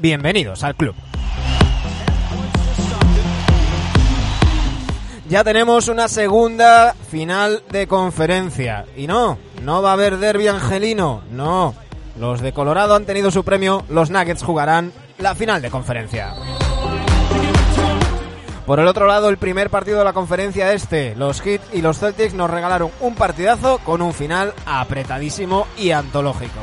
Bienvenidos 0.00 0.62
al 0.62 0.76
club. 0.76 0.94
Ya 5.28 5.42
tenemos 5.42 5.88
una 5.88 6.06
segunda 6.06 6.94
final 6.94 7.64
de 7.72 7.88
conferencia. 7.88 8.86
Y 8.96 9.08
no, 9.08 9.38
no 9.62 9.82
va 9.82 9.90
a 9.90 9.92
haber 9.94 10.18
derby 10.18 10.46
angelino. 10.46 11.22
No. 11.32 11.74
Los 12.16 12.40
de 12.40 12.52
Colorado 12.52 12.94
han 12.94 13.06
tenido 13.06 13.32
su 13.32 13.42
premio. 13.42 13.84
Los 13.88 14.10
Nuggets 14.10 14.44
jugarán 14.44 14.92
la 15.18 15.34
final 15.34 15.60
de 15.60 15.70
conferencia. 15.70 16.32
Por 18.66 18.78
el 18.78 18.86
otro 18.86 19.08
lado, 19.08 19.30
el 19.30 19.36
primer 19.36 19.68
partido 19.68 19.98
de 19.98 20.04
la 20.04 20.12
conferencia 20.12 20.72
este, 20.74 21.16
los 21.16 21.40
Heat 21.40 21.62
y 21.72 21.82
los 21.82 21.98
Celtics 21.98 22.34
nos 22.34 22.50
regalaron 22.50 22.90
un 23.00 23.16
partidazo 23.16 23.78
con 23.78 24.00
un 24.00 24.14
final 24.14 24.54
apretadísimo 24.64 25.66
y 25.76 25.90
antológico. 25.90 26.60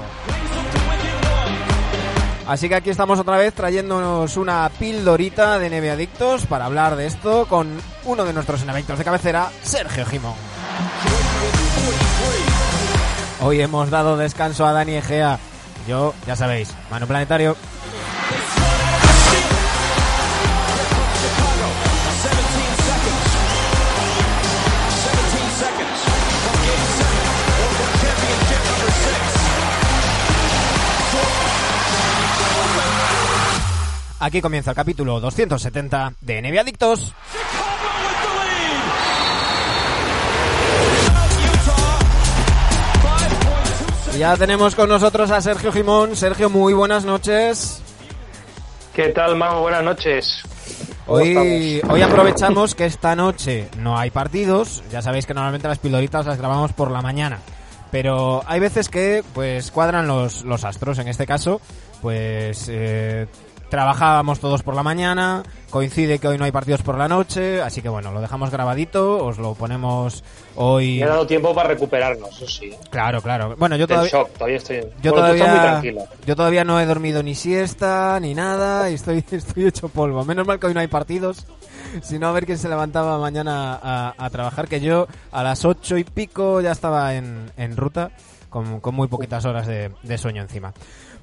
Así 2.47 2.69
que 2.69 2.75
aquí 2.75 2.91
estamos 2.91 3.19
otra 3.19 3.37
vez 3.37 3.53
trayéndonos 3.55 4.37
una 4.37 4.69
pildorita 4.77 5.57
de 5.57 5.69
neve 5.69 5.89
adictos 5.89 6.45
para 6.45 6.65
hablar 6.65 6.95
de 6.95 7.07
esto 7.07 7.47
con 7.47 7.79
uno 8.03 8.23
de 8.23 8.33
nuestros 8.33 8.61
enavictos 8.61 8.99
de 8.99 9.03
cabecera, 9.03 9.49
Sergio 9.63 10.05
Gimón. 10.05 10.35
Hoy 13.41 13.61
hemos 13.61 13.89
dado 13.89 14.15
descanso 14.15 14.65
a 14.65 14.73
Dani 14.73 14.95
Egea. 14.95 15.39
Yo, 15.87 16.13
ya 16.27 16.35
sabéis, 16.35 16.73
mano 16.91 17.07
planetario. 17.07 17.55
Aquí 34.25 34.41
comienza 34.41 34.71
el 34.71 34.75
capítulo 34.75 35.19
270 35.19 36.13
de 36.19 36.41
NBA 36.41 36.61
Adictos. 36.61 37.13
Ya 44.17 44.35
tenemos 44.35 44.73
con 44.73 44.89
nosotros 44.89 45.29
a 45.29 45.41
Sergio 45.41 45.71
Jimón. 45.71 46.15
Sergio, 46.15 46.49
muy 46.49 46.73
buenas 46.73 47.05
noches. 47.05 47.83
¿Qué 48.95 49.09
tal, 49.09 49.35
Mau? 49.35 49.61
Buenas 49.61 49.83
noches. 49.83 50.41
Hoy, 51.05 51.79
hoy 51.87 52.01
aprovechamos 52.01 52.73
que 52.73 52.85
esta 52.85 53.15
noche 53.15 53.69
no 53.77 53.95
hay 53.95 54.09
partidos. 54.09 54.81
Ya 54.91 55.03
sabéis 55.03 55.27
que 55.27 55.35
normalmente 55.35 55.67
las 55.67 55.77
pildoritas 55.77 56.25
las 56.25 56.39
grabamos 56.39 56.73
por 56.73 56.89
la 56.89 57.03
mañana. 57.03 57.41
Pero 57.91 58.41
hay 58.47 58.59
veces 58.59 58.89
que 58.89 59.23
pues 59.35 59.69
cuadran 59.69 60.07
los, 60.07 60.43
los 60.45 60.63
astros. 60.63 60.97
En 60.97 61.09
este 61.09 61.27
caso, 61.27 61.61
pues 62.01 62.65
eh, 62.69 63.27
trabajábamos 63.75 64.39
todos 64.39 64.63
por 64.63 64.73
la 64.73 64.83
mañana, 64.83 65.43
coincide 65.69 66.17
que 66.17 66.29
hoy 66.29 66.37
no 66.37 66.45
hay 66.45 66.51
partidos 66.53 66.81
por 66.81 66.97
la 66.97 67.09
noche, 67.09 67.61
así 67.61 67.81
que 67.81 67.89
bueno, 67.89 68.13
lo 68.13 68.21
dejamos 68.21 68.49
grabadito, 68.49 69.17
os 69.25 69.37
lo 69.37 69.53
ponemos 69.53 70.23
hoy. 70.55 70.99
Me 70.99 71.03
ha 71.03 71.09
dado 71.09 71.27
tiempo 71.27 71.53
para 71.53 71.67
recuperarnos, 71.67 72.29
eso 72.41 72.47
sí. 72.47 72.67
¿eh? 72.67 72.79
Claro, 72.89 73.21
claro. 73.21 73.53
Bueno, 73.57 73.75
yo 73.75 73.85
todavía, 73.85 74.09
shock, 74.09 74.31
todavía 74.31 74.55
estoy. 74.55 74.77
yo 75.01 75.11
Bueno, 75.11 75.27
muy 75.27 75.37
todavía, 75.39 75.61
tranquilo. 75.61 76.01
yo 76.25 76.35
todavía 76.37 76.63
no 76.63 76.79
he 76.79 76.85
dormido 76.85 77.21
ni 77.21 77.35
siesta 77.35 78.17
ni 78.21 78.33
nada 78.33 78.89
y 78.89 78.93
estoy, 78.93 79.25
estoy 79.31 79.65
hecho 79.65 79.89
polvo. 79.89 80.23
Menos 80.23 80.47
mal 80.47 80.57
que 80.57 80.67
hoy 80.67 80.73
no 80.73 80.79
hay 80.79 80.87
partidos, 80.87 81.45
sino 82.01 82.29
a 82.29 82.31
ver 82.31 82.45
quién 82.45 82.57
se 82.57 82.69
levantaba 82.69 83.17
mañana 83.19 83.77
a, 83.83 84.13
a 84.17 84.29
trabajar, 84.29 84.69
que 84.69 84.79
yo 84.79 85.07
a 85.33 85.43
las 85.43 85.65
ocho 85.65 85.97
y 85.97 86.05
pico 86.05 86.61
ya 86.61 86.71
estaba 86.71 87.13
en, 87.15 87.51
en 87.57 87.75
ruta 87.75 88.11
con, 88.49 88.79
con 88.79 88.95
muy 88.95 89.09
poquitas 89.09 89.43
horas 89.43 89.67
de, 89.67 89.91
de 90.01 90.17
sueño 90.17 90.41
encima. 90.43 90.71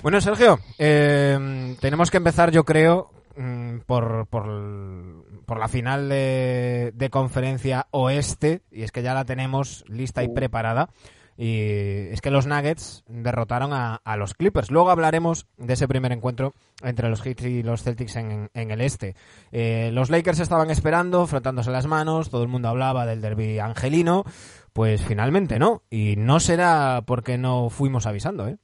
Bueno, 0.03 0.21
Sergio, 0.21 0.59
eh, 0.79 1.77
tenemos 1.81 2.11
que 2.11 2.17
empezar, 2.17 2.51
yo 2.51 2.65
creo, 2.65 3.11
mm, 3.37 3.79
por, 3.87 4.27
por, 4.27 5.25
por 5.47 5.59
la 5.61 5.69
final 5.69 6.09
de, 6.09 6.91
de 6.93 7.09
conferencia 7.09 7.87
oeste, 7.93 8.63
y 8.73 8.83
es 8.83 8.91
que 8.91 9.03
ya 9.03 9.15
la 9.15 9.25
tenemos 9.25 9.85
lista 9.87 10.25
y 10.25 10.29
preparada. 10.29 10.89
Y 11.37 12.11
es 12.11 12.21
que 12.21 12.31
los 12.31 12.47
Nuggets 12.47 13.05
derrotaron 13.09 13.73
a, 13.73 14.01
a 14.05 14.17
los 14.17 14.35
Clippers. 14.35 14.71
Luego 14.71 14.91
hablaremos 14.91 15.47
de 15.57 15.73
ese 15.75 15.89
primer 15.89 16.13
encuentro 16.13 16.53
entre 16.83 17.09
los 17.09 17.23
Heat 17.23 17.41
y 17.43 17.63
los 17.63 17.83
Celtics 17.83 18.17
en, 18.17 18.51
en 18.55 18.71
el 18.71 18.81
este. 18.81 19.15
Eh, 19.51 19.91
los 19.93 20.11
Lakers 20.11 20.41
estaban 20.41 20.71
esperando, 20.71 21.27
frotándose 21.27 21.71
las 21.71 21.87
manos, 21.87 22.29
todo 22.29 22.43
el 22.43 22.49
mundo 22.49 22.69
hablaba 22.69 23.07
del 23.07 23.23
derby 23.23 23.61
angelino. 23.61 24.25
Pues 24.73 25.03
finalmente 25.03 25.59
no. 25.59 25.83
Y 25.91 26.17
no 26.17 26.39
será 26.41 27.03
porque 27.07 27.39
no 27.39 27.71
fuimos 27.71 28.07
avisando, 28.07 28.49
¿eh? 28.49 28.59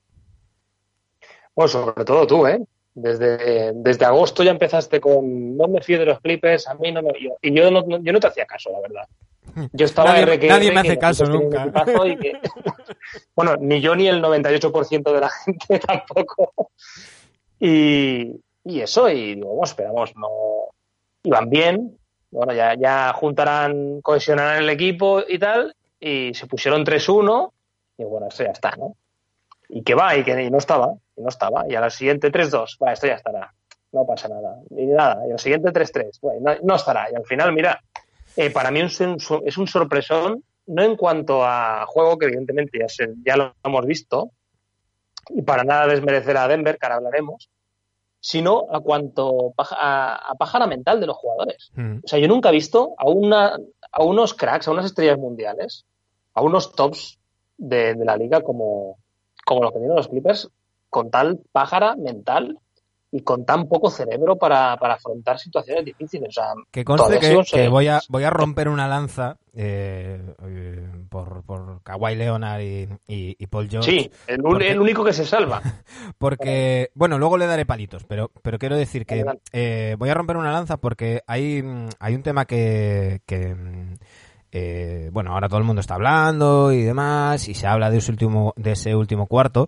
Bueno, 1.58 1.69
sobre 1.69 2.04
todo 2.04 2.24
tú, 2.24 2.46
¿eh? 2.46 2.60
Desde, 2.94 3.72
desde 3.74 4.04
agosto 4.04 4.44
ya 4.44 4.52
empezaste 4.52 5.00
con 5.00 5.56
no 5.56 5.66
me 5.66 5.80
fío 5.82 5.98
de 5.98 6.04
los 6.06 6.20
Clippers, 6.20 6.69
a 6.69 6.74
mí 6.74 6.92
no 6.92 7.02
me 7.02 7.12
fío. 7.14 7.36
Y 7.42 7.52
yo 7.52 7.69
no, 7.69 7.82
no- 7.82 7.98
yo 8.00 8.12
no 8.12 8.20
te 8.20 8.28
hacía 8.28 8.46
caso, 8.46 8.70
la 8.70 8.78
verdad. 8.80 9.08
Yo 9.72 9.86
estaba 9.86 10.10
Nadie- 10.12 10.22
R 10.22 10.38
que 10.38 10.46
nadie 10.46 10.69
me 10.70 10.74
que 10.74 10.78
hace 10.78 10.88
los 10.91 10.98
caso 11.00 11.24
nunca. 11.26 12.06
y 12.06 12.16
que- 12.16 12.41
bueno, 13.34 13.56
ni 13.58 13.80
yo 13.80 13.96
ni 13.96 14.06
el 14.06 14.22
98% 14.22 15.12
de 15.12 15.20
la 15.20 15.30
gente 15.30 15.80
tampoco. 15.86 16.70
Y, 17.58 18.40
y 18.64 18.80
eso, 18.80 19.08
y 19.10 19.34
digo, 19.34 19.48
bueno, 19.48 19.64
esperamos, 19.64 20.14
no. 20.14 20.28
Iban 21.25 21.50
bien. 21.50 21.98
Bueno, 22.30 22.52
ya, 22.52 22.75
ya 22.75 23.12
juntarán, 23.14 24.00
cohesionarán 24.00 24.62
el 24.62 24.70
equipo 24.70 25.22
y 25.26 25.40
tal. 25.40 25.75
Y 25.98 26.32
se 26.34 26.46
pusieron 26.46 26.84
3-1. 26.84 27.50
Y 27.98 28.04
bueno, 28.04 28.28
esto 28.28 28.44
ya 28.44 28.50
está, 28.50 28.70
¿no? 28.76 28.94
Y 29.69 29.82
que 29.82 29.96
va, 29.96 30.16
y 30.16 30.22
que 30.22 30.40
y 30.40 30.50
no 30.50 30.58
estaba, 30.58 30.94
y 31.18 31.22
no 31.22 31.28
estaba. 31.28 31.64
Y 31.68 31.74
a 31.74 31.80
la 31.80 31.90
siguiente 31.90 32.30
3-2, 32.30 32.76
va, 32.84 32.92
esto 32.92 33.06
ya 33.06 33.14
estará. 33.14 33.52
No 33.92 34.06
pasa 34.06 34.28
nada. 34.28 34.56
Y 34.70 34.86
nada, 34.86 35.26
y 35.26 35.32
al 35.32 35.38
siguiente 35.38 35.70
3-3, 35.72 36.18
bueno, 36.20 36.40
no, 36.42 36.56
no 36.62 36.74
estará. 36.76 37.10
Y 37.10 37.14
al 37.14 37.24
final, 37.24 37.52
mira, 37.52 37.80
eh, 38.36 38.50
para 38.50 38.70
mí 38.70 38.80
es 38.80 39.00
un, 39.00 39.16
es 39.44 39.56
un 39.58 39.66
sorpresón, 39.66 40.44
no 40.66 40.82
en 40.82 40.96
cuanto 40.96 41.44
a 41.44 41.84
juego, 41.86 42.18
que 42.18 42.26
evidentemente 42.26 42.78
ya, 42.78 42.88
se- 42.88 43.14
ya 43.24 43.36
lo 43.36 43.54
hemos 43.64 43.86
visto, 43.86 44.30
y 45.30 45.42
para 45.42 45.64
nada 45.64 45.86
desmerecer 45.86 46.36
a 46.36 46.46
Denver, 46.48 46.78
que 46.78 46.86
ahora 46.86 46.96
hablaremos, 46.96 47.48
sino 48.20 48.66
a 48.70 48.80
cuanto 48.80 49.54
a, 49.56 50.30
a 50.30 50.34
pájara 50.34 50.66
mental 50.66 51.00
de 51.00 51.06
los 51.06 51.16
jugadores. 51.16 51.70
Mm. 51.74 51.98
O 52.04 52.08
sea, 52.08 52.18
yo 52.18 52.28
nunca 52.28 52.48
he 52.48 52.52
visto 52.52 52.94
a, 52.98 53.08
una, 53.08 53.56
a 53.92 54.02
unos 54.04 54.34
cracks, 54.34 54.68
a 54.68 54.72
unas 54.72 54.86
estrellas 54.86 55.18
mundiales, 55.18 55.86
a 56.34 56.42
unos 56.42 56.72
tops 56.72 57.18
de, 57.56 57.94
de 57.94 58.04
la 58.04 58.16
liga 58.16 58.40
como, 58.42 58.98
como 59.46 59.62
los 59.62 59.72
que 59.72 59.78
tienen 59.78 59.96
los 59.96 60.08
Clippers, 60.08 60.50
con 60.91 61.10
tal 61.10 61.41
pájara 61.53 61.94
mental 61.97 62.59
y 63.10 63.22
con 63.22 63.47
tan 63.47 63.66
poco 63.69 63.88
cerebro 63.91 64.37
para, 64.37 64.76
para 64.76 64.94
afrontar 64.94 65.38
situaciones 65.38 65.82
difíciles. 65.82 66.28
O 66.28 66.32
sea, 66.32 66.53
Que 66.71 66.84
conste 66.84 67.19
que, 67.19 67.69
voy, 67.69 67.88
a, 67.88 68.00
voy 68.10 68.25
a 68.25 68.28
romper 68.31 68.69
una 68.69 68.87
lanza 68.87 69.38
eh, 69.54 70.21
eh, 70.44 70.87
por, 71.09 71.43
por 71.43 71.82
Kawhi 71.82 72.17
Leonard 72.17 72.61
y, 72.61 72.82
y- 73.06 73.35
y 73.38 73.46
Paul 73.46 73.70
George. 73.70 73.90
Sí, 73.90 74.11
el, 74.26 74.43
Porque- 74.43 74.70
el 74.73 74.79
único 74.81 75.02
que 75.05 75.14
se 75.14 75.25
salva. 75.25 75.62
Porque, 76.19 76.91
bueno, 76.94 77.19
luego 77.19 77.38
le 77.38 77.46
daré 77.46 77.64
palitos, 77.64 78.05
pero, 78.05 78.31
pero 78.43 78.58
quiero 78.58 78.76
decir 78.76 79.06
que 79.06 79.25
eh, 79.52 79.96
voy 79.99 80.11
a 80.11 80.14
romper 80.14 80.37
una 80.37 80.52
lanza 80.52 80.76
porque 80.76 81.23
hay, 81.26 81.64
hay 82.00 82.14
un 82.14 82.23
tema 82.23 82.44
que, 82.44 83.23
que, 83.25 83.56
eh, 84.52 85.08
bueno, 85.12 85.32
ahora 85.32 85.49
todo 85.49 85.58
el 85.58 85.64
mundo 85.64 85.81
está 85.81 85.94
hablando 85.94 86.73
y 86.73 86.82
demás, 86.82 87.49
y 87.49 87.55
se 87.55 87.67
habla 87.67 87.91
de 87.91 87.99
ese 87.99 88.11
último, 88.11 88.52
de 88.56 88.73
ese 88.73 88.94
último 88.94 89.26
cuarto. 89.26 89.67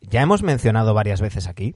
Ya 0.00 0.22
hemos 0.22 0.42
mencionado 0.42 0.94
varias 0.94 1.20
veces 1.20 1.48
aquí 1.48 1.74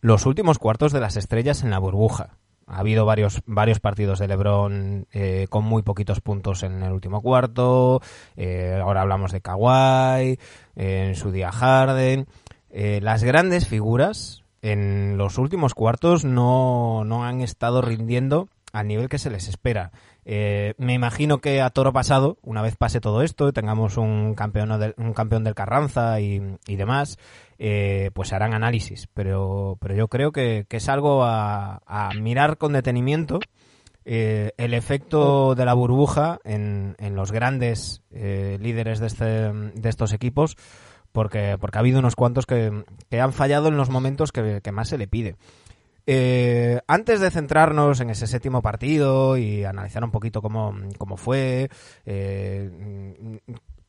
los 0.00 0.26
últimos 0.26 0.58
cuartos 0.58 0.92
de 0.92 1.00
las 1.00 1.16
estrellas 1.16 1.62
en 1.62 1.70
la 1.70 1.78
burbuja. 1.78 2.36
Ha 2.66 2.78
habido 2.78 3.04
varios, 3.04 3.42
varios 3.46 3.80
partidos 3.80 4.18
de 4.18 4.28
LeBron 4.28 5.06
eh, 5.12 5.46
con 5.50 5.64
muy 5.64 5.82
poquitos 5.82 6.20
puntos 6.20 6.62
en 6.62 6.82
el 6.82 6.92
último 6.92 7.20
cuarto. 7.20 8.00
eh, 8.36 8.78
ahora 8.80 9.02
hablamos 9.02 9.32
de 9.32 9.40
Kawhi, 9.40 10.38
eh, 10.76 11.06
en 11.08 11.14
su 11.16 11.32
día 11.32 11.50
Harden. 11.50 12.26
Eh, 12.70 13.00
las 13.02 13.24
grandes 13.24 13.66
figuras 13.66 14.44
en 14.62 15.18
los 15.18 15.38
últimos 15.38 15.74
cuartos 15.74 16.24
no, 16.24 17.04
no 17.04 17.24
han 17.24 17.40
estado 17.40 17.82
rindiendo 17.82 18.48
al 18.72 18.86
nivel 18.86 19.08
que 19.08 19.18
se 19.18 19.30
les 19.30 19.48
espera. 19.48 19.90
Eh, 20.24 20.74
me 20.78 20.94
imagino 20.94 21.38
que 21.38 21.60
a 21.60 21.70
toro 21.70 21.92
pasado, 21.92 22.38
una 22.42 22.62
vez 22.62 22.76
pase 22.76 23.00
todo 23.00 23.22
esto 23.22 23.48
y 23.48 23.52
tengamos 23.52 23.96
un 23.96 24.34
campeón, 24.34 24.78
del, 24.78 24.94
un 24.96 25.12
campeón 25.12 25.44
del 25.44 25.54
Carranza 25.54 26.20
y, 26.20 26.56
demás, 26.68 27.18
eh, 27.62 28.10
pues 28.14 28.32
harán 28.32 28.54
análisis. 28.54 29.06
Pero, 29.12 29.76
pero 29.80 29.94
yo 29.94 30.08
creo 30.08 30.32
que, 30.32 30.66
es 30.68 30.88
algo 30.88 31.22
a, 31.24 32.10
mirar 32.18 32.56
con 32.56 32.72
detenimiento. 32.72 33.38
Eh, 34.06 34.52
el 34.56 34.72
efecto 34.72 35.54
de 35.54 35.66
la 35.66 35.74
burbuja 35.74 36.40
en, 36.42 36.96
en 36.98 37.14
los 37.14 37.30
grandes 37.30 38.02
líderes 38.10 38.98
de, 38.98 39.06
este, 39.06 39.24
de 39.24 39.88
estos 39.88 40.14
equipos, 40.14 40.56
porque, 41.12 41.58
porque 41.60 41.78
ha 41.78 41.80
habido 41.80 41.98
unos 41.98 42.16
cuantos 42.16 42.46
que, 42.46 42.82
que 43.10 43.20
han 43.20 43.34
fallado 43.34 43.68
en 43.68 43.76
los 43.76 43.90
momentos 43.90 44.32
que, 44.32 44.60
que 44.62 44.72
más 44.72 44.88
se 44.88 44.98
le 44.98 45.06
pide. 45.06 45.36
Eh, 46.12 46.80
antes 46.88 47.20
de 47.20 47.30
centrarnos 47.30 48.00
en 48.00 48.10
ese 48.10 48.26
séptimo 48.26 48.62
partido 48.62 49.36
y 49.36 49.64
analizar 49.64 50.02
un 50.02 50.10
poquito 50.10 50.42
cómo, 50.42 50.74
fue, 51.16 51.68
eh, 52.04 52.70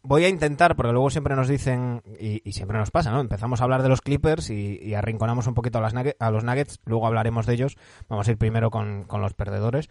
voy 0.04 0.26
a 0.26 0.30
intentar, 0.30 0.76
porque 0.76 0.92
luego 0.92 1.10
siempre 1.10 1.36
nos 1.36 1.48
dicen, 1.48 2.02
y, 2.20 2.52
siempre 2.52 2.78
nos 2.78 2.92
pasa, 2.92 3.12
¿no? 3.12 3.20
Empezamos 3.20 3.62
a 3.62 3.64
hablar 3.64 3.84
de 3.84 3.90
los 3.90 4.02
Clippers 4.02 4.50
y, 4.50 4.94
arrinconamos 4.94 5.48
un 5.48 5.54
poquito 5.54 5.80
a, 5.80 6.32
los 6.32 6.44
Nuggets, 6.44 6.80
luego 6.86 7.08
hablaremos 7.08 7.46
de 7.46 7.54
ellos. 7.54 7.78
Vamos 8.10 8.28
a 8.28 8.32
ir 8.32 8.38
primero 8.38 8.72
con, 8.72 9.06
los 9.10 9.34
perdedores. 9.34 9.90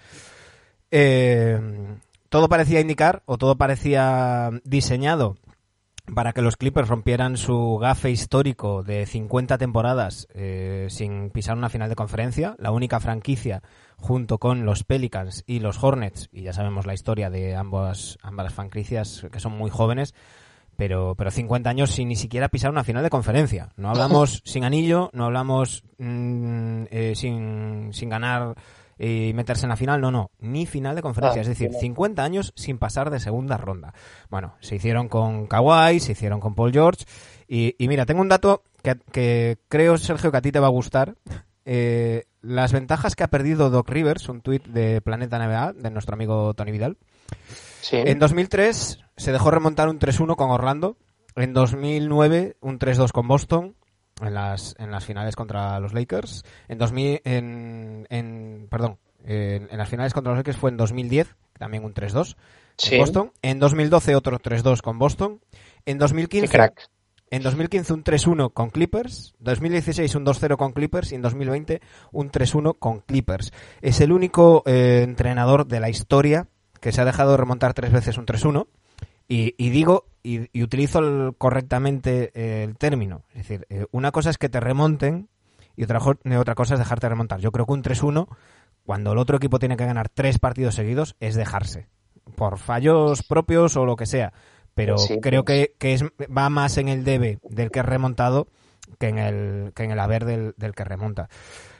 Eh, 0.90 1.60
todo 2.28 2.48
parecía 2.48 2.80
indicar, 2.80 3.22
o 3.26 3.38
todo 3.38 3.56
parecía 3.56 4.50
diseñado 4.64 5.36
para 6.14 6.32
que 6.32 6.42
los 6.42 6.56
Clippers 6.56 6.88
rompieran 6.88 7.36
su 7.36 7.78
gafe 7.78 8.10
histórico 8.10 8.82
de 8.82 9.06
50 9.06 9.58
temporadas 9.58 10.26
eh, 10.34 10.86
sin 10.90 11.30
pisar 11.30 11.56
una 11.56 11.68
final 11.68 11.88
de 11.88 11.94
conferencia, 11.94 12.56
la 12.58 12.72
única 12.72 13.00
franquicia 13.00 13.62
junto 14.00 14.38
con 14.38 14.64
los 14.64 14.84
Pelicans 14.84 15.44
y 15.46 15.60
los 15.60 15.82
Hornets, 15.82 16.28
y 16.32 16.42
ya 16.42 16.52
sabemos 16.52 16.86
la 16.86 16.94
historia 16.94 17.30
de 17.30 17.54
ambas, 17.54 18.18
ambas 18.22 18.52
franquicias 18.52 19.26
que 19.30 19.40
son 19.40 19.56
muy 19.56 19.70
jóvenes, 19.70 20.14
pero, 20.76 21.14
pero 21.14 21.30
50 21.30 21.68
años 21.68 21.90
sin 21.90 22.08
ni 22.08 22.16
siquiera 22.16 22.48
pisar 22.48 22.70
una 22.70 22.84
final 22.84 23.02
de 23.02 23.10
conferencia. 23.10 23.68
No 23.76 23.90
hablamos 23.90 24.42
sin 24.46 24.64
anillo, 24.64 25.10
no 25.12 25.26
hablamos 25.26 25.84
mm, 25.98 26.84
eh, 26.90 27.12
sin, 27.14 27.90
sin 27.92 28.08
ganar 28.08 28.54
y 28.98 29.32
meterse 29.32 29.64
en 29.64 29.70
la 29.70 29.76
final, 29.76 30.00
no, 30.00 30.10
no, 30.10 30.30
ni 30.40 30.66
final 30.66 30.94
de 30.94 31.00
conferencia, 31.00 31.40
ah, 31.40 31.42
es 31.42 31.48
decir, 31.48 31.72
50 31.72 32.22
años 32.22 32.52
sin 32.54 32.78
pasar 32.78 33.08
de 33.08 33.18
segunda 33.18 33.56
ronda. 33.56 33.94
Bueno, 34.28 34.54
se 34.60 34.76
hicieron 34.76 35.08
con 35.08 35.46
Kawhi, 35.46 36.00
se 36.00 36.12
hicieron 36.12 36.38
con 36.38 36.54
Paul 36.54 36.72
George, 36.72 37.06
y, 37.48 37.74
mira, 37.88 38.06
tengo 38.06 38.20
un 38.20 38.28
dato 38.28 38.62
que, 39.12 39.58
creo, 39.68 39.98
Sergio, 39.98 40.30
que 40.30 40.36
a 40.36 40.42
ti 40.42 40.52
te 40.52 40.60
va 40.60 40.68
a 40.68 40.70
gustar. 40.70 41.16
Eh, 41.64 42.26
las 42.42 42.72
ventajas 42.72 43.14
que 43.14 43.24
ha 43.24 43.28
perdido 43.28 43.70
Doc 43.70 43.88
Rivers, 43.88 44.28
un 44.28 44.40
tuit 44.40 44.64
de 44.66 45.00
Planeta 45.00 45.38
NBA, 45.38 45.74
de 45.74 45.90
nuestro 45.90 46.14
amigo 46.14 46.54
Tony 46.54 46.72
Vidal. 46.72 46.96
En 47.92 48.18
2003 48.18 49.00
se 49.16 49.32
dejó 49.32 49.50
remontar 49.50 49.88
un 49.88 49.98
3-1 49.98 50.36
con 50.36 50.50
Orlando, 50.50 50.96
en 51.36 51.52
2009 51.52 52.56
un 52.60 52.78
3-2 52.78 53.12
con 53.12 53.28
Boston, 53.28 53.74
en 54.20 54.34
las, 54.34 54.74
en 54.78 54.90
las 54.90 55.04
finales 55.04 55.36
contra 55.36 55.80
los 55.80 55.94
Lakers. 55.94 56.44
En 56.68 56.78
2000, 56.78 57.20
en, 57.24 58.06
en 58.10 58.68
perdón, 58.70 58.98
en, 59.24 59.68
las 59.76 59.88
finales 59.88 60.12
contra 60.12 60.32
los 60.32 60.38
Lakers 60.38 60.58
fue 60.58 60.70
en 60.70 60.76
2010, 60.76 61.34
también 61.58 61.84
un 61.84 61.94
3-2 61.94 62.36
con 62.88 62.98
Boston. 62.98 63.32
En 63.42 63.58
2012 63.58 64.14
otro 64.14 64.38
3-2 64.38 64.80
con 64.80 64.98
Boston. 64.98 65.40
En 65.86 65.98
2015 65.98 66.72
En 67.32 67.42
2015 67.42 67.92
un 67.92 68.02
3-1 68.02 68.52
con 68.52 68.70
Clippers, 68.70 69.36
2016 69.38 70.16
un 70.16 70.26
2-0 70.26 70.56
con 70.56 70.72
Clippers 70.72 71.12
y 71.12 71.14
en 71.14 71.22
2020 71.22 71.80
un 72.10 72.32
3-1 72.32 72.76
con 72.76 73.00
Clippers. 73.02 73.52
Es 73.82 74.00
el 74.00 74.10
único 74.10 74.64
eh, 74.66 75.02
entrenador 75.04 75.68
de 75.68 75.78
la 75.78 75.88
historia 75.88 76.48
que 76.80 76.90
se 76.90 77.00
ha 77.00 77.04
dejado 77.04 77.36
remontar 77.36 77.72
tres 77.72 77.92
veces 77.92 78.18
un 78.18 78.26
3-1 78.26 78.66
y, 79.28 79.70
digo 79.70 80.06
y, 80.24 80.60
utilizo 80.60 81.32
correctamente 81.38 82.32
eh, 82.34 82.64
el 82.64 82.76
término. 82.76 83.22
Es 83.28 83.46
decir, 83.46 83.64
eh, 83.70 83.86
una 83.92 84.10
cosa 84.10 84.30
es 84.30 84.38
que 84.38 84.48
te 84.48 84.58
remonten 84.58 85.28
y 85.76 85.84
otra, 85.84 86.00
otra 86.00 86.56
cosa 86.56 86.74
es 86.74 86.80
dejarte 86.80 87.08
remontar. 87.08 87.38
Yo 87.38 87.52
creo 87.52 87.64
que 87.64 87.72
un 87.72 87.84
3-1, 87.84 88.26
cuando 88.82 89.12
el 89.12 89.18
otro 89.18 89.36
equipo 89.36 89.60
tiene 89.60 89.76
que 89.76 89.86
ganar 89.86 90.08
tres 90.08 90.40
partidos 90.40 90.74
seguidos, 90.74 91.14
es 91.20 91.36
dejarse. 91.36 91.86
Por 92.34 92.58
fallos 92.58 93.22
propios 93.22 93.76
o 93.76 93.84
lo 93.84 93.94
que 93.94 94.06
sea. 94.06 94.32
Pero 94.86 95.20
creo 95.20 95.44
que, 95.44 95.74
es, 95.80 96.04
va 96.04 96.48
más 96.50 96.78
en 96.78 96.88
el 96.88 97.04
debe 97.04 97.38
del 97.48 97.70
que 97.70 97.80
es 97.80 97.86
remontado 97.86 98.48
que 98.98 99.08
en 99.08 99.18
el, 99.18 99.72
que 99.74 99.84
en 99.84 99.90
el 99.92 99.98
haber 100.00 100.24
del, 100.24 100.54
del 100.56 100.74
que 100.74 100.84
remonta. 100.84 101.28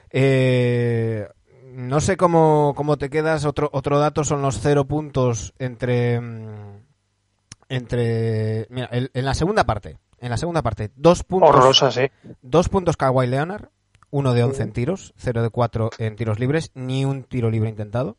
Eh, 0.09 1.27
no 1.73 2.01
sé 2.01 2.17
cómo, 2.17 2.73
cómo 2.75 2.97
te 2.97 3.09
quedas. 3.09 3.45
Otro, 3.45 3.69
otro 3.73 3.99
dato 3.99 4.23
son 4.23 4.41
los 4.41 4.59
cero 4.59 4.85
puntos 4.85 5.53
entre 5.57 6.19
mm, 6.19 6.81
entre. 7.71 8.67
Mira, 8.69 8.89
en 8.91 9.25
la 9.25 9.33
segunda 9.33 9.63
parte. 9.63 9.97
En 10.19 10.29
la 10.29 10.37
segunda 10.37 10.61
parte, 10.61 10.91
dos 10.95 11.23
puntos. 11.23 11.49
Horrorosa, 11.49 11.89
sí. 11.91 12.11
Dos 12.41 12.69
puntos 12.69 12.95
Kawhi 12.95 13.25
Leonard. 13.27 13.69
Uno 14.11 14.33
de 14.33 14.43
11 14.43 14.63
en 14.63 14.71
tiros. 14.73 15.13
Cero 15.17 15.41
de 15.41 15.49
cuatro 15.49 15.89
en 15.97 16.15
tiros 16.15 16.37
libres. 16.39 16.71
Ni 16.75 17.05
un 17.05 17.23
tiro 17.23 17.49
libre 17.49 17.69
intentado. 17.69 18.17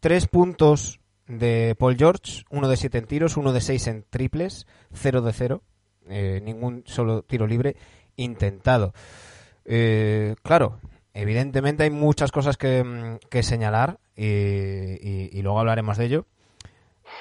Tres 0.00 0.26
puntos 0.26 0.99
de 1.30 1.74
Paul 1.78 1.96
George. 1.96 2.44
Uno 2.50 2.68
de 2.68 2.76
siete 2.76 2.98
en 2.98 3.06
tiros. 3.06 3.36
Uno 3.36 3.52
de 3.52 3.60
seis 3.60 3.86
en 3.86 4.04
triples. 4.08 4.66
Cero 4.92 5.22
de 5.22 5.32
cero. 5.32 5.62
Eh, 6.08 6.40
ningún 6.42 6.82
solo 6.86 7.22
tiro 7.22 7.46
libre 7.46 7.76
intentado. 8.16 8.92
Eh, 9.64 10.34
claro, 10.42 10.80
evidentemente 11.14 11.84
hay 11.84 11.90
muchas 11.90 12.32
cosas 12.32 12.56
que, 12.56 12.82
mm, 12.82 13.42
señalar 13.42 13.98
y, 14.16 15.40
luego 15.42 15.60
hablaremos 15.60 15.96
de 15.96 16.04
ello. 16.06 16.26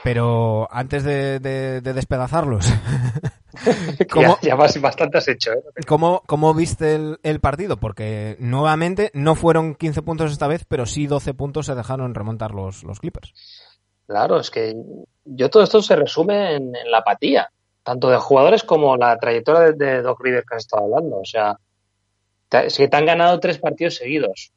Pero 0.04 0.68
antes 0.72 1.04
de, 1.04 1.40
despedazarlos, 1.82 2.72
¿cómo, 4.12 4.38
ya, 4.42 4.56
bastante 4.56 5.18
has 5.18 5.28
hecho. 5.28 5.52
¿eh? 5.52 5.64
¿cómo, 5.86 6.54
viste 6.54 7.18
el, 7.24 7.40
partido? 7.40 7.78
Porque 7.78 8.38
nuevamente 8.40 9.10
no 9.14 9.36
fueron 9.36 9.76
15 9.76 10.02
puntos 10.04 10.32
esta 10.32 10.48
vez, 10.48 10.66
pero 10.66 10.86
sí 10.86 11.08
12 11.08 11.34
puntos 11.34 11.66
se 11.66 11.76
dejaron 11.76 12.14
remontar 12.14 12.52
los, 12.52 12.84
los 12.84 13.00
Clippers. 13.00 13.34
Claro, 14.10 14.40
es 14.40 14.50
que 14.50 14.76
yo 15.24 15.52
todo 15.52 15.62
esto 15.62 15.84
se 15.84 15.96
resume 15.96 16.56
en, 16.56 16.74
la 16.90 16.98
apatía, 16.98 17.52
tanto 17.84 18.10
de 18.10 18.18
jugadores 18.18 18.64
como 18.64 18.98
la 18.98 19.16
trayectoria 19.20 19.72
de, 19.72 20.02
Doc 20.02 20.20
Rivers 20.20 20.48
que 20.48 20.56
has 20.56 20.64
estado 20.64 20.86
hablando. 20.86 21.18
O 21.18 21.26
sea, 21.26 21.60
es 22.50 22.76
que 22.76 22.88
te 22.88 22.98
han 22.98 23.06
ganado 23.06 23.40
tres 23.40 23.60
partidos 23.60 23.98
seguidos. 23.98 24.52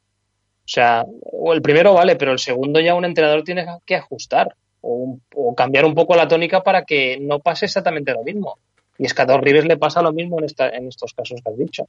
O 0.57 0.67
sea, 0.67 1.05
el 1.53 1.61
primero 1.61 1.93
vale, 1.93 2.15
pero 2.15 2.31
el 2.31 2.39
segundo 2.39 2.79
ya 2.79 2.95
un 2.95 3.05
entrenador 3.05 3.43
tiene 3.43 3.63
que 3.85 3.95
ajustar 3.95 4.55
o, 4.81 5.19
cambiar 5.55 5.85
un 5.85 5.93
poco 5.93 6.15
la 6.15 6.27
tónica 6.27 6.63
para 6.63 6.83
que 6.83 7.19
no 7.21 7.37
pase 7.37 7.65
exactamente 7.65 8.11
lo 8.11 8.23
mismo. 8.23 8.57
Y 8.97 9.05
es 9.05 9.13
que 9.13 9.21
a 9.21 9.25
Dos 9.27 9.39
Rivers 9.39 9.67
le 9.67 9.77
pasa 9.77 10.01
lo 10.01 10.13
mismo 10.13 10.39
en, 10.39 10.45
esta, 10.45 10.69
en 10.69 10.87
estos 10.87 11.13
casos 11.13 11.39
que 11.43 11.51
has 11.51 11.57
dicho. 11.59 11.87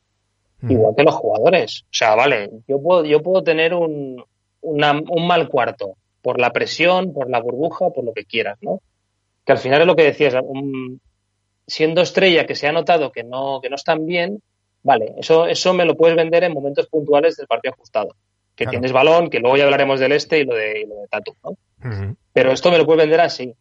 Mm. 0.60 0.70
Igual 0.70 0.94
que 0.94 1.02
los 1.02 1.14
jugadores. 1.14 1.84
O 1.84 1.92
sea, 1.92 2.14
vale, 2.14 2.50
yo 2.68 2.78
puedo, 2.82 3.06
yo 3.06 3.22
puedo 3.22 3.42
tener 3.42 3.72
un, 3.72 4.22
un 4.60 5.26
mal 5.26 5.48
cuarto 5.48 5.96
por 6.24 6.40
la 6.40 6.54
presión, 6.54 7.12
por 7.12 7.28
la 7.28 7.38
burbuja, 7.38 7.90
por 7.90 8.02
lo 8.02 8.14
que 8.14 8.24
quieras, 8.24 8.56
¿no? 8.62 8.80
Que 9.44 9.52
al 9.52 9.58
final 9.58 9.82
es 9.82 9.86
lo 9.86 9.94
que 9.94 10.04
decías, 10.04 10.34
siendo 11.66 12.00
estrella 12.00 12.46
que 12.46 12.54
se 12.54 12.66
ha 12.66 12.72
notado 12.72 13.12
que 13.12 13.22
no, 13.22 13.60
que 13.60 13.68
no 13.68 13.76
están 13.76 14.06
bien, 14.06 14.42
vale, 14.82 15.14
eso, 15.18 15.46
eso 15.46 15.74
me 15.74 15.84
lo 15.84 15.98
puedes 15.98 16.16
vender 16.16 16.42
en 16.44 16.54
momentos 16.54 16.86
puntuales 16.86 17.36
del 17.36 17.46
partido 17.46 17.74
ajustado. 17.74 18.16
Que 18.56 18.66
tienes 18.66 18.92
balón, 18.92 19.28
que 19.28 19.40
luego 19.40 19.58
ya 19.58 19.64
hablaremos 19.64 20.00
del 20.00 20.12
este 20.12 20.38
y 20.38 20.44
lo 20.44 20.54
de, 20.54 20.80
y 20.80 20.86
lo 20.86 20.94
de 20.94 21.08
Tatu, 21.08 21.34
¿no? 21.44 22.16
Pero 22.32 22.52
esto 22.52 22.70
me 22.70 22.78
lo 22.78 22.86
puede 22.86 23.00
vender 23.00 23.20
así. 23.20 23.52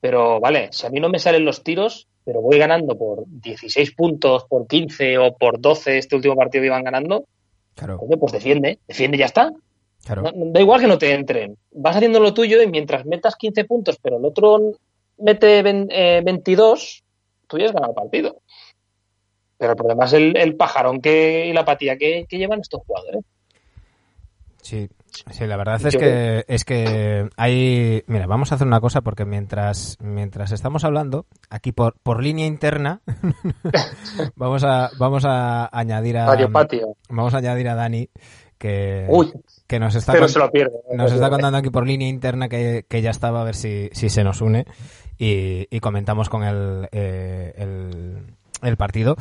Pero 0.00 0.40
vale, 0.40 0.68
si 0.72 0.86
a 0.86 0.90
mí 0.90 1.00
no 1.00 1.08
me 1.08 1.18
salen 1.18 1.46
los 1.46 1.62
tiros, 1.62 2.06
pero 2.22 2.42
voy 2.42 2.58
ganando 2.58 2.98
por 2.98 3.24
16 3.26 3.94
puntos, 3.94 4.44
por 4.44 4.66
15 4.66 5.16
o 5.16 5.36
por 5.38 5.58
12 5.58 5.96
este 5.96 6.16
último 6.16 6.36
partido 6.36 6.60
que 6.60 6.66
iban 6.66 6.84
ganando, 6.84 7.24
claro. 7.74 7.98
pues 8.20 8.32
defiende, 8.32 8.78
defiende 8.86 9.16
y 9.16 9.20
ya 9.20 9.26
está. 9.26 9.52
Da 10.06 10.60
igual 10.60 10.80
que 10.80 10.86
no 10.86 10.98
te 10.98 11.12
entren. 11.12 11.56
Vas 11.72 11.96
haciendo 11.96 12.20
lo 12.20 12.34
tuyo 12.34 12.62
y 12.62 12.66
mientras 12.66 13.04
metas 13.06 13.36
15 13.36 13.64
puntos, 13.64 13.98
pero 14.02 14.18
el 14.18 14.24
otro 14.24 14.72
mete 15.18 15.62
22, 15.62 17.02
eh, 17.02 17.04
tú 17.46 17.58
ya 17.58 17.66
has 17.66 17.72
ganado 17.72 17.92
el 17.92 17.96
partido. 17.96 18.40
Pero 19.58 19.72
el 19.72 19.76
problema 19.76 20.04
es 20.04 20.12
el, 20.12 20.56
pajarón 20.56 21.00
que, 21.00 21.46
y 21.46 21.52
la 21.52 21.62
apatía 21.62 21.96
que, 21.98 22.26
que 22.28 22.38
llevan 22.38 22.60
estos 22.60 22.82
jugadores. 22.86 23.24
Sí, 24.62 24.88
Sí, 25.30 25.46
la 25.46 25.56
verdad 25.56 25.84
es 25.84 25.96
que 25.96 26.44
es 26.46 26.64
que 26.64 27.28
hay, 27.36 28.04
mira, 28.06 28.26
vamos 28.26 28.52
a 28.52 28.54
hacer 28.54 28.66
una 28.66 28.80
cosa 28.80 29.00
porque 29.00 29.24
mientras 29.24 29.96
mientras 30.00 30.52
estamos 30.52 30.84
hablando 30.84 31.26
aquí 31.50 31.72
por 31.72 31.94
por 32.02 32.22
línea 32.22 32.46
interna 32.46 33.00
vamos 34.36 34.64
a 34.64 34.90
vamos 34.98 35.24
a 35.26 35.68
añadir 35.76 36.18
a 36.18 36.26
vamos 37.08 37.34
a 37.34 37.38
añadir 37.38 37.68
a 37.68 37.74
Dani 37.74 38.08
que 38.58 39.06
que 39.66 39.78
nos 39.78 39.94
está 39.94 40.14
nos 40.18 41.12
está 41.12 41.30
contando 41.30 41.58
aquí 41.58 41.70
por 41.70 41.86
línea 41.86 42.08
interna 42.08 42.48
que, 42.48 42.84
ya 42.90 43.10
estaba 43.10 43.40
a 43.40 43.44
ver 43.44 43.54
si, 43.54 43.90
si 43.92 44.08
se 44.08 44.24
nos 44.24 44.40
une 44.40 44.66
y, 45.18 45.66
y 45.70 45.80
comentamos 45.80 46.28
con 46.28 46.44
el, 46.44 46.88
eh, 46.92 47.52
el, 47.56 48.18
el 48.62 48.76
partido. 48.76 49.16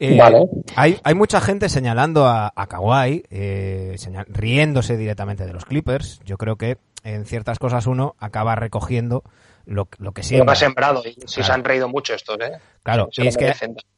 Eh, 0.00 0.18
hay, 0.76 1.00
hay 1.02 1.14
mucha 1.14 1.40
gente 1.40 1.68
señalando 1.68 2.26
a, 2.26 2.52
a 2.54 2.66
Kawhi, 2.68 3.24
eh, 3.30 3.96
riéndose 4.28 4.96
directamente 4.96 5.44
de 5.44 5.52
los 5.52 5.64
Clippers. 5.64 6.20
Yo 6.24 6.36
creo 6.36 6.56
que 6.56 6.78
en 7.02 7.26
ciertas 7.26 7.58
cosas 7.58 7.86
uno 7.86 8.14
acaba 8.18 8.54
recogiendo 8.54 9.24
lo, 9.66 9.88
lo 9.98 10.12
que 10.12 10.22
Lo 10.22 10.28
siembra. 10.28 10.46
que 10.46 10.52
ha 10.52 10.56
sembrado. 10.56 11.02
Y 11.04 11.16
si 11.26 11.42
se 11.42 11.52
han 11.52 11.64
reído 11.64 11.88
mucho 11.88 12.14
estos, 12.14 12.38
¿eh? 12.40 12.52
Claro, 12.82 13.08
y 13.16 13.22
lo 13.22 13.28
es 13.28 13.36
que 13.36 13.52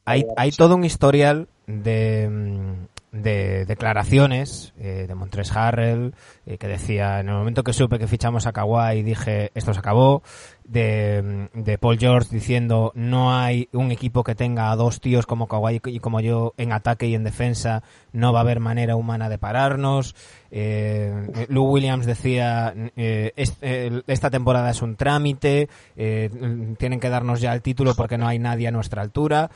hay, 0.05 0.25
hay 0.35 0.51
todo 0.51 0.75
un 0.75 0.83
historial 0.83 1.47
de, 1.67 2.27
mm, 2.29 2.87
de 3.11 3.65
declaraciones 3.65 4.73
eh, 4.79 5.05
de 5.05 5.15
Montres 5.15 5.51
Harrell 5.53 6.13
eh, 6.45 6.57
que 6.57 6.67
decía 6.67 7.19
en 7.19 7.27
el 7.27 7.35
momento 7.35 7.61
que 7.63 7.73
supe 7.73 7.99
que 7.99 8.07
fichamos 8.07 8.47
a 8.47 8.53
Kawhi 8.53 9.03
dije 9.03 9.51
esto 9.53 9.73
se 9.73 9.79
acabó 9.79 10.23
de, 10.63 11.49
mm, 11.53 11.61
de 11.63 11.77
Paul 11.77 11.97
George 11.99 12.29
diciendo 12.31 12.93
no 12.95 13.37
hay 13.37 13.67
un 13.73 13.91
equipo 13.91 14.23
que 14.23 14.33
tenga 14.33 14.71
a 14.71 14.77
dos 14.77 15.01
tíos 15.01 15.25
como 15.25 15.47
Kawhi 15.47 15.81
y 15.87 15.99
como 15.99 16.21
yo 16.21 16.53
en 16.55 16.71
ataque 16.71 17.07
y 17.07 17.15
en 17.15 17.25
defensa 17.25 17.83
no 18.13 18.31
va 18.31 18.39
a 18.39 18.43
haber 18.43 18.61
manera 18.61 18.95
humana 18.95 19.27
de 19.27 19.37
pararnos 19.37 20.15
eh, 20.49 21.47
Lou 21.49 21.65
Williams 21.69 22.05
decía 22.05 22.73
eh, 22.95 23.33
es- 23.35 23.57
eh, 23.61 24.03
esta 24.07 24.29
temporada 24.29 24.69
es 24.69 24.81
un 24.81 24.95
trámite 24.95 25.67
eh, 25.97 26.29
mm, 26.31 26.75
tienen 26.75 27.01
que 27.01 27.09
darnos 27.09 27.41
ya 27.41 27.53
el 27.53 27.61
título 27.61 27.93
porque 27.93 28.17
no 28.17 28.25
hay 28.27 28.39
nadie 28.39 28.69
a 28.69 28.71
nuestra 28.71 29.01
altura 29.01 29.51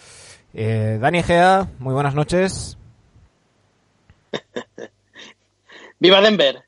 eh, 0.54 0.98
Dani 1.02 1.22
Gea, 1.24 1.68
muy 1.80 1.94
buenas 1.94 2.16
noches. 2.16 2.78
¡Viva 6.06 6.22
Denver! 6.22 6.62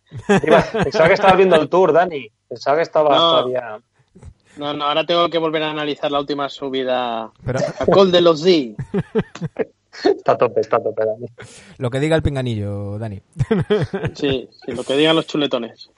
Pensaba 0.83 1.07
que 1.07 1.13
estabas 1.13 1.37
viendo 1.37 1.55
el 1.57 1.69
tour, 1.69 1.93
Dani. 1.93 2.27
Pensaba 2.49 2.77
que 2.77 2.83
estabas 2.83 3.15
No. 3.15 3.31
todavía. 3.31 3.79
No, 4.57 4.73
no, 4.73 4.85
ahora 4.85 5.05
tengo 5.05 5.29
que 5.29 5.37
volver 5.37 5.61
a 5.61 5.69
analizar 5.69 6.11
la 6.11 6.19
última 6.19 6.49
subida 6.49 7.29
Pero 7.45 7.59
a 7.59 7.85
Col 7.85 8.11
de 8.11 8.21
los 8.21 8.41
D. 8.41 8.75
Está 10.03 10.31
a 10.31 10.37
tope, 10.39 10.61
está 10.61 10.77
a 10.77 10.83
tope, 10.83 11.05
Dani. 11.05 11.27
lo 11.77 11.89
que 11.91 11.99
diga 11.99 12.15
el 12.15 12.23
pinganillo, 12.23 12.97
Dani. 12.97 13.21
Sí, 14.15 14.49
sí, 14.65 14.71
lo 14.71 14.83
que 14.83 14.95
digan 14.97 15.15
los 15.15 15.27
chuletones. 15.27 15.89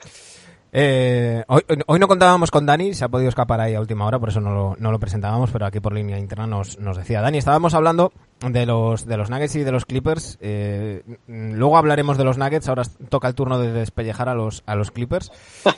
Eh, 0.71 1.43
hoy, 1.47 1.61
hoy 1.87 1.99
no 1.99 2.07
contábamos 2.07 2.51
con 2.51 2.65
Dani, 2.65 2.93
se 2.93 3.03
ha 3.03 3.09
podido 3.09 3.29
escapar 3.29 3.59
ahí 3.59 3.73
a 3.73 3.79
última 3.79 4.05
hora, 4.05 4.19
por 4.19 4.29
eso 4.29 4.39
no 4.39 4.51
lo, 4.53 4.75
no 4.79 4.91
lo 4.91 4.99
presentábamos, 4.99 5.49
pero 5.51 5.65
aquí 5.65 5.79
por 5.79 5.93
línea 5.93 6.19
interna 6.19 6.45
nos, 6.45 6.77
nos 6.79 6.95
decía 6.97 7.21
Dani. 7.21 7.39
Estábamos 7.39 7.73
hablando 7.73 8.11
de 8.47 8.65
los, 8.65 9.05
de 9.05 9.17
los 9.17 9.29
Nuggets 9.31 9.55
y 9.55 9.63
de 9.63 9.71
los 9.71 9.85
Clippers. 9.85 10.37
eh, 10.41 11.03
luego 11.27 11.77
hablaremos 11.77 12.17
de 12.17 12.23
los 12.23 12.37
Nuggets, 12.37 12.69
ahora 12.69 12.83
toca 13.09 13.27
el 13.27 13.35
turno 13.35 13.57
de 13.59 13.71
despellejar 13.71 14.29
a 14.29 14.35
los, 14.35 14.63
a 14.65 14.75
los 14.75 14.91
Clippers. 14.91 15.31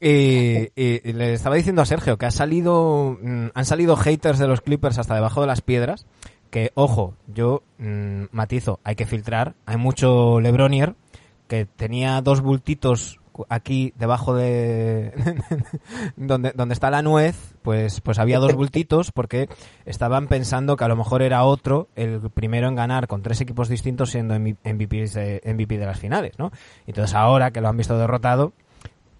Y, 0.00 0.70
y- 0.74 1.00
y 1.08 1.12
le 1.14 1.32
estaba 1.32 1.54
diciendo 1.54 1.80
a 1.80 1.86
Sergio 1.86 2.18
que 2.18 2.26
ha 2.26 2.30
salido, 2.32 3.16
mm, 3.22 3.46
han 3.54 3.64
salido 3.64 3.96
haters 3.96 4.38
de 4.38 4.48
los 4.48 4.60
Clippers 4.60 4.98
hasta 4.98 5.14
debajo 5.14 5.40
de 5.40 5.46
las 5.46 5.62
piedras. 5.62 6.04
Que, 6.50 6.72
ojo, 6.74 7.14
yo 7.28 7.62
mm, 7.78 8.24
matizo, 8.32 8.80
hay 8.84 8.96
que 8.96 9.06
filtrar. 9.06 9.54
Hay 9.64 9.76
mucho 9.78 10.40
Lebronier 10.40 10.94
que 11.48 11.64
tenía 11.64 12.20
dos 12.20 12.42
bultitos 12.42 13.18
aquí 13.48 13.92
debajo 13.96 14.34
de 14.34 15.12
donde, 16.16 16.52
donde 16.52 16.72
está 16.72 16.90
la 16.90 17.02
nuez, 17.02 17.54
pues, 17.62 18.00
pues 18.00 18.18
había 18.18 18.38
dos 18.38 18.54
bultitos 18.54 19.12
porque 19.12 19.48
estaban 19.84 20.28
pensando 20.28 20.76
que 20.76 20.84
a 20.84 20.88
lo 20.88 20.96
mejor 20.96 21.22
era 21.22 21.44
otro 21.44 21.88
el 21.96 22.30
primero 22.30 22.68
en 22.68 22.74
ganar 22.74 23.06
con 23.06 23.22
tres 23.22 23.40
equipos 23.40 23.68
distintos 23.68 24.10
siendo 24.10 24.38
MVP 24.38 25.06
de, 25.08 25.40
MVP 25.44 25.78
de 25.78 25.86
las 25.86 25.98
finales, 25.98 26.38
¿no? 26.38 26.52
Entonces 26.86 27.14
ahora 27.14 27.50
que 27.50 27.60
lo 27.60 27.68
han 27.68 27.76
visto 27.76 27.98
derrotado, 27.98 28.52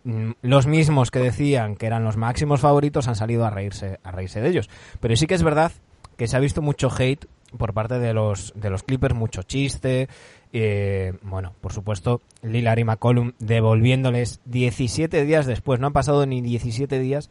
mm, 0.04 0.30
los 0.42 0.66
mismos 0.66 1.10
que 1.10 1.18
decían 1.18 1.76
que 1.76 1.86
eran 1.86 2.04
los 2.04 2.16
máximos 2.16 2.60
favoritos 2.60 3.08
han 3.08 3.16
salido 3.16 3.44
a 3.44 3.50
reírse, 3.50 3.98
a 4.02 4.10
reírse 4.10 4.40
de 4.40 4.48
ellos. 4.48 4.70
Pero 5.00 5.16
sí 5.16 5.26
que 5.26 5.34
es 5.34 5.42
verdad 5.42 5.72
que 6.16 6.28
se 6.28 6.36
ha 6.36 6.40
visto 6.40 6.62
mucho 6.62 6.88
hate 6.96 7.26
por 7.56 7.72
parte 7.72 7.98
de 7.98 8.12
los, 8.12 8.52
de 8.56 8.70
los 8.70 8.82
Clippers, 8.82 9.14
mucho 9.14 9.42
chiste. 9.42 10.08
Eh, 10.56 11.14
bueno, 11.22 11.52
por 11.60 11.72
supuesto, 11.72 12.20
Lillard 12.42 12.78
y 12.78 12.84
McCollum 12.84 13.32
devolviéndoles 13.40 14.40
17 14.44 15.24
días 15.24 15.46
después. 15.46 15.80
No 15.80 15.88
han 15.88 15.92
pasado 15.92 16.24
ni 16.26 16.40
17 16.40 17.00
días, 17.00 17.28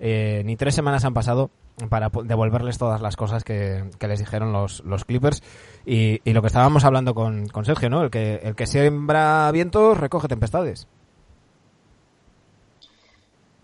eh, 0.00 0.42
ni 0.44 0.56
tres 0.56 0.74
semanas 0.74 1.04
han 1.04 1.14
pasado 1.14 1.50
para 1.88 2.10
devolverles 2.24 2.76
todas 2.76 3.00
las 3.00 3.14
cosas 3.14 3.44
que, 3.44 3.84
les 4.00 4.18
dijeron 4.18 4.52
los, 4.52 4.82
Clippers. 5.06 5.44
Y, 5.84 6.20
lo 6.32 6.40
que 6.40 6.48
estábamos 6.48 6.84
hablando 6.84 7.14
con, 7.14 7.46
con 7.46 7.64
Sergio, 7.64 7.88
¿no? 7.88 8.02
El 8.02 8.10
que, 8.10 8.40
el 8.42 8.56
que 8.56 8.66
siembra 8.66 9.48
vientos 9.52 9.96
recoge 9.96 10.26
tempestades. 10.26 10.88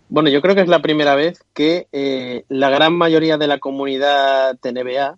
Bueno, 0.07 0.29
yo 0.29 0.41
creo 0.41 0.55
que 0.55 0.61
es 0.61 0.69
la 0.69 0.81
primera 0.81 1.15
vez 1.15 1.43
que 1.53 1.87
eh, 1.91 2.45
la 2.47 2.69
gran 2.69 2.93
mayoría 2.93 3.37
de 3.37 3.47
la 3.47 3.59
comunidad 3.59 4.59
NBA 4.63 5.17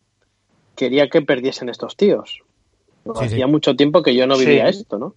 quería 0.75 1.07
que 1.07 1.21
perdiesen 1.21 1.69
estos 1.69 1.95
tíos. 1.95 2.44
Sí, 3.05 3.25
Hacía 3.25 3.45
sí. 3.45 3.51
mucho 3.51 3.75
tiempo 3.75 4.01
que 4.01 4.15
yo 4.15 4.25
no 4.27 4.38
vivía 4.38 4.71
Sí. 4.71 4.79
esto, 4.79 4.97
¿no? 4.97 5.15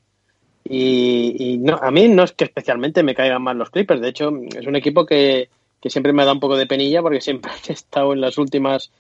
Y, 0.64 1.34
y 1.38 1.58
no, 1.58 1.76
a 1.80 1.90
mí 1.90 2.08
no 2.08 2.24
es 2.24 2.32
que 2.32 2.44
especialmente 2.44 3.02
me 3.02 3.14
caigan 3.14 3.42
mal 3.42 3.56
los 3.56 3.70
Clippers. 3.70 4.00
De 4.02 4.08
hecho, 4.10 4.30
es 4.58 4.66
un 4.66 4.76
equipo 4.76 5.06
que, 5.06 5.48
que 5.80 5.88
siempre 5.88 6.12
me 6.12 6.24
da 6.26 6.32
un 6.32 6.40
poco 6.40 6.56
de 6.56 6.66
penilla 6.66 7.00
porque 7.00 7.20
siempre 7.22 7.50
he 7.68 7.72
estado 7.72 8.12
en 8.12 8.20
las 8.20 8.36
últimas 8.36 8.90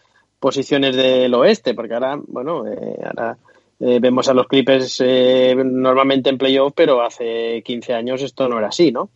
posiciones 0.40 0.96
del 0.96 1.34
oeste. 1.34 1.74
Porque 1.74 1.94
ahora, 1.94 2.18
bueno, 2.26 2.66
eh, 2.66 2.98
ahora 3.04 3.36
eh, 3.80 3.98
vemos 4.00 4.28
a 4.28 4.34
los 4.34 4.46
Clippers 4.46 5.02
eh, 5.04 5.54
normalmente 5.62 6.30
en 6.30 6.38
playoff, 6.38 6.72
pero 6.74 7.02
hace 7.02 7.62
15 7.62 7.92
años 7.92 8.22
esto 8.22 8.48
no 8.48 8.58
era 8.58 8.68
así, 8.68 8.90
¿no? 8.90 9.10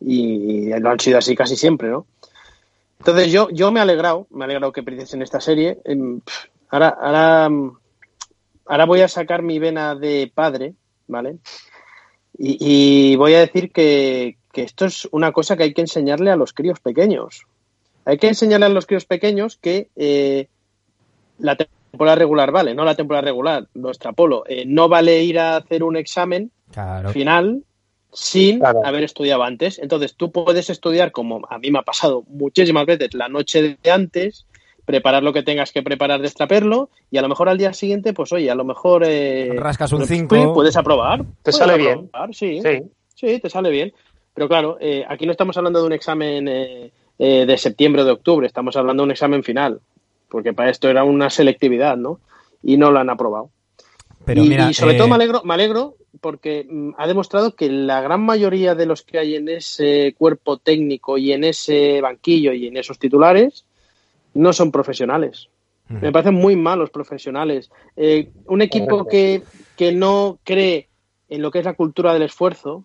Y 0.00 0.68
lo 0.78 0.90
han 0.90 1.00
sido 1.00 1.18
así 1.18 1.34
casi 1.34 1.56
siempre, 1.56 1.88
¿no? 1.88 2.06
Entonces 3.00 3.32
yo, 3.32 3.48
yo 3.50 3.72
me 3.72 3.80
he 3.80 3.82
alegrado, 3.82 4.26
me 4.30 4.42
he 4.42 4.44
alegrado 4.44 4.72
que 4.72 4.82
perdiesen 4.84 5.22
esta 5.22 5.40
serie. 5.40 5.78
Em, 5.84 6.20
Ahora, 6.72 6.90
ahora, 7.00 7.48
mm, 7.48 7.78
ahora 8.66 8.84
voy 8.86 9.00
a 9.00 9.08
sacar 9.08 9.42
mi 9.42 9.58
vena 9.58 9.94
de 9.94 10.30
padre, 10.34 10.74
¿vale? 11.06 11.36
Y, 12.38 13.12
y 13.12 13.16
voy 13.16 13.34
a 13.34 13.40
decir 13.40 13.70
que, 13.72 14.36
que 14.52 14.62
esto 14.62 14.86
es 14.86 15.08
una 15.12 15.32
cosa 15.32 15.56
que 15.56 15.64
hay 15.64 15.74
que 15.74 15.82
enseñarle 15.82 16.30
a 16.30 16.36
los 16.36 16.52
críos 16.52 16.80
pequeños. 16.80 17.46
Hay 18.04 18.18
que 18.18 18.28
enseñarle 18.28 18.66
a 18.66 18.70
los 18.70 18.86
críos 18.86 19.04
pequeños 19.04 19.58
que 19.60 19.88
eh, 19.96 20.48
la 21.38 21.56
temporada 21.56 22.16
regular 22.16 22.50
vale, 22.50 22.74
no 22.74 22.84
la 22.84 22.94
temporada 22.94 23.22
regular, 23.26 23.68
lo 23.74 23.88
extrapolo. 23.88 24.44
Eh, 24.48 24.64
no 24.66 24.88
vale 24.88 25.22
ir 25.22 25.38
a 25.38 25.56
hacer 25.56 25.82
un 25.82 25.96
examen 25.96 26.50
Claro. 26.72 27.10
final 27.12 27.64
sin 28.12 28.58
Claro. 28.60 28.84
haber 28.84 29.04
estudiado 29.04 29.42
antes. 29.42 29.78
Entonces 29.78 30.14
tú 30.16 30.32
puedes 30.32 30.70
estudiar, 30.70 31.12
como 31.12 31.42
a 31.48 31.58
mí 31.58 31.70
me 31.70 31.78
ha 31.78 31.82
pasado 31.82 32.24
muchísimas 32.28 32.86
veces, 32.86 33.14
la 33.14 33.28
noche 33.28 33.76
de 33.82 33.90
antes, 33.90 34.46
preparar 34.90 35.22
lo 35.22 35.32
que 35.32 35.42
tengas 35.42 35.72
que 35.72 35.82
preparar 35.82 36.20
de 36.20 36.26
extraperlo 36.26 36.90
y 37.10 37.18
a 37.18 37.22
lo 37.22 37.28
mejor 37.28 37.48
al 37.48 37.58
día 37.58 37.72
siguiente, 37.72 38.12
pues 38.12 38.32
oye, 38.32 38.50
a 38.50 38.54
lo 38.54 38.64
mejor... 38.64 39.04
eh, 39.06 39.54
Rascas 39.56 39.92
un 39.92 40.00
pues, 40.00 40.10
cinco. 40.10 40.52
Puedes 40.52 40.76
aprobar. 40.76 41.24
Puedes 41.42 41.56
sale 41.56 41.78
bien. 41.78 42.10
Sí, 42.32 42.60
Sí. 42.60 42.82
sí, 43.14 43.38
te 43.38 43.48
sale 43.48 43.70
bien. 43.70 43.92
Pero 44.34 44.48
claro, 44.48 44.78
eh, 44.80 45.04
aquí 45.08 45.26
no 45.26 45.32
estamos 45.32 45.56
hablando 45.56 45.80
de 45.80 45.86
un 45.86 45.92
examen 45.92 46.48
eh, 46.48 46.90
eh, 47.18 47.44
de 47.46 47.58
septiembre 47.58 48.02
o 48.02 48.04
de 48.04 48.12
octubre, 48.12 48.46
estamos 48.46 48.76
hablando 48.76 49.02
de 49.02 49.06
un 49.06 49.10
examen 49.10 49.42
final, 49.42 49.80
porque 50.28 50.52
para 50.52 50.70
esto 50.70 50.88
era 50.88 51.04
una 51.04 51.28
selectividad, 51.30 51.96
¿no? 51.96 52.18
Y 52.62 52.76
no 52.76 52.90
lo 52.90 52.98
han 52.98 53.10
aprobado 53.10 53.50
Pero 54.24 54.44
y, 54.44 54.48
mira, 54.48 54.70
y 54.70 54.74
sobre 54.74 54.94
eh, 54.94 54.98
todo 54.98 55.08
me 55.08 55.16
alegro, 55.16 55.42
me 55.44 55.54
alegro 55.54 55.96
porque 56.20 56.66
mm, 56.68 56.92
ha 56.96 57.06
demostrado 57.06 57.54
que 57.54 57.68
la 57.68 58.00
gran 58.00 58.22
mayoría 58.22 58.74
de 58.74 58.86
los 58.86 59.02
que 59.02 59.18
hay 59.18 59.34
en 59.34 59.48
ese 59.48 60.14
cuerpo 60.16 60.56
técnico 60.56 61.18
y 61.18 61.32
en 61.32 61.44
ese 61.44 62.00
banquillo 62.00 62.52
y 62.52 62.68
en 62.68 62.76
esos 62.76 62.98
titulares 62.98 63.64
no 64.34 64.52
son 64.52 64.70
profesionales. 64.70 65.48
Me 65.88 66.12
parecen 66.12 66.34
muy 66.34 66.54
malos 66.56 66.90
profesionales. 66.90 67.70
Eh, 67.96 68.30
un 68.46 68.62
equipo 68.62 69.04
que, 69.10 69.42
que 69.76 69.92
no 69.92 70.38
cree 70.44 70.88
en 71.28 71.42
lo 71.42 71.50
que 71.50 71.58
es 71.58 71.64
la 71.64 71.74
cultura 71.74 72.12
del 72.12 72.22
esfuerzo, 72.22 72.84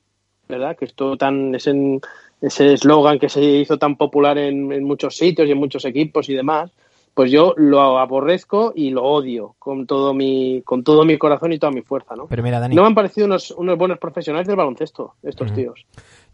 ¿verdad? 0.49 0.75
Que 0.75 0.85
esto 0.85 1.15
tan 1.17 1.53
es 1.55 1.67
en- 1.67 2.01
ese 2.41 2.73
eslogan 2.73 3.19
que 3.19 3.29
se 3.29 3.41
hizo 3.43 3.77
tan 3.77 3.95
popular 3.95 4.37
en, 4.37 4.71
en 4.71 4.83
muchos 4.83 5.15
sitios 5.17 5.47
y 5.47 5.51
en 5.51 5.57
muchos 5.59 5.85
equipos 5.85 6.29
y 6.29 6.33
demás, 6.33 6.71
pues 7.13 7.31
yo 7.31 7.53
lo 7.57 7.97
aborrezco 7.99 8.73
y 8.75 8.89
lo 8.89 9.03
odio 9.03 9.55
con 9.59 9.87
todo 9.87 10.13
mi 10.13 10.61
con 10.65 10.83
todo 10.83 11.05
mi 11.05 11.17
corazón 11.17 11.53
y 11.53 11.59
toda 11.59 11.71
mi 11.71 11.81
fuerza, 11.81 12.15
¿no? 12.15 12.27
Pero 12.27 12.43
mira, 12.43 12.59
Dani, 12.59 12.75
No 12.75 12.81
me 12.81 12.87
han 12.89 12.95
parecido 12.95 13.25
unos, 13.27 13.51
unos 13.51 13.77
buenos 13.77 13.99
profesionales 13.99 14.47
del 14.47 14.57
baloncesto, 14.57 15.13
estos 15.23 15.47
Ujú. 15.51 15.55
tíos. 15.61 15.85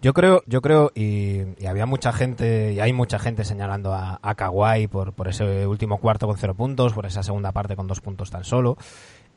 Yo 0.02 0.14
creo, 0.14 0.42
yo 0.48 0.62
creo, 0.62 0.92
y, 0.96 1.42
había 1.66 1.86
mucha 1.86 2.12
gente, 2.12 2.74
y 2.74 2.80
hay 2.80 2.92
mucha 2.92 3.20
gente 3.20 3.46
señalando 3.46 3.94
a, 3.94 4.20
a 4.22 4.36
Kawhi 4.36 4.88
por, 4.88 5.14
por 5.14 5.28
ese 5.28 5.68
último 5.68 6.00
cuarto 6.00 6.28
con 6.28 6.38
cero 6.38 6.56
puntos, 6.56 6.94
por 6.94 7.06
esa 7.06 7.22
segunda 7.22 7.52
parte 7.52 7.76
con 7.76 7.88
dos 7.88 8.02
puntos 8.02 8.32
tan 8.32 8.44
solo. 8.44 8.78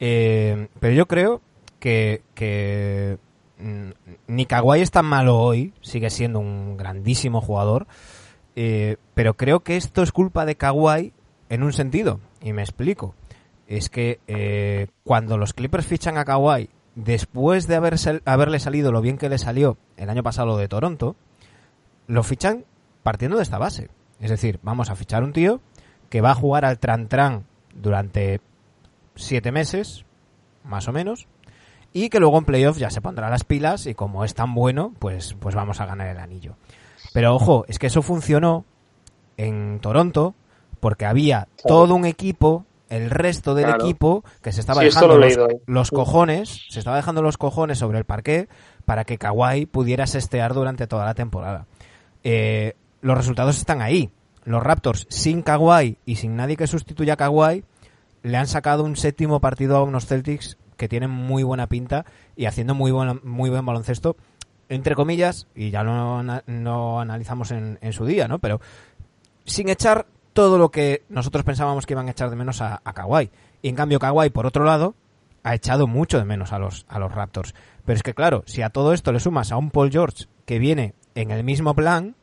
Eh, 0.00 0.68
pero 0.80 0.94
yo 0.94 1.06
creo 1.06 1.42
que, 1.78 2.22
que 2.34 3.18
mm, 3.58 3.90
ni 4.28 4.46
Kawhi 4.46 4.80
es 4.80 4.90
tan 4.90 5.04
malo 5.04 5.38
hoy, 5.38 5.74
sigue 5.82 6.08
siendo 6.08 6.40
un 6.40 6.78
grandísimo 6.78 7.42
jugador, 7.42 7.86
eh, 8.56 8.96
pero 9.14 9.34
creo 9.34 9.60
que 9.60 9.76
esto 9.76 10.02
es 10.02 10.12
culpa 10.12 10.46
de 10.46 10.56
Kawhi 10.56 11.12
en 11.50 11.62
un 11.62 11.74
sentido, 11.74 12.20
y 12.40 12.54
me 12.54 12.62
explico. 12.62 13.14
Es 13.66 13.90
que 13.90 14.20
eh, 14.28 14.88
cuando 15.04 15.36
los 15.36 15.52
Clippers 15.52 15.86
fichan 15.86 16.16
a 16.16 16.24
Kawhi, 16.24 16.70
después 16.94 17.66
de 17.66 17.76
haber 17.76 17.98
sal- 17.98 18.22
haberle 18.24 18.58
salido 18.60 18.92
lo 18.92 19.00
bien 19.00 19.18
que 19.18 19.28
le 19.28 19.38
salió 19.38 19.76
el 19.96 20.10
año 20.10 20.22
pasado 20.22 20.48
lo 20.48 20.56
de 20.56 20.68
Toronto, 20.68 21.16
lo 22.06 22.22
fichan 22.22 22.64
partiendo 23.02 23.36
de 23.36 23.42
esta 23.42 23.58
base. 23.58 23.88
Es 24.20 24.30
decir, 24.30 24.60
vamos 24.62 24.90
a 24.90 24.96
fichar 24.96 25.24
un 25.24 25.32
tío 25.32 25.60
que 26.08 26.20
va 26.20 26.30
a 26.30 26.34
jugar 26.34 26.64
al 26.64 26.78
tran-tran 26.78 27.44
durante 27.74 28.40
siete 29.16 29.52
meses, 29.52 30.04
más 30.64 30.86
o 30.88 30.92
menos, 30.92 31.26
y 31.92 32.08
que 32.08 32.20
luego 32.20 32.38
en 32.38 32.44
playoff 32.44 32.78
ya 32.78 32.90
se 32.90 33.00
pondrá 33.00 33.28
las 33.30 33.44
pilas 33.44 33.86
y 33.86 33.94
como 33.94 34.24
es 34.24 34.34
tan 34.34 34.54
bueno, 34.54 34.92
pues, 34.98 35.34
pues 35.40 35.54
vamos 35.54 35.80
a 35.80 35.86
ganar 35.86 36.08
el 36.08 36.18
anillo. 36.18 36.56
Pero 37.12 37.34
ojo, 37.34 37.64
es 37.68 37.78
que 37.78 37.86
eso 37.88 38.02
funcionó 38.02 38.64
en 39.36 39.78
Toronto 39.80 40.34
porque 40.80 41.06
había 41.06 41.48
todo 41.66 41.94
un 41.94 42.04
equipo, 42.04 42.66
el 42.94 43.10
resto 43.10 43.54
del 43.54 43.70
equipo, 43.70 44.24
que 44.42 44.52
se 44.52 44.60
estaba 44.60 44.82
dejando 44.82 45.18
los, 45.18 45.36
los, 45.66 45.90
cojones, 45.90 46.66
se 46.68 46.78
estaba 46.78 46.96
dejando 46.96 47.22
los 47.22 47.36
cojones 47.36 47.78
sobre 47.78 47.98
el 47.98 48.04
parqué 48.04 48.48
para 48.84 49.04
que 49.04 49.18
Kawhi 49.18 49.66
pudiera 49.66 50.06
sestear 50.06 50.54
durante 50.54 50.86
toda 50.86 51.04
la 51.04 51.14
temporada. 51.14 51.66
Eh, 52.22 52.74
los 53.00 53.16
resultados 53.16 53.58
están 53.58 53.82
ahí. 53.82 54.10
Los 54.44 54.62
Raptors 54.62 55.06
sin 55.08 55.42
Kawhi 55.42 55.98
y 56.04 56.16
sin 56.16 56.36
nadie 56.36 56.56
que 56.56 56.66
sustituya 56.66 57.14
a 57.14 57.16
Kawhi 57.16 57.64
le 58.22 58.36
han 58.36 58.46
sacado 58.46 58.84
un 58.84 58.96
séptimo 58.96 59.40
partido 59.40 59.76
a 59.76 59.82
unos 59.82 60.06
Celtics 60.06 60.56
que 60.76 60.88
tienen 60.88 61.10
muy 61.10 61.42
buena 61.42 61.66
pinta 61.66 62.04
y 62.36 62.46
haciendo 62.46 62.74
muy 62.74 62.90
buen, 62.90 63.20
muy 63.24 63.50
buen 63.50 63.64
baloncesto, 63.64 64.16
entre 64.68 64.94
comillas, 64.94 65.46
y 65.54 65.70
ya 65.70 65.82
no, 65.82 66.22
no 66.22 67.00
analizamos 67.00 67.50
en, 67.50 67.78
en, 67.80 67.92
su 67.92 68.06
día, 68.06 68.28
¿no? 68.28 68.38
Pero 68.38 68.60
sin 69.44 69.68
echar 69.68 70.06
todo 70.34 70.58
lo 70.58 70.70
que 70.70 71.02
nosotros 71.08 71.44
pensábamos 71.44 71.86
que 71.86 71.94
iban 71.94 72.08
a 72.08 72.10
echar 72.10 72.28
de 72.28 72.36
menos 72.36 72.60
a, 72.60 72.82
a 72.84 72.92
Kawhi. 72.92 73.30
Y 73.62 73.68
en 73.70 73.76
cambio 73.76 73.98
Kawhi, 73.98 74.28
por 74.28 74.44
otro 74.44 74.64
lado, 74.64 74.94
ha 75.42 75.54
echado 75.54 75.86
mucho 75.86 76.18
de 76.18 76.24
menos 76.24 76.52
a 76.52 76.58
los, 76.58 76.84
a 76.88 76.98
los 76.98 77.14
Raptors. 77.14 77.54
Pero 77.86 77.96
es 77.96 78.02
que 78.02 78.14
claro, 78.14 78.42
si 78.46 78.60
a 78.62 78.70
todo 78.70 78.92
esto 78.92 79.12
le 79.12 79.20
sumas 79.20 79.52
a 79.52 79.56
un 79.56 79.70
Paul 79.70 79.90
George 79.90 80.26
que 80.44 80.58
viene 80.58 80.94
en 81.14 81.30
el 81.30 81.44
mismo 81.44 81.74
plan, 81.74 82.16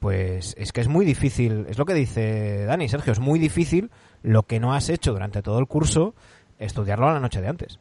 pues 0.00 0.54
es 0.58 0.72
que 0.72 0.80
es 0.80 0.88
muy 0.88 1.04
difícil, 1.04 1.66
es 1.68 1.78
lo 1.78 1.84
que 1.84 1.94
dice 1.94 2.64
Dani, 2.64 2.88
Sergio, 2.88 3.12
es 3.12 3.20
muy 3.20 3.38
difícil 3.38 3.90
lo 4.22 4.42
que 4.42 4.58
no 4.58 4.74
has 4.74 4.88
hecho 4.88 5.12
durante 5.12 5.42
todo 5.42 5.58
el 5.58 5.66
curso, 5.66 6.14
estudiarlo 6.58 7.08
a 7.08 7.12
la 7.12 7.20
noche 7.20 7.40
de 7.40 7.48
antes. 7.48 7.78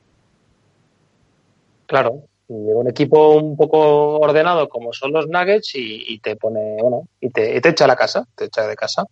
Claro, 1.85 2.23
y 2.49 2.53
llega 2.53 2.79
un 2.79 2.89
equipo 2.89 3.35
un 3.35 3.55
poco 3.55 4.19
ordenado 4.19 4.67
como 4.67 4.91
son 4.91 5.13
los 5.13 5.27
Nuggets 5.27 5.71
y, 5.75 6.19
te 6.19 6.35
pone, 6.35 6.77
bueno, 6.81 7.07
y 7.21 7.29
te, 7.29 7.57
echa 7.57 7.85
a 7.85 7.87
la 7.87 7.95
casa, 7.95 8.27
te 8.35 8.45
echa 8.45 8.67
de 8.67 8.75
casa. 8.75 9.05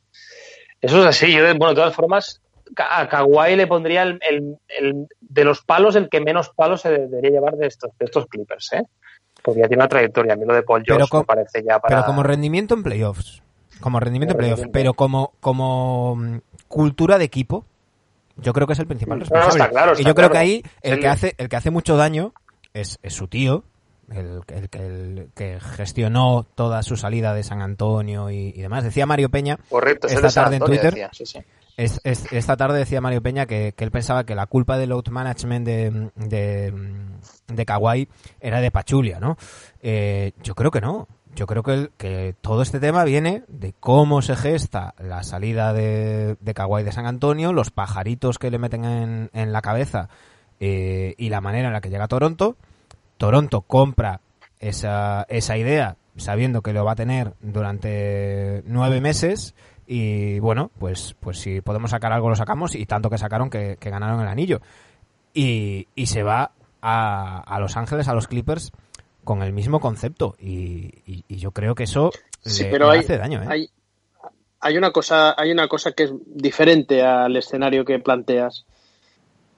Eso 0.82 1.00
es 1.02 1.06
así, 1.06 1.34
yo, 1.34 1.42
bueno, 1.56 1.70
de 1.70 1.76
todas 1.76 1.96
formas, 1.96 2.42
a 2.76 3.08
Kawhi 3.08 3.56
le 3.56 3.68
pondría 3.68 4.04
el, 4.04 4.20
el, 4.22 5.08
de 5.20 5.44
los 5.44 5.62
palos 5.64 5.96
el 5.96 6.10
que 6.10 6.22
menos 6.22 6.50
palos 6.50 6.82
se 6.82 6.92
debería 6.92 7.32
llevar 7.32 7.56
de 7.56 7.68
estos, 7.68 7.92
de 7.98 8.06
estos 8.06 8.28
Clippers, 8.28 8.74
¿eh? 8.74 8.84
porque 9.42 9.62
ya 9.62 9.68
tiene 9.68 9.82
una 9.82 9.90
trayectoria. 9.90 10.34
A 10.34 10.36
mí 10.36 10.46
lo 10.46 10.54
de 10.54 10.64
Paul 10.64 10.84
George 10.86 11.18
me 11.18 11.24
parece 11.24 11.64
ya 11.64 11.80
para... 11.80 11.96
Pero 11.96 12.06
como 12.06 12.24
rendimiento 12.24 12.74
en 12.74 12.84
playoffs. 12.84 13.42
Como 13.80 14.00
rendimiento 14.00 14.34
en 14.34 14.38
playoffs. 14.38 14.64
Pero 14.72 14.94
como, 14.94 15.34
como 15.40 16.16
mm, 16.16 16.38
cultura 16.68 17.18
de 17.18 17.26
equipo, 17.26 17.66
yo 18.38 18.54
creo 18.54 18.68
que 18.68 18.74
es 18.74 18.80
el 18.80 18.88
principal 18.88 19.20
responsable. 19.20 19.70
claro, 19.70 19.94
y 19.98 20.04
yo 20.04 20.16
creo 20.16 20.30
que 20.30 20.38
ahí 20.38 20.64
el 20.82 21.00
que 21.00 21.08
hace, 21.08 21.36
el 21.38 21.50
que 21.50 21.56
hace 21.56 21.72
mucho 21.72 21.96
daño 21.96 22.34
es, 22.74 23.00
es 23.04 23.14
su 23.14 23.28
tío, 23.28 23.64
el, 24.12 24.42
el, 24.72 25.30
que 25.36 25.60
gestionó 25.60 26.46
toda 26.56 26.84
su 26.84 26.96
salida 26.96 27.34
de 27.34 27.44
San 27.44 27.62
Antonio 27.62 28.30
y, 28.30 28.52
demás. 28.54 28.84
Decía 28.84 29.06
Mario 29.06 29.30
Peña 29.30 29.58
esta 30.08 30.30
tarde 30.30 30.58
en 30.58 30.64
Twitter. 30.64 31.10
esta 31.76 32.58
tarde 32.58 32.80
decía 32.80 33.02
Mario 33.02 33.22
Peña 33.22 33.46
que, 33.46 33.74
él 33.78 33.92
pensaba 33.92 34.26
que 34.26 34.36
la 34.36 34.48
culpa 34.48 34.78
del 34.78 34.90
load 34.90 35.08
management 35.10 35.66
de, 35.66 36.12
de, 36.16 36.74
de 37.48 37.66
Kawhi 37.66 38.08
era 38.40 38.62
de 38.62 38.72
Pachulia, 38.72 39.20
¿no? 39.20 39.38
Eh, 39.82 40.34
yo 40.44 40.56
creo 40.56 40.72
que 40.72 40.82
no. 40.82 41.08
Yo 41.36 41.46
creo 41.46 41.62
que, 41.62 41.92
que 41.98 42.34
todo 42.42 42.64
este 42.64 42.80
tema 42.80 43.04
viene 43.04 43.44
de 43.48 43.74
cómo 43.80 44.24
se 44.24 44.36
gesta 44.36 44.96
la 44.98 45.22
salida 45.22 45.72
de, 45.72 46.36
de 46.40 46.54
Kawhi 46.56 46.82
de 46.82 46.92
San 46.92 47.06
Antonio, 47.06 47.54
los 47.54 47.70
pajaritos 47.70 48.40
que 48.40 48.50
le 48.50 48.58
meten 48.58 48.86
en, 48.86 49.30
en 49.34 49.54
la 49.54 49.62
cabeza 49.62 50.10
eh, 50.60 51.14
y 51.18 51.30
la 51.30 51.42
manera 51.42 51.68
en 51.68 51.74
la 51.74 51.82
que 51.82 51.90
llega 51.90 52.06
a 52.06 52.08
Toronto. 52.08 52.58
Toronto 53.18 53.62
compra 53.62 54.22
esa, 54.60 55.26
esa 55.30 55.58
idea 55.58 55.98
sabiendo 56.18 56.62
que 56.62 56.74
lo 56.74 56.84
va 56.84 56.94
a 56.94 56.96
tener 56.96 57.34
durante 57.42 58.64
nueve 58.66 59.02
meses 59.02 59.56
y 59.86 60.40
bueno, 60.40 60.72
pues, 60.80 61.16
pues 61.20 61.40
si 61.40 61.62
podemos 61.62 61.92
sacar 61.92 62.12
algo 62.12 62.30
lo 62.30 62.36
sacamos 62.36 62.76
y 62.76 62.86
tanto 62.86 63.10
que 63.10 63.18
sacaron 63.18 63.50
que, 63.50 63.78
ganaron 63.80 64.20
el 64.20 64.28
anillo. 64.28 64.62
Y, 65.34 65.88
y 65.96 66.08
se 66.08 66.24
va 66.24 66.52
a, 66.82 67.39
a, 67.39 67.60
Los 67.60 67.78
Ángeles, 67.78 68.08
a 68.08 68.13
los 68.13 68.28
Clippers, 68.28 68.72
con 69.24 69.44
el 69.44 69.54
mismo 69.54 69.80
concepto 69.80 70.36
y, 70.39 71.24
y, 71.28 71.38
yo 71.38 71.52
creo 71.52 71.76
que 71.76 71.84
eso 71.84 72.12
le, 72.44 72.98
hace 72.98 73.18
daño. 73.18 73.44
¿eh? 73.44 73.48
Hay, 73.50 73.70
hay, 74.60 74.78
una 74.78 74.91
cosa, 74.91 75.36
hay 75.38 75.52
una 75.52 75.68
cosa 75.68 75.91
que 75.91 76.04
es 76.04 76.13
diferente 76.26 77.04
al 77.04 77.36
escenario 77.36 77.86
que 77.86 78.00
planteas. 78.00 78.65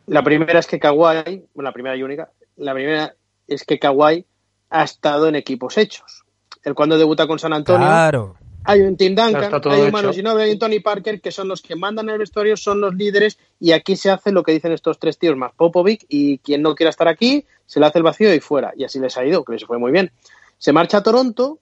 La 0.08 0.24
primera 0.24 0.60
es 0.60 0.68
que 0.68 0.80
Kawhi, 0.80 1.46
bueno, 1.54 1.70
la 1.70 1.72
primera 1.72 1.96
y 1.96 2.04
única, 2.04 2.30
la 2.58 2.74
primera 2.74 3.14
es 3.50 3.64
que 3.64 3.80
Kawhi 3.80 4.26
ha 4.70 4.84
estado 4.84 5.28
en 5.28 5.36
equipos 5.36 5.78
hechos. 5.78 6.24
El 6.64 6.76
cuando 6.76 6.98
debuta 6.98 7.28
con 7.28 7.40
San 7.40 7.54
Antonio, 7.54 8.36
hay 8.66 8.82
un 8.82 8.98
Tim 8.98 9.16
Duncan, 9.16 9.62
hay 9.66 9.82
un 9.82 9.92
Manu 9.92 10.14
Ginobili, 10.14 10.44
hay 10.44 10.52
un 10.52 10.60
Tony 10.60 10.80
Parker 10.80 11.22
que 11.22 11.32
son 11.32 11.48
los 11.48 11.62
que 11.62 11.76
mandan 11.76 12.10
el 12.10 12.18
vestuario, 12.18 12.58
son 12.58 12.82
los 12.82 12.94
líderes 12.94 13.40
y 13.60 13.72
aquí 13.72 13.96
se 13.96 14.12
hace 14.12 14.32
lo 14.32 14.44
que 14.44 14.52
dicen 14.52 14.72
estos 14.72 15.00
tres 15.00 15.18
tíos 15.18 15.38
más 15.38 15.54
Popovic 15.54 16.06
y 16.10 16.40
quien 16.40 16.62
no 16.62 16.76
quiera 16.76 16.90
estar 16.90 17.08
aquí 17.08 17.46
se 17.66 17.80
le 17.80 17.86
hace 17.86 18.00
el 18.00 18.04
vacío 18.04 18.34
y 18.34 18.40
fuera. 18.40 18.74
Y 18.76 18.84
así 18.84 19.00
les 19.00 19.18
ha 19.18 19.26
ido, 19.26 19.44
que 19.44 19.54
les 19.54 19.66
fue 19.66 19.80
muy 19.80 19.92
bien. 19.92 20.12
Se 20.58 20.74
marcha 20.74 20.98
a 20.98 21.04
Toronto 21.04 21.60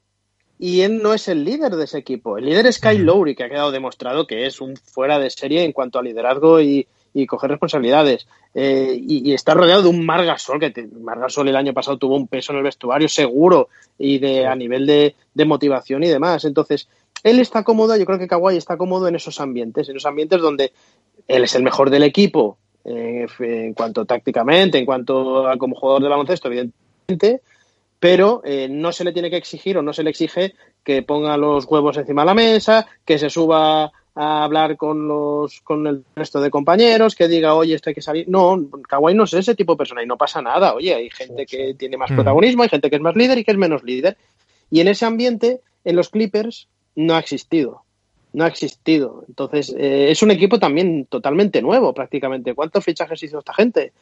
y 0.57 0.81
él 0.81 1.01
no 1.03 1.13
es 1.13 1.27
el 1.27 1.43
líder 1.43 1.75
de 1.75 1.83
ese 1.83 1.99
equipo. 1.99 2.37
El 2.37 2.45
líder 2.45 2.65
es 2.65 2.79
Kyle 2.79 3.03
Lowry, 3.03 3.35
que 3.35 3.43
ha 3.43 3.49
quedado 3.49 3.71
demostrado 3.71 4.25
que 4.25 4.47
es 4.47 4.59
un 4.59 4.75
fuera 4.75 5.19
de 5.19 5.29
serie 5.29 5.63
en 5.63 5.73
cuanto 5.73 5.99
a 5.99 6.03
liderazgo 6.03 6.59
y, 6.59 6.87
y 7.21 7.25
coger 7.25 7.49
responsabilidades. 7.49 8.27
Eh, 8.53 8.95
y, 9.01 9.33
está 9.33 9.55
rodeado 9.55 9.81
de 9.83 9.89
un 9.89 10.05
Margasol, 10.05 10.59
que 10.59 10.69
te, 10.69 10.87
Margasol 10.87 11.47
el 11.47 11.55
año 11.55 11.73
pasado 11.73 11.97
tuvo 11.97 12.15
un 12.15 12.27
peso 12.27 12.51
en 12.51 12.59
el 12.59 12.63
vestuario 12.63 13.09
seguro 13.09 13.69
y 13.97 14.19
de 14.19 14.45
a 14.45 14.55
nivel 14.55 14.85
de, 14.85 15.15
motivación 15.45 16.03
y 16.03 16.07
demás. 16.07 16.45
Entonces, 16.45 16.87
él 17.23 17.39
está 17.39 17.63
cómodo, 17.63 17.97
yo 17.97 18.05
creo 18.05 18.19
que 18.19 18.27
Kawhi 18.27 18.57
está 18.57 18.77
cómodo 18.77 19.07
en 19.07 19.15
esos 19.15 19.41
ambientes, 19.41 19.89
en 19.89 19.95
esos 19.95 20.05
ambientes 20.05 20.39
donde 20.39 20.73
él 21.27 21.43
es 21.43 21.55
el 21.55 21.63
mejor 21.63 21.89
del 21.89 22.03
equipo 22.03 22.57
eh, 22.85 23.25
en 23.39 23.73
cuanto 23.73 24.05
tácticamente, 24.05 24.77
en 24.77 24.85
cuanto 24.85 25.47
a 25.47 25.57
como 25.57 25.75
jugador 25.75 26.03
de 26.03 26.09
baloncesto, 26.09 26.49
evidentemente, 26.49 27.41
pero 27.99 28.41
eh, 28.45 28.67
no 28.69 28.91
se 28.91 29.03
le 29.03 29.11
tiene 29.11 29.31
que 29.31 29.37
exigir 29.37 29.77
o 29.77 29.81
no 29.81 29.91
se 29.91 30.03
le 30.03 30.11
exige 30.11 30.53
que 30.83 31.01
ponga 31.01 31.35
los 31.35 31.65
huevos 31.65 31.97
encima 31.97 32.21
de 32.21 32.27
la 32.27 32.33
mesa, 32.35 32.85
que 33.03 33.17
se 33.17 33.31
suba 33.31 33.91
a 34.17 34.43
hablar 34.43 34.77
con 34.77 35.07
los 35.07 35.61
con 35.61 35.85
el 35.85 36.03
resto 36.15 36.41
de 36.41 36.49
compañeros, 36.49 37.15
que 37.15 37.27
diga, 37.27 37.53
oye, 37.53 37.75
esto 37.75 37.91
hay 37.91 37.93
que 37.93 38.01
salir. 38.01 38.27
No, 38.27 38.57
Kawhi 38.87 39.13
no 39.13 39.25
es 39.25 39.33
ese 39.33 39.53
tipo 39.53 39.73
de 39.73 39.77
persona 39.77 40.01
y 40.01 40.07
no 40.07 40.17
pasa 40.17 40.41
nada. 40.41 40.73
Oye, 40.73 40.95
hay 40.95 41.09
gente 41.11 41.45
que 41.45 41.75
tiene 41.75 41.97
más 41.97 42.09
mm. 42.09 42.15
protagonismo, 42.15 42.63
hay 42.63 42.69
gente 42.69 42.89
que 42.89 42.95
es 42.95 43.01
más 43.01 43.15
líder 43.15 43.37
y 43.37 43.43
que 43.43 43.51
es 43.51 43.57
menos 43.57 43.83
líder. 43.83 44.17
Y 44.71 44.79
en 44.81 44.87
ese 44.87 45.05
ambiente, 45.05 45.61
en 45.85 45.95
los 45.95 46.09
Clippers, 46.09 46.67
no 46.95 47.15
ha 47.15 47.19
existido. 47.19 47.83
No 48.33 48.43
ha 48.43 48.47
existido. 48.47 49.23
Entonces, 49.27 49.73
eh, 49.77 50.09
es 50.09 50.23
un 50.23 50.31
equipo 50.31 50.57
también 50.59 51.05
totalmente 51.05 51.61
nuevo, 51.61 51.93
prácticamente. 51.93 52.55
¿Cuántos 52.55 52.83
fichajes 52.83 53.21
hizo 53.21 53.39
esta 53.39 53.53
gente? 53.53 53.93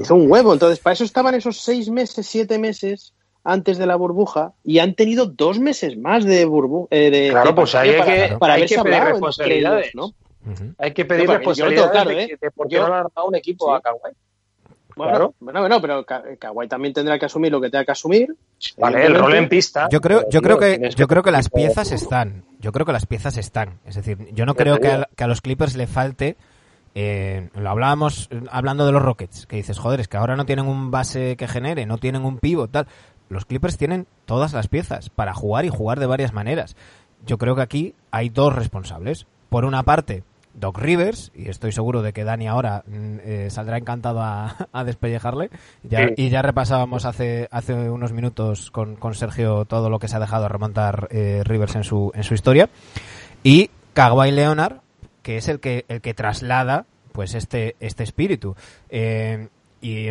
Hizo 0.00 0.14
un 0.14 0.30
huevo. 0.30 0.54
Entonces, 0.54 0.78
para 0.78 0.94
eso 0.94 1.04
estaban 1.04 1.34
esos 1.34 1.58
seis 1.60 1.90
meses, 1.90 2.26
siete 2.26 2.58
meses 2.58 3.12
antes 3.48 3.78
de 3.78 3.86
la 3.86 3.96
burbuja 3.96 4.52
y 4.62 4.78
han 4.78 4.94
tenido 4.94 5.24
dos 5.24 5.58
meses 5.58 5.96
más 5.96 6.24
de 6.24 6.44
burbuja. 6.44 6.88
Eh, 6.90 7.10
de, 7.10 7.30
claro, 7.30 7.54
pues 7.54 7.74
ahí 7.74 7.90
hay 7.90 8.28
que, 8.28 8.36
para 8.36 8.54
hay 8.54 8.66
que 8.66 8.78
pedir 8.78 9.02
responsabilidades. 9.02 9.94
¿no? 9.94 10.12
Hay 10.76 10.92
que 10.92 11.06
pedir 11.06 11.28
responsabilidades 11.28 12.38
de, 12.40 12.50
por 12.50 12.68
qué 12.68 12.76
no 12.76 12.86
han 12.86 13.06
dado 13.14 13.26
un 13.26 13.34
equipo 13.34 13.74
a 13.74 13.80
Kawhi. 13.80 14.12
Bueno, 14.96 15.12
claro. 15.12 15.34
bueno, 15.40 15.60
bueno, 15.60 15.80
pero 15.80 16.04
Kawhi 16.04 16.68
también 16.68 16.92
tendrá 16.92 17.18
que 17.18 17.24
asumir 17.24 17.52
lo 17.52 17.60
que 17.60 17.70
tenga 17.70 17.86
que 17.86 17.92
asumir. 17.92 18.36
Vale, 18.76 19.06
el 19.06 19.14
rol 19.14 19.34
en 19.34 19.48
pista. 19.48 19.88
Yo 19.90 20.00
creo, 20.00 20.28
yo 20.28 20.42
creo 20.42 20.58
que, 20.58 20.90
yo 20.94 21.06
creo 21.06 21.22
que 21.22 21.30
las 21.30 21.48
piezas 21.48 21.92
están. 21.92 22.44
Yo 22.58 22.72
creo 22.72 22.84
que 22.84 22.92
las 22.92 23.06
piezas 23.06 23.38
están. 23.38 23.78
Es 23.86 23.94
decir, 23.94 24.18
yo 24.34 24.44
no 24.44 24.54
creo 24.54 24.78
que 24.78 24.88
a, 24.88 25.08
que 25.16 25.24
a 25.24 25.26
los 25.26 25.40
Clippers 25.40 25.74
le 25.76 25.86
falte. 25.86 26.36
Eh, 26.94 27.48
lo 27.54 27.70
hablábamos 27.70 28.28
hablando 28.50 28.84
de 28.84 28.92
los 28.92 29.00
Rockets, 29.00 29.46
que 29.46 29.56
dices, 29.56 29.78
joder, 29.78 30.00
es 30.00 30.08
que 30.08 30.16
ahora 30.16 30.34
no 30.34 30.46
tienen 30.46 30.66
un 30.66 30.90
base 30.90 31.36
que 31.36 31.46
genere, 31.46 31.86
no 31.86 31.98
tienen 31.98 32.24
un 32.24 32.38
pivot, 32.38 32.72
tal 32.72 32.88
los 33.28 33.44
Clippers 33.44 33.76
tienen 33.76 34.06
todas 34.24 34.52
las 34.52 34.68
piezas 34.68 35.10
para 35.10 35.34
jugar 35.34 35.64
y 35.64 35.70
jugar 35.70 36.00
de 36.00 36.06
varias 36.06 36.32
maneras. 36.32 36.76
Yo 37.26 37.38
creo 37.38 37.56
que 37.56 37.62
aquí 37.62 37.94
hay 38.10 38.28
dos 38.28 38.54
responsables. 38.54 39.26
Por 39.48 39.64
una 39.64 39.82
parte, 39.82 40.24
Doc 40.54 40.78
Rivers, 40.78 41.32
y 41.34 41.48
estoy 41.48 41.72
seguro 41.72 42.02
de 42.02 42.12
que 42.12 42.24
Dani 42.24 42.48
ahora 42.48 42.84
mm, 42.86 43.16
eh, 43.22 43.48
saldrá 43.50 43.78
encantado 43.78 44.20
a, 44.22 44.56
despellejarle. 44.84 45.50
Y 46.16 46.28
ya 46.28 46.42
repasábamos 46.42 47.04
hace, 47.04 47.48
hace 47.50 47.74
unos 47.74 48.12
minutos 48.12 48.70
con, 48.70 48.96
con, 48.96 49.14
Sergio 49.14 49.64
todo 49.64 49.90
lo 49.90 49.98
que 49.98 50.08
se 50.08 50.16
ha 50.16 50.20
dejado 50.20 50.48
remontar 50.48 51.08
eh, 51.10 51.42
Rivers 51.44 51.76
en 51.76 51.84
su, 51.84 52.10
en 52.14 52.24
su 52.24 52.34
historia. 52.34 52.68
Y 53.42 53.70
Kawhi 53.92 54.30
Leonard, 54.30 54.80
que 55.22 55.36
es 55.36 55.48
el 55.48 55.60
que, 55.60 55.84
el 55.88 56.00
que 56.00 56.14
traslada 56.14 56.86
pues 57.12 57.34
este, 57.34 57.76
este 57.80 58.04
espíritu. 58.04 58.54
Eh, 58.90 59.48
y 59.80 60.08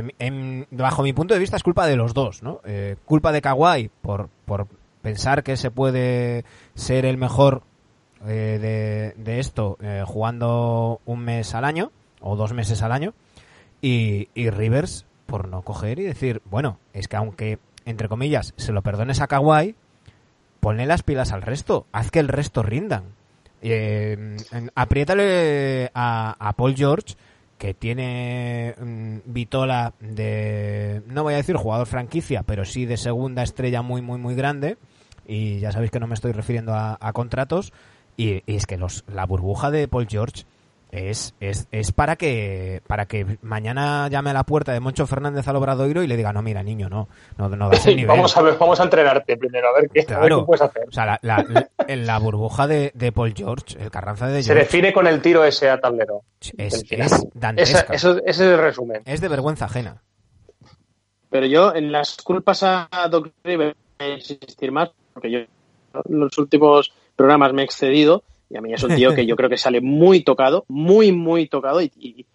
bajo 0.71 1.03
mi 1.03 1.13
punto 1.13 1.33
de 1.33 1.39
vista 1.39 1.57
es 1.57 1.63
culpa 1.63 1.85
de 1.87 1.95
los 1.95 2.13
dos, 2.13 2.41
¿no? 2.43 2.61
Eh, 2.65 2.95
culpa 3.05 3.31
de 3.31 3.41
Kawhi 3.41 3.89
por, 4.01 4.29
por 4.45 4.67
pensar 5.01 5.43
que 5.43 5.57
se 5.57 5.71
puede 5.71 6.45
ser 6.75 7.05
el 7.05 7.17
mejor 7.17 7.63
eh, 8.25 9.13
de, 9.15 9.23
de, 9.23 9.39
esto 9.39 9.77
eh, 9.81 10.03
jugando 10.05 11.01
un 11.05 11.19
mes 11.19 11.53
al 11.53 11.65
año 11.65 11.91
o 12.21 12.35
dos 12.35 12.53
meses 12.53 12.81
al 12.81 12.91
año 12.91 13.13
y, 13.81 14.29
y 14.33 14.49
Rivers 14.49 15.05
por 15.25 15.47
no 15.47 15.61
coger 15.61 15.99
y 15.99 16.03
decir, 16.03 16.41
bueno, 16.45 16.79
es 16.93 17.07
que 17.07 17.17
aunque, 17.17 17.59
entre 17.85 18.07
comillas, 18.07 18.53
se 18.57 18.71
lo 18.71 18.81
perdones 18.81 19.21
a 19.21 19.27
Kawhi, 19.27 19.75
ponle 20.59 20.85
las 20.85 21.03
pilas 21.03 21.31
al 21.31 21.41
resto, 21.41 21.85
haz 21.91 22.09
que 22.09 22.19
el 22.19 22.29
resto 22.29 22.63
rindan. 22.63 23.03
Eh, 23.61 24.37
apriétale 24.75 25.91
a, 25.93 26.35
a, 26.39 26.53
Paul 26.53 26.75
George, 26.75 27.15
que 27.57 27.73
tiene 27.73 28.75
mm, 28.79 29.17
vitola 29.25 29.93
de, 29.99 31.01
no 31.07 31.23
voy 31.23 31.33
a 31.33 31.37
decir 31.37 31.55
jugador 31.55 31.87
franquicia, 31.87 32.43
pero 32.43 32.65
sí 32.65 32.85
de 32.85 32.97
segunda 32.97 33.43
estrella 33.43 33.81
muy, 33.81 34.01
muy, 34.01 34.19
muy 34.19 34.35
grande. 34.35 34.77
Y 35.25 35.59
ya 35.59 35.71
sabéis 35.71 35.91
que 35.91 35.99
no 35.99 36.07
me 36.07 36.13
estoy 36.13 36.31
refiriendo 36.31 36.73
a, 36.73 37.11
contratos. 37.13 37.73
Y, 38.15 38.43
es 38.47 38.65
que 38.65 38.77
los, 38.77 39.03
la 39.07 39.25
burbuja 39.25 39.71
de 39.71 39.87
Paul 39.87 40.07
George 40.07 40.45
es, 40.91 41.35
es, 41.39 41.67
es 41.71 41.91
para 41.91 42.15
que 42.15 42.81
para 42.87 43.05
que 43.05 43.37
mañana 43.41 44.07
llame 44.09 44.29
a 44.29 44.33
la 44.33 44.43
puerta 44.43 44.71
de 44.71 44.79
Moncho 44.79 45.05
Fernández 45.05 45.47
al 45.47 45.55
Obradoiro 45.57 46.03
y 46.03 46.07
le 46.07 46.15
diga, 46.15 46.31
no, 46.33 46.41
mira, 46.41 46.63
niño, 46.63 46.89
no, 46.89 47.09
no, 47.37 47.49
no 47.49 47.69
das 47.69 47.85
el 47.87 47.97
nivel. 47.97 48.15
vamos, 48.15 48.35
a 48.37 48.41
ver, 48.41 48.57
vamos 48.57 48.79
a 48.79 48.83
entrenarte 48.83 49.37
primero, 49.37 49.69
a 49.69 49.79
ver 49.79 49.89
qué, 49.89 50.05
claro. 50.05 50.21
a 50.21 50.25
ver 50.25 50.37
qué 50.37 50.45
puedes 50.45 50.61
hacer. 50.61 50.87
O 50.87 50.91
sea, 50.91 51.05
la, 51.05 51.19
la, 51.21 51.45
la, 51.87 51.95
la 51.95 52.19
burbuja 52.19 52.67
de, 52.67 52.91
de, 52.93 53.11
Paul 53.11 53.33
George, 53.35 53.77
el 53.79 53.91
Carranza 53.91 54.27
de 54.27 54.41
Se 54.43 54.47
George, 54.53 54.63
define 54.63 54.93
con 54.93 55.07
el 55.07 55.21
tiro 55.21 55.43
ese 55.43 55.69
a 55.69 55.79
tablero. 55.79 56.21
es, 56.57 56.85
es 56.89 57.27
dantesca. 57.33 57.79
Esa, 57.79 57.93
eso, 57.93 58.17
ese 58.19 58.29
es 58.29 58.39
el 58.39 58.57
resumen. 58.57 59.01
Es 59.05 59.21
de 59.21 59.27
vergüenza 59.27 59.65
ajena. 59.65 60.01
Pero 61.29 61.45
yo, 61.45 61.75
en 61.75 61.91
las 61.91 62.17
culpas 62.17 62.63
a 62.63 62.87
Doc 63.11 63.31
Rivers, 63.43 63.75
voy 63.99 64.07
a 64.07 64.13
insistir 64.13 64.71
más, 64.71 64.91
porque 65.13 65.29
yo 65.29 65.39
en 65.39 65.49
los 66.19 66.37
últimos 66.37 66.93
programas 67.15 67.51
me 67.53 67.63
he 67.63 67.65
excedido, 67.65 68.23
y 68.49 68.57
a 68.57 68.61
mí 68.61 68.73
es 68.73 68.83
un 68.83 68.95
tío 68.95 69.13
que 69.13 69.25
yo 69.25 69.35
creo 69.35 69.49
que 69.49 69.57
sale 69.57 69.81
muy 69.81 70.23
tocado, 70.23 70.65
muy, 70.67 71.11
muy 71.11 71.47
tocado. 71.47 71.81
Y, 71.81 71.91
y, 71.99 72.25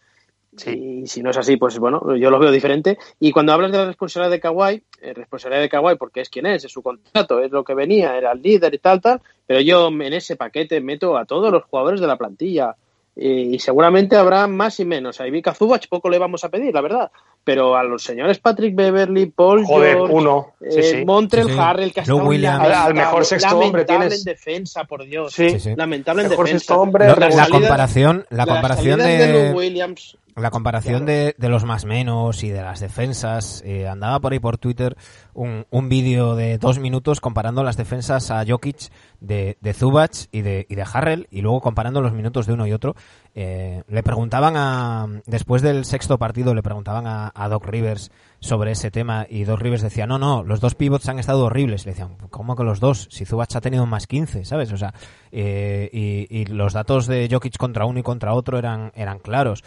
sí. 0.57 0.71
y, 0.71 1.07
si 1.07 1.23
no 1.23 1.31
es 1.31 1.37
así, 1.37 1.57
pues 1.57 1.79
bueno, 1.79 2.17
yo 2.17 2.31
lo 2.31 2.39
veo 2.39 2.51
diferente. 2.51 2.99
Y 3.19 3.33
cuando 3.33 3.53
hablas 3.53 3.73
de 3.73 3.79
la 3.79 3.87
responsabilidad 3.87 4.31
de 4.31 4.41
Kawhi, 4.41 4.83
eh, 5.01 5.15
responsabilidad 5.15 5.63
de 5.63 5.69
Kawhi 5.69 5.97
porque 5.97 6.21
es 6.21 6.29
quien 6.29 6.47
es, 6.47 6.65
es 6.65 6.73
su 6.73 6.83
contrato, 6.83 7.41
es 7.41 7.51
lo 7.51 7.65
que 7.65 7.75
venía, 7.75 8.17
era 8.17 8.33
el 8.33 8.43
líder 8.43 8.75
y 8.75 8.79
tal, 8.79 9.01
tal. 9.01 9.21
Pero 9.47 9.61
yo 9.61 9.89
en 9.89 10.13
ese 10.13 10.37
paquete 10.37 10.81
meto 10.81 11.17
a 11.17 11.25
todos 11.25 11.51
los 11.51 11.65
jugadores 11.65 12.01
de 12.01 12.07
la 12.07 12.19
plantilla. 12.19 12.77
Y, 13.15 13.55
y 13.55 13.59
seguramente 13.59 14.17
habrá 14.17 14.47
más 14.47 14.81
y 14.81 14.85
menos. 14.85 15.21
A 15.21 15.27
Ivica 15.27 15.55
Zubac 15.55 15.89
poco 15.89 16.11
le 16.11 16.19
vamos 16.19 16.45
a 16.45 16.49
pedir, 16.51 16.75
la 16.75 16.81
verdad. 16.81 17.11
Pero 17.45 17.77
a 17.77 17.83
los 17.83 18.05
señores 18.05 18.39
Patrick 18.39 18.75
Beverly, 18.77 19.27
Paul 19.27 19.65
Joder, 19.65 19.97
George, 19.97 20.15
uno. 20.15 20.53
Sí, 20.61 20.79
eh, 20.79 20.83
sí. 20.99 21.05
Montrell 21.05 21.47
Sí, 21.49 21.53
sí. 21.55 21.59
Harrell, 21.59 21.93
que 21.93 22.01
ha 22.01 22.05
Lou 22.07 22.17
estado 22.19 22.29
Williams. 22.31 22.59
lamentable, 22.59 22.87
Al 22.87 22.95
mejor 22.95 23.25
sexto 23.25 23.59
hombre 23.59 23.85
tienes- 23.85 24.19
en 24.19 24.25
defensa, 24.25 24.85
por 24.85 25.05
Dios. 25.05 25.33
Sí. 25.33 25.51
Sí, 25.51 25.59
sí. 25.61 25.71
Lamentable 25.77 26.23
en 26.23 26.29
Mejor 26.29 26.47
defensa. 26.47 26.61
sexto 26.67 26.81
hombre, 26.81 27.07
No, 27.09 27.17
la, 27.17 27.49
comparación, 27.49 28.27
la 28.31 28.47
comparación 28.47 28.99
de, 29.01 29.51
Lou 29.51 29.59
Williams. 29.59 30.17
La 30.35 30.51
comparación 30.51 31.05
de, 31.05 31.35
de 31.37 31.49
los 31.51 31.65
más 31.67 31.85
menos 31.85 32.43
y 32.43 32.49
de 32.49 32.63
las 32.63 32.81
defensas, 32.81 33.63
eh, 33.67 33.87
andaba 33.87 34.19
por 34.19 34.33
ahí 34.33 34.39
por 34.39 34.57
Twitter 34.57 34.97
un, 35.35 35.67
un 35.69 35.89
vídeo 35.91 36.37
de 36.37 36.57
dos 36.57 36.79
minutos 36.79 37.21
comparando 37.21 37.63
las 37.63 37.77
defensas 37.77 38.31
a 38.31 38.43
Jokic 38.47 38.89
de, 39.21 39.59
de 39.61 39.75
Zubac 39.75 40.13
y 40.31 40.41
de, 40.41 40.65
y 40.71 40.75
de 40.75 40.85
Harrell 40.91 41.27
y 41.31 41.43
luego 41.43 41.61
comparando 41.61 42.01
los 42.01 42.13
minutos 42.15 42.47
de 42.47 42.55
uno 42.55 42.67
y 42.67 42.73
otro. 42.73 42.95
Eh, 43.35 43.83
le 43.89 44.03
preguntaban 44.03 44.57
a, 44.57 45.07
después 45.25 45.63
del 45.63 45.87
sexto 45.87 46.19
partido, 46.19 46.55
le 46.55 46.63
preguntaban 46.63 47.07
a, 47.07 47.49
Doc 47.49 47.65
Rivers 47.67 48.11
sobre 48.41 48.73
ese 48.73 48.91
tema 48.91 49.27
y 49.29 49.45
Doc 49.45 49.61
Rivers 49.61 49.83
decía, 49.83 50.07
no, 50.07 50.19
no, 50.19 50.43
los 50.43 50.61
dos 50.61 50.75
pivots 50.75 51.09
han 51.09 51.19
estado 51.19 51.47
horribles. 51.47 51.87
Le 51.87 51.93
decían, 51.93 52.17
¿cómo 52.31 52.57
que 52.57 52.65
los 52.65 52.81
dos? 52.81 53.09
Si 53.11 53.25
Zubac 53.25 53.55
ha 53.55 53.61
tenido 53.61 53.87
más 53.87 54.07
15, 54.07 54.45
¿sabes? 54.45 54.73
O 54.73 54.77
sea, 54.77 54.93
eh, 55.31 55.89
y, 55.93 56.45
los 56.47 56.73
datos 56.73 57.07
de 57.07 57.29
Jokic 57.31 57.57
contra 57.57 57.87
uno 57.87 58.01
y 58.01 58.03
contra 58.03 58.35
otro 58.35 58.59
eran, 58.59 58.93
eran 58.95 59.19
claros. 59.19 59.65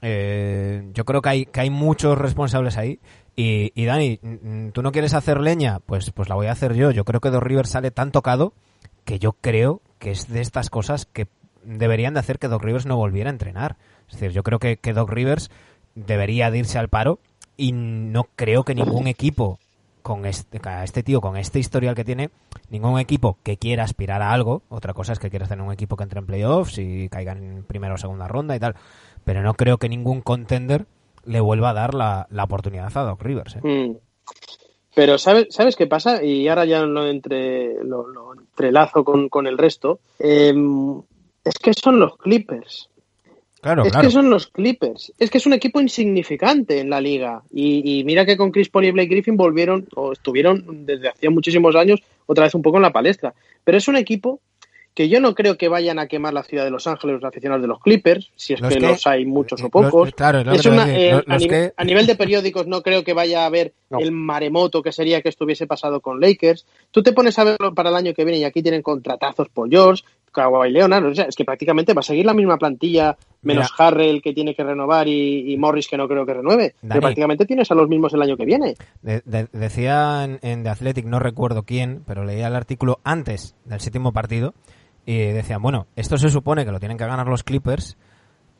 Eh, 0.00 0.90
yo 0.94 1.04
creo 1.04 1.22
que 1.22 1.28
hay, 1.28 1.46
que 1.46 1.60
hay 1.60 1.70
muchos 1.70 2.16
responsables 2.18 2.76
ahí. 2.76 3.00
Y, 3.34 3.72
y 3.74 3.84
Dani, 3.86 4.20
¿tú 4.72 4.82
no 4.82 4.92
quieres 4.92 5.14
hacer 5.14 5.40
leña? 5.40 5.80
Pues, 5.80 6.10
pues 6.10 6.28
la 6.28 6.34
voy 6.34 6.46
a 6.46 6.52
hacer 6.52 6.74
yo. 6.74 6.90
Yo 6.90 7.04
creo 7.04 7.20
que 7.20 7.30
Dos 7.30 7.42
Rivers 7.42 7.70
sale 7.70 7.90
tan 7.90 8.12
tocado 8.12 8.52
que 9.04 9.18
yo 9.18 9.32
creo 9.32 9.80
que 9.98 10.10
es 10.10 10.28
de 10.28 10.40
estas 10.40 10.70
cosas 10.70 11.06
que 11.06 11.26
deberían 11.64 12.14
de 12.14 12.20
hacer 12.20 12.38
que 12.38 12.48
Doc 12.48 12.62
Rivers 12.62 12.86
no 12.86 12.96
volviera 12.96 13.30
a 13.30 13.32
entrenar. 13.32 13.76
Es 14.08 14.14
decir, 14.14 14.32
yo 14.32 14.42
creo 14.42 14.58
que, 14.58 14.76
que 14.76 14.92
Doc 14.92 15.10
Rivers 15.10 15.50
debería 15.94 16.50
de 16.50 16.58
irse 16.58 16.78
al 16.78 16.88
paro 16.88 17.18
y 17.56 17.72
no 17.72 18.24
creo 18.36 18.64
que 18.64 18.74
ningún 18.74 19.06
equipo 19.06 19.58
con 20.02 20.26
este, 20.26 20.60
este 20.82 21.02
tío, 21.02 21.20
con 21.20 21.36
este 21.36 21.58
historial 21.58 21.94
que 21.94 22.04
tiene, 22.04 22.30
ningún 22.70 22.98
equipo 22.98 23.38
que 23.42 23.56
quiera 23.56 23.84
aspirar 23.84 24.20
a 24.20 24.32
algo, 24.32 24.62
otra 24.68 24.94
cosa 24.94 25.12
es 25.12 25.18
que 25.18 25.30
quieras 25.30 25.48
tener 25.48 25.64
un 25.64 25.72
equipo 25.72 25.96
que 25.96 26.02
entre 26.02 26.18
en 26.18 26.26
playoffs 26.26 26.78
y 26.78 27.08
caigan 27.08 27.42
en 27.42 27.62
primera 27.62 27.94
o 27.94 27.98
segunda 27.98 28.28
ronda 28.28 28.56
y 28.56 28.60
tal, 28.60 28.74
pero 29.24 29.42
no 29.42 29.54
creo 29.54 29.78
que 29.78 29.88
ningún 29.88 30.20
contender 30.20 30.86
le 31.24 31.40
vuelva 31.40 31.70
a 31.70 31.74
dar 31.74 31.94
la, 31.94 32.26
la 32.30 32.44
oportunidad 32.44 32.96
a 32.96 33.02
Doc 33.02 33.22
Rivers. 33.22 33.56
¿eh? 33.56 33.60
Mm. 33.62 33.96
Pero 34.94 35.16
¿sabes, 35.18 35.46
¿sabes 35.50 35.76
qué 35.76 35.86
pasa? 35.86 36.22
Y 36.22 36.48
ahora 36.48 36.64
ya 36.66 36.82
lo, 36.82 37.06
entre, 37.06 37.82
lo, 37.84 38.34
entrelazo 38.34 39.04
con, 39.04 39.28
con 39.30 39.46
el 39.46 39.56
resto. 39.56 40.00
Eh, 40.18 40.52
es 41.44 41.54
que 41.58 41.72
son 41.74 41.98
los 42.00 42.16
Clippers. 42.16 42.88
Claro, 43.60 43.84
es 43.84 43.92
claro. 43.92 44.08
que 44.08 44.12
son 44.12 44.28
los 44.28 44.48
Clippers. 44.48 45.12
Es 45.20 45.30
que 45.30 45.38
es 45.38 45.46
un 45.46 45.52
equipo 45.52 45.80
insignificante 45.80 46.80
en 46.80 46.90
la 46.90 47.00
liga. 47.00 47.42
Y, 47.52 48.00
y, 48.00 48.04
mira 48.04 48.26
que 48.26 48.36
con 48.36 48.50
Chris 48.50 48.68
Paul 48.68 48.86
y 48.86 48.90
Blake 48.90 49.08
Griffin 49.10 49.36
volvieron, 49.36 49.86
o 49.94 50.12
estuvieron 50.12 50.84
desde 50.84 51.08
hacía 51.10 51.30
muchísimos 51.30 51.76
años, 51.76 52.00
otra 52.26 52.44
vez 52.44 52.54
un 52.56 52.62
poco 52.62 52.78
en 52.78 52.82
la 52.82 52.92
palestra. 52.92 53.34
Pero 53.62 53.78
es 53.78 53.86
un 53.86 53.96
equipo 53.96 54.40
que 54.94 55.08
yo 55.08 55.20
no 55.20 55.34
creo 55.34 55.56
que 55.56 55.68
vayan 55.68 55.98
a 56.00 56.06
quemar 56.08 56.34
la 56.34 56.42
ciudad 56.42 56.64
de 56.64 56.70
Los 56.70 56.86
Ángeles 56.86 57.14
los 57.14 57.24
aficionados 57.24 57.62
de 57.62 57.68
los 57.68 57.80
Clippers, 57.80 58.30
si 58.36 58.52
es 58.52 58.60
Los 58.60 58.74
que, 58.74 58.80
que- 58.80 58.86
los 58.88 59.06
hay 59.06 59.24
muchos 59.24 59.62
o 59.62 59.70
pocos. 59.70 59.92
Los- 60.06 60.14
claro, 60.14 60.40
es 60.52 60.66
una- 60.66 60.82
a 60.84 60.90
eh, 60.90 61.22
nivel, 61.28 61.48
que- 61.48 61.72
a 61.76 61.84
nivel 61.84 62.06
de 62.06 62.16
periódicos 62.16 62.66
no 62.66 62.82
creo 62.82 63.02
que 63.04 63.14
vaya 63.14 63.44
a 63.44 63.46
haber 63.46 63.72
No. 63.88 64.00
el 64.00 64.10
maremoto 64.10 64.82
que 64.82 64.92
sería 64.92 65.22
que 65.22 65.28
estuviese 65.30 65.66
pasado 65.68 66.00
con 66.00 66.20
Lakers. 66.20 66.66
Tú 66.90 67.02
te 67.02 67.12
pones 67.12 67.38
a 67.38 67.44
verlo 67.44 67.72
para 67.74 67.88
el 67.90 67.96
año 67.96 68.12
que 68.12 68.24
viene 68.24 68.40
y 68.40 68.44
aquí 68.44 68.60
tienen 68.60 68.82
contratazos 68.82 69.48
Paul 69.48 69.70
George, 69.70 70.02
Kawhi 70.32 70.70
Leonard, 70.70 71.04
o 71.04 71.14
sea, 71.14 71.26
es 71.26 71.36
que 71.36 71.44
prácticamente 71.44 71.92
va 71.94 72.00
a 72.00 72.02
seguir 72.02 72.24
la 72.26 72.34
misma 72.34 72.56
plantilla, 72.58 73.16
menos 73.42 73.70
Mira. 73.72 73.86
Harrell 73.88 74.22
que 74.22 74.32
tiene 74.32 74.54
que 74.54 74.64
renovar 74.64 75.06
y, 75.06 75.52
y 75.52 75.56
Morris 75.58 75.86
que 75.88 75.96
no 75.96 76.08
creo 76.08 76.24
que 76.26 76.34
renueve. 76.34 76.74
Dani. 76.80 76.88
Pero 76.88 77.00
prácticamente 77.02 77.46
tienes 77.46 77.70
a 77.70 77.74
los 77.74 77.88
mismos 77.88 78.12
el 78.14 78.22
año 78.22 78.36
que 78.36 78.44
viene. 78.46 78.74
De- 79.02 79.22
de- 79.24 79.48
decía 79.52 80.24
en, 80.24 80.38
en 80.42 80.62
The 80.62 80.70
Athletic, 80.70 81.04
no 81.04 81.18
recuerdo 81.18 81.62
quién, 81.64 82.02
pero 82.06 82.24
leía 82.24 82.48
el 82.48 82.56
artículo 82.56 82.98
antes 83.04 83.54
del 83.64 83.80
séptimo 83.80 84.12
partido 84.12 84.54
y 85.04 85.18
decían, 85.18 85.60
bueno, 85.62 85.86
esto 85.96 86.16
se 86.16 86.30
supone 86.30 86.64
que 86.64 86.72
lo 86.72 86.80
tienen 86.80 86.96
que 86.98 87.06
ganar 87.06 87.26
los 87.28 87.42
Clippers, 87.44 87.96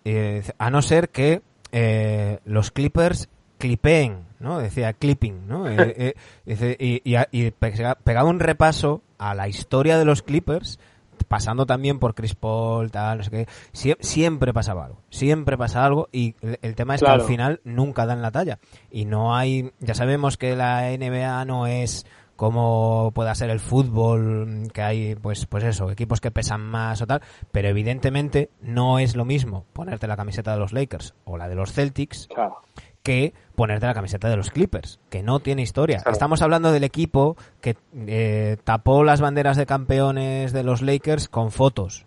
eh, 0.05 0.43
a 0.59 0.71
no 0.71 0.83
ser 0.83 1.09
que 1.09 1.43
eh, 1.73 2.39
los 2.45 2.71
Clippers 2.71 3.29
clipeen, 3.59 4.25
¿no? 4.41 4.59
Decía 4.59 4.93
clipping, 4.93 5.47
¿no? 5.47 5.69
Eh, 5.71 6.15
y, 6.47 6.97
y, 7.05 7.17
y 7.31 7.51
pega- 7.53 7.97
pegaba 8.03 8.29
un 8.29 8.41
repaso 8.41 9.03
a 9.19 9.35
la 9.35 9.47
historia 9.49 9.99
de 9.99 10.05
los 10.05 10.23
Clippers 10.23 10.81
pasando 11.29 11.67
también 11.67 11.99
por 11.99 12.15
Chris 12.15 12.35
Paul, 12.35 12.91
tal, 12.91 13.19
no 13.19 13.25
sé 13.25 13.31
qué. 13.31 13.47
Sie- 13.73 13.97
siempre 14.01 14.53
pasaba 14.53 14.87
algo, 14.87 14.99
siempre 15.11 15.57
pasa 15.59 15.85
algo 15.85 16.09
y 16.13 16.35
el, 16.43 16.59
el 16.63 16.75
tema 16.75 16.95
es 16.95 17.03
que 17.03 17.11
al 17.11 17.23
final 17.23 17.61
nunca 17.65 18.07
dan 18.07 18.23
la 18.23 18.31
talla. 18.31 18.59
Y 18.91 19.05
no 19.05 19.35
hay, 19.37 19.73
ya 19.81 19.95
sabemos 19.95 20.37
que 20.37 20.57
la 20.57 20.91
NBA 20.91 21.45
no 21.45 21.67
es 21.67 22.07
como 22.37 23.13
pueda 23.15 23.35
ser 23.35 23.51
el 23.51 23.61
fútbol, 23.61 24.69
que 24.73 24.83
hay, 24.83 25.15
pues, 25.15 25.47
pues 25.47 25.63
eso, 25.65 25.91
equipos 25.91 26.21
que 26.21 26.31
pesan 26.31 26.61
más 26.61 27.01
o 27.03 27.07
tal, 27.07 27.21
pero 27.53 27.69
evidentemente 27.69 28.51
no 28.61 28.99
es 28.99 29.15
lo 29.15 29.25
mismo 29.25 29.65
ponerte 29.73 30.09
la 30.09 30.17
camiseta 30.17 30.53
de 30.53 30.59
los 30.59 30.73
Lakers 30.73 31.15
o 31.25 31.37
la 31.37 31.49
de 31.49 31.55
los 31.55 31.73
Celtics 31.73 32.27
Claro. 32.35 32.57
que 33.03 33.33
ponerte 33.55 33.87
la 33.87 33.95
camiseta 33.95 34.29
de 34.29 34.37
los 34.37 34.51
Clippers, 34.51 34.99
que 35.11 35.23
no 35.23 35.41
tiene 35.41 35.63
historia. 35.63 35.99
Claro. 35.99 36.13
Estamos 36.13 36.43
hablando 36.43 36.73
del 36.73 36.85
equipo 36.85 37.37
que 37.61 37.77
eh, 38.07 38.57
tapó 38.65 39.05
las 39.05 39.21
banderas 39.21 39.57
de 39.57 39.67
campeones 39.67 40.53
de 40.53 40.63
los 40.63 40.83
Lakers 40.83 41.29
con 41.29 41.51
fotos, 41.51 42.07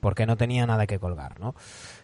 porque 0.00 0.26
no 0.26 0.36
tenía 0.36 0.64
nada 0.66 0.86
que 0.86 0.98
colgar, 0.98 1.38
¿no? 1.40 1.54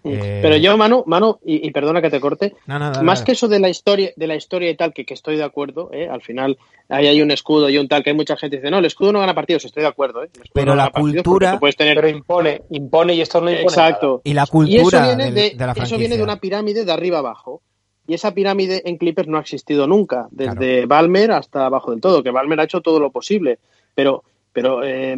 Eh, 0.06 0.40
Pero 0.42 0.56
yo, 0.58 0.76
Manu, 0.76 1.02
Manu 1.06 1.38
y, 1.44 1.66
y 1.66 1.70
perdona 1.70 2.02
que 2.02 2.10
te 2.10 2.20
corte, 2.20 2.54
no, 2.66 2.78
no, 2.78 2.90
dale, 2.90 3.02
más 3.06 3.20
dale. 3.20 3.26
que 3.26 3.32
eso 3.32 3.48
de 3.48 3.58
la 3.58 3.70
historia 3.70 4.10
de 4.16 4.26
la 4.26 4.34
historia 4.36 4.68
y 4.68 4.76
tal 4.76 4.92
que, 4.92 5.06
que 5.06 5.14
estoy 5.14 5.36
de 5.38 5.44
acuerdo 5.44 5.88
¿eh? 5.94 6.08
al 6.10 6.20
final 6.20 6.58
ahí 6.90 7.06
hay 7.06 7.22
un 7.22 7.30
escudo 7.30 7.70
y 7.70 7.78
un 7.78 7.88
tal 7.88 8.04
que 8.04 8.10
hay 8.10 8.16
mucha 8.16 8.36
gente 8.36 8.56
que 8.56 8.60
dice 8.60 8.70
no 8.70 8.76
el 8.80 8.84
escudo 8.84 9.12
no 9.12 9.20
gana 9.20 9.34
partidos 9.34 9.64
estoy 9.64 9.82
de 9.82 9.88
acuerdo 9.88 10.22
¿eh? 10.22 10.28
Pero 10.52 10.72
no 10.72 10.76
la 10.76 10.90
cultura- 10.90 11.58
tener 11.74 11.94
Pero 11.94 12.08
impone, 12.08 12.60
impone 12.68 13.14
y 13.14 13.22
esto 13.22 13.40
no 13.40 13.48
impone. 13.48 13.62
exacto 13.64 14.20
Y 14.24 14.34
la 14.34 14.42
y 14.42 14.44
eso 14.44 14.52
cultura 14.52 15.06
viene 15.06 15.24
del- 15.24 15.34
de, 15.34 15.40
de 15.40 15.56
la 15.56 15.64
eso 15.72 15.74
franquicia. 15.74 15.96
viene 15.96 16.16
de 16.18 16.22
una 16.22 16.36
pirámide 16.38 16.84
de 16.84 16.92
arriba 16.92 17.20
abajo 17.20 17.62
y 18.06 18.14
esa 18.14 18.34
pirámide 18.34 18.82
en 18.84 18.98
Clippers 18.98 19.28
no 19.28 19.38
ha 19.38 19.40
existido 19.40 19.86
nunca 19.86 20.28
desde 20.30 20.86
Balmer 20.86 21.32
hasta 21.32 21.66
abajo 21.66 21.90
del 21.90 22.00
todo 22.00 22.22
que 22.22 22.30
Balmer 22.30 22.60
ha 22.60 22.64
hecho 22.64 22.80
todo 22.80 23.00
lo 23.00 23.10
posible 23.10 23.58
pero 23.94 24.22
pero 24.52 24.84
eh, 24.84 25.16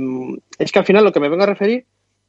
es 0.59 0.73
que 0.73 0.79
al 0.79 0.87
final 0.87 1.05
lo 1.05 1.13
que 1.13 1.21
me 1.21 1.29
vengo 1.29 1.43
a 1.43 1.47
referir 1.47 1.85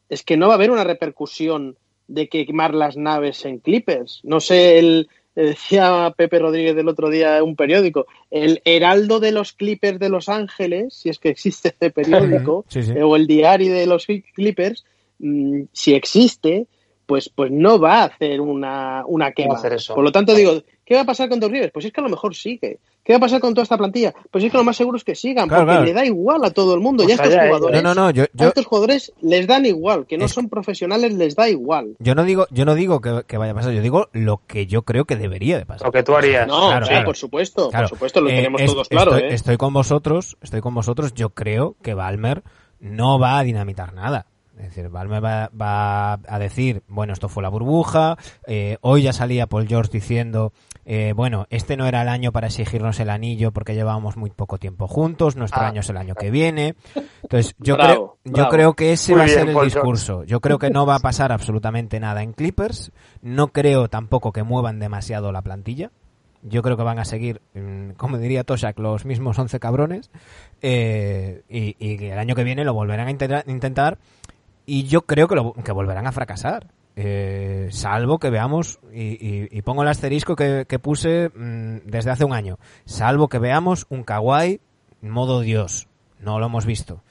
es 0.09 0.23
que 0.23 0.37
no 0.37 0.47
va 0.47 0.53
a 0.53 0.55
haber 0.55 0.71
una 0.71 0.83
repercusión 0.83 1.77
de 2.07 2.29
quemar 2.29 2.73
las 2.73 2.97
naves 2.97 3.45
en 3.45 3.59
Clippers. 3.59 4.21
No 4.23 4.39
sé, 4.39 4.79
el, 4.79 5.09
eh, 5.35 5.43
decía 5.43 6.13
Pepe 6.15 6.39
Rodríguez 6.39 6.75
del 6.75 6.87
otro 6.87 7.09
día 7.09 7.37
en 7.37 7.43
un 7.43 7.55
periódico, 7.55 8.07
el 8.31 8.61
heraldo 8.65 9.19
de 9.19 9.31
los 9.31 9.53
Clippers 9.53 9.99
de 9.99 10.09
Los 10.09 10.29
Ángeles, 10.29 10.93
si 10.93 11.09
es 11.09 11.19
que 11.19 11.29
existe 11.29 11.69
ese 11.69 11.91
periódico, 11.91 12.65
Sí, 12.67 12.83
sí. 12.83 12.91
o 12.91 13.15
el 13.15 13.27
diario 13.27 13.73
de 13.73 13.85
los 13.85 14.05
Clippers, 14.05 14.85
mm, 15.19 15.63
si 15.71 15.93
existe, 15.93 16.67
pues, 17.07 17.29
pues 17.33 17.49
no 17.51 17.79
va 17.79 18.01
a 18.01 18.05
hacer 18.05 18.39
una, 18.41 19.03
una 19.07 19.31
quema. 19.31 19.55
a 19.55 19.57
hacer 19.57 19.73
eso. 19.73 19.95
Por 19.95 20.03
lo 20.03 20.11
tanto, 20.11 20.35
digo 20.35 20.61
¿Qué 20.85 20.95
va 20.95 21.01
a 21.01 21.05
pasar 21.05 21.27
con 21.27 21.41
Doc 21.41 21.51
Rivers? 21.51 21.73
Pues 21.73 21.83
es 21.83 21.91
que 21.91 21.99
a 21.99 22.03
lo 22.05 22.09
mejor 22.09 22.33
sigue. 22.33 22.79
¿Qué 23.03 23.11
va 23.11 23.17
a 23.17 23.19
pasar 23.19 23.41
con 23.41 23.53
toda 23.53 23.63
esta 23.63 23.77
plantilla? 23.77 24.13
Pues 24.31 24.41
es 24.45 24.49
que 24.49 24.57
lo 24.57 24.63
más 24.63 24.77
seguro 24.77 24.95
es 24.95 25.03
que 25.03 25.15
sigan, 25.15 25.49
Claro, 25.49 25.63
porque 25.65 25.71
claro. 25.73 25.85
le 25.85 25.91
da 25.93 26.05
igual 26.05 26.45
a 26.45 26.51
todo 26.51 26.73
el 26.75 26.79
mundo. 26.79 27.03
Pues 27.03 27.09
ya 27.17 27.21
estos 27.21 27.33
ellos. 27.37 27.45
jugadores, 27.47 27.83
No, 27.83 27.93
no, 27.93 28.03
no, 28.05 28.11
yo, 28.11 28.23
a 28.23 28.27
yo, 28.33 28.47
estos 28.47 28.65
jugadores 28.65 29.11
les 29.19 29.47
dan 29.47 29.65
igual, 29.65 30.05
que 30.07 30.17
no 30.17 30.23
Es- 30.23 30.31
son 30.31 30.47
profesionales 30.47 31.13
les 31.13 31.35
da 31.35 31.49
igual. 31.49 31.97
yo 31.99 32.15
no 32.15 32.23
digo, 32.23 32.47
yo 32.51 32.63
no 32.63 32.73
digo 32.73 33.01
que, 33.01 33.23
que 33.27 33.35
vaya 33.37 33.51
a 33.51 33.55
pasar, 33.55 33.73
yo 33.73 33.81
digo 33.81 34.07
lo 34.13 34.39
que 34.47 34.65
yo 34.65 34.83
creo 34.83 35.03
que 35.03 35.17
debería 35.17 35.57
de 35.57 35.65
pasar. 35.65 35.87
Lo 35.87 35.91
que 35.91 36.03
tú 36.03 36.15
harías. 36.15 36.47
No, 36.47 36.67
Claro, 36.69 36.85
sí, 36.85 36.89
claro. 36.91 37.05
por 37.05 37.17
supuesto, 37.17 37.69
Claro. 37.69 37.89
por 37.89 37.97
supuesto, 37.97 38.21
lo 38.21 38.29
Eh, 38.29 38.35
tenemos 38.37 38.61
es- 38.61 38.71
todos 38.71 38.87
claro, 38.87 39.15
estoy, 39.17 39.29
¿eh? 39.29 39.33
estoy 39.33 39.57
con 39.57 39.73
vosotros, 39.73 40.37
estoy 40.41 40.61
con 40.61 40.73
vosotros. 40.73 41.13
Yo 41.13 41.31
creo 41.31 41.75
que 41.83 41.93
Balmer 41.95 42.43
no 42.79 43.19
va 43.19 43.39
a 43.39 43.43
dinamitar 43.43 43.93
nada. 43.93 44.25
Es 44.57 44.63
decir, 44.73 44.89
Balmer 44.89 45.23
va, 45.23 45.49
va 45.59 46.13
a 46.13 46.39
decir, 46.39 46.81
bueno, 46.87 47.13
esto 47.13 47.29
fue 47.29 47.43
la 47.43 47.49
burbuja. 47.49 48.17
eh, 48.47 48.77
hoy 48.81 49.03
ya 49.03 49.13
salía 49.13 49.45
Paul 49.47 49.67
George 49.67 49.91
diciendo, 49.91 50.51
eh, 50.85 51.13
bueno, 51.15 51.45
este 51.51 51.77
no 51.77 51.85
era 51.85 52.01
el 52.01 52.09
año 52.09 52.31
para 52.31 52.47
exigirnos 52.47 52.99
el 52.99 53.09
anillo 53.11 53.51
porque 53.51 53.75
llevábamos 53.75 54.17
muy 54.17 54.31
poco 54.31 54.57
tiempo 54.57 54.87
juntos. 54.87 55.35
Nuestro 55.35 55.61
Ah. 55.61 55.67
año 55.67 55.81
es 55.81 55.89
el 55.89 55.97
año 55.97 56.15
que 56.15 56.31
viene. 56.31 56.75
Entonces, 57.21 57.55
yo 57.59 57.75
Bravo, 57.75 57.93
creo, 57.93 58.17
yo 58.25 58.31
bravo. 58.33 58.49
creo 58.49 58.73
que 58.73 58.93
ese 58.93 59.11
Muy 59.11 59.19
va 59.19 59.25
a 59.25 59.27
ser 59.27 59.39
el 59.39 59.45
Paul 59.53 59.55
George. 59.69 59.75
discurso. 59.75 60.23
Yo 60.23 60.39
creo 60.41 60.57
que 60.57 60.69
no 60.71 60.85
va 60.87 60.95
a 60.95 60.99
pasar 60.99 61.31
absolutamente 61.31 61.99
nada 61.99 62.23
en 62.23 62.33
Clippers. 62.33 62.91
No 63.21 63.49
creo 63.49 63.89
tampoco 63.89 64.31
que 64.31 64.41
muevan 64.43 64.79
demasiado 64.79 65.31
la 65.31 65.41
plantilla. 65.43 65.91
Yo 66.43 66.61
creo 66.61 66.77
que 66.77 66.83
van 66.83 66.99
a 66.99 67.03
seguir, 67.05 67.41
mm, 67.55 67.91
como 67.97 68.17
diría 68.19 68.43
Toshak, 68.43 68.77
los 68.79 69.05
mismos 69.05 69.37
11 69.37 69.59
cabrones. 69.59 70.09
eh, 70.61 71.41
y, 71.49 71.75
y 71.79 71.97
que 71.97 72.11
el 72.13 72.17
año 72.19 72.33
que 72.35 72.43
viene 72.43 72.63
lo 72.65 72.73
volverán 72.73 73.07
a 73.07 73.11
intenta- 73.11 73.43
intentar. 73.47 73.97
Y 74.67 74.83
yo 74.83 75.01
creo 75.03 75.27
que, 75.27 75.33
lo, 75.35 75.53
que 75.53 75.71
volverán 75.71 76.05
a 76.05 76.11
fracasar. 76.11 76.67
Eh, 76.99 77.67
salvo 77.71 78.19
que 78.19 78.29
veamos, 78.29 78.79
y, 78.93 79.03
y- 79.25 79.47
y 79.51 79.61
pongo 79.61 79.81
el 79.83 79.87
asterisco 79.87 80.35
que, 80.35 80.65
que 80.67 80.77
puse 80.79 81.29
mm, 81.33 81.77
desde 81.85 82.11
hace 82.11 82.25
un 82.25 82.33
año, 82.33 82.57
salvo 82.85 83.27
que 83.29 83.39
veamos 83.39 83.85
un 83.89 84.03
kawaii 84.03 84.59
modo 85.01 85.41
Dios. 85.41 85.87
No 86.19 86.37
lo 86.39 86.47
hemos 86.47 86.65
visto. 86.65 87.01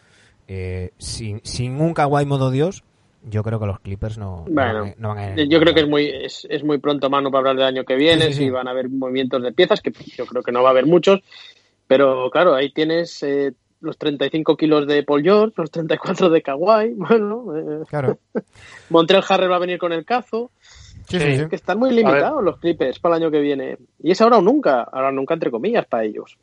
Eh, 0.49 0.91
sin, 0.99 1.41
sin 1.45 1.81
un 1.81 1.95
kawaii 1.95 2.27
modo 2.27 2.51
Dios, 2.51 2.83
yo 3.23 3.43
creo 3.45 3.59
que 3.61 3.67
los 3.67 3.79
Clippers 3.81 4.19
no, 4.19 4.45
no 4.49 4.53
Bueno, 4.55 4.81
van 4.83 4.89
a- 4.91 4.95
no 4.99 5.09
van 5.09 5.19
a 5.19 5.41
ir. 5.41 5.49
Yo 5.49 5.61
creo 5.61 5.73
que 5.73 5.81
es 5.81 5.89
muy, 5.89 6.07
es, 6.09 6.47
es 6.51 6.63
muy 6.65 6.79
pronto, 6.79 7.09
Manu, 7.09 7.31
para 7.31 7.51
hablar 7.51 7.57
del 7.57 7.65
año 7.77 7.85
que 7.85 7.95
viene, 7.97 8.23
Sí, 8.27 8.33
sí, 8.33 8.39
sí. 8.39 8.45
si 8.45 8.51
van 8.51 8.67
a 8.69 8.73
haber 8.73 8.89
movimientos 8.91 9.41
de 9.43 9.53
piezas, 9.53 9.81
que 9.81 9.93
yo 10.17 10.27
creo 10.27 10.43
que 10.43 10.53
no 10.53 10.63
va 10.63 10.69
a 10.69 10.73
haber 10.73 10.87
muchos, 10.87 11.21
pero 11.87 12.29
claro, 12.31 12.55
ahí 12.55 12.71
tienes 12.73 13.23
eh, 13.23 13.53
los 13.81 13.99
35 13.99 14.57
kilos 14.57 14.87
de 14.87 15.03
Paul 15.03 15.23
George, 15.23 15.55
los 15.57 15.71
34 15.71 16.31
de 16.31 16.43
Kawhi, 16.43 16.95
bueno, 16.97 17.57
eh, 17.57 17.85
Claro. 17.89 18.19
Montreal 18.91 19.25
Harrell 19.29 19.51
va 19.51 19.57
a 19.57 19.61
venir 19.61 19.79
con 19.79 19.93
el 19.93 20.05
cazo, 20.05 20.51
Sí, 21.09 21.21
sí, 21.21 21.37
sí. 21.37 21.49
que 21.49 21.57
están 21.57 21.79
muy 21.79 21.91
limitados 21.93 22.43
los 22.43 22.59
Clippers 22.59 22.99
para 22.99 23.17
el 23.17 23.23
año 23.23 23.31
que 23.31 23.39
viene. 23.41 23.79
Y 24.03 24.11
es 24.11 24.21
ahora 24.21 24.39
o 24.39 24.43
nunca, 24.43 24.83
ahora 24.83 25.09
o 25.09 25.13
nunca 25.13 25.35
entre 25.35 25.51
comillas 25.53 25.87
para 25.87 26.03
ellos. 26.05 26.37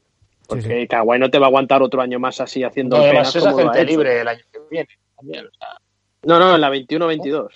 Porque 0.47 0.81
sí. 0.81 0.87
Kawhi 0.87 1.19
no 1.19 1.29
te 1.29 1.39
va 1.39 1.47
a 1.47 1.49
aguantar 1.49 1.81
otro 1.81 2.01
año 2.01 2.19
más 2.19 2.39
así 2.39 2.63
haciendo 2.63 2.97
No, 2.97 3.03
penas 3.03 3.35
es 3.35 3.45
agente 3.45 3.83
libre 3.83 4.21
el 4.21 4.27
año 4.27 4.41
que 4.51 4.59
viene. 4.69 4.87
También, 5.17 5.47
o 5.47 5.49
sea, 5.57 5.67
No, 6.23 6.39
no, 6.39 6.55
en 6.55 6.61
la 6.61 6.69
21-22. 6.69 7.49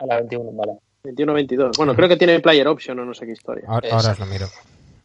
a 0.00 0.06
la 0.06 0.16
21, 0.16 0.52
vale. 0.52 0.72
21-22. 1.04 1.76
Bueno, 1.76 1.94
creo 1.94 2.08
que 2.08 2.16
tiene 2.16 2.40
player 2.40 2.66
option 2.66 2.98
o 3.00 3.04
no 3.04 3.12
sé 3.12 3.26
qué 3.26 3.32
historia. 3.32 3.64
Ahora, 3.68 3.88
ahora 3.92 4.12
os 4.12 4.18
lo 4.20 4.26
miro. 4.26 4.46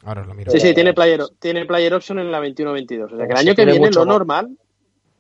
Ahora 0.06 0.22
os 0.22 0.28
lo 0.28 0.34
miro. 0.34 0.52
Sí, 0.52 0.60
sí, 0.60 0.74
tiene 0.74 0.94
player, 0.94 1.22
tiene 1.40 1.66
player 1.66 1.94
option 1.94 2.20
en 2.20 2.32
la 2.32 2.40
21-22. 2.42 3.14
O 3.14 3.18
sea 3.18 3.26
que 3.28 3.34
el 3.34 3.38
año 3.38 3.50
que 3.52 3.56
tiene 3.56 3.72
viene 3.74 3.92
lo 3.92 4.00
más. 4.06 4.08
normal, 4.08 4.50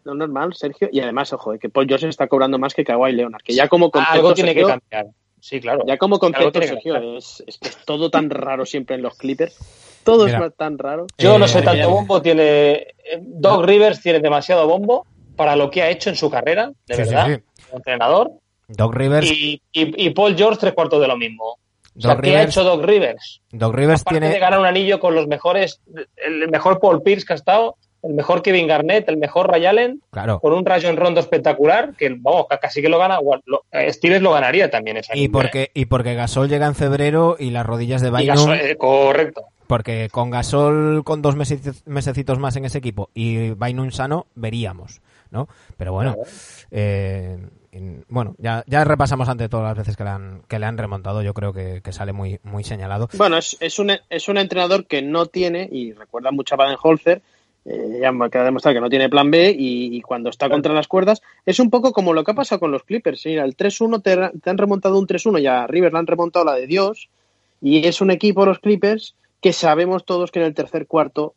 lo 0.05 0.13
normal, 0.15 0.53
Sergio, 0.55 0.87
y 0.91 0.99
además, 1.01 1.33
ojo, 1.33 1.53
eh, 1.53 1.59
que 1.59 1.69
Paul 1.69 1.85
George 1.87 2.07
está 2.07 2.27
cobrando 2.27 2.57
más 2.57 2.73
que 2.73 2.83
Kawhi 2.85 3.11
Leonard, 3.11 3.41
que 3.43 3.53
ya 3.53 3.67
como 3.67 3.91
concepto, 3.91 4.13
Algo 4.15 4.33
tiene 4.33 4.55
que 4.55 4.63
cambiar. 4.63 5.07
Sí, 5.41 5.59
claro. 5.61 5.83
ya 5.87 5.97
como 5.97 6.19
concepto, 6.19 6.51
tiene 6.51 6.67
Sergio, 6.67 7.17
es, 7.17 7.43
es 7.47 7.57
que 7.57 7.69
es 7.69 7.77
todo 7.85 8.09
tan 8.09 8.29
raro 8.29 8.65
siempre 8.65 8.95
en 8.95 9.01
los 9.01 9.15
Clippers. 9.17 9.57
Todo 10.03 10.25
Mira. 10.25 10.45
es 10.47 10.55
tan 10.55 10.77
raro. 10.77 11.07
Yo 11.17 11.37
no 11.37 11.45
Eh, 11.45 11.47
sé, 11.49 11.61
tanto 11.61 11.77
ya- 11.81 11.87
bombo 11.87 12.21
tiene. 12.21 12.71
eh, 12.71 13.19
Doc 13.21 13.65
Rivers 13.65 14.01
tiene 14.01 14.19
demasiado 14.19 14.65
bombo 14.67 15.05
para 15.35 15.55
lo 15.55 15.69
que 15.69 15.81
ha 15.81 15.89
hecho 15.89 16.09
en 16.09 16.15
su 16.15 16.29
carrera, 16.29 16.71
de 16.87 16.95
Sí, 16.95 17.03
sí, 17.03 17.09
verdad, 17.09 17.27
sí. 17.37 17.43
como 17.65 17.77
entrenador. 17.77 18.31
Doc 18.67 18.93
Rivers, 18.95 19.27
Y, 19.29 19.61
y, 19.73 20.05
y 20.05 20.09
Paul 20.11 20.35
George, 20.37 20.59
tres 20.59 20.73
cuartos 20.73 21.01
de 21.01 21.07
lo 21.07 21.17
mismo. 21.17 21.57
O 21.99 22.01
sea, 22.01 22.15
Doc 22.15 22.23
¿qué 22.23 22.37
ha 22.37 22.43
hecho 22.43 22.63
Doc 22.63 22.83
Rivers? 22.83 23.41
Doc 23.51 23.75
Rivers 23.75 24.01
Aparte 24.01 24.19
de 24.21 24.25
tiene, 24.27 24.39
ganar 24.39 24.59
un 24.59 24.65
anillo 24.65 24.99
con 24.99 25.13
los 25.13 25.27
mejores, 25.27 25.81
el 26.17 26.47
mejor 26.49 26.79
Paul 26.79 27.01
Pierce 27.03 27.25
que 27.25 27.33
ha 27.33 27.35
estado, 27.35 27.75
el 28.01 28.13
mejor 28.13 28.41
Kevin 28.41 28.65
Garnett, 28.67 29.09
el 29.09 29.17
mejor 29.17 29.49
Ray 29.51 29.65
Allen, 29.65 30.01
claro, 30.09 30.39
con 30.39 30.53
un 30.53 30.65
rayo 30.65 30.87
en 30.89 30.95
rondo 30.95 31.19
espectacular, 31.19 31.93
que 31.97 32.09
vamos, 32.17 32.45
ca- 32.49 32.57
casi 32.57 32.81
que 32.81 32.87
lo 32.87 32.97
gana. 32.97 33.19
lo- 33.45 33.65
eh, 33.71 33.91
Stevens 33.91 34.21
lo 34.21 34.31
ganaría 34.31 34.69
también 34.71 34.95
ese 34.97 35.11
y 35.17 35.27
porque 35.27 35.71
y 35.73 35.85
porque 35.85 36.15
Gasol 36.15 36.47
llega 36.47 36.65
en 36.67 36.75
febrero 36.75 37.35
y 37.37 37.49
las 37.51 37.65
rodillas 37.65 38.01
de 38.01 38.07
¿eh? 38.07 38.11
Bynum, 38.11 38.27
Gasol, 38.27 38.53
eh, 38.61 38.75
correcto. 38.77 39.43
porque 39.67 40.07
con 40.09 40.29
Gasol 40.29 41.03
con 41.03 41.21
dos 41.21 41.35
meseci- 41.35 41.81
mesecitos 41.85 42.39
más 42.39 42.55
en 42.55 42.63
ese 42.63 42.77
equipo 42.77 43.09
y 43.13 43.49
Bynum 43.51 43.91
sano 43.91 44.27
veríamos, 44.35 45.01
¿no? 45.31 45.49
Pero 45.75 45.91
bueno, 45.91 46.13
Claro. 46.13 46.29
eh, 46.71 47.37
en- 47.71 48.05
bueno, 48.09 48.35
ya, 48.37 48.63
ya 48.67 48.83
repasamos 48.83 49.29
ante 49.29 49.49
todas 49.49 49.65
las 49.67 49.77
veces 49.77 49.95
que 49.97 50.03
le 50.03 50.09
han 50.09 50.41
que 50.47 50.59
le 50.59 50.65
han 50.65 50.77
remontado, 50.77 51.21
yo 51.21 51.33
creo 51.33 51.53
que, 51.53 51.81
que 51.83 51.91
sale 51.91 52.13
muy 52.13 52.39
muy 52.43 52.63
señalado. 52.63 53.09
Bueno, 53.17 53.37
es, 53.37 53.57
es, 53.59 53.79
un, 53.79 53.91
es 54.09 54.27
un 54.29 54.37
entrenador 54.37 54.85
que 54.85 55.01
no 55.01 55.25
tiene, 55.27 55.67
y 55.71 55.93
recuerda 55.93 56.31
mucho 56.31 56.55
a 56.55 56.57
Baden-Holzer, 56.57 57.21
eh, 57.65 57.99
ya 58.01 58.11
me 58.11 58.29
queda 58.29 58.45
demostrado 58.45 58.75
que 58.75 58.81
no 58.81 58.89
tiene 58.89 59.09
plan 59.09 59.29
B 59.29 59.51
y, 59.57 59.95
y 59.95 60.01
cuando 60.01 60.29
está 60.29 60.49
contra 60.49 60.73
las 60.73 60.87
cuerdas 60.87 61.21
es 61.45 61.59
un 61.59 61.69
poco 61.69 61.91
como 61.91 62.13
lo 62.13 62.23
que 62.23 62.31
ha 62.31 62.35
pasado 62.35 62.59
con 62.59 62.71
los 62.71 62.83
Clippers. 62.83 63.25
Mira, 63.25 63.43
el 63.43 63.55
3-1 63.57 64.01
te, 64.01 64.39
te 64.39 64.49
han 64.49 64.57
remontado 64.57 64.97
un 64.97 65.05
3-1 65.07 65.41
y 65.41 65.47
a 65.47 65.67
Rivers 65.67 65.93
le 65.93 65.99
han 65.99 66.07
remontado 66.07 66.45
la 66.45 66.53
de 66.55 66.67
Dios 66.67 67.09
y 67.61 67.85
es 67.85 67.99
un 68.01 68.11
equipo, 68.11 68.45
los 68.45 68.59
Clippers, 68.59 69.15
que 69.41 69.51
sabemos 69.53 70.05
todos 70.05 70.31
que 70.31 70.39
en 70.39 70.45
el 70.45 70.53
tercer 70.53 70.87
cuarto 70.87 71.33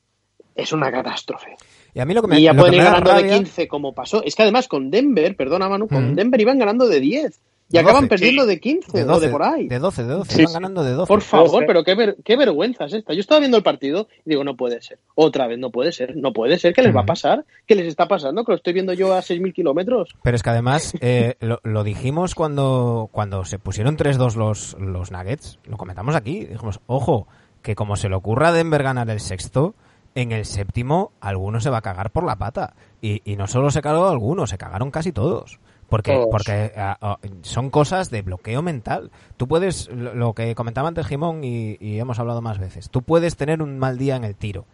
es 0.54 0.72
una 0.72 0.92
catástrofe. 0.92 1.56
Y 1.94 2.00
a 2.00 2.04
mí 2.06 2.14
lo 2.14 2.22
que 2.22 2.28
me, 2.28 2.40
y 2.40 2.44
ya 2.44 2.54
pueden 2.54 2.74
ir 2.74 2.82
ganando 2.82 3.10
de 3.12 3.20
rabia- 3.20 3.36
15 3.38 3.68
como 3.68 3.92
pasó. 3.94 4.22
Es 4.24 4.34
que 4.34 4.42
además 4.42 4.66
con 4.68 4.90
Denver, 4.90 5.36
perdona 5.36 5.68
Manu, 5.68 5.88
con 5.88 6.12
Mm. 6.12 6.14
Denver 6.14 6.40
iban 6.40 6.58
ganando 6.58 6.88
de 6.88 7.00
10 7.00 7.40
y 7.68 7.72
De 7.74 7.78
acaban 7.80 8.02
12, 8.04 8.08
perdiendo 8.08 8.42
sí. 8.44 8.48
de 8.48 8.60
15 8.60 8.92
de 8.98 9.04
o 9.04 9.06
12, 9.06 9.26
de 9.26 9.32
por 9.32 9.42
ahí. 9.42 9.68
de 9.68 9.78
12, 9.78 10.02
de 10.04 10.12
12, 10.12 10.32
Sí, 10.32 10.40
iban 10.40 10.48
sí. 10.48 10.54
ganando 10.54 10.84
de 10.84 10.92
12. 10.92 11.08
Por 11.08 11.20
favor, 11.20 11.64
pero 11.66 11.84
qué, 11.84 11.94
ver- 11.94 12.16
qué 12.24 12.36
vergüenza 12.36 12.86
es 12.86 12.94
esta. 12.94 13.12
Yo 13.12 13.20
estaba 13.20 13.40
viendo 13.40 13.58
el 13.58 13.62
partido 13.62 14.08
y 14.24 14.30
digo, 14.30 14.42
no 14.42 14.56
puede 14.56 14.80
ser. 14.80 14.98
Otra 15.14 15.46
vez, 15.46 15.58
no 15.58 15.68
puede 15.70 15.92
ser. 15.92 16.16
No 16.16 16.32
puede 16.32 16.58
ser. 16.58 16.72
¿Qué 16.72 16.80
les 16.82 16.94
va 16.94 17.00
a 17.00 17.02
Ujú. 17.02 17.08
pasar? 17.08 17.44
¿Qué 17.66 17.74
les 17.74 17.86
está 17.86 18.08
pasando? 18.08 18.42
Que 18.44 18.52
lo 18.52 18.56
estoy 18.56 18.72
viendo 18.72 18.94
yo 18.94 19.12
a 19.12 19.20
6.000 19.20 19.52
kilómetros. 19.52 20.14
Pero 20.22 20.34
es 20.36 20.42
que 20.42 20.50
además 20.50 20.94
eh, 21.00 21.34
lo, 21.40 21.60
lo 21.62 21.84
dijimos 21.84 22.34
cuando, 22.34 23.10
cuando 23.12 23.44
se 23.44 23.58
pusieron 23.58 23.98
3-2 23.98 24.34
los, 24.36 24.76
los 24.80 25.10
Nuggets, 25.12 25.58
lo 25.66 25.76
comentamos 25.76 26.14
aquí, 26.14 26.46
dijimos, 26.46 26.80
ojo, 26.86 27.26
que 27.60 27.74
como 27.74 27.96
se 27.96 28.08
le 28.08 28.14
ocurra 28.16 28.48
a 28.48 28.52
Denver 28.52 28.82
ganar 28.82 29.08
el 29.10 29.20
sexto, 29.20 29.74
en 30.14 30.32
el 30.32 30.44
séptimo 30.44 31.12
alguno 31.20 31.60
se 31.60 31.70
va 31.70 31.78
a 31.78 31.82
cagar 31.82 32.10
por 32.10 32.24
la 32.24 32.36
pata. 32.36 32.74
Y, 33.00 33.22
y 33.30 33.36
no 33.36 33.46
solo 33.46 33.70
se 33.70 33.82
cagó 33.82 34.08
alguno, 34.08 34.46
se 34.46 34.58
cagaron 34.58 34.90
casi 34.90 35.12
todos. 35.12 35.58
Porque, 35.88 36.12
Todos. 36.12 36.28
porque 36.30 36.72
ah, 36.74 36.96
ah, 37.02 37.18
son 37.42 37.68
cosas 37.68 38.08
de 38.08 38.22
bloqueo 38.22 38.62
mental. 38.62 39.10
Tú 39.36 39.46
puedes, 39.46 39.90
lo, 39.90 40.14
lo 40.14 40.32
que 40.32 40.54
comentaba 40.54 40.88
antes 40.88 41.06
Jimón 41.06 41.44
y, 41.44 41.76
y 41.80 41.98
hemos 41.98 42.18
hablado 42.18 42.40
más 42.40 42.58
veces, 42.58 42.88
tú 42.88 43.02
puedes 43.02 43.36
tener 43.36 43.60
un 43.60 43.78
mal 43.78 43.98
día 43.98 44.16
en 44.16 44.24
el 44.24 44.34
tiro, 44.34 44.64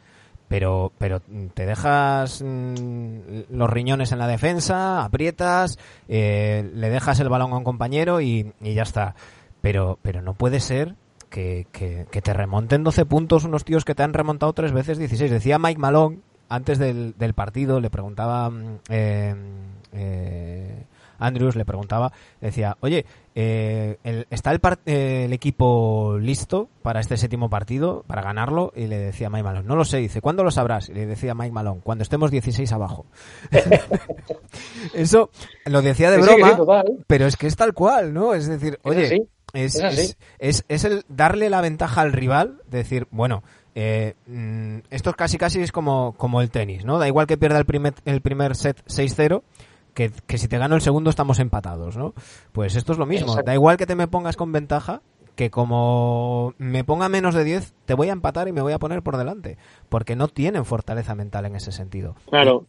pero 0.46 0.92
pero 0.96 1.20
te 1.54 1.66
dejas 1.66 2.40
mm, 2.40 3.18
los 3.50 3.68
riñones 3.68 4.12
en 4.12 4.20
la 4.20 4.28
defensa, 4.28 5.04
aprietas, 5.04 5.80
eh, 6.06 6.70
le 6.72 6.88
dejas 6.88 7.18
el 7.18 7.28
balón 7.28 7.52
a 7.52 7.56
un 7.56 7.64
compañero 7.64 8.20
y, 8.20 8.52
y 8.60 8.74
ya 8.74 8.82
está. 8.82 9.16
Pero 9.60 9.98
pero 10.02 10.22
no 10.22 10.34
puede 10.34 10.60
ser 10.60 10.94
que, 11.30 11.66
que, 11.72 12.06
que 12.10 12.22
te 12.22 12.32
remonten 12.32 12.84
12 12.84 13.04
puntos 13.06 13.44
unos 13.44 13.64
tíos 13.64 13.84
que 13.84 13.94
te 13.94 14.02
han 14.02 14.12
remontado 14.14 14.52
tres 14.52 14.72
veces 14.72 14.98
16. 14.98 15.30
Decía 15.30 15.58
Mike 15.58 15.80
Malone 15.80 16.18
antes 16.48 16.78
del, 16.78 17.14
del 17.18 17.34
partido, 17.34 17.80
le 17.80 17.90
preguntaba 17.90 18.48
mm, 18.50 18.78
eh, 18.88 19.34
eh, 19.92 20.84
Andrews, 21.20 21.56
le 21.56 21.64
preguntaba, 21.64 22.12
decía, 22.40 22.76
oye, 22.80 23.04
eh, 23.34 23.98
el- 24.04 24.26
¿está 24.30 24.52
el, 24.52 24.60
par- 24.60 24.78
eh, 24.86 25.24
el 25.24 25.32
equipo 25.32 26.16
listo 26.20 26.68
para 26.80 27.00
este 27.00 27.16
séptimo 27.16 27.50
partido, 27.50 28.04
para 28.06 28.22
ganarlo? 28.22 28.72
Y 28.76 28.86
le 28.86 28.98
decía 28.98 29.28
Mike 29.28 29.42
Malone, 29.42 29.66
no 29.66 29.74
lo 29.74 29.84
sé, 29.84 29.96
dice, 29.98 30.20
¿cuándo 30.20 30.44
lo 30.44 30.52
sabrás? 30.52 30.88
Y 30.88 30.94
le 30.94 31.06
decía 31.06 31.34
Mike 31.34 31.50
Malone, 31.52 31.80
cuando 31.82 32.02
estemos 32.02 32.30
16 32.30 32.70
abajo. 32.72 33.04
Eso 34.94 35.30
lo 35.66 35.82
decía 35.82 36.10
de 36.10 36.22
Sí, 36.22 36.28
broma, 36.28 36.82
sí, 36.86 36.92
pero 37.06 37.26
es 37.26 37.36
que 37.36 37.46
es 37.46 37.56
tal 37.56 37.74
cual, 37.74 38.14
¿no? 38.14 38.34
Es 38.34 38.46
decir, 38.46 38.78
oye, 38.82 39.28
es, 39.52 39.76
es 40.38 40.64
es, 40.68 40.84
el 40.84 41.04
darle 41.08 41.50
la 41.50 41.60
ventaja 41.60 42.00
al 42.00 42.12
rival, 42.12 42.60
decir, 42.68 43.06
bueno, 43.10 43.42
eh, 43.74 44.14
mm, 44.26 44.78
esto 44.90 45.12
casi 45.14 45.38
casi 45.38 45.60
es 45.60 45.72
como, 45.72 46.14
como 46.16 46.40
el 46.40 46.50
tenis, 46.50 46.84
¿no? 46.84 46.98
Da 46.98 47.06
igual 47.06 47.26
que 47.26 47.38
pierda 47.38 47.58
el 47.58 47.64
primer, 47.64 47.94
el 48.04 48.20
primer 48.20 48.56
set 48.56 48.84
6-0, 48.86 49.42
que, 49.94 50.10
que 50.26 50.38
si 50.38 50.48
te 50.48 50.58
gano 50.58 50.74
el 50.74 50.80
segundo 50.80 51.10
estamos 51.10 51.38
empatados, 51.38 51.96
¿no? 51.96 52.14
Pues 52.52 52.76
esto 52.76 52.92
es 52.92 52.98
lo 52.98 53.06
mismo, 53.06 53.28
Exacto. 53.28 53.46
da 53.46 53.54
igual 53.54 53.76
que 53.76 53.86
te 53.86 53.94
me 53.94 54.08
pongas 54.08 54.36
con 54.36 54.52
ventaja, 54.52 55.02
que 55.34 55.50
como 55.50 56.54
me 56.58 56.82
ponga 56.82 57.08
menos 57.08 57.34
de 57.34 57.44
10, 57.44 57.72
te 57.84 57.94
voy 57.94 58.08
a 58.08 58.12
empatar 58.12 58.48
y 58.48 58.52
me 58.52 58.60
voy 58.60 58.72
a 58.72 58.80
poner 58.80 59.02
por 59.02 59.16
delante, 59.16 59.56
porque 59.88 60.16
no 60.16 60.26
tienen 60.26 60.64
fortaleza 60.64 61.14
mental 61.14 61.46
en 61.46 61.54
ese 61.54 61.70
sentido. 61.70 62.16
Claro. 62.28 62.66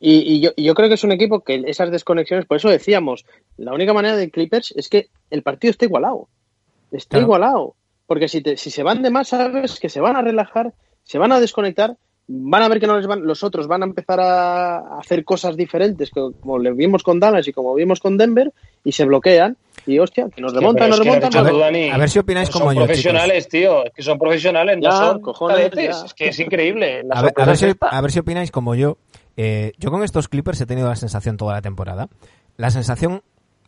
Y, 0.00 0.34
y 0.34 0.40
yo, 0.40 0.50
y 0.56 0.64
yo 0.64 0.74
creo 0.74 0.88
que 0.88 0.94
es 0.94 1.04
un 1.04 1.12
equipo 1.12 1.40
que 1.40 1.62
esas 1.66 1.90
desconexiones, 1.90 2.44
por 2.46 2.58
eso 2.58 2.68
decíamos, 2.68 3.24
la 3.56 3.72
única 3.72 3.92
manera 3.94 4.16
de 4.16 4.30
Clippers 4.30 4.72
es 4.76 4.88
que 4.88 5.08
el 5.30 5.42
partido 5.42 5.70
está 5.70 5.84
igualado. 5.86 6.28
Está 6.92 7.10
Claro. 7.16 7.24
igualado. 7.26 7.74
porque 8.06 8.28
si, 8.28 8.40
te, 8.40 8.56
si 8.56 8.70
se 8.70 8.82
van 8.84 9.02
de 9.02 9.10
más, 9.10 9.28
sabes 9.28 9.80
que 9.80 9.88
se 9.88 10.00
van 10.00 10.14
a 10.16 10.22
relajar, 10.22 10.72
se 11.02 11.18
van 11.18 11.32
a 11.32 11.40
desconectar, 11.40 11.96
van 12.28 12.62
a 12.62 12.68
ver 12.68 12.78
que 12.78 12.86
no 12.86 12.96
les 12.96 13.06
van, 13.08 13.24
los 13.26 13.42
otros 13.42 13.66
van 13.66 13.82
a 13.82 13.86
empezar 13.86 14.20
a 14.20 14.98
hacer 14.98 15.24
cosas 15.24 15.56
diferentes, 15.56 16.10
como 16.10 16.58
le 16.58 16.72
vimos 16.72 17.02
con 17.02 17.18
Dallas 17.18 17.48
y 17.48 17.52
como 17.52 17.74
vimos 17.74 17.98
con 17.98 18.16
Denver, 18.16 18.52
y 18.84 18.92
se 18.92 19.04
bloquean. 19.06 19.56
Y 19.86 19.98
hostia, 19.98 20.28
que 20.34 20.40
nos 20.42 20.52
remontan, 20.52 20.90
nos 20.90 20.98
remontan. 20.98 21.36
A 21.36 21.42
ver, 21.42 21.92
a 21.92 21.98
ver 21.98 22.10
si 22.10 22.18
opináis 22.18 22.50
como 22.50 22.66
son 22.66 22.74
yo. 22.74 22.84
profesionales, 22.84 23.48
tío. 23.48 23.84
Es 23.86 23.92
que 23.92 24.02
son 24.02 24.18
profesionales, 24.18 24.78
Ya, 24.80 24.88
no 24.90 24.96
son 24.96 25.20
cojones. 25.20 25.70
Es 25.76 26.14
que 26.14 26.28
es 26.28 26.38
increíble. 26.40 27.02
A 27.10 27.22
ver, 27.22 27.56
si, 27.56 27.66
a 27.80 28.00
ver 28.00 28.10
si 28.12 28.18
opináis 28.18 28.50
como 28.50 28.74
yo. 28.74 28.98
Eh, 29.36 29.72
yo 29.78 29.90
con 29.90 30.02
estos 30.02 30.28
Clippers 30.28 30.60
he 30.60 30.66
tenido 30.66 30.88
la 30.88 30.96
sensación 30.96 31.36
toda 31.36 31.54
la 31.54 31.62
temporada. 31.62 32.08
La 32.56 32.70
sensación 32.70 33.22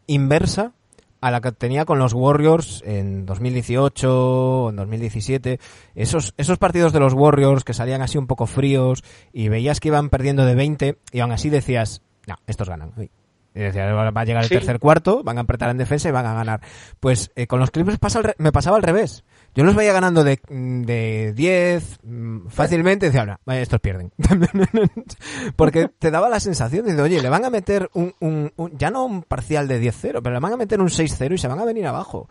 inversa 0.07 0.73
a 1.21 1.31
la 1.33 1.41
que 1.41 1.51
tenía 1.53 1.85
con 1.85 1.99
los 1.99 2.15
Warriors 2.15 2.83
en 2.87 3.27
2018 3.27 4.65
o 4.65 4.71
en 4.71 4.77
2017. 4.77 5.59
Esos, 5.95 6.33
esos 6.37 6.59
partidos 6.59 6.93
de 6.93 7.01
los 7.01 7.13
Warriors 7.13 7.65
que 7.65 7.75
salían 7.75 8.03
así 8.03 8.19
un 8.19 8.27
poco 8.27 8.47
fríos 8.47 9.03
y 9.33 9.49
veías 9.49 9.81
que 9.81 9.89
iban 9.89 10.11
perdiendo 10.11 10.45
de 10.45 10.55
20 10.55 10.99
y 11.13 11.21
aún 11.21 11.33
así 11.33 11.51
decías, 11.51 12.03
no, 12.27 12.37
estos 12.47 12.69
ganan. 12.69 12.93
hoy". 12.97 13.11
Y 13.55 13.61
decías, 13.61 13.93
va 13.93 14.09
a 14.21 14.25
llegar 14.25 14.45
el 14.45 14.49
Sí. 14.49 14.55
tercer 14.55 14.79
cuarto, 14.79 15.25
van 15.25 15.39
a 15.39 15.41
apretar 15.41 15.71
en 15.71 15.79
defensa 15.79 16.09
y 16.09 16.13
van 16.13 16.27
a 16.27 16.35
ganar. 16.35 16.61
Pues 17.01 17.33
eh, 17.35 17.49
con 17.49 17.59
los 17.59 17.73
Clippers 17.73 17.99
pasa 17.99 18.19
al 18.21 18.25
re- 18.27 18.35
me 18.39 18.53
pasaba 18.53 18.77
al 18.77 18.83
revés. 18.85 19.25
Yo 19.59 19.65
los 19.65 19.75
veía 19.75 19.93
ganando 19.93 20.23
de, 20.23 20.39
de 20.49 21.33
10 21.35 21.99
mm, 22.05 22.47
fácilmente 22.47 23.07
decía, 23.07 23.27
"No, 23.27 23.41
vaya, 23.45 23.61
estos 23.61 23.81
pierden. 23.81 24.13
Porque 25.57 25.89
te 25.99 26.13
daba 26.13 26.29
la 26.29 26.39
sensación 26.39 26.87
de, 26.87 27.03
oye, 27.03 27.21
le 27.21 27.29
van 27.29 27.45
a 27.45 27.51
meter 27.51 27.91
un, 27.93 28.15
un- 28.21 28.53
un- 28.55 28.79
ya 28.79 28.93
no 28.93 29.05
un 29.05 29.25
parcial 29.25 29.67
de 29.67 29.81
10-0, 29.83 30.21
pero 30.23 30.31
le 30.31 30.39
van 30.39 30.53
a 30.53 30.57
meter 30.57 30.81
un 30.81 30.89
6-0 30.91 31.35
y 31.35 31.39
se 31.39 31.49
van 31.49 31.59
a 31.59 31.65
venir 31.65 31.89
abajo. 31.89 32.29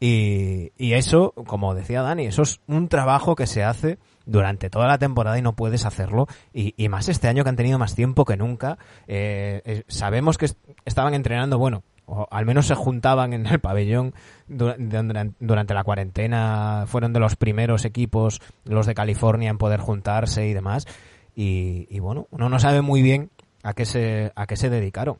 Y, 0.00 0.72
y 0.76 0.94
eso, 0.94 1.32
como 1.46 1.74
decía 1.76 2.02
Dani, 2.02 2.26
eso 2.26 2.42
es 2.42 2.60
un 2.66 2.88
trabajo 2.88 3.36
que 3.36 3.46
se 3.46 3.62
hace 3.62 3.98
durante 4.26 4.68
toda 4.68 4.88
la 4.88 4.98
temporada 4.98 5.38
y 5.38 5.42
no 5.42 5.54
puedes 5.54 5.84
hacerlo. 5.86 6.26
Y, 6.52 6.74
y 6.76 6.88
más 6.88 7.08
este 7.08 7.28
año 7.28 7.44
que 7.44 7.50
han 7.50 7.56
tenido 7.56 7.78
más 7.78 7.94
tiempo 7.94 8.24
que 8.24 8.36
nunca. 8.36 8.78
Eh, 9.06 9.62
eh, 9.64 9.84
sabemos 9.86 10.38
que 10.38 10.46
est- 10.46 10.58
estaban 10.84 11.14
entrenando, 11.14 11.56
bueno, 11.56 11.84
o 12.06 12.26
al 12.30 12.46
menos 12.46 12.66
se 12.66 12.74
juntaban 12.74 13.32
en 13.32 13.46
el 13.46 13.60
pabellón 13.60 14.14
durante 14.46 15.74
la 15.74 15.84
cuarentena. 15.84 16.84
Fueron 16.86 17.12
de 17.12 17.20
los 17.20 17.36
primeros 17.36 17.84
equipos, 17.84 18.40
los 18.64 18.86
de 18.86 18.94
California, 18.94 19.50
en 19.50 19.58
poder 19.58 19.80
juntarse 19.80 20.46
y 20.46 20.54
demás. 20.54 20.86
Y, 21.34 21.98
bueno, 21.98 22.28
uno 22.30 22.48
no 22.48 22.58
sabe 22.58 22.80
muy 22.80 23.02
bien 23.02 23.30
a 23.62 23.74
qué 23.74 23.84
se, 23.84 24.32
a 24.36 24.46
qué 24.46 24.56
se 24.56 24.70
dedicaron. 24.70 25.18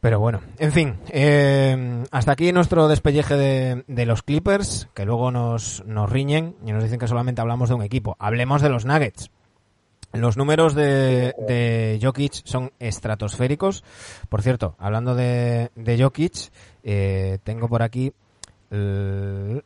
Pero 0.00 0.20
bueno, 0.20 0.40
en 0.58 0.72
fin, 0.72 0.96
eh, 1.08 2.04
hasta 2.10 2.32
aquí 2.32 2.52
nuestro 2.52 2.86
despelleje 2.86 3.34
de, 3.34 3.84
de 3.86 4.06
los 4.06 4.22
Clippers, 4.22 4.88
que 4.94 5.06
luego 5.06 5.30
nos, 5.30 5.82
nos 5.86 6.10
riñen 6.10 6.54
y 6.64 6.72
nos 6.72 6.82
dicen 6.82 6.98
que 6.98 7.08
solamente 7.08 7.40
hablamos 7.40 7.70
de 7.70 7.76
un 7.76 7.82
equipo. 7.82 8.14
Hablemos 8.18 8.60
de 8.62 8.68
los 8.68 8.84
Nuggets. 8.84 9.30
Los 10.16 10.36
números 10.36 10.74
de, 10.74 11.34
de 11.46 11.98
Jokic 12.02 12.42
son 12.44 12.72
estratosféricos. 12.78 13.84
Por 14.28 14.42
cierto, 14.42 14.74
hablando 14.78 15.14
de, 15.14 15.70
de 15.74 16.02
Jokic, 16.02 16.50
eh, 16.84 17.38
tengo 17.44 17.68
por 17.68 17.82
aquí 17.82 18.12
eh, 18.70 19.62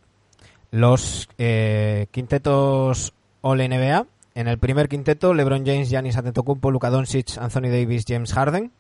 los 0.70 1.28
eh, 1.38 2.06
quintetos 2.10 3.12
All 3.40 3.58
NBA. 3.58 4.06
En 4.34 4.48
el 4.48 4.58
primer 4.58 4.88
quinteto, 4.88 5.34
LeBron 5.34 5.66
James, 5.66 5.90
Giannis 5.90 6.16
Antetokounmpo, 6.16 6.70
Luka 6.70 6.88
Doncic, 6.88 7.36
Anthony 7.38 7.68
Davis, 7.68 8.04
James 8.06 8.32
Harden. 8.32 8.70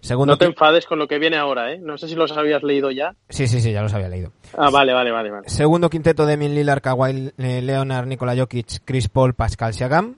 Segundo 0.00 0.34
No 0.34 0.36
te 0.36 0.44
enfades 0.44 0.84
con 0.84 0.98
lo 0.98 1.08
que 1.08 1.18
viene 1.18 1.38
ahora, 1.38 1.72
¿eh? 1.72 1.78
No 1.78 1.96
sé 1.96 2.08
si 2.08 2.14
los 2.14 2.30
habías 2.32 2.62
leído 2.62 2.90
ya. 2.90 3.14
Sí, 3.30 3.46
sí, 3.46 3.62
sí, 3.62 3.72
ya 3.72 3.80
los 3.80 3.94
había 3.94 4.10
leído. 4.10 4.32
Ah, 4.54 4.68
vale, 4.70 4.92
vale, 4.92 5.10
vale. 5.10 5.30
vale. 5.30 5.48
Segundo 5.48 5.88
quinteto 5.88 6.26
de 6.26 6.36
Lillard, 6.36 6.82
Kawhi 6.82 7.32
Leonard, 7.38 8.06
Nikola 8.06 8.36
Jokic, 8.36 8.82
Chris 8.84 9.08
Paul, 9.08 9.32
Pascal 9.32 9.72
Siakam. 9.72 10.16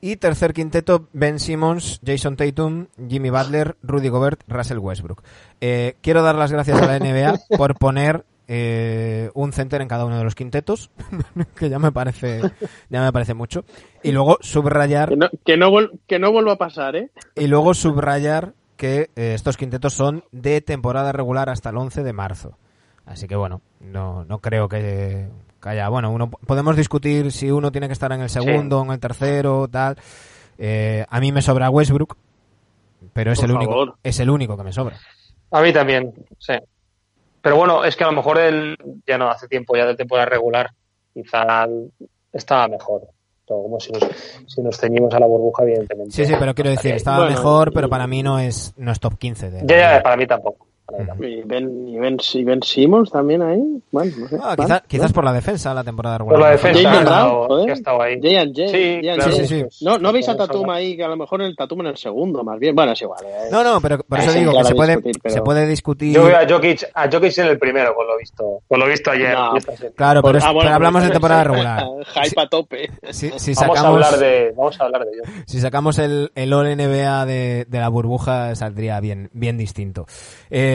Y 0.00 0.16
tercer 0.16 0.54
quinteto, 0.54 1.08
Ben 1.12 1.38
Simmons, 1.38 2.00
Jason 2.04 2.36
Tatum, 2.36 2.86
Jimmy 3.08 3.28
Butler, 3.30 3.76
Rudy 3.82 4.08
Gobert, 4.08 4.40
Russell 4.48 4.78
Westbrook. 4.78 5.22
Eh, 5.60 5.96
quiero 6.00 6.22
dar 6.22 6.36
las 6.36 6.50
gracias 6.52 6.80
a 6.80 6.86
la 6.86 6.98
NBA 6.98 7.38
por 7.58 7.74
poner 7.76 8.24
eh, 8.48 9.30
un 9.34 9.52
center 9.52 9.82
en 9.82 9.88
cada 9.88 10.06
uno 10.06 10.16
de 10.16 10.24
los 10.24 10.34
quintetos, 10.34 10.90
que 11.54 11.68
ya 11.68 11.78
me 11.78 11.92
parece, 11.92 12.40
ya 12.88 13.02
me 13.02 13.12
parece 13.12 13.34
mucho. 13.34 13.64
Y 14.02 14.12
luego 14.12 14.38
subrayar 14.40 15.10
Que 15.10 15.16
no, 15.16 15.28
que, 15.44 15.56
no 15.58 15.70
vuel- 15.70 16.00
que 16.06 16.18
no 16.18 16.32
vuelva 16.32 16.52
a 16.54 16.58
pasar, 16.58 16.96
¿eh? 16.96 17.10
y 17.36 17.46
luego 17.46 17.74
subrayar 17.74 18.54
que 18.76 19.10
eh, 19.16 19.34
estos 19.34 19.58
quintetos 19.58 19.92
son 19.92 20.24
de 20.32 20.62
temporada 20.62 21.12
regular 21.12 21.50
hasta 21.50 21.68
el 21.70 21.76
11 21.76 22.02
de 22.02 22.12
marzo. 22.14 22.56
Así 23.04 23.26
que 23.28 23.36
bueno, 23.36 23.60
no, 23.80 24.24
no 24.24 24.38
creo 24.38 24.68
que, 24.68 25.28
haya. 25.68 25.88
Bueno, 25.88 26.10
uno 26.10 26.30
podemos 26.30 26.76
discutir 26.76 27.30
si 27.32 27.50
uno 27.50 27.70
tiene 27.70 27.86
que 27.86 27.92
estar 27.92 28.10
en 28.12 28.20
el 28.22 28.30
segundo 28.30 28.80
o 28.80 28.84
en 28.84 28.92
el 28.92 29.00
tercero, 29.00 29.68
tal. 29.68 29.96
Eh, 30.58 31.04
a 31.08 31.20
mí 31.20 31.32
me 31.32 31.42
sobra 31.42 31.70
Westbrook, 31.70 32.16
pero 33.12 33.32
es 33.32 33.40
Por 33.40 33.50
el 33.50 33.56
único, 33.56 33.72
favor. 33.72 33.94
es 34.02 34.20
el 34.20 34.30
único 34.30 34.56
que 34.56 34.62
me 34.64 34.72
sobra. 34.72 34.96
A 35.50 35.60
mí 35.62 35.72
también, 35.72 36.12
sí. 36.38 36.54
Pero 37.42 37.56
bueno, 37.56 37.84
es 37.84 37.96
que 37.96 38.04
a 38.04 38.08
lo 38.08 38.12
mejor 38.12 38.38
él 38.38 38.76
ya 39.06 39.16
no 39.18 39.28
hace 39.30 39.48
tiempo, 39.48 39.76
ya 39.76 39.86
de 39.86 39.96
temporada 39.96 40.26
regular, 40.28 40.70
quizá 41.14 41.66
estaba 42.32 42.68
mejor. 42.68 43.08
Como 43.46 43.80
si 43.80 43.90
nos, 43.90 44.04
si 44.46 44.60
nos 44.62 44.78
ceñimos 44.78 45.12
a 45.12 45.18
la 45.18 45.26
burbuja, 45.26 45.64
evidentemente. 45.64 46.12
Sí, 46.12 46.24
sí, 46.24 46.34
pero 46.38 46.54
quiero 46.54 46.70
decir, 46.70 46.94
estaba 46.94 47.16
Bueno, 47.18 47.32
mejor, 47.32 47.72
pero 47.72 47.88
para 47.88 48.06
mí 48.06 48.22
no 48.22 48.38
es, 48.38 48.72
no 48.76 48.92
es 48.92 49.00
top 49.00 49.18
15. 49.18 49.50
De, 49.50 49.60
Ya, 49.66 49.96
ya, 49.96 50.02
para 50.04 50.16
mí 50.16 50.24
tampoco. 50.24 50.68
Y 51.20 51.42
Ben, 51.44 51.88
y 51.88 51.98
ben, 51.98 52.16
y 52.34 52.44
Ben 52.44 52.62
Simmons 52.62 53.10
también 53.10 53.42
ahí. 53.42 53.60
Bueno, 53.90 54.12
no 54.18 54.28
sé. 54.28 54.38
Ah, 54.42 54.82
quizás 54.86 55.10
¿no? 55.10 55.14
por 55.14 55.24
la 55.24 55.32
defensa, 55.32 55.72
la 55.74 55.84
temporada 55.84 56.18
Por 56.18 56.28
regular. 56.28 56.50
la 56.50 56.52
no 56.56 56.58
fue 56.58 56.70
defensa 56.70 57.04
tan- 57.04 57.28
Brown, 57.28 57.64
que 57.66 57.70
ha 57.70 57.74
estado 57.74 58.02
ahí. 58.02 58.14
Sí, 58.20 58.28
J&J. 58.36 59.00
claro, 59.14 59.32
Sí, 59.32 59.46
sí, 59.46 59.64
sí. 59.70 59.84
No, 59.84 59.98
no 59.98 60.12
veis 60.12 60.28
a 60.28 60.36
Tatum 60.36 60.70
ahí, 60.70 60.96
que 60.96 61.04
a 61.04 61.08
lo 61.08 61.16
mejor 61.16 61.42
el 61.42 61.54
Tatum 61.56 61.80
en 61.82 61.86
el 61.88 61.96
segundo, 61.96 62.42
más 62.44 62.58
bien. 62.58 62.74
Bueno, 62.74 62.92
es 62.92 63.02
igual. 63.02 63.20
eh. 63.24 63.48
No, 63.50 63.62
no, 63.64 63.80
pero 63.80 63.98
por 64.02 64.18
eso 64.18 64.30
Sí, 64.32 64.38
digo 64.40 64.52
que 64.52 64.64
se 64.64 64.74
puede, 64.74 64.92
discutir, 64.96 65.20
pero- 65.22 65.34
se 65.34 65.42
puede 65.42 65.66
discutir. 65.66 66.14
Yo 66.14 66.24
veo 66.24 66.36
a 66.36 66.48
Jokic, 66.48 66.84
a 66.94 67.08
Jokic 67.10 67.38
en 67.38 67.46
el 67.46 67.58
primero, 67.58 67.94
por 67.94 68.06
lo 68.06 68.16
visto. 68.18 68.60
Por 68.68 68.78
lo 68.78 68.86
visto 68.86 69.10
ayer. 69.10 69.34
No. 69.34 69.52
Claro, 69.96 70.22
pero, 70.22 70.38
es- 70.38 70.44
Ah, 70.44 70.52
bueno, 70.52 70.60
pero 70.66 70.74
hablamos 70.74 71.02
de 71.02 71.08
pues, 71.08 71.12
temporada 71.14 71.44
regular. 71.44 71.84
Hype 72.24 72.40
a 72.40 72.48
tope. 72.48 72.90
Si, 73.10 73.30
si 73.38 73.54
Vamos 73.54 73.76
a 73.78 73.80
sacamos, 73.80 73.84
hablar 74.04 74.18
de, 74.18 74.52
vamos 74.56 74.80
a 74.80 74.84
hablar 74.84 75.04
de 75.04 75.10
ello. 75.12 75.22
si 75.46 75.60
sacamos 75.60 75.98
el, 75.98 76.32
el 76.34 76.52
All 76.52 76.76
NBA 76.76 77.26
de, 77.26 77.66
de 77.68 77.78
la 77.80 77.88
burbuja, 77.88 78.54
saldría 78.54 78.98
bien, 79.00 79.30
bien 79.32 79.56
distinto. 79.58 80.06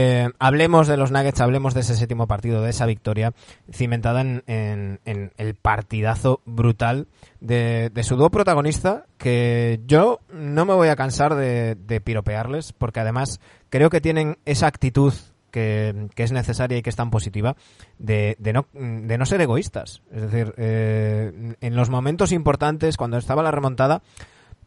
Eh, 0.07 0.29
hablemos 0.37 0.87
de 0.87 0.97
los 0.97 1.09
Nuggets, 1.11 1.41
hablemos 1.41 1.73
de 1.73 1.79
ese 1.79 1.95
séptimo 1.95 2.27
partido, 2.27 2.61
de 2.61 2.69
esa 2.69 2.85
victoria 2.85 3.33
cimentada 3.71 4.21
en, 4.21 4.43
en- 4.45 4.99
en 5.05 5.31
el 5.37 5.55
partidazo 5.55 6.41
brutal 6.45 7.07
de, 7.39 7.89
su 8.03 8.15
dúo 8.15 8.29
protagonista, 8.29 9.05
que 9.17 9.79
yo 9.87 10.19
no 10.31 10.63
me 10.65 10.75
voy 10.75 10.89
a 10.89 10.95
cansar 10.95 11.33
de, 11.33 11.73
de 11.73 12.01
piropearles, 12.01 12.71
porque 12.73 12.99
además 12.99 13.39
creo 13.71 13.89
que 13.89 13.99
tienen 13.99 14.37
esa 14.45 14.67
actitud 14.67 15.11
que, 15.49 16.07
es 16.15 16.31
necesaria 16.31 16.77
y 16.77 16.81
que 16.83 16.89
es 16.91 16.95
tan 16.95 17.09
positiva 17.09 17.55
de, 17.97 18.35
de 18.37 18.53
no, 18.53 18.67
de 18.73 19.17
no 19.17 19.25
ser 19.25 19.41
egoístas. 19.41 20.03
Es 20.11 20.21
decir, 20.21 20.53
eh, 20.57 21.55
en 21.61 21.75
los 21.75 21.89
momentos 21.89 22.31
importantes, 22.31 22.95
cuando 22.97 23.17
estaba 23.17 23.41
la 23.41 23.51
remontada, 23.51 24.03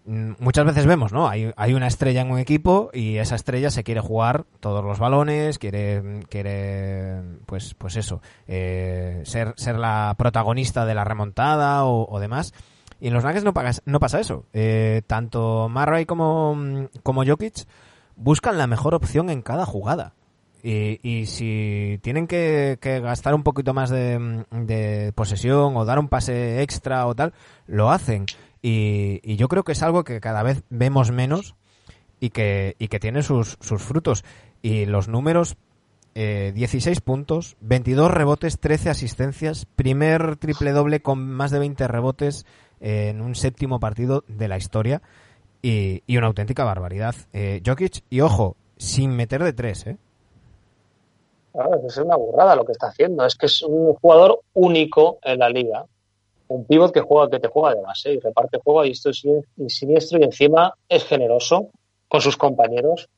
muchas 0.08 0.64
veces 0.64 0.86
vemos, 0.86 1.12
¿no? 1.12 1.28
Hay, 1.28 1.52
hay 1.56 1.74
una 1.74 1.86
estrella 1.86 2.22
en 2.22 2.30
un 2.30 2.38
equipo 2.38 2.90
y 2.92 3.18
esa 3.18 3.34
estrella 3.34 3.70
se 3.70 3.84
quiere 3.84 4.00
jugar 4.00 4.44
todos 4.60 4.84
los 4.84 4.98
balones, 4.98 5.58
quiere, 5.58 6.20
quiere 6.28 7.20
pues, 7.46 7.74
pues 7.74 7.96
eso, 7.96 8.20
eh, 8.46 9.20
ser, 9.24 9.54
ser 9.56 9.76
la 9.78 10.14
protagonista 10.18 10.86
de 10.86 10.94
la 10.94 11.04
remontada 11.04 11.84
o, 11.84 12.18
demás. 12.20 12.54
Y 13.00 13.08
en 13.08 13.14
los 13.14 13.22
Nuggets 13.24 13.44
no, 13.44 13.52
pagas- 13.54 13.82
no 13.84 14.00
pasa 14.00 14.18
eso. 14.18 14.46
Eh, 14.52 15.02
tanto 15.06 15.68
Murray 15.68 16.04
como, 16.06 16.88
como 17.02 17.24
Jokic 17.24 17.66
buscan 18.16 18.58
la 18.58 18.66
mejor 18.66 18.94
opción 18.94 19.30
en 19.30 19.42
cada 19.42 19.66
jugada. 19.66 20.14
Y, 20.60 20.98
y 21.08 21.26
si 21.26 22.00
tienen 22.02 22.26
que, 22.26 22.78
que 22.80 22.98
gastar 22.98 23.32
un 23.34 23.44
poquito 23.44 23.74
más 23.74 23.90
de, 23.90 24.44
de 24.50 25.12
posesión 25.14 25.76
o 25.76 25.84
dar 25.84 26.00
un 26.00 26.08
pase 26.08 26.62
extra 26.62 27.06
o 27.06 27.14
tal, 27.14 27.32
lo 27.68 27.92
hacen. 27.92 28.26
Y, 28.62 29.36
yo 29.36 29.48
creo 29.48 29.64
que 29.64 29.72
es 29.72 29.82
algo 29.82 30.04
que 30.04 30.20
cada 30.20 30.42
vez 30.42 30.62
vemos 30.70 31.10
menos 31.10 31.54
y 32.20 32.30
que, 32.30 32.76
y 32.78 32.88
que 32.88 33.00
tiene 33.00 33.22
sus, 33.22 33.56
sus 33.60 33.82
frutos. 33.82 34.24
Y 34.62 34.86
los 34.86 35.08
números, 35.08 35.56
eh, 36.14 36.52
16 36.54 37.00
puntos, 37.00 37.56
22 37.60 38.10
rebotes, 38.10 38.58
13 38.58 38.90
asistencias, 38.90 39.66
primer 39.76 40.36
triple 40.36 40.72
doble 40.72 41.00
con 41.00 41.28
más 41.28 41.50
de 41.50 41.60
20 41.60 41.86
rebotes 41.86 42.46
en 42.80 43.20
un 43.20 43.34
séptimo 43.34 43.80
partido 43.80 44.24
de 44.28 44.48
la 44.48 44.56
historia 44.56 45.02
y, 45.62 46.16
una 46.16 46.28
auténtica 46.28 46.64
barbaridad. 46.64 47.14
Eh, 47.32 47.62
Jokic, 47.64 48.04
y 48.10 48.20
ojo, 48.20 48.56
sin 48.76 49.10
meter 49.10 49.42
de 49.42 49.52
tres, 49.52 49.86
¿eh? 49.86 49.96
Es 51.86 51.96
una 51.96 52.16
burrada 52.16 52.54
lo 52.54 52.64
que 52.64 52.72
está 52.72 52.88
haciendo. 52.88 53.24
Es 53.24 53.34
que 53.34 53.46
es 53.46 53.62
un 53.62 53.94
jugador 53.94 54.40
único 54.54 55.18
en 55.22 55.40
la 55.40 55.48
liga. 55.48 55.86
Un 56.48 56.64
pívot 56.64 56.92
que 56.92 57.00
juega, 57.00 57.30
que 57.30 57.40
te 57.40 57.48
juega 57.48 57.74
de 57.74 57.82
base 57.82 58.12
y 58.12 58.20
reparte 58.20 58.58
juego 58.64 58.84
y 58.84 58.90
esto 58.92 59.10
es 59.10 59.18
sin- 59.20 59.44
siniestro 59.68 60.18
y 60.18 60.24
encima 60.24 60.74
es 60.88 61.04
generoso 61.04 61.68
con 62.08 62.20
sus 62.20 62.36
compañeros. 62.36 63.08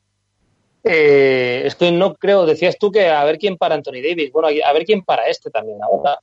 Eh, 0.83 1.63
es 1.65 1.79
no 1.93 2.15
creo, 2.15 2.45
decías 2.45 2.77
tú 2.77 2.91
que 2.91 3.07
a 3.09 3.23
ver 3.23 3.37
quién 3.37 3.55
para 3.57 3.75
Anthony 3.75 4.01
Davis. 4.03 4.31
Bueno, 4.31 4.47
a 4.47 4.73
ver 4.73 4.83
quién 4.83 5.03
para 5.03 5.27
este 5.27 5.49
también 5.49 5.81
ahora. 5.81 6.19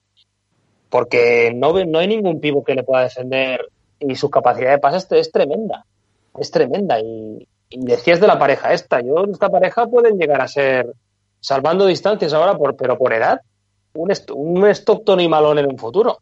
porque 0.91 1.53
no, 1.55 1.73
no 1.85 1.99
hay 1.99 2.09
ningún 2.09 2.41
pivo 2.41 2.65
que 2.65 2.75
le 2.75 2.83
pueda 2.83 3.03
defender 3.03 3.69
y 4.01 4.15
su 4.17 4.31
capacidad 4.31 4.71
de 4.71 4.79
pase 4.79 5.19
es, 5.19 5.31
tremenda, 5.31 5.85
es 6.39 6.51
tremenda. 6.51 6.99
Y, 7.01 7.47
decías 7.71 8.21
de 8.21 8.27
la 8.27 8.39
pareja 8.39 8.73
esta, 8.73 9.01
yo 9.01 9.25
esta 9.31 9.51
pareja 9.51 9.87
pueden 9.87 10.17
llegar 10.19 10.41
a 10.41 10.49
ser, 10.49 10.91
salvando 11.41 11.85
distancias 11.87 12.33
ahora, 12.33 12.57
por, 12.57 12.75
pero 12.77 12.97
por 12.97 13.13
edad, 13.13 13.41
un, 13.95 14.11
un 14.35 14.67
Stockton 14.67 15.21
y 15.21 15.29
Malone 15.29 15.61
en 15.61 15.67
un 15.67 15.79
futuro. 15.79 16.19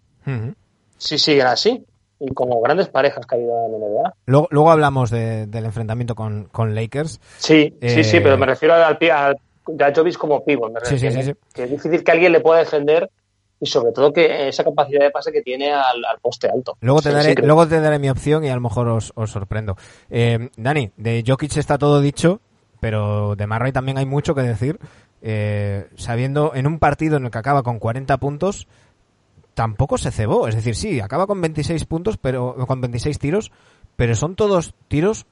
Si 0.99 1.18
siguen 1.18 1.47
así. 1.47 1.84
Y 2.18 2.32
como 2.32 2.61
grandes 2.62 2.88
parejas 2.88 3.26
que 3.26 3.34
ha 3.34 3.38
habido 3.38 3.66
en 3.66 3.72
la 3.72 3.78
NBA. 3.78 4.14
Luego, 4.26 4.49
luego 4.51 4.70
hablamos 4.70 5.11
del 5.11 5.64
enfrentamiento 5.64 6.14
con, 6.14 6.74
Lakers. 6.74 7.20
Sí, 7.36 7.74
sí, 7.82 8.05
sí, 8.05 8.20
pero 8.20 8.38
me 8.38 8.47
refiero 8.47 8.74
al, 8.74 8.97
al, 9.01 9.36
a 9.80 9.94
Jovis 9.94 10.16
como 10.16 10.42
pivo. 10.42 10.72
sí, 10.84 10.99
sí, 10.99 11.11
sí, 11.11 11.34
que 11.53 11.64
es 11.64 11.70
difícil 11.70 12.03
que 12.03 12.12
alguien 12.12 12.32
le 12.32 12.40
pueda 12.40 12.61
defender 12.61 13.11
y 13.61 13.66
sobre 13.66 13.92
todo 13.92 14.12
que 14.12 14.49
esa 14.49 14.64
capacidad 14.64 15.01
de 15.01 15.11
pase 15.11 15.32
que 15.32 15.42
tiene 15.42 15.72
al, 15.72 16.03
poste 16.20 16.49
alto. 16.49 16.76
Luego 16.80 17.01
te, 17.01 17.11
daré, 17.11 17.34
luego 17.42 17.66
te 17.66 17.80
daré 17.80 17.99
mi 17.99 18.11
opción 18.11 18.44
y 18.44 18.49
a 18.49 18.55
lo 18.55 18.61
mejor 18.61 18.88
os, 18.88 19.12
sorprendo. 19.26 19.76
Eh, 20.11 20.51
Dani, 20.57 20.90
de 20.97 21.24
Jokic 21.26 21.57
está 21.57 21.78
todo 21.78 22.01
dicho, 22.01 22.40
pero 22.80 23.34
de 23.36 23.47
Marray 23.47 23.72
también 23.72 23.99
hay 23.99 24.07
mucho 24.07 24.34
que 24.34 24.42
decir. 24.42 24.78
Eh, 25.22 25.88
sabiendo 25.97 26.53
en 26.55 26.66
un 26.66 26.78
partido 26.78 27.16
en 27.16 27.24
el 27.24 27.30
que 27.30 27.38
acaba 27.38 27.62
con 27.62 27.78
40 27.78 28.16
puntos, 28.18 28.68
tampoco 29.57 29.96
se 29.96 30.12
cebó. 30.12 30.46
Es 30.46 30.54
decir, 30.54 30.76
sí, 30.76 31.00
acaba 31.00 31.26
con 31.26 31.40
26 31.40 31.86
puntos, 31.86 32.18
pero 32.18 32.54
con 32.66 32.82
26 32.82 33.18
tiros, 33.18 33.50
pero 33.96 34.14
son 34.14 34.36
todos 34.36 34.74
tiros 34.86 35.24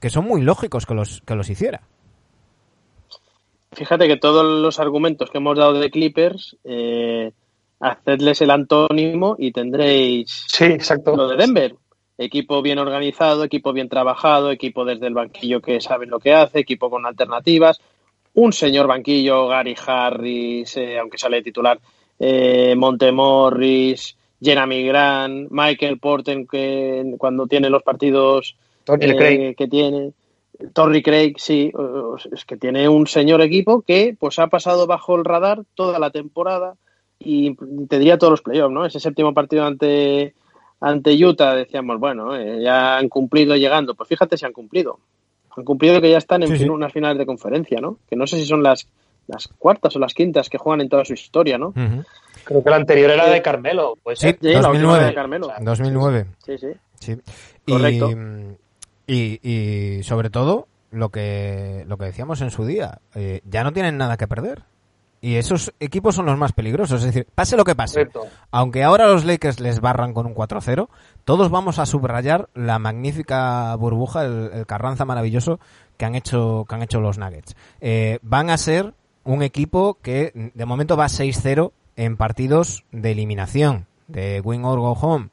que 0.00 0.10
son 0.10 0.24
muy 0.26 0.42
lógicos 0.42 0.84
que 0.84 0.94
los, 0.94 1.22
que 1.22 1.36
los 1.36 1.48
hiciera. 1.48 1.82
Fíjate 3.72 4.08
que 4.08 4.16
todos 4.16 4.44
los 4.44 4.80
argumentos 4.80 5.30
que 5.30 5.38
hemos 5.38 5.56
dado 5.56 5.74
de 5.74 5.90
Clippers 5.90 6.56
eh, 6.64 7.30
hacedles 7.78 8.40
el 8.40 8.50
antónimo 8.50 9.36
y 9.38 9.52
tendréis 9.52 10.46
sí, 10.48 10.64
exacto. 10.64 11.14
lo 11.14 11.28
de 11.28 11.36
Denver. 11.36 11.76
Equipo 12.18 12.62
bien 12.62 12.80
organizado, 12.80 13.44
equipo 13.44 13.72
bien 13.72 13.88
trabajado, 13.88 14.50
equipo 14.50 14.84
desde 14.84 15.06
el 15.06 15.14
banquillo 15.14 15.62
que 15.62 15.80
sabe 15.80 16.06
lo 16.06 16.18
que 16.18 16.34
hace, 16.34 16.58
equipo 16.58 16.90
con 16.90 17.06
alternativas. 17.06 17.80
Un 18.34 18.52
señor 18.52 18.88
banquillo, 18.88 19.46
Gary 19.46 19.76
Harris, 19.86 20.76
eh, 20.78 20.98
aunque 20.98 21.16
sale 21.16 21.42
titular, 21.42 21.78
eh, 22.18 22.74
Montemorris, 22.76 24.16
Jeremy 24.40 24.84
Grant, 24.84 25.50
Michael 25.50 25.98
Porten, 25.98 26.46
que 26.46 27.14
cuando 27.18 27.46
tiene 27.46 27.70
los 27.70 27.82
partidos 27.82 28.56
eh, 29.00 29.54
que 29.56 29.68
tiene. 29.68 30.12
Torrey 30.72 31.02
Craig, 31.02 31.34
sí, 31.36 31.70
es 32.32 32.44
que 32.44 32.56
tiene 32.56 32.88
un 32.88 33.06
señor 33.06 33.40
equipo 33.42 33.82
que 33.82 34.16
pues 34.18 34.40
ha 34.40 34.48
pasado 34.48 34.88
bajo 34.88 35.14
el 35.14 35.24
radar 35.24 35.62
toda 35.76 36.00
la 36.00 36.10
temporada, 36.10 36.74
y 37.18 37.54
te 37.86 37.98
diría 37.98 38.18
todos 38.18 38.32
los 38.32 38.42
playoffs, 38.42 38.72
¿no? 38.72 38.86
Ese 38.86 39.00
séptimo 39.00 39.34
partido 39.34 39.64
ante, 39.64 40.34
ante 40.80 41.24
Utah 41.24 41.54
decíamos, 41.54 41.98
bueno, 41.98 42.36
eh, 42.36 42.62
ya 42.62 42.96
han 42.96 43.08
cumplido 43.08 43.56
llegando. 43.56 43.94
Pues 43.94 44.08
fíjate 44.08 44.36
si 44.36 44.46
han 44.46 44.52
cumplido. 44.52 45.00
Han 45.56 45.64
cumplido 45.64 46.00
que 46.00 46.10
ya 46.10 46.18
están 46.18 46.44
en 46.44 46.70
unas 46.70 46.92
finales 46.92 47.18
de 47.18 47.26
conferencia, 47.26 47.80
¿no? 47.80 47.98
Que 48.08 48.14
no 48.14 48.26
sé 48.26 48.36
si 48.36 48.46
son 48.46 48.62
las, 48.62 48.88
las 49.28 49.46
cuartas 49.46 49.94
o 49.94 49.98
las 49.98 50.14
quintas 50.14 50.48
que 50.48 50.58
juegan 50.58 50.80
en 50.80 50.88
toda 50.88 51.04
su 51.04 51.12
historia, 51.12 51.58
¿no? 51.58 51.72
Creo 52.44 52.64
que 52.64 52.70
la 52.70 52.76
anterior 52.76 53.10
era 53.10 53.28
de 53.28 53.42
Carmelo. 53.42 53.94
Pues 54.02 54.18
sí, 54.18 54.36
2009. 54.40 55.04
De 55.04 55.14
Carmelo. 55.14 55.52
2009. 55.60 56.26
Sí, 56.44 56.58
sí. 56.58 56.68
sí. 56.98 57.16
Correcto. 57.66 58.10
Y, 59.06 59.40
y, 59.42 60.02
sobre 60.02 60.30
todo, 60.30 60.66
lo 60.90 61.10
que, 61.10 61.84
lo 61.86 61.98
que 61.98 62.06
decíamos 62.06 62.40
en 62.40 62.50
su 62.50 62.64
día, 62.64 63.00
eh, 63.14 63.40
ya 63.44 63.64
no 63.64 63.72
tienen 63.72 63.96
nada 63.96 64.16
que 64.16 64.26
perder. 64.26 64.64
Y 65.20 65.34
esos 65.34 65.72
equipos 65.80 66.14
son 66.14 66.26
los 66.26 66.38
más 66.38 66.52
peligrosos. 66.52 67.00
Es 67.00 67.06
decir, 67.06 67.26
pase 67.34 67.56
lo 67.56 67.64
que 67.64 67.74
pase. 67.74 68.08
Aunque 68.50 68.84
ahora 68.84 69.08
los 69.08 69.24
Lakers 69.24 69.60
les 69.60 69.80
barran 69.80 70.14
con 70.14 70.26
un 70.26 70.34
4-0, 70.34 70.88
todos 71.24 71.50
vamos 71.50 71.78
a 71.78 71.86
subrayar 71.86 72.48
la 72.54 72.78
magnífica 72.78 73.74
burbuja, 73.74 74.24
el, 74.24 74.64
carranza 74.66 75.04
maravilloso 75.04 75.58
que 75.96 76.04
han 76.04 76.14
hecho, 76.14 76.64
que 76.68 76.74
han 76.74 76.82
hecho 76.82 77.00
los 77.00 77.18
Nuggets. 77.18 77.56
Eh, 77.80 78.20
van 78.22 78.50
a 78.50 78.56
ser 78.56 78.94
un 79.28 79.42
equipo 79.42 79.98
que 80.00 80.50
de 80.54 80.64
momento 80.64 80.96
va 80.96 81.06
6-0 81.06 81.72
en 81.96 82.16
partidos 82.16 82.84
de 82.92 83.10
eliminación, 83.10 83.86
de 84.06 84.40
win 84.40 84.64
or 84.64 84.80
go 84.80 84.92
home. 84.92 85.28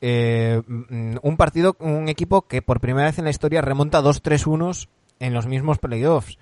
Eh, 0.00 0.62
mm, 0.64 1.16
un 1.22 1.36
partido, 1.36 1.76
un 1.80 2.08
equipo 2.08 2.42
que 2.42 2.62
por 2.62 2.80
primera 2.80 3.08
vez 3.08 3.18
en 3.18 3.24
la 3.24 3.30
historia 3.30 3.62
remonta 3.62 4.00
2-3-1 4.00 4.86
en 5.18 5.34
los 5.34 5.46
mismos 5.48 5.78
playoffs. 5.78 6.38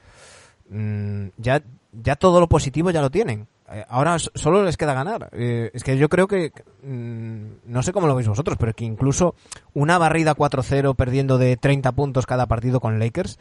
Mm, 0.69 1.29
ya 1.39 1.63
ya 1.93 2.17
todo 2.17 2.39
lo 2.39 2.49
positivo 2.49 2.91
ya 2.91 3.01
lo 3.01 3.11
tienen. 3.11 3.47
Eh, 3.73 3.83
ahora 3.89 4.19
solo 4.19 4.63
les 4.63 4.77
queda 4.77 4.93
ganar. 4.93 5.31
Eh, 5.33 5.71
es 5.73 5.85
que 5.85 5.97
yo 5.97 6.11
creo 6.11 6.29
que, 6.29 6.53
mm, 6.83 7.73
no 7.73 7.83
sé 7.83 7.95
cómo 7.95 8.09
lo 8.09 8.15
veis 8.15 8.29
vosotros, 8.29 8.59
pero 8.59 8.75
que 8.75 8.85
incluso 8.85 9.37
una 9.73 9.97
barrida 9.97 10.35
4-0 10.35 10.95
perdiendo 10.95 11.39
de 11.39 11.57
30 11.57 11.93
puntos 11.93 12.27
cada 12.27 12.45
partido 12.45 12.79
con 12.79 12.99
Lakers 12.99 13.39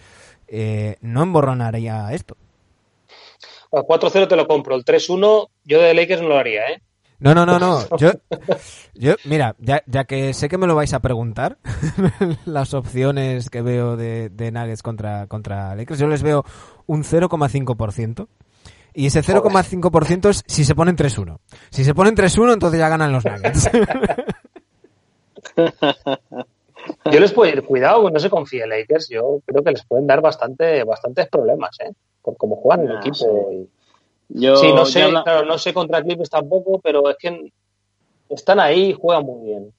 no 1.01 1.23
emborronaría 1.23 2.13
esto. 2.13 2.37
4-0 3.81 4.27
te 4.27 4.35
lo 4.35 4.47
compro. 4.47 4.75
El 4.75 4.85
3-1 4.85 5.49
yo 5.63 5.81
de 5.81 5.93
Lakers 5.93 6.21
no 6.21 6.29
lo 6.29 6.37
haría, 6.37 6.69
¿eh? 6.69 6.81
No, 7.19 7.33
no, 7.33 7.45
no, 7.45 7.57
no. 7.57 7.79
Yo, 7.97 8.11
yo 8.95 9.15
mira, 9.23 9.55
ya, 9.59 9.81
ya, 9.85 10.03
que 10.03 10.33
sé 10.33 10.49
que 10.49 10.57
me 10.57 10.67
lo 10.67 10.75
vais 10.75 10.93
a 10.93 10.99
preguntar, 10.99 11.57
las 12.45 12.73
opciones 12.73 13.49
que 13.49 13.61
veo 13.61 13.95
de, 13.95 14.27
de 14.27 14.51
Nuggets 14.51 14.83
contra, 14.83 15.27
contra 15.27 15.73
Lakers, 15.73 15.99
yo 15.99 16.07
les 16.07 16.21
veo 16.21 16.43
un 16.85 17.03
0,5%. 17.03 18.27
Y 18.93 19.05
ese 19.05 19.21
0,5% 19.21 20.29
es 20.29 20.43
si 20.45 20.65
se 20.65 20.75
ponen 20.75 20.97
3-1. 20.97 21.37
Si 21.69 21.85
se 21.85 21.95
ponen 21.95 22.15
3-1, 22.15 22.53
entonces 22.53 22.79
ya 22.79 22.89
ganan 22.89 23.13
los 23.13 23.23
Nuggets. 23.23 23.69
Yo 27.11 27.19
les 27.19 27.31
puedo 27.31 27.51
ir, 27.51 27.63
cuidado, 27.63 28.09
no 28.09 28.19
se 28.19 28.29
confíe 28.29 28.63
en 28.63 28.69
Lakers. 28.69 29.09
Yo 29.09 29.39
creo 29.45 29.63
que 29.63 29.71
les 29.71 29.85
pueden 29.85 30.07
dar 30.07 30.21
bastante, 30.21 30.83
bastantes 30.83 31.27
problemas, 31.27 31.77
¿eh? 31.81 31.91
Por 32.21 32.37
cómo 32.37 32.55
juegan 32.55 32.87
el 32.87 32.95
ah, 32.95 32.99
equipo. 32.99 33.15
Sí. 33.49 33.69
Yo, 34.29 34.55
sí, 34.55 34.71
no 34.73 34.85
sé, 34.85 35.09
claro, 35.09 35.45
no 35.45 35.57
sé 35.57 35.73
contra 35.73 36.01
Clippers 36.01 36.29
tampoco, 36.29 36.79
pero 36.79 37.09
es 37.09 37.17
que 37.17 37.51
están 38.29 38.59
ahí 38.59 38.89
y 38.89 38.93
juegan 38.93 39.23
muy 39.25 39.45
bien. 39.45 39.73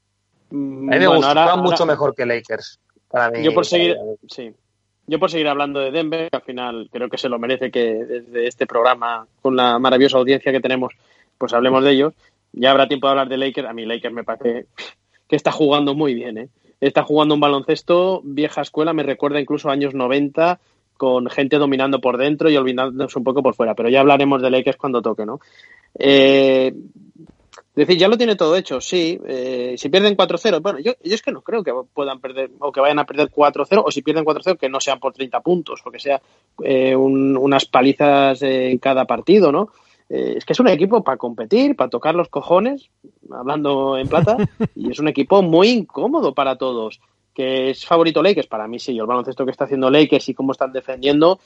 A 0.50 0.54
mí 0.54 0.98
me 0.98 1.06
bueno, 1.08 1.56
mucho 1.56 1.86
mejor 1.86 2.14
que 2.14 2.26
Lakers. 2.26 2.78
Para 3.08 3.30
mí, 3.30 3.42
yo 3.42 3.52
por 3.52 3.66
seguir, 3.66 3.96
sí. 4.28 4.54
Yo 5.06 5.18
por 5.18 5.30
seguir 5.30 5.48
hablando 5.48 5.80
de 5.80 5.90
Denver, 5.90 6.28
al 6.32 6.42
final 6.42 6.88
creo 6.90 7.08
que 7.08 7.18
se 7.18 7.28
lo 7.28 7.38
merece 7.38 7.70
que 7.70 8.04
desde 8.04 8.46
este 8.46 8.66
programa, 8.66 9.26
con 9.42 9.56
la 9.56 9.78
maravillosa 9.78 10.18
audiencia 10.18 10.52
que 10.52 10.60
tenemos, 10.60 10.94
pues 11.36 11.52
hablemos 11.52 11.84
de 11.84 11.90
ellos. 11.90 12.14
Ya 12.52 12.70
habrá 12.70 12.88
tiempo 12.88 13.06
de 13.06 13.10
hablar 13.10 13.28
de 13.28 13.36
Lakers. 13.36 13.68
A 13.68 13.72
mí 13.72 13.84
Lakers 13.84 14.14
me 14.14 14.24
parece 14.24 14.66
que 15.28 15.36
está 15.36 15.50
jugando 15.50 15.94
muy 15.94 16.14
bien. 16.14 16.38
¿eh? 16.38 16.48
Está 16.80 17.02
jugando 17.02 17.34
un 17.34 17.40
baloncesto 17.40 18.20
vieja 18.24 18.62
escuela, 18.62 18.92
me 18.92 19.02
recuerda 19.02 19.40
incluso 19.40 19.70
años 19.70 19.94
90, 19.94 20.58
con 20.96 21.28
gente 21.28 21.58
dominando 21.58 22.00
por 22.00 22.16
dentro 22.16 22.50
y 22.50 22.56
olvidándose 22.56 23.18
un 23.18 23.24
poco 23.24 23.42
por 23.42 23.54
fuera. 23.54 23.74
Pero 23.74 23.88
ya 23.88 24.00
hablaremos 24.00 24.42
de 24.42 24.50
Lakers 24.50 24.76
cuando 24.76 25.02
toque, 25.02 25.26
¿no? 25.26 25.40
Eh, 25.98 26.72
es 27.74 27.88
decir, 27.88 27.98
ya 27.98 28.06
lo 28.06 28.16
tiene 28.16 28.36
todo 28.36 28.54
hecho, 28.54 28.80
sí. 28.80 29.20
Eh, 29.26 29.74
si 29.76 29.88
pierden 29.88 30.16
4-0, 30.16 30.62
bueno, 30.62 30.78
yo, 30.78 30.92
es 31.02 31.22
que 31.22 31.32
no 31.32 31.42
creo 31.42 31.64
que 31.64 31.72
puedan 31.92 32.20
perder 32.20 32.50
o 32.60 32.70
que 32.70 32.80
vayan 32.80 33.00
a 33.00 33.04
perder 33.04 33.30
4-0 33.30 33.82
o 33.84 33.90
si 33.90 34.02
pierden 34.02 34.24
4-0 34.24 34.56
que 34.56 34.68
no 34.68 34.78
sean 34.78 35.00
por 35.00 35.12
30 35.12 35.40
puntos 35.40 35.80
o 35.84 35.90
que 35.90 35.98
sea 35.98 36.22
eh, 36.62 36.94
unas 36.94 37.64
palizas 37.64 38.40
en 38.42 38.78
cada 38.78 39.06
partido, 39.06 39.50
¿no? 39.50 39.70
Eh, 40.08 40.34
es 40.36 40.44
que 40.44 40.52
es 40.52 40.60
un 40.60 40.68
equipo 40.68 41.02
para 41.02 41.16
competir, 41.16 41.76
para 41.76 41.90
tocar 41.90 42.14
los 42.14 42.28
cojones, 42.28 42.90
hablando 43.30 43.96
en 43.96 44.08
plata, 44.08 44.36
y 44.74 44.90
es 44.90 44.98
un 44.98 45.08
equipo 45.08 45.42
muy 45.42 45.68
incómodo 45.68 46.34
para 46.34 46.56
todos. 46.56 47.00
Que 47.34 47.70
es 47.70 47.84
favorito 47.84 48.22
Lakers, 48.22 48.46
para 48.46 48.68
mí 48.68 48.78
sí, 48.78 48.96
el 48.96 49.06
baloncesto 49.06 49.44
que 49.44 49.50
está 49.50 49.64
haciendo 49.64 49.90
Lakers 49.90 50.28
y 50.28 50.34
cómo 50.34 50.52
están 50.52 50.72
defendiendo, 50.72 51.40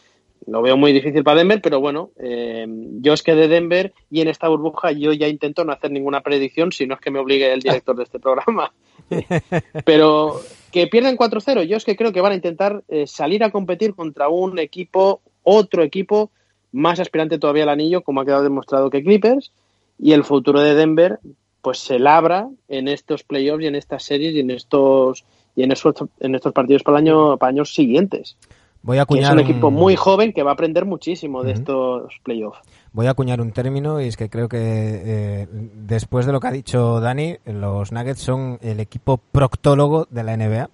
lo 0.47 0.63
veo 0.63 0.77
muy 0.77 0.93
difícil 0.93 1.25
para 1.25 1.39
Denver, 1.39 1.61
pero 1.61 1.81
bueno, 1.81 2.11
eh, 2.19 2.67
yo 3.01 3.13
es 3.13 3.23
que 3.23 3.35
de 3.35 3.49
Denver 3.49 3.93
y 4.11 4.21
en 4.21 4.29
esta 4.29 4.49
burbuja 4.49 4.93
yo 4.93 5.13
ya 5.13 5.29
intento 5.29 5.65
no 5.65 5.73
hacer 5.73 5.91
ninguna 5.91 6.21
predicción, 6.21 6.73
si 6.73 6.87
no 6.87 6.95
es 6.95 7.01
que 7.01 7.11
me 7.11 7.19
obligue 7.19 7.53
el 7.53 7.61
director 7.61 7.97
de 7.97 8.05
este 8.05 8.19
programa. 8.19 8.73
pero 9.85 10.41
que 10.71 10.87
pierden 10.87 11.17
4-0, 11.17 11.65
yo 11.65 11.77
es 11.77 11.85
que 11.85 11.97
creo 11.97 12.13
que 12.13 12.21
van 12.21 12.33
a 12.33 12.37
intentar 12.37 12.83
eh, 12.89 13.07
salir 13.07 13.43
a 13.45 13.51
competir 13.51 13.95
contra 13.95 14.29
un 14.29 14.59
equipo, 14.59 15.23
otro 15.43 15.83
equipo 15.83 16.31
más 16.73 17.01
aspirante 17.01 17.39
todavía 17.39 17.65
al 17.65 17.71
anillo, 17.71 18.03
como 18.03 18.21
ha 18.21 18.25
quedado 18.25 18.43
demostrado 18.43 18.91
que 18.91 19.03
Clippers, 19.03 19.53
y 19.99 20.13
el 20.13 20.25
futuro 20.25 20.61
de 20.61 20.75
Denver 20.75 21.19
pues 21.63 21.79
se 21.79 21.99
labra 21.99 22.49
en 22.69 22.89
estos 22.89 23.25
playoffs 23.25 23.65
y 23.65 23.67
en 23.67 23.75
estas 23.75 24.05
series 24.05 24.35
y 24.35 24.41
en 24.41 24.51
estos 24.51 25.25
y 25.57 25.65
en 25.65 25.73
estos, 25.73 25.95
en 26.21 26.37
estos 26.37 26.53
partidos 26.53 26.85
para, 26.85 26.99
el 26.99 27.09
año, 27.09 27.37
para 27.37 27.51
años 27.51 27.75
siguientes. 27.75 28.37
Voy 28.83 28.99
a 28.99 29.03
acuñar 29.03 29.25
es 29.25 29.31
un 29.33 29.41
equipo 29.41 29.73
muy 29.73 29.97
joven 29.97 30.33
que 30.33 30.45
va 30.45 30.53
a 30.53 30.55
aprender 30.55 30.85
muchísimo 30.85 31.43
de 31.43 31.53
estos 31.53 32.13
playoffs. 32.23 32.61
Voy 32.93 33.07
a 33.07 33.11
acuñar 33.11 33.41
un 33.41 33.51
término 33.51 34.01
y 34.01 34.07
es 34.07 34.17
que 34.17 34.31
creo 34.31 34.49
que 34.49 34.59
eh, 34.61 35.49
después 35.51 36.27
de 36.27 36.33
lo 36.33 36.39
que 36.39 36.47
ha 36.47 36.53
dicho 36.53 37.01
Dani, 37.01 37.37
los 37.45 37.91
Nuggets 37.91 38.21
son 38.21 38.59
el 38.63 38.79
equipo 38.79 39.19
proctólogo 39.19 40.07
de 40.11 40.23
la 40.23 40.37
NBA. 40.37 40.71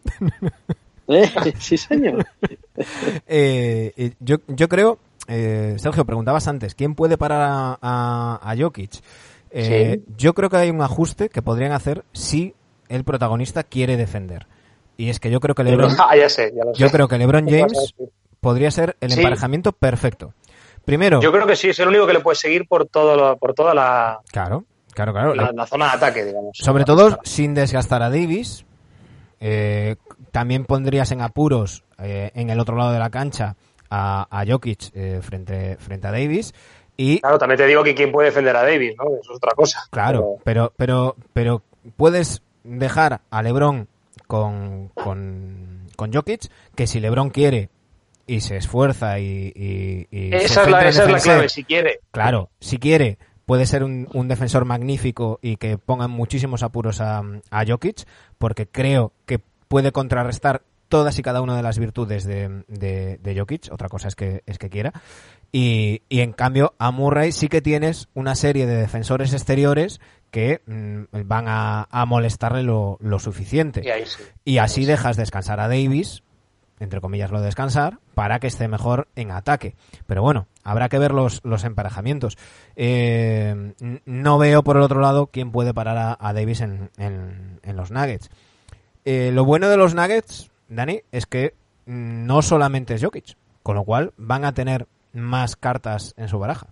¿Eh? 1.09 1.30
Sí, 1.59 1.76
señor. 1.76 2.26
Eh, 3.26 4.14
yo, 4.18 4.38
yo 4.49 4.68
creo, 4.68 4.99
Sergio, 5.27 6.05
preguntabas 6.05 6.47
antes, 6.49 6.75
¿quién 6.75 6.95
puede 6.95 7.16
parar 7.18 7.41
a, 7.81 8.39
a, 8.43 8.55
Jokic? 8.57 9.03
Eh, 9.51 10.01
yo 10.16 10.35
creo 10.35 10.51
que 10.51 10.57
hay 10.57 10.70
un 10.70 10.83
ajuste 10.83 11.29
que 11.29 11.41
podrían 11.43 11.72
hacer 11.72 12.05
si 12.12 12.55
el 12.89 13.05
protagonista 13.05 13.62
quiere 13.62 13.97
defender. 13.97 14.47
Y 14.97 15.09
es 15.09 15.18
que 15.20 15.31
yo 15.31 15.41
creo 15.41 15.55
que 15.55 15.64
LeBron, 15.64 15.93
Ah, 15.99 16.16
ya 16.16 16.29
sé, 16.29 16.53
ya 16.57 16.64
lo 16.64 16.72
yo 16.75 16.91
creo 16.91 17.09
que 17.09 17.18
LeBron 17.18 17.47
¿Qué 17.47 17.62
vas 17.62 17.72
a 17.72 17.77
James 17.77 17.95
podría 18.41 18.70
ser 18.70 18.97
el 19.01 19.11
Sí. 19.11 19.20
emparejamiento 19.20 19.72
perfecto. 19.72 20.35
Primero, 20.85 21.20
Yo 21.22 21.33
creo 21.33 21.47
que 21.47 21.57
sí, 21.57 21.70
es 21.70 21.79
el 21.79 21.89
único 21.89 22.07
que 22.07 22.12
le 22.12 22.20
puede 22.20 22.37
seguir 22.37 22.68
por, 22.68 22.87
todo 22.87 23.16
lo- 23.16 23.37
por 23.39 23.55
toda 23.55 23.72
la, 23.75 24.20
claro, 24.31 24.64
claro, 24.93 25.12
claro. 25.14 25.35
la, 25.35 25.51
la 25.53 25.66
zona 25.66 25.87
de 25.87 25.93
ataque, 25.93 26.25
digamos. 26.27 26.51
Sobre 26.59 26.85
todo 26.85 27.18
sin 27.25 27.55
desgastar 27.55 28.03
a 28.03 28.11
Davis. 28.11 28.66
Eh, 29.41 29.97
también 30.31 30.64
pondrías 30.64 31.11
en 31.11 31.20
apuros 31.22 31.85
eh, 31.99 32.31
en 32.35 32.51
el 32.51 32.61
otro 32.61 32.77
lado 32.77 32.93
de 32.93 32.99
la 32.99 33.11
cancha 33.11 33.57
a, 33.97 34.26
a 34.30 34.45
Jokic 34.47 34.90
eh, 34.95 35.20
frente, 35.22 35.76
frente 35.78 36.07
a 36.07 36.11
Davis. 36.12 36.53
Y 36.97 37.20
Claro, 37.20 37.38
también 37.38 37.59
te 37.59 37.66
digo 37.66 37.82
que 37.82 37.95
quién 37.95 38.12
puede 38.12 38.28
defender 38.28 38.57
a 38.57 38.62
Davis, 38.62 38.95
¿no? 38.97 39.05
Eso 39.20 39.32
es 39.32 39.36
otra 39.36 39.53
cosa. 39.55 39.80
claro, 39.90 40.36
pero, 40.45 40.72
pero, 40.76 41.16
pero 41.32 41.62
puedes 41.97 42.42
dejar 42.62 43.20
a 43.30 43.42
LeBron 43.42 43.88
con, 44.26 44.88
con, 44.95 45.86
con 45.97 46.12
Jokic, 46.12 46.51
que 46.74 46.86
si 46.86 47.01
LeBron 47.01 47.30
quiere 47.30 47.68
y 48.26 48.40
se 48.40 48.57
esfuerza 48.57 49.18
y, 49.18 49.53
y- 49.55 50.07
y 50.11 50.30
se 50.30 50.36
esa 50.45 50.62
es 50.62 50.70
la, 50.70 50.88
esa 50.88 51.05
es 51.16 51.22
clave, 51.24 51.49
si 51.49 51.64
quiere. 51.64 52.01
Claro, 52.11 52.49
si 52.61 52.78
quiere, 52.78 53.18
puede 53.45 53.66
ser 53.66 53.84
un, 53.84 54.09
un 54.14 54.28
defensor 54.28 54.64
magnífico 54.64 55.38
y 55.42 55.57
que 55.57 55.76
ponga 55.78 56.07
en 56.07 56.11
muchísimos 56.12 56.62
apuros 56.62 57.01
a, 57.01 57.22
a 57.51 57.64
Jokic, 57.66 58.05
porque 58.38 58.66
creo 58.66 59.12
que 59.26 59.40
puede 59.68 59.92
contrarrestar 59.92 60.62
todas 60.95 61.18
y 61.18 61.22
cada 61.22 61.42
una 61.42 61.57
de 61.57 61.62
las 61.64 61.76
virtudes 61.80 62.22
de, 62.22 62.62
de, 62.68 63.18
de 63.18 63.36
Jokic, 63.36 63.68
otra 63.72 63.88
cosa 63.88 64.07
es 64.07 64.14
que, 64.14 64.45
es 64.47 64.59
que 64.59 64.70
quiera. 64.70 64.92
Y, 65.51 66.03
y 66.09 66.20
en 66.20 66.32
cambio, 66.32 66.74
a 66.78 66.92
Murray 66.92 67.32
sí 67.32 67.49
que 67.49 67.61
tienes 67.61 68.07
una 68.14 68.36
serie 68.36 68.64
de 68.66 68.76
defensores 68.76 69.32
exteriores 69.32 70.01
que 70.30 70.62
mm, 70.66 71.26
van 71.26 71.49
a, 71.49 71.88
a 71.90 72.07
molestarle 72.07 72.62
lo, 72.62 72.97
lo 73.01 73.18
suficiente. 73.18 73.82
Y 73.84 73.88
ahí 73.90 74.07
sí. 74.07 74.22
Y 74.45 74.59
así 74.59 74.84
dejas 74.84 75.16
descansar 75.16 75.59
a 75.59 75.66
Davis, 75.66 76.22
entre 76.78 77.01
comillas 77.01 77.32
lo 77.32 77.40
de 77.40 77.47
descansar, 77.47 77.99
para 78.14 78.38
que 78.38 78.47
esté 78.47 78.68
mejor 78.68 79.09
en 79.16 79.32
ataque. 79.32 79.74
Pero 80.07 80.22
bueno, 80.22 80.47
habrá 80.62 80.88
que 80.88 81.01
ver 81.01 81.11
los, 81.11 81.40
los 81.42 81.64
emparejamientos. 81.64 82.38
Eh, 82.76 83.74
no 84.05 84.38
veo 84.38 84.62
por 84.62 84.76
el 84.76 84.82
otro 84.82 85.01
lado 85.01 85.26
quién 85.26 85.51
puede 85.51 85.74
parar 85.74 85.97
a, 85.99 86.16
a 86.20 86.32
Davis 86.32 86.61
en, 86.61 86.90
en- 86.99 87.59
en 87.64 87.76
los 87.76 87.90
Nuggets. 87.90 88.30
Eh, 89.05 89.30
lo 89.34 89.45
bueno 89.45 89.68
de 89.68 89.76
los 89.76 89.95
Nuggets, 89.95 90.51
Dani, 90.77 91.01
es 91.12 91.27
que 91.27 91.55
mm, 91.87 92.27
no 92.27 92.43
solamente 92.43 92.95
es 92.95 93.03
Jokic, 93.03 93.37
con 93.62 93.77
lo 93.77 93.85
cual 93.85 94.12
van 94.16 94.45
a 94.45 94.55
tener 94.55 94.87
más 95.12 95.57
cartas 95.57 96.14
en 96.16 96.29
su 96.29 96.39
baraja. 96.39 96.68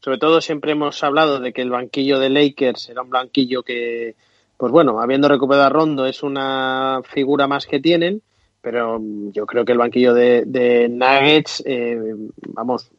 Sobre 0.00 0.18
todo 0.18 0.40
siempre 0.40 0.72
hemos 0.72 1.02
hablado 1.02 1.40
de 1.40 1.52
que 1.52 1.62
el 1.62 1.70
banquillo 1.70 2.18
de 2.18 2.30
Lakers 2.30 2.88
era 2.88 3.02
un 3.02 3.10
banquillo 3.10 3.62
que, 3.62 4.14
pues 4.56 4.72
bueno, 4.72 5.00
habiendo 5.00 5.28
recuperado 5.28 5.66
a 5.66 5.70
Rondo 5.70 6.06
es 6.06 6.22
una 6.22 7.00
figura 7.04 7.46
más 7.48 7.66
que 7.66 7.80
tienen, 7.80 8.22
pero 8.60 9.00
yo 9.32 9.46
creo 9.46 9.64
que 9.64 9.72
el 9.72 9.78
banquillo 9.78 10.14
de, 10.14 10.44
de 10.46 10.88
Nuggets, 10.88 11.62
eh, 11.66 12.14
vamos, 12.48 12.90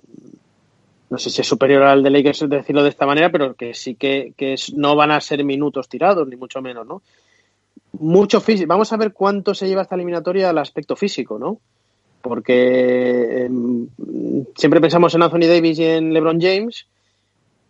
no 1.09 1.17
sé 1.17 1.29
si 1.29 1.41
es 1.41 1.47
superior 1.47 1.83
al 1.83 2.03
de 2.03 2.09
Lakers 2.09 2.47
decirlo 2.47 2.83
de 2.83 2.89
esta 2.89 3.05
manera, 3.05 3.31
pero 3.31 3.55
que 3.55 3.73
sí 3.73 3.95
que, 3.95 4.33
no 4.75 4.95
van 4.95 5.11
a 5.11 5.21
ser 5.21 5.43
minutos 5.43 5.89
tirados, 5.89 6.27
ni 6.27 6.35
mucho 6.35 6.61
menos, 6.61 6.85
¿no? 6.85 7.01
Mucho 7.93 8.39
físico. 8.39 8.67
Vamos 8.67 8.91
a 8.93 8.97
ver 8.97 9.13
cuánto 9.13 9.53
se 9.53 9.67
lleva 9.67 9.81
esta 9.81 9.95
eliminatoria 9.95 10.49
al 10.49 10.57
aspecto 10.57 10.95
físico, 10.95 11.39
¿no? 11.39 11.59
Porque 12.21 13.45
eh, 13.45 13.49
siempre 14.55 14.81
pensamos 14.81 15.15
en 15.15 15.23
Anthony 15.23 15.47
Davis 15.47 15.79
y 15.79 15.85
en 15.85 16.13
LeBron 16.13 16.39
James. 16.39 16.85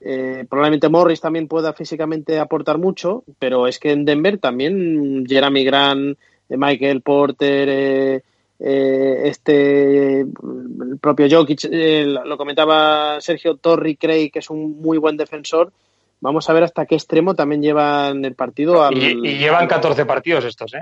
Eh, 0.01 0.45
probablemente 0.49 0.89
Morris 0.89 1.19
también 1.19 1.47
pueda 1.47 1.73
físicamente 1.73 2.39
aportar 2.39 2.77
mucho, 2.77 3.23
pero 3.37 3.67
es 3.67 3.79
que 3.79 3.91
en 3.91 4.05
Denver 4.05 4.37
también 4.37 5.25
Jeremy 5.27 5.63
Grant, 5.65 6.17
eh, 6.49 6.57
Michael 6.57 7.01
Porter, 7.01 7.69
eh, 7.69 8.23
eh, 8.59 9.21
este, 9.25 10.21
el 10.21 10.97
propio 10.99 11.27
Jokic, 11.29 11.69
lo 12.25 12.37
comentaba 12.37 13.21
Sergio 13.21 13.55
Torri 13.55 13.95
Craig, 13.95 14.31
que 14.31 14.39
es 14.39 14.49
un 14.49 14.81
muy 14.81 14.97
buen 14.97 15.15
defensor. 15.15 15.71
Vamos 16.21 16.49
a 16.49 16.53
ver 16.53 16.63
hasta 16.63 16.85
qué 16.85 16.95
extremo 16.95 17.33
también 17.33 17.61
llevan 17.61 18.23
el 18.25 18.35
partido. 18.35 18.83
Al, 18.83 18.97
Y, 18.97 19.27
y 19.27 19.37
llevan 19.37 19.67
14 19.67 20.05
partidos 20.05 20.45
estos, 20.45 20.73
¿eh? 20.73 20.81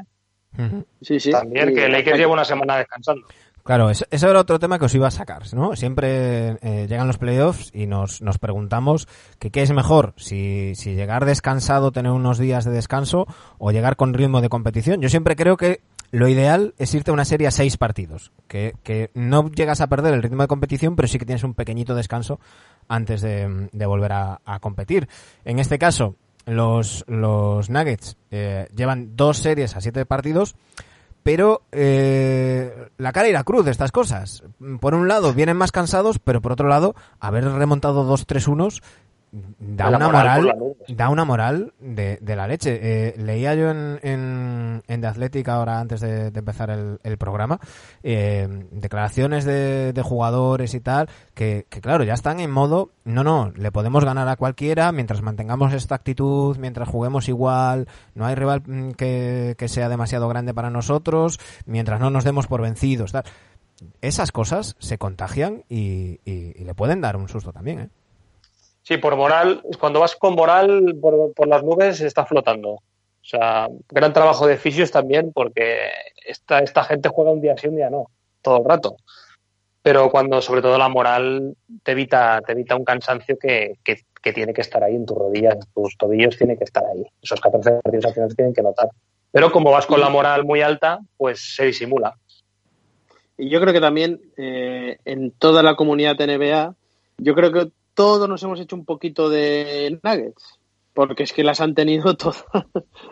Sí, 1.02 1.20
sí. 1.20 1.32
También 1.32 1.70
Y- 1.72 1.76
que 1.76 1.88
Lakers 1.90 2.18
lleva 2.18 2.34
una 2.34 2.46
semana 2.46 2.78
descansando. 2.78 3.28
Claro, 3.64 3.90
eso, 3.90 4.06
eso 4.10 4.30
era 4.30 4.40
otro 4.40 4.60
tema 4.60 4.80
que 4.80 4.86
os 4.86 4.96
iba 4.96 5.08
a 5.10 5.12
sacar, 5.12 5.44
¿no? 5.54 5.76
Siempre 5.76 6.52
eh, 6.62 6.88
llegan 6.88 7.06
los 7.06 7.18
playoffs 7.18 7.70
y 7.76 7.86
nos, 7.86 8.22
nos 8.22 8.38
preguntamos 8.38 9.10
que 9.40 9.52
qué 9.52 9.62
es 9.62 9.72
mejor, 9.74 10.14
si, 10.16 10.74
si 10.76 10.96
llegar 10.96 11.26
descansado, 11.26 11.92
tener 11.92 12.14
unos 12.14 12.38
días 12.40 12.64
de 12.64 12.72
descanso 12.72 13.28
o 13.58 13.72
llegar 13.74 13.98
con 13.98 14.14
ritmo 14.14 14.40
de 14.40 14.48
competición. 14.48 15.02
Yo 15.02 15.10
siempre 15.10 15.36
creo 15.36 15.58
que 15.58 15.82
lo 16.12 16.28
ideal 16.28 16.74
es 16.78 16.94
irte 16.94 17.12
a 17.12 17.14
una 17.14 17.26
serie 17.26 17.48
a 17.48 17.52
seis 17.52 17.78
partidos, 17.78 18.32
que, 18.48 18.76
que 18.84 19.12
no 19.14 19.50
llegas 19.50 19.82
a 19.82 19.88
perder 19.88 20.14
el 20.14 20.24
ritmo 20.24 20.42
de 20.42 20.48
competición, 20.48 20.96
pero 20.96 21.08
sí 21.08 21.20
que 21.20 21.26
tienes 21.26 21.44
un 21.44 21.54
pequeñito 21.54 21.96
descanso 21.96 22.40
antes 22.88 23.22
de, 23.22 23.70
volver 23.86 24.14
a, 24.14 24.60
competir. 24.62 25.08
En 25.46 25.60
este 25.60 25.78
caso, 25.78 26.16
los, 26.46 27.04
los 27.08 27.70
Nuggets 27.70 28.18
eh, 28.32 28.68
llevan 28.76 29.16
dos 29.16 29.40
series 29.40 29.76
a 29.76 29.82
siete 29.82 30.06
partidos, 30.06 30.56
pero 31.24 31.64
eh, 31.74 32.90
la 32.98 33.12
cara 33.12 33.28
y 33.28 33.34
la 33.34 33.44
cruz 33.44 33.66
de 33.66 33.72
estas 33.72 33.92
cosas. 33.92 34.44
Por 34.80 34.96
un 34.96 35.10
lado, 35.10 35.34
vienen 35.34 35.58
más 35.58 35.74
cansados, 35.74 36.20
pero 36.20 36.42
por 36.42 36.54
otro 36.54 36.70
lado, 36.70 36.96
haber 37.20 37.44
remontado 37.44 38.06
dos 38.06 38.26
3 38.26 38.48
unos 38.48 38.82
da 39.32 39.90
una 39.98 40.06
moral 40.08 40.42
da 40.96 41.10
una 41.10 41.26
moral 41.26 41.74
de, 41.80 42.18
de 42.22 42.36
la 42.36 42.48
leche. 42.48 42.80
Eh, 42.82 43.16
leía 43.18 43.54
yo 43.56 43.70
en, 43.70 44.00
en, 44.02 44.84
en 44.88 45.02
The 45.02 45.08
Athletic 45.08 45.48
ahora 45.50 45.80
antes 45.80 46.00
de, 46.00 46.32
de 46.32 46.40
empezar 46.40 46.70
el, 46.70 47.00
el 47.04 47.18
programa 47.18 47.60
eh, 48.04 48.48
declaraciones 48.72 49.44
de, 49.46 49.92
de 49.94 50.02
jugadores 50.02 50.74
y 50.74 50.80
tal 50.80 51.10
que, 51.34 51.66
que 51.70 51.82
claro 51.82 52.04
ya 52.04 52.14
están 52.14 52.40
en 52.40 52.52
modo 52.52 52.92
no 53.04 53.24
no 53.24 53.52
le 53.56 53.72
podemos 53.72 54.06
ganar 54.06 54.28
a 54.30 54.38
cualquiera 54.38 54.92
mientras 54.92 55.22
mantengamos 55.22 55.74
esta 55.74 55.96
actitud 55.96 56.58
mientras 56.58 56.88
juguemos 56.88 57.28
igual 57.30 57.88
no 58.16 58.26
hay 58.26 58.36
rival 58.36 58.64
mm, 58.66 58.92
que, 58.92 59.56
que 59.58 59.68
sea 59.68 59.90
demasiado 59.90 60.28
grande 60.30 60.54
para 60.54 60.70
nosotros 60.70 61.40
mientras 61.66 62.00
no 62.00 62.10
nos 62.10 62.24
demos 62.24 62.48
por 62.48 62.62
vencidos 62.62 63.12
tal 63.12 63.24
esas 64.02 64.32
cosas 64.32 64.76
se 64.80 64.98
contagian 64.98 65.64
y, 65.70 66.20
y- 66.26 66.54
y 66.56 66.64
le 66.64 66.74
pueden 66.74 67.02
dar 67.02 67.16
un 67.18 67.28
susto 67.30 67.52
también 67.52 67.80
¿eh? 67.80 67.90
Sí, 68.88 68.96
por 68.96 69.18
moral, 69.18 69.64
cuando 69.82 70.00
vas 70.00 70.16
con 70.16 70.34
moral 70.34 70.96
por, 71.02 71.46
las 71.46 71.62
nubes, 71.62 72.00
está 72.00 72.26
flotando. 72.26 72.70
O 72.70 72.82
sea, 73.22 73.68
gran 73.90 74.14
trabajo 74.14 74.48
de 74.48 74.56
fisios 74.56 74.92
también, 74.92 75.34
porque 75.34 75.90
esta, 76.26 76.60
esta 76.60 76.86
gente 76.86 77.10
juega 77.10 77.32
un 77.32 77.42
día 77.42 77.58
sí, 77.58 77.68
un 77.68 77.76
día 77.76 77.90
no, 77.90 78.06
todo 78.42 78.60
el 78.60 78.64
rato. 78.64 78.96
Pero 79.82 80.10
cuando, 80.10 80.42
sobre 80.42 80.62
todo, 80.62 80.78
la 80.78 80.88
moral 80.88 81.58
te 81.84 81.92
evita, 81.92 82.40
te 82.46 82.54
evita 82.54 82.78
un 82.78 82.86
cansancio 82.86 83.38
que, 83.38 83.74
que, 83.84 83.98
tiene 84.32 84.54
que 84.54 84.62
estar 84.62 84.82
ahí 84.82 84.96
en 84.96 85.06
tus 85.06 85.18
rodillas, 85.18 85.56
en 85.56 85.74
tus 85.74 85.98
tobillos, 85.98 86.38
tiene 86.38 86.58
que 86.58 86.64
estar 86.64 86.86
ahí. 86.86 87.06
Esos 87.22 87.42
14 87.42 87.82
partidos 87.84 88.06
al 88.06 88.14
final 88.14 88.36
tienen 88.38 88.54
que 88.54 88.62
notar. 88.62 88.88
Pero 89.34 89.52
como 89.52 89.72
vas 89.72 89.86
con 89.86 90.00
la 90.00 90.10
moral 90.10 90.46
muy 90.46 90.62
alta, 90.62 91.00
pues 91.18 91.56
se 91.56 91.66
disimula. 91.66 92.16
Y 93.38 93.50
yo 93.50 93.60
creo 93.60 93.74
que 93.74 93.82
también 93.82 94.22
eh, 94.38 94.98
en 95.04 95.32
toda 95.32 95.62
la 95.62 95.76
comunidad 95.76 96.16
NBA, 96.16 96.74
yo 97.18 97.36
creo 97.36 97.52
que 97.52 97.72
todos 97.98 98.30
nos 98.30 98.44
hemos 98.44 98.60
hecho 98.60 98.76
un 98.76 98.86
poquito 98.86 99.28
de 99.28 100.00
nuggets, 100.04 100.60
porque 100.94 101.24
es 101.24 101.34
que 101.34 101.44
las 101.44 101.60
han 101.62 101.74
tenido 101.74 102.14
todas. 102.16 102.46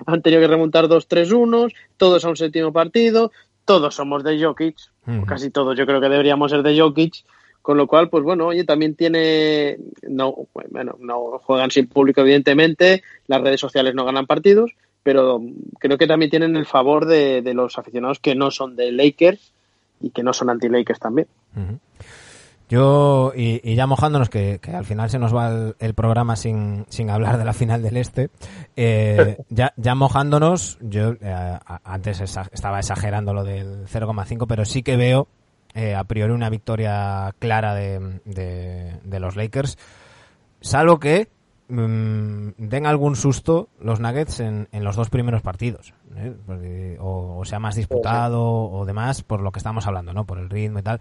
han 0.06 0.22
tenido 0.22 0.42
que 0.42 0.48
remontar 0.48 0.88
dos 0.88 1.08
3 1.08 1.32
1 1.32 1.68
todos 1.98 2.24
a 2.24 2.30
un 2.30 2.38
séptimo 2.38 2.72
partido, 2.72 3.32
todos 3.66 3.96
somos 3.96 4.24
de 4.24 4.40
Jokic, 4.40 4.78
Ujú. 5.08 5.26
casi 5.26 5.50
todos 5.50 5.76
yo 5.76 5.88
creo 5.88 6.00
que 6.00 6.08
deberíamos 6.10 6.52
ser 6.52 6.62
de 6.62 6.80
Jokic, 6.80 7.16
con 7.64 7.78
lo 7.78 7.88
cual, 7.88 8.10
pues 8.10 8.24
bueno, 8.24 8.46
oye, 8.46 8.64
también 8.64 8.94
tiene, 8.94 9.80
no, 10.08 10.36
bueno, 10.70 10.98
no 11.00 11.40
juegan 11.40 11.72
sin 11.72 11.88
público 11.88 12.22
evidentemente, 12.22 13.02
las 13.26 13.42
redes 13.42 13.60
sociales 13.60 13.96
no 13.96 14.06
ganan 14.06 14.28
partidos, 14.28 14.72
pero 15.02 15.42
creo 15.80 15.98
que 15.98 16.06
también 16.06 16.30
tienen 16.30 16.56
el 16.56 16.68
favor 16.68 17.08
de, 17.08 17.42
de 17.42 17.56
los 17.56 17.80
aficionados 17.80 18.20
que 18.20 18.36
no 18.36 18.52
son 18.52 18.76
de 18.76 18.92
Lakers 18.92 19.52
y 20.00 20.12
que 20.12 20.22
no 20.22 20.32
son 20.32 20.52
anti-Lakers 20.52 21.00
también. 21.00 21.28
Yo, 22.68 23.32
y, 23.36 23.62
y 23.64 23.76
ya 23.76 23.86
mojándonos, 23.86 24.30
que, 24.30 24.58
que 24.60 24.72
al 24.72 24.86
final 24.86 25.10
se 25.10 25.20
nos 25.20 25.36
va 25.36 25.50
el, 25.50 25.76
el 25.80 25.94
programa 25.94 26.36
sin, 26.36 26.86
sin 26.90 27.12
hablar 27.12 27.38
de 27.38 27.46
la 27.46 27.54
final 27.54 27.84
del 27.84 27.98
Este, 27.98 28.30
eh, 28.76 29.38
ya, 29.50 29.74
ya 29.78 29.94
mojándonos, 29.94 30.80
yo 30.82 31.14
eh, 31.22 31.60
antes 31.84 32.22
estaba 32.22 32.80
exagerando 32.80 33.34
lo 33.34 33.44
del 33.44 33.86
0,5, 33.88 34.46
pero 34.48 34.66
sí 34.66 34.82
que 34.82 34.98
veo 34.98 35.28
eh, 35.76 35.94
a 35.94 36.04
priori 36.06 36.34
una 36.34 36.50
victoria 36.50 37.36
clara 37.38 37.76
de, 37.76 38.20
de, 38.26 39.00
de 39.04 39.20
los 39.20 39.36
Lakers, 39.36 39.78
salvo 40.62 41.00
que 41.00 41.28
mm, 41.68 42.50
den 42.58 42.86
algún 42.88 43.16
susto 43.16 43.70
los 43.80 44.00
Nuggets 44.00 44.40
en, 44.40 44.70
en 44.72 44.84
los 44.84 44.96
dos 44.96 45.10
primeros 45.12 45.42
partidos. 45.44 45.94
Porque- 46.48 46.98
o, 47.00 47.38
o 47.40 47.46
sea 47.46 47.60
más 47.60 47.76
disputado 47.76 48.42
o 48.44 48.86
demás, 48.86 49.22
por 49.22 49.42
lo 49.42 49.52
que 49.52 49.60
estamos 49.60 49.86
hablando, 49.86 50.14
¿no? 50.14 50.26
Por 50.26 50.40
el 50.40 50.50
ritmo 50.50 50.80
y 50.80 50.82
tal. 50.82 51.00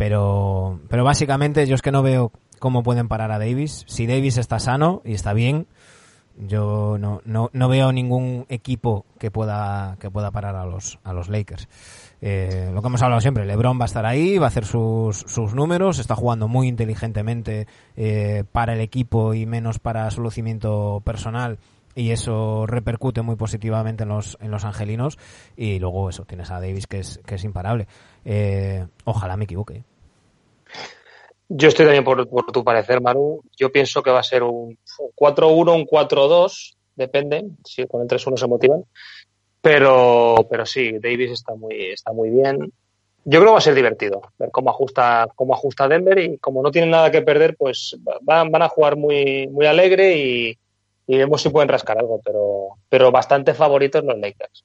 Pero, 0.00 0.80
pero 0.88 1.04
básicamente 1.04 1.66
yo 1.66 1.74
es 1.74 1.82
que 1.82 1.92
no 1.92 2.02
veo 2.02 2.32
cómo 2.58 2.82
pueden 2.82 3.06
parar 3.06 3.32
a 3.32 3.38
Davis. 3.38 3.84
Si 3.86 4.06
Davis 4.06 4.38
está 4.38 4.58
sano 4.58 5.02
y 5.04 5.12
está 5.12 5.34
bien, 5.34 5.66
yo 6.38 6.96
no, 6.98 7.20
no, 7.26 7.50
no 7.52 7.68
veo 7.68 7.92
ningún 7.92 8.46
equipo 8.48 9.04
que 9.18 9.30
pueda, 9.30 9.98
que 10.00 10.10
pueda 10.10 10.30
parar 10.30 10.56
a 10.56 10.64
los, 10.64 10.98
a 11.04 11.12
los 11.12 11.28
Lakers. 11.28 11.68
Eh, 12.22 12.70
lo 12.72 12.80
que 12.80 12.88
hemos 12.88 13.02
hablado 13.02 13.20
siempre, 13.20 13.44
LeBron 13.44 13.78
va 13.78 13.84
a 13.84 13.92
estar 13.92 14.06
ahí, 14.06 14.38
va 14.38 14.46
a 14.46 14.48
hacer 14.48 14.64
sus, 14.64 15.18
sus 15.18 15.52
números, 15.54 15.98
está 15.98 16.14
jugando 16.14 16.48
muy 16.48 16.66
inteligentemente 16.66 17.66
eh, 17.94 18.44
para 18.52 18.72
el 18.72 18.80
equipo 18.80 19.34
y 19.34 19.44
menos 19.44 19.80
para 19.80 20.10
su 20.10 20.22
lucimiento 20.22 21.02
personal 21.04 21.58
y 21.94 22.10
eso 22.10 22.66
repercute 22.66 23.22
muy 23.22 23.36
positivamente 23.36 24.04
en 24.04 24.10
los, 24.10 24.38
en 24.40 24.50
los 24.50 24.64
angelinos 24.64 25.18
y 25.56 25.78
luego 25.78 26.08
eso, 26.08 26.24
tienes 26.24 26.50
a 26.50 26.60
Davis 26.60 26.86
que 26.86 27.00
es, 27.00 27.20
que 27.26 27.34
es 27.34 27.44
imparable. 27.44 27.86
Eh, 28.24 28.86
ojalá 29.04 29.36
me 29.36 29.44
equivoque. 29.44 29.84
Yo 31.52 31.66
estoy 31.66 31.84
también 31.84 32.04
por, 32.04 32.26
tu 32.52 32.62
parecer, 32.62 33.00
Maru. 33.00 33.42
Yo 33.56 33.72
pienso 33.72 34.04
que 34.04 34.12
va 34.12 34.20
a 34.20 34.22
ser 34.22 34.44
un 34.44 34.78
4-1, 35.16 35.74
un 35.74 35.84
4-2, 35.84 36.76
depende, 36.94 37.44
si 37.64 37.88
con 37.88 38.02
el 38.02 38.06
3-1 38.06 38.36
se 38.36 38.46
motivan. 38.46 38.84
Pero, 39.60 40.46
pero 40.48 40.64
sí, 40.64 40.92
Davis 41.00 41.32
está 41.32 41.56
muy, 41.56 41.86
está 41.86 42.12
muy 42.12 42.30
bien. 42.30 42.72
Yo 43.24 43.40
creo 43.40 43.46
que 43.46 43.52
va 43.52 43.58
a 43.58 43.62
ser 43.62 43.74
divertido 43.74 44.22
ver 44.38 44.52
cómo 44.52 44.70
ajusta, 44.70 45.26
cómo 45.34 45.52
ajusta 45.52 45.88
Denver 45.88 46.20
y 46.20 46.38
como 46.38 46.62
no 46.62 46.70
tienen 46.70 46.92
nada 46.92 47.10
que 47.10 47.20
perder, 47.20 47.56
pues 47.56 47.96
van, 48.22 48.52
van 48.52 48.62
a 48.62 48.68
jugar 48.68 48.96
muy, 48.96 49.48
muy 49.48 49.66
alegre 49.66 50.16
y, 50.16 50.58
y 51.08 51.16
vemos 51.16 51.42
si 51.42 51.48
pueden 51.48 51.68
rascar 51.68 51.98
algo, 51.98 52.20
pero, 52.24 52.76
pero 52.88 53.10
bastante 53.10 53.54
favoritos 53.54 54.04
los 54.04 54.18
Lakers. 54.18 54.64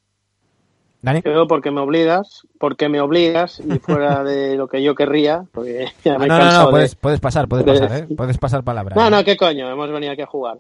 ¿Dani? 1.05 1.21
Yo 1.23 1.47
porque 1.47 1.71
me 1.71 1.79
obligas, 1.81 2.45
porque 2.59 2.89
me 2.89 2.99
obligas 2.99 3.59
y 3.59 3.79
fuera 3.79 4.23
de 4.23 4.55
lo 4.57 4.67
que 4.67 4.81
yo 4.83 4.95
querría, 4.95 5.45
porque 5.53 5.85
ya 6.03 6.17
me 6.17 6.25
Ah, 6.25 6.27
no, 6.27 6.33
no, 6.35 6.41
cansado 6.41 6.63
no, 6.65 6.71
puedes, 6.71 6.91
de... 6.91 6.97
puedes 6.97 7.19
pasar, 7.19 7.47
puedes 7.47 7.65
de- 7.65 7.79
pasar, 7.79 7.97
¿eh? 7.99 8.07
Puedes 8.17 8.37
pasar 8.37 8.63
palabra. 8.63 8.95
No, 8.95 9.09
no, 9.09 9.23
qué 9.23 9.37
coño, 9.37 9.69
hemos 9.71 9.89
venido 9.91 10.11
aquí 10.11 10.21
a 10.23 10.25
jugar. 10.27 10.57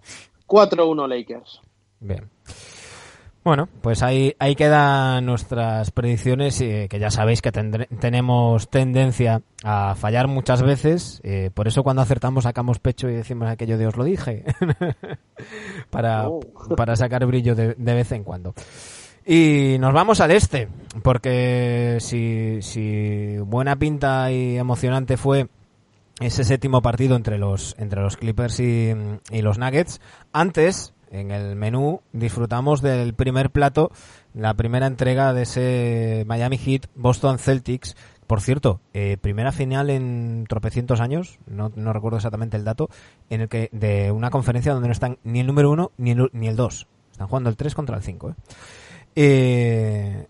4-1 0.47 1.07
Lakers. 1.07 1.59
Bien. 1.99 2.29
Bueno, 3.43 3.69
pues 3.81 4.01
ahí, 4.01 4.35
ahí 4.39 4.55
quedan 4.55 5.23
nuestras 5.25 5.91
predicciones, 5.91 6.59
eh, 6.61 6.87
que 6.89 6.97
ya 6.97 7.11
sabéis 7.11 7.43
que 7.43 7.51
tendre- 7.51 7.87
tenemos 7.99 8.69
tendencia 8.69 9.41
a 9.63 9.93
fallar 9.93 10.27
muchas 10.27 10.63
veces, 10.63 11.21
eh, 11.23 11.51
por 11.53 11.67
eso 11.67 11.83
cuando 11.83 12.01
acertamos 12.01 12.45
sacamos 12.45 12.79
pecho 12.79 13.07
y 13.07 13.13
decimos 13.13 13.47
aquello 13.47 13.77
de 13.77 13.85
os 13.85 13.95
lo 13.97 14.03
dije, 14.03 14.45
para, 15.91 16.27
Oh. 16.27 16.39
para 16.75 16.95
sacar 16.95 17.25
brillo 17.27 17.53
de, 17.55 17.75
de 17.75 17.93
vez 17.93 18.11
en 18.11 18.23
cuando. 18.23 18.53
Y 19.25 19.77
nos 19.79 19.91
vamos 19.91 20.21
al 20.21 20.29
este, 20.29 20.67
porque 21.01 21.97
si, 21.99 22.59
si 22.61 23.37
buena 23.39 23.75
pinta 23.75 24.31
y 24.31 24.57
emocionante 24.57 25.17
fue 25.17 25.49
ese 26.19 26.43
séptimo 26.43 26.83
partido 26.83 27.15
entre 27.15 27.39
los, 27.39 27.75
entre 27.79 28.01
los 28.01 28.17
Clippers 28.17 28.59
y, 28.59 28.93
los 29.41 29.57
Nuggets, 29.57 29.99
antes, 30.31 30.93
en 31.09 31.31
el 31.31 31.55
menú, 31.55 32.01
disfrutamos 32.13 32.83
del 32.83 33.15
primer 33.15 33.49
plato, 33.49 33.91
la 34.35 34.53
primera 34.53 34.85
entrega 34.85 35.33
de 35.33 35.41
ese 35.41 36.23
Miami 36.27 36.59
Heat 36.59 36.85
Boston 36.93 37.39
Celtics. 37.39 37.95
Por 38.27 38.41
cierto, 38.41 38.79
eh, 38.93 39.17
primera 39.19 39.51
final 39.51 39.89
en 39.89 40.45
tropecientos 40.47 41.01
años, 41.01 41.39
no, 41.47 41.71
no 41.75 41.93
recuerdo 41.93 42.17
exactamente 42.17 42.57
el 42.57 42.63
dato, 42.63 42.89
en 43.31 43.41
el 43.41 43.49
que 43.49 43.69
de 43.71 44.11
una 44.11 44.29
conferencia 44.29 44.73
donde 44.73 44.87
no 44.87 44.91
están 44.91 45.17
ni 45.23 45.39
el 45.39 45.47
número 45.47 45.71
uno 45.71 45.91
ni 45.97 46.11
el, 46.11 46.29
ni 46.31 46.47
el 46.47 46.55
dos. 46.55 46.87
Están 47.11 47.27
jugando 47.27 47.49
el 47.49 47.55
3 47.55 47.73
contra 47.73 47.95
el 47.95 48.03
5. 48.03 48.29
¿eh? 48.29 48.33
Eh, 49.17 50.27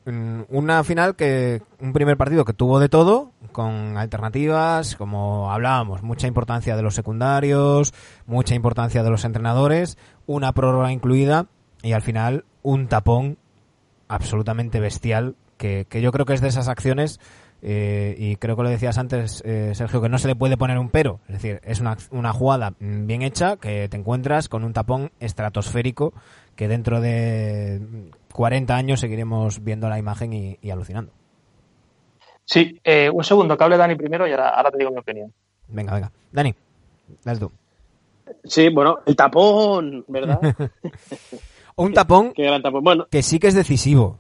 una 0.50 0.84
final 0.84 1.16
que 1.16 1.64
un 1.80 1.92
primer 1.92 2.18
partido 2.18 2.46
que 2.46 2.54
tuvo 2.54 2.80
de 2.80 2.88
todo 2.88 3.32
con 3.52 3.98
alternativas 3.98 4.96
como 4.96 5.52
hablábamos 5.52 6.04
mucha 6.04 6.28
importancia 6.28 6.76
de 6.76 6.84
los 6.84 6.94
secundarios 6.94 7.96
mucha 8.28 8.54
importancia 8.54 9.02
de 9.02 9.10
los 9.10 9.26
entrenadores 9.26 9.98
una 10.28 10.54
prórroga 10.54 10.92
incluida 10.92 11.48
y 11.82 11.94
al 11.94 12.04
final 12.04 12.46
un 12.62 12.88
tapón 12.88 13.40
absolutamente 14.08 14.80
bestial 14.80 15.36
que, 15.58 15.88
que 15.90 16.02
yo 16.02 16.12
creo 16.12 16.28
que 16.28 16.34
es 16.36 16.42
de 16.42 16.50
esas 16.50 16.68
acciones 16.68 17.20
eh, 17.68 18.16
y 18.20 18.36
creo 18.36 18.56
que 18.56 18.62
lo 18.62 18.70
decías 18.70 19.00
antes 19.00 19.42
eh, 19.44 19.72
Sergio 19.74 20.00
que 20.00 20.10
no 20.10 20.20
se 20.20 20.28
le 20.28 20.36
puede 20.36 20.56
poner 20.56 20.78
un 20.78 20.90
pero. 20.90 21.20
Es 21.28 21.42
decir 21.42 21.62
es 21.64 21.80
una, 21.80 21.98
una 22.12 22.32
jugada 22.32 22.76
bien 22.80 23.24
hecha 23.24 23.58
que 23.58 23.90
te 23.90 23.98
encuentras 23.98 24.50
con 24.50 24.64
un 24.64 24.74
tapón 24.74 25.12
estratosférico 25.20 26.14
que 26.56 26.68
dentro 26.68 27.02
de 27.02 27.82
40 28.36 28.76
años 28.76 29.00
seguiremos 29.00 29.64
viendo 29.64 29.88
la 29.88 29.98
imagen 29.98 30.34
y, 30.34 30.60
y 30.62 30.70
alucinando. 30.70 31.14
Sí, 32.44 32.80
eh, 32.84 33.10
un 33.10 33.24
segundo, 33.24 33.58
que 33.58 33.64
hable 33.64 33.78
Dani 33.78 33.96
primero 33.96 34.28
y 34.28 34.32
ahora, 34.32 34.50
ahora 34.50 34.72
te 34.72 34.78
digo 34.78 34.92
mi 34.92 34.98
opinión. 34.98 35.34
Venga, 35.70 35.94
venga. 35.94 36.12
Dani, 36.34 36.54
das 37.24 37.40
tú. 37.40 37.50
Sí, 38.44 38.70
bueno, 38.70 39.00
el 39.06 39.16
tapón, 39.16 40.04
¿verdad? 40.08 40.40
Un 41.78 41.94
tapón 41.94 42.34
Qué 42.36 42.44
gran 42.44 42.62
tapón. 42.62 42.84
Bueno, 42.84 43.08
que 43.10 43.24
sí 43.24 43.40
que 43.40 43.48
es 43.48 43.56
decisivo. 43.56 44.20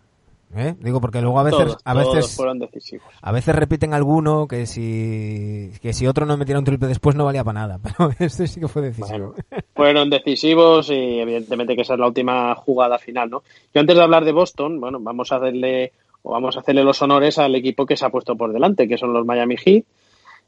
¿Eh? 0.56 0.76
Digo, 0.80 1.02
porque 1.02 1.22
luego 1.22 1.40
a 1.40 1.44
veces, 1.44 1.66
todos, 1.66 1.78
a 1.84 1.94
veces, 1.94 2.36
fueron 2.36 2.60
decisivos. 2.60 3.08
a 3.22 3.32
veces 3.32 3.56
repiten 3.56 3.94
alguno 3.94 4.48
que 4.48 4.66
si, 4.66 5.72
que 5.82 5.94
si 5.94 6.08
otro 6.08 6.26
no 6.26 6.38
metiera 6.38 6.60
un 6.60 6.66
triple 6.66 6.88
después 6.88 7.16
no 7.16 7.26
valía 7.26 7.44
para 7.44 7.62
nada. 7.62 7.80
Pero 7.98 8.12
este 8.20 8.48
sí 8.48 8.60
que 8.60 8.68
fue 8.68 8.82
decisivo. 8.82 9.34
Fueron 9.76 10.10
decisivos 10.10 10.90
y 10.90 11.20
evidentemente 11.20 11.76
que 11.76 11.82
esa 11.82 11.94
es 11.94 12.00
la 12.00 12.08
última 12.08 12.56
jugada 12.56 12.98
final, 12.98 13.30
¿no? 13.30 13.44
Yo 13.74 13.82
antes 13.82 13.96
de 13.96 14.04
hablar 14.04 14.26
de 14.26 14.32
Boston, 14.32 14.80
bueno, 14.80 15.00
vamos 15.00 15.32
a 15.32 15.38
hacerle 15.38 15.92
o 16.24 16.32
vamos 16.32 16.58
a 16.58 16.62
hacerle 16.62 16.84
los 16.84 17.02
honores 17.02 17.38
al 17.38 17.54
equipo 17.54 17.86
que 17.86 17.96
se 17.96 18.06
ha 18.06 18.10
puesto 18.10 18.36
por 18.36 18.52
delante, 18.52 18.88
que 18.88 18.98
son 18.98 19.14
los 19.14 19.26
Miami 19.26 19.58
Heat. 19.58 19.86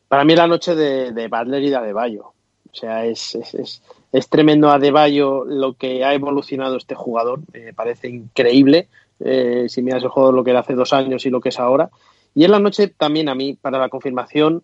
Para 0.08 0.24
mí 0.24 0.36
la 0.36 0.48
noche 0.48 0.74
de, 0.76 1.12
de 1.12 1.28
Butler 1.28 1.64
y 1.64 1.70
de 1.70 1.76
Adebayo. 1.76 2.34
O 2.72 2.76
sea, 2.76 3.06
es, 3.06 3.36
es, 3.36 3.54
es, 3.54 3.84
es 4.12 4.30
tremendo 4.30 4.70
Adebayo 4.70 5.46
lo 5.46 5.74
que 5.74 6.04
ha 6.04 6.14
evolucionado 6.14 6.78
este 6.78 6.96
jugador. 6.96 7.42
Me 7.54 7.74
parece 7.74 8.10
increíble. 8.10 8.88
Eh, 9.20 9.66
si 9.68 9.82
miras 9.82 10.04
el 10.04 10.10
juego 10.10 10.32
lo 10.32 10.44
que 10.44 10.52
era 10.52 10.60
hace 10.60 10.76
dos 10.76 10.94
años 10.94 11.26
y 11.26 11.30
lo 11.30 11.42
que 11.42 11.50
es 11.50 11.60
ahora. 11.60 11.90
Y 12.36 12.44
en 12.44 12.52
la 12.52 12.60
noche 12.60 12.88
también 12.88 13.30
a 13.30 13.36
mí, 13.36 13.54
para 13.60 13.80
la 13.80 13.90
confirmación, 13.90 14.64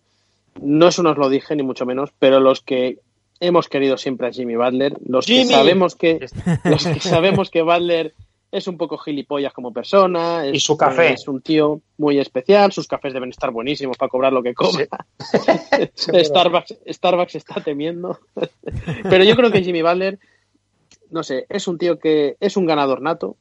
no 0.60 0.88
eso 0.88 1.02
nos 1.02 1.18
lo 1.18 1.28
dije, 1.28 1.56
ni 1.56 1.62
mucho 1.62 1.86
menos, 1.86 2.10
pero 2.18 2.40
los 2.40 2.60
que 2.60 2.98
hemos 3.40 3.68
querido 3.68 3.96
siempre 3.96 4.28
a 4.28 4.32
Jimmy 4.32 4.56
Butler, 4.56 4.96
los 5.06 5.26
Jimmy. 5.26 5.48
que 5.48 5.54
sabemos 5.54 5.94
que 5.96 6.26
los 6.64 6.86
que 6.86 7.00
sabemos 7.00 7.50
que 7.50 7.62
Butler 7.62 8.14
es 8.52 8.68
un 8.68 8.78
poco 8.78 8.96
gilipollas 8.98 9.52
como 9.52 9.72
persona, 9.72 10.46
es, 10.46 10.54
Y 10.54 10.60
su 10.60 10.76
café. 10.76 11.14
es 11.14 11.26
un 11.26 11.40
tío 11.40 11.80
muy 11.98 12.20
especial, 12.20 12.70
sus 12.70 12.86
cafés 12.86 13.12
deben 13.12 13.30
estar 13.30 13.50
buenísimos 13.50 13.96
para 13.96 14.08
cobrar 14.08 14.32
lo 14.32 14.44
que 14.44 14.54
cobra. 14.54 14.86
Sí, 15.94 16.12
Starbucks, 16.24 16.76
Starbucks 16.86 17.34
está 17.34 17.60
temiendo. 17.60 18.20
Pero 19.02 19.24
yo 19.24 19.34
creo 19.34 19.50
que 19.50 19.64
Jimmy 19.64 19.82
Butler, 19.82 20.20
no 21.10 21.24
sé, 21.24 21.46
es 21.48 21.66
un 21.66 21.78
tío 21.78 21.98
que 21.98 22.36
es 22.38 22.56
un 22.56 22.66
ganador 22.66 23.02
nato, 23.02 23.36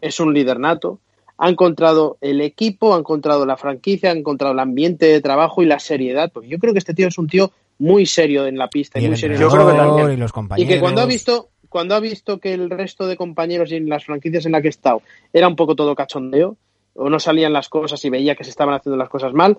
es 0.00 0.20
un 0.20 0.34
líder 0.34 0.58
nato, 0.60 0.98
ha 1.38 1.48
encontrado 1.48 2.16
el 2.20 2.40
equipo, 2.40 2.94
ha 2.94 2.98
encontrado 2.98 3.46
la 3.46 3.56
franquicia, 3.56 4.10
ha 4.10 4.14
encontrado 4.14 4.52
el 4.52 4.58
ambiente 4.58 5.06
de 5.06 5.20
trabajo 5.20 5.62
y 5.62 5.66
la 5.66 5.78
seriedad, 5.78 6.30
porque 6.32 6.48
yo 6.48 6.58
creo 6.58 6.72
que 6.72 6.80
este 6.80 6.94
tío 6.94 7.08
es 7.08 7.18
un 7.18 7.28
tío 7.28 7.52
muy 7.78 8.06
serio 8.06 8.46
en 8.46 8.58
la 8.58 8.68
pista 8.68 8.98
y, 8.98 9.04
Y 9.04 9.08
muy 9.08 9.16
serio 9.16 9.36
en 9.36 9.40
Yo 9.42 9.46
el 9.46 9.52
creo 9.52 9.64
que 9.66 9.70
entrenador 9.70 9.96
también. 9.98 10.18
y 10.18 10.20
los 10.20 10.30
y 10.30 10.34
compañeros. 10.34 10.74
que 10.74 10.80
cuando 10.80 11.00
ha 11.00 11.06
visto 11.06 11.48
cuando 11.68 11.94
ha 11.94 12.00
visto 12.00 12.38
que 12.38 12.54
el 12.54 12.70
resto 12.70 13.06
de 13.06 13.16
compañeros 13.16 13.70
y 13.70 13.76
en 13.76 13.88
las 13.90 14.04
franquicias 14.04 14.46
en 14.46 14.52
las 14.52 14.62
que 14.62 14.68
he 14.68 14.70
estado 14.70 15.02
era 15.32 15.46
un 15.46 15.54
poco 15.54 15.76
todo 15.76 15.94
cachondeo 15.94 16.56
o 16.94 17.10
no 17.10 17.20
salían 17.20 17.52
las 17.52 17.68
cosas 17.68 18.02
y 18.04 18.10
veía 18.10 18.34
que 18.34 18.42
se 18.42 18.50
estaban 18.50 18.74
haciendo 18.74 18.96
las 18.96 19.10
cosas 19.10 19.32
mal, 19.34 19.58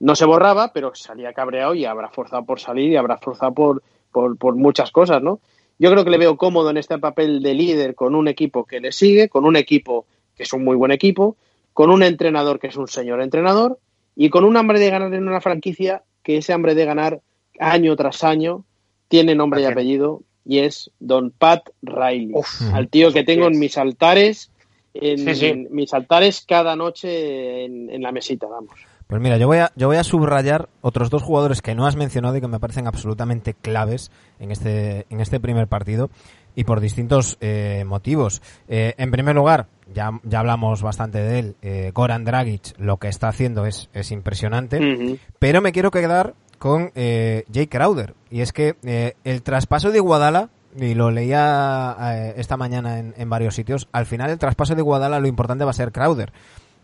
no 0.00 0.16
se 0.16 0.24
borraba, 0.24 0.72
pero 0.72 0.92
salía 0.94 1.32
cabreado 1.32 1.74
y 1.74 1.84
habrá 1.84 2.08
forzado 2.08 2.44
por 2.44 2.58
salir 2.58 2.90
y 2.90 2.96
habrá 2.96 3.18
forzado 3.18 3.52
por, 3.52 3.82
por, 4.10 4.36
por 4.38 4.56
muchas 4.56 4.90
cosas, 4.90 5.22
¿no? 5.22 5.38
Yo 5.78 5.90
creo 5.90 6.04
que 6.04 6.10
le 6.10 6.18
veo 6.18 6.36
cómodo 6.36 6.70
en 6.70 6.76
este 6.76 6.98
papel 6.98 7.42
de 7.42 7.54
líder 7.54 7.94
con 7.94 8.14
un 8.14 8.28
equipo 8.28 8.64
que 8.64 8.80
le 8.80 8.92
sigue, 8.92 9.28
con 9.28 9.44
un 9.44 9.56
equipo 9.56 10.06
que 10.36 10.44
es 10.44 10.52
un 10.52 10.64
muy 10.64 10.76
buen 10.76 10.92
equipo, 10.92 11.36
con 11.72 11.90
un 11.90 12.02
entrenador 12.02 12.58
que 12.58 12.68
es 12.68 12.76
un 12.76 12.88
señor 12.88 13.20
entrenador 13.22 13.78
y 14.14 14.30
con 14.30 14.44
un 14.44 14.56
hambre 14.56 14.78
de 14.78 14.90
ganar 14.90 15.12
en 15.14 15.26
una 15.26 15.40
franquicia 15.40 16.02
que 16.22 16.36
ese 16.36 16.52
hambre 16.52 16.74
de 16.74 16.84
ganar 16.84 17.20
año 17.58 17.96
tras 17.96 18.24
año 18.24 18.64
tiene 19.08 19.34
nombre 19.34 19.62
y 19.62 19.64
apellido 19.64 20.22
y 20.44 20.58
es 20.58 20.90
Don 20.98 21.30
Pat 21.30 21.70
Riley, 21.82 22.30
Uf, 22.34 22.62
al 22.72 22.88
tío 22.88 23.12
que 23.12 23.24
tengo 23.24 23.46
en 23.46 23.58
mis 23.58 23.78
altares, 23.78 24.50
en, 24.94 25.18
Sí, 25.18 25.34
sí. 25.34 25.46
en 25.46 25.68
mis 25.70 25.94
altares 25.94 26.44
cada 26.46 26.76
noche 26.76 27.64
en, 27.64 27.90
en 27.90 28.02
la 28.02 28.12
mesita, 28.12 28.46
vamos. 28.46 28.72
Pues 29.12 29.20
mira, 29.20 29.36
yo 29.36 29.46
voy, 29.46 29.58
a, 29.58 29.70
yo 29.76 29.88
voy 29.88 29.98
a 29.98 30.04
subrayar 30.04 30.70
otros 30.80 31.10
dos 31.10 31.22
jugadores 31.22 31.60
que 31.60 31.74
no 31.74 31.86
has 31.86 31.96
mencionado 31.96 32.34
y 32.34 32.40
que 32.40 32.48
me 32.48 32.58
parecen 32.58 32.86
absolutamente 32.86 33.52
claves 33.52 34.10
en 34.40 34.50
este, 34.50 35.04
en 35.10 35.20
este 35.20 35.38
primer 35.38 35.68
partido 35.68 36.08
y 36.54 36.64
por 36.64 36.80
distintos 36.80 37.36
eh, 37.42 37.84
motivos. 37.86 38.40
Eh, 38.68 38.94
en 38.96 39.10
primer 39.10 39.36
lugar, 39.36 39.66
ya, 39.92 40.18
ya 40.22 40.38
hablamos 40.38 40.80
bastante 40.80 41.18
de 41.18 41.38
él, 41.38 41.56
eh, 41.60 41.90
Goran 41.94 42.24
Dragic 42.24 42.72
lo 42.78 42.96
que 42.96 43.08
está 43.08 43.28
haciendo 43.28 43.66
es, 43.66 43.90
es 43.92 44.12
impresionante, 44.12 45.18
pero 45.38 45.60
me 45.60 45.72
quiero 45.72 45.90
quedar 45.90 46.32
con 46.58 46.90
eh, 46.94 47.44
Jay 47.52 47.66
Crowder 47.66 48.14
y 48.30 48.40
es 48.40 48.54
que 48.54 48.76
eh, 48.82 49.16
el 49.24 49.42
traspaso 49.42 49.90
de 49.90 49.98
Iguadala 49.98 50.48
y 50.74 50.94
lo 50.94 51.10
leía 51.10 51.98
eh, 52.00 52.34
esta 52.38 52.56
mañana 52.56 52.98
en, 52.98 53.12
en 53.18 53.28
varios 53.28 53.56
sitios, 53.56 53.90
al 53.92 54.06
final 54.06 54.30
el 54.30 54.38
traspaso 54.38 54.74
de 54.74 54.80
Iguadala 54.80 55.20
lo 55.20 55.28
importante 55.28 55.64
va 55.64 55.70
a 55.72 55.74
ser 55.74 55.92
Crowder. 55.92 56.32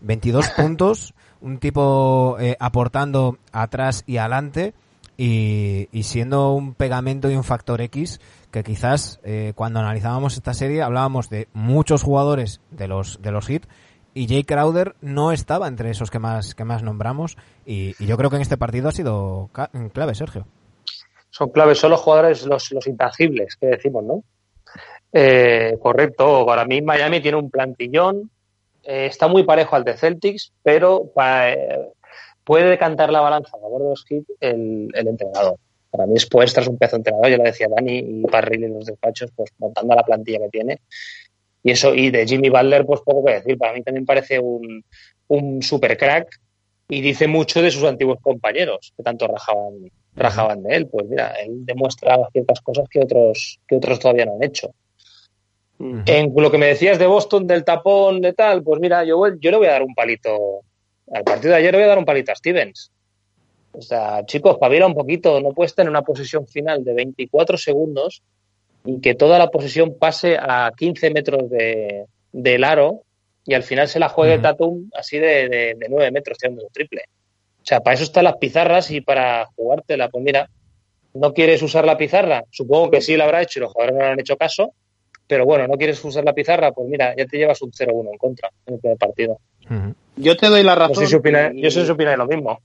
22 0.01 0.49
puntos, 0.57 1.15
un 1.41 1.59
tipo 1.59 2.37
eh, 2.41 2.57
aportando 2.61 3.39
atrás 3.53 4.05
y 4.07 4.17
adelante 4.19 4.75
y, 5.17 5.89
siendo 6.05 6.53
un 6.53 6.75
pegamento 6.75 7.29
y 7.29 7.35
un 7.35 7.43
factor 7.43 7.81
X 7.81 8.21
que 8.53 8.63
quizás 8.63 9.21
eh, 9.25 9.53
cuando 9.57 9.81
analizábamos 9.81 10.37
esta 10.37 10.55
serie 10.55 10.83
hablábamos 10.83 11.29
de 11.29 11.49
muchos 11.53 12.03
jugadores 12.05 12.61
de 12.71 12.87
los 12.87 13.21
de 13.21 13.33
los 13.33 13.47
hit 13.47 13.67
y 14.15 14.29
Jay 14.29 14.45
Crowder 14.45 14.95
no 15.01 15.33
estaba 15.33 15.67
entre 15.67 15.91
esos 15.91 16.11
que 16.11 16.21
más 16.21 16.55
que 16.55 16.65
más 16.65 16.85
nombramos 16.85 17.37
y, 17.67 17.95
yo 18.05 18.17
creo 18.17 18.31
que 18.31 18.37
en 18.37 18.43
este 18.43 18.57
partido 18.57 18.89
ha 18.89 18.93
sido 18.93 19.51
clave 19.93 20.15
Sergio. 20.15 20.47
Son 21.31 21.51
claves 21.51 21.79
son 21.79 21.91
los 21.91 22.01
jugadores 22.01 22.47
los, 22.47 22.71
los 22.71 22.87
intangibles 22.87 23.57
que 23.57 23.67
decimos 23.67 24.05
no 24.05 24.23
eh, 25.13 25.77
correcto 25.83 26.47
para 26.47 26.65
mí 26.65 26.81
Miami 26.81 27.21
tiene 27.21 27.39
un 27.39 27.51
plantillón 27.51 28.31
eh, 28.89 29.07
está 29.07 29.29
muy 29.29 29.45
parejo 29.45 29.77
al 29.77 29.85
de 29.85 29.97
Celtics 29.97 30.53
pero 30.63 31.13
eh, 31.23 31.89
puede 32.43 32.69
decantar 32.71 33.11
la 33.11 33.21
balanza 33.21 33.57
a 33.57 33.61
favor 33.61 33.83
de 33.83 33.89
los 33.91 34.05
hit 34.05 34.25
el, 34.41 34.91
el 34.95 35.09
entrenador 35.09 35.59
para 35.91 36.07
mí 36.07 36.15
es 36.17 36.27
pues 36.27 36.55
un 36.69 36.77
pedazo 36.77 36.97
entrenador, 36.97 37.31
ya 37.31 37.37
lo 37.39 37.45
decía 37.45 37.67
Dani 37.69 37.99
y 37.99 38.23
Parril 38.23 38.65
en 38.65 38.75
los 38.75 38.87
despachos, 38.87 39.31
pues 39.35 39.51
montando 39.59 39.95
la 39.95 40.03
plantilla 40.03 40.39
que 40.41 40.49
tiene. 40.51 40.81
Y 41.63 41.71
eso, 41.71 41.95
y 41.95 42.11
de 42.11 42.27
Jimmy 42.27 42.51
Butler, 42.51 42.85
pues 42.85 43.01
poco 43.01 43.25
que 43.25 43.35
decir. 43.35 43.59
Para 43.59 43.73
mí 43.73 43.83
también 43.83 44.07
parece 44.07 44.39
un, 44.39 44.85
un 45.29 45.63
super 45.63 45.97
crack 45.97 46.41
y 46.89 47.01
dice 47.01 47.27
mucho 47.27 47.63
de 47.63 47.71
sus 47.71 47.85
antiguos 47.85 48.19
compañeros, 48.21 48.93
que 48.97 49.03
tanto 49.03 49.27
rajaban, 49.27 49.91
rajaban 50.15 50.63
de 50.63 50.77
él. 50.77 50.87
Pues 50.87 51.07
mira, 51.07 51.33
él 51.43 51.65
demuestra 51.65 52.19
ciertas 52.33 52.61
cosas 52.61 52.87
que 52.89 53.01
otros, 53.01 53.59
que 53.67 53.77
otros 53.77 53.99
todavía 53.99 54.27
no 54.27 54.35
han 54.35 54.45
hecho. 54.45 54.73
En 55.81 56.33
lo 56.35 56.51
que 56.51 56.59
me 56.59 56.67
decías 56.67 56.99
de 56.99 57.07
Boston, 57.07 57.47
del 57.47 57.65
tapón, 57.65 58.21
de 58.21 58.33
tal, 58.33 58.63
pues 58.63 58.81
mira, 58.81 59.05
yo, 59.05 59.23
yo 59.39 59.51
le 59.51 59.57
voy 59.57 59.69
a 59.69 59.73
dar 59.73 59.83
un 59.83 59.95
palito. 59.95 60.63
Al 61.13 61.23
partido 61.23 61.53
de 61.53 61.59
ayer 61.59 61.73
le 61.73 61.79
voy 61.79 61.85
a 61.85 61.89
dar 61.89 61.99
un 61.99 62.05
palito 62.05 62.33
a 62.33 62.35
Stevens. 62.35 62.91
O 63.73 63.81
sea, 63.81 64.27
chicos, 64.27 64.59
pavila 64.59 64.87
un 64.87 64.95
poquito, 64.95 65.41
no 65.41 65.53
puedes 65.53 65.75
tener 65.75 65.89
una 65.89 66.03
posesión 66.03 66.49
final 66.49 66.85
de 66.85 66.95
24 66.95 67.57
segundos 67.57 68.23
y 68.85 69.01
que 69.01 69.15
toda 69.15 69.39
la 69.39 69.51
posesión 69.51 69.97
pase 69.99 70.37
a 70.37 70.73
15 70.77 71.11
metros 71.11 71.49
de, 71.49 72.07
del 72.33 72.65
aro 72.65 73.03
y 73.45 73.55
al 73.55 73.63
final 73.63 73.87
se 73.89 74.01
la 74.01 74.09
juegue 74.09 74.39
Tatum 74.39 74.91
así 74.95 75.19
de, 75.19 75.49
de, 75.49 75.87
9 75.89 76.11
metros 76.11 76.39
tirando 76.39 76.65
un 76.65 76.71
triple. 76.71 77.05
O 77.63 77.67
sea, 77.69 77.81
para 77.81 77.95
eso 77.95 78.05
están 78.05 78.25
las 78.25 78.37
pizarras 78.37 78.91
y 78.91 79.01
para 79.01 79.47
jugártela. 79.55 80.09
Pues 80.09 80.25
mira, 80.25 80.51
¿no 81.15 81.33
quieres 81.33 81.63
usar 81.63 81.85
la 81.85 81.97
pizarra? 81.97 82.45
Supongo 82.51 82.91
que 82.91 83.01
sí 83.01 83.17
la 83.17 83.25
habrá 83.25 83.43
hecho 83.43 83.59
y 83.59 83.63
los 83.63 83.73
jugadores 83.73 83.97
no 83.97 84.05
le 84.05 84.11
han 84.13 84.21
hecho 84.21 84.37
caso. 84.37 84.73
Pero 85.29 85.45
bueno, 85.45 85.69
¿no 85.69 85.77
quieres 85.77 86.03
usar 86.03 86.25
la 86.25 86.33
pizarra? 86.33 86.73
Pues 86.73 86.89
mira, 86.89 87.15
ya 87.15 87.27
te 87.27 87.37
llevas 87.37 87.61
un 87.61 87.71
0-1 87.71 88.13
en 88.13 88.19
contra 88.19 88.51
en 88.67 88.75
el 88.75 88.81
primer 88.81 88.99
partido. 88.99 89.39
Yo 90.17 90.37
te 90.37 90.49
doy 90.49 90.63
la 90.63 90.75
razón. 90.75 90.95
No 90.95 91.01
sé 91.03 91.07
si 91.07 91.17
opina, 91.17 91.53
yo 91.55 91.71
sé 91.71 91.87
si 91.87 91.93
lo 92.17 92.27
mismo. 92.27 92.61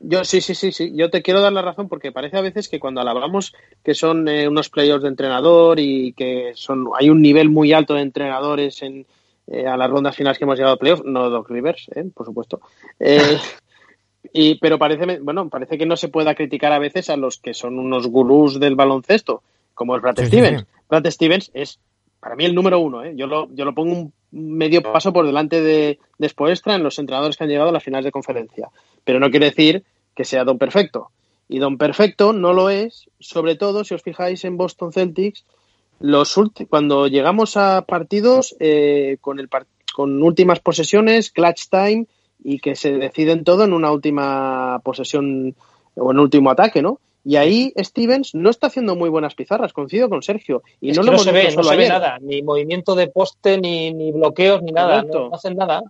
Yo 0.00 0.24
sí, 0.24 0.40
sí, 0.40 0.54
sí, 0.54 0.72
sí. 0.72 0.92
Yo 0.94 1.10
te 1.10 1.22
quiero 1.22 1.40
dar 1.40 1.52
la 1.52 1.62
razón 1.62 1.88
porque 1.88 2.10
parece 2.10 2.36
a 2.36 2.40
veces 2.40 2.68
que 2.68 2.80
cuando 2.80 3.00
hablamos 3.02 3.54
que 3.84 3.94
son 3.94 4.26
eh, 4.28 4.48
unos 4.48 4.70
players 4.70 5.02
de 5.02 5.08
entrenador 5.08 5.78
y 5.78 6.14
que 6.14 6.52
son 6.54 6.88
hay 6.98 7.10
un 7.10 7.22
nivel 7.22 7.50
muy 7.50 7.72
alto 7.72 7.94
de 7.94 8.02
entrenadores 8.02 8.82
en 8.82 9.06
eh, 9.46 9.66
a 9.66 9.76
las 9.76 9.90
rondas 9.90 10.16
finales 10.16 10.38
que 10.38 10.44
hemos 10.44 10.56
llegado 10.56 10.74
a 10.74 10.78
playoffs, 10.78 11.04
no 11.04 11.28
Doc 11.28 11.50
Rivers, 11.50 11.86
eh, 11.94 12.04
por 12.14 12.26
supuesto. 12.26 12.60
y 14.32 14.54
pero 14.58 14.78
parece 14.78 15.18
bueno 15.20 15.48
parece 15.48 15.76
que 15.78 15.86
no 15.86 15.96
se 15.96 16.08
pueda 16.08 16.34
criticar 16.34 16.72
a 16.72 16.78
veces 16.78 17.10
a 17.10 17.16
los 17.16 17.38
que 17.38 17.52
son 17.52 17.78
unos 17.78 18.06
gurús 18.06 18.58
del 18.58 18.74
baloncesto, 18.74 19.42
como 19.74 19.96
es 19.96 20.02
Brad 20.02 20.24
Stevens. 20.24 20.64
Brad 20.88 21.06
Stevens 21.10 21.50
es 21.52 21.78
para 22.20 22.36
mí 22.36 22.44
el 22.44 22.54
número 22.54 22.78
uno. 22.78 23.04
Yo 23.12 23.26
lo 23.26 23.48
yo 23.52 23.64
lo 23.64 23.74
pongo 23.74 23.92
un 23.92 24.12
medio 24.30 24.82
paso 24.82 25.12
por 25.12 25.26
delante 25.26 25.60
de, 25.60 25.98
de 26.18 26.28
Spoestra 26.28 26.76
en 26.76 26.84
los 26.84 26.98
entrenadores 26.98 27.36
que 27.36 27.44
han 27.44 27.50
llegado 27.50 27.70
a 27.70 27.72
las 27.72 27.82
finales 27.82 28.04
de 28.04 28.12
conferencia 28.12 28.70
pero 29.04 29.20
no 29.20 29.30
quiere 29.30 29.46
decir 29.46 29.84
que 30.14 30.24
sea 30.24 30.44
Don 30.44 30.58
Perfecto. 30.58 31.10
Y 31.48 31.58
Don 31.58 31.78
Perfecto 31.78 32.32
no 32.32 32.52
lo 32.52 32.70
es, 32.70 33.08
sobre 33.18 33.56
todo 33.56 33.84
si 33.84 33.94
os 33.94 34.02
fijáis 34.02 34.44
en 34.44 34.56
Boston 34.56 34.92
Celtics, 34.92 35.44
los 35.98 36.34
cuando 36.68 37.08
llegamos 37.08 37.56
a 37.56 37.82
partidos 37.82 38.54
eh, 38.60 39.18
con, 39.20 39.40
el 39.40 39.48
con 39.92 40.22
últimas 40.22 40.60
posesiones, 40.60 41.30
clutch 41.30 41.68
time, 41.68 42.06
y 42.42 42.60
que 42.60 42.74
se 42.74 42.92
deciden 42.92 43.44
todo 43.44 43.64
en 43.64 43.72
una 43.72 43.90
última 43.90 44.80
posesión 44.82 45.54
o 45.94 46.12
en 46.12 46.18
último 46.18 46.50
ataque, 46.50 46.80
¿no? 46.82 47.00
Y 47.24 47.36
ahí 47.36 47.72
Stevens 47.78 48.34
no 48.34 48.50
está 48.50 48.68
haciendo 48.68 48.96
muy 48.96 49.10
buenas 49.10 49.34
pizarras, 49.34 49.72
coincido 49.72 50.08
con 50.08 50.22
Sergio. 50.22 50.62
Y 50.80 50.92
no, 50.92 51.02
lo 51.02 51.18
se 51.18 51.32
ve, 51.32 51.54
no 51.54 51.62
se 51.62 51.76
ve 51.76 51.88
nada, 51.88 52.18
ni 52.20 52.42
movimiento 52.42 52.94
de 52.94 53.08
poste, 53.08 53.58
ni, 53.58 53.92
ni 53.92 54.10
bloqueos, 54.12 54.62
ni 54.62 54.72
nada. 54.72 55.02
No, 55.02 55.28
no, 55.28 55.34
hacen 55.34 55.56
nada 55.56 55.82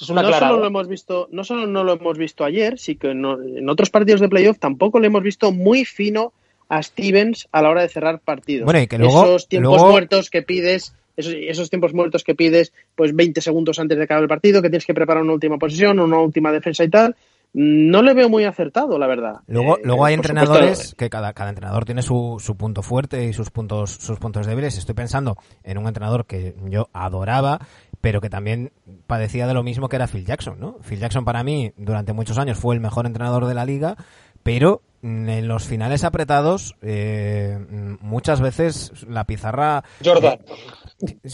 no 0.00 0.32
solo 0.32 0.58
lo 0.58 0.66
hemos 0.66 0.88
visto, 0.88 1.28
no 1.30 1.44
solo 1.44 1.66
no 1.66 1.84
lo 1.84 1.94
hemos 1.94 2.18
visto 2.18 2.44
ayer, 2.44 2.78
sí 2.78 2.96
que 2.96 3.10
en 3.10 3.68
otros 3.68 3.90
partidos 3.90 4.20
de 4.20 4.28
playoff 4.28 4.58
tampoco 4.58 4.98
lo 4.98 5.06
hemos 5.06 5.22
visto 5.22 5.52
muy 5.52 5.84
fino 5.84 6.32
a 6.68 6.82
Stevens 6.82 7.48
a 7.52 7.62
la 7.62 7.70
hora 7.70 7.82
de 7.82 7.88
cerrar 7.88 8.20
partidos. 8.20 8.66
esos 8.74 9.48
tiempos 9.48 9.82
muertos 9.82 10.30
que 10.30 10.42
pides, 10.42 10.94
esos, 11.16 11.70
tiempos 11.70 11.94
muertos 11.94 12.24
que 12.24 12.34
pides, 12.34 12.72
pues 12.94 13.14
20 13.14 13.40
segundos 13.40 13.78
antes 13.78 13.96
de 13.96 14.04
acabar 14.04 14.22
el 14.22 14.28
partido, 14.28 14.60
que 14.60 14.68
tienes 14.68 14.86
que 14.86 14.94
preparar 14.94 15.22
una 15.22 15.32
última 15.32 15.58
posición, 15.58 15.98
una 16.00 16.18
última 16.18 16.52
defensa 16.52 16.84
y 16.84 16.90
tal. 16.90 17.16
No 17.58 18.02
le 18.02 18.12
veo 18.12 18.28
muy 18.28 18.44
acertado, 18.44 18.98
la 18.98 19.06
verdad. 19.06 19.36
Luego, 19.46 19.78
eh, 19.78 19.80
luego 19.82 20.04
hay 20.04 20.12
entrenadores 20.12 20.94
que 20.94 21.08
cada, 21.08 21.32
cada 21.32 21.48
entrenador 21.48 21.86
tiene 21.86 22.02
su, 22.02 22.36
su 22.38 22.54
punto 22.58 22.82
fuerte 22.82 23.24
y 23.24 23.32
sus 23.32 23.50
puntos, 23.50 23.92
sus 23.92 24.18
puntos 24.18 24.46
débiles. 24.46 24.76
Estoy 24.76 24.94
pensando 24.94 25.38
en 25.64 25.78
un 25.78 25.88
entrenador 25.88 26.26
que 26.26 26.54
yo 26.68 26.90
adoraba 26.92 27.60
pero 28.02 28.20
que 28.20 28.30
también 28.30 28.72
padecía 29.06 29.46
de 29.46 29.54
lo 29.54 29.62
mismo 29.62 29.88
que 29.88 29.96
era 29.96 30.06
Phil 30.06 30.24
Jackson, 30.24 30.60
¿no? 30.60 30.78
Phil 30.86 31.00
Jackson 31.00 31.24
para 31.24 31.42
mí 31.42 31.72
durante 31.76 32.12
muchos 32.12 32.38
años 32.38 32.58
fue 32.58 32.74
el 32.74 32.80
mejor 32.80 33.06
entrenador 33.06 33.46
de 33.46 33.54
la 33.54 33.64
liga, 33.64 33.96
pero 34.42 34.82
en 35.02 35.48
los 35.48 35.64
finales 35.64 36.04
apretados 36.04 36.76
eh, 36.82 37.58
muchas 38.00 38.40
veces 38.40 38.92
la 39.08 39.24
pizarra... 39.24 39.82
Jordan. 40.04 40.38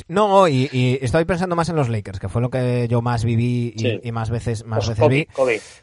No, 0.08 0.48
y, 0.48 0.98
estoy 1.00 1.24
pensando 1.24 1.56
más 1.56 1.68
en 1.68 1.76
los 1.76 1.88
Lakers, 1.88 2.18
que 2.18 2.28
fue 2.28 2.42
lo 2.42 2.50
que 2.50 2.88
yo 2.88 3.02
más 3.02 3.24
viví 3.24 3.74
y, 4.02 4.12
más 4.12 4.30
veces 4.30 4.64
más 4.66 4.86
pues 4.86 4.98
veces 4.98 5.08
vi. 5.08 5.26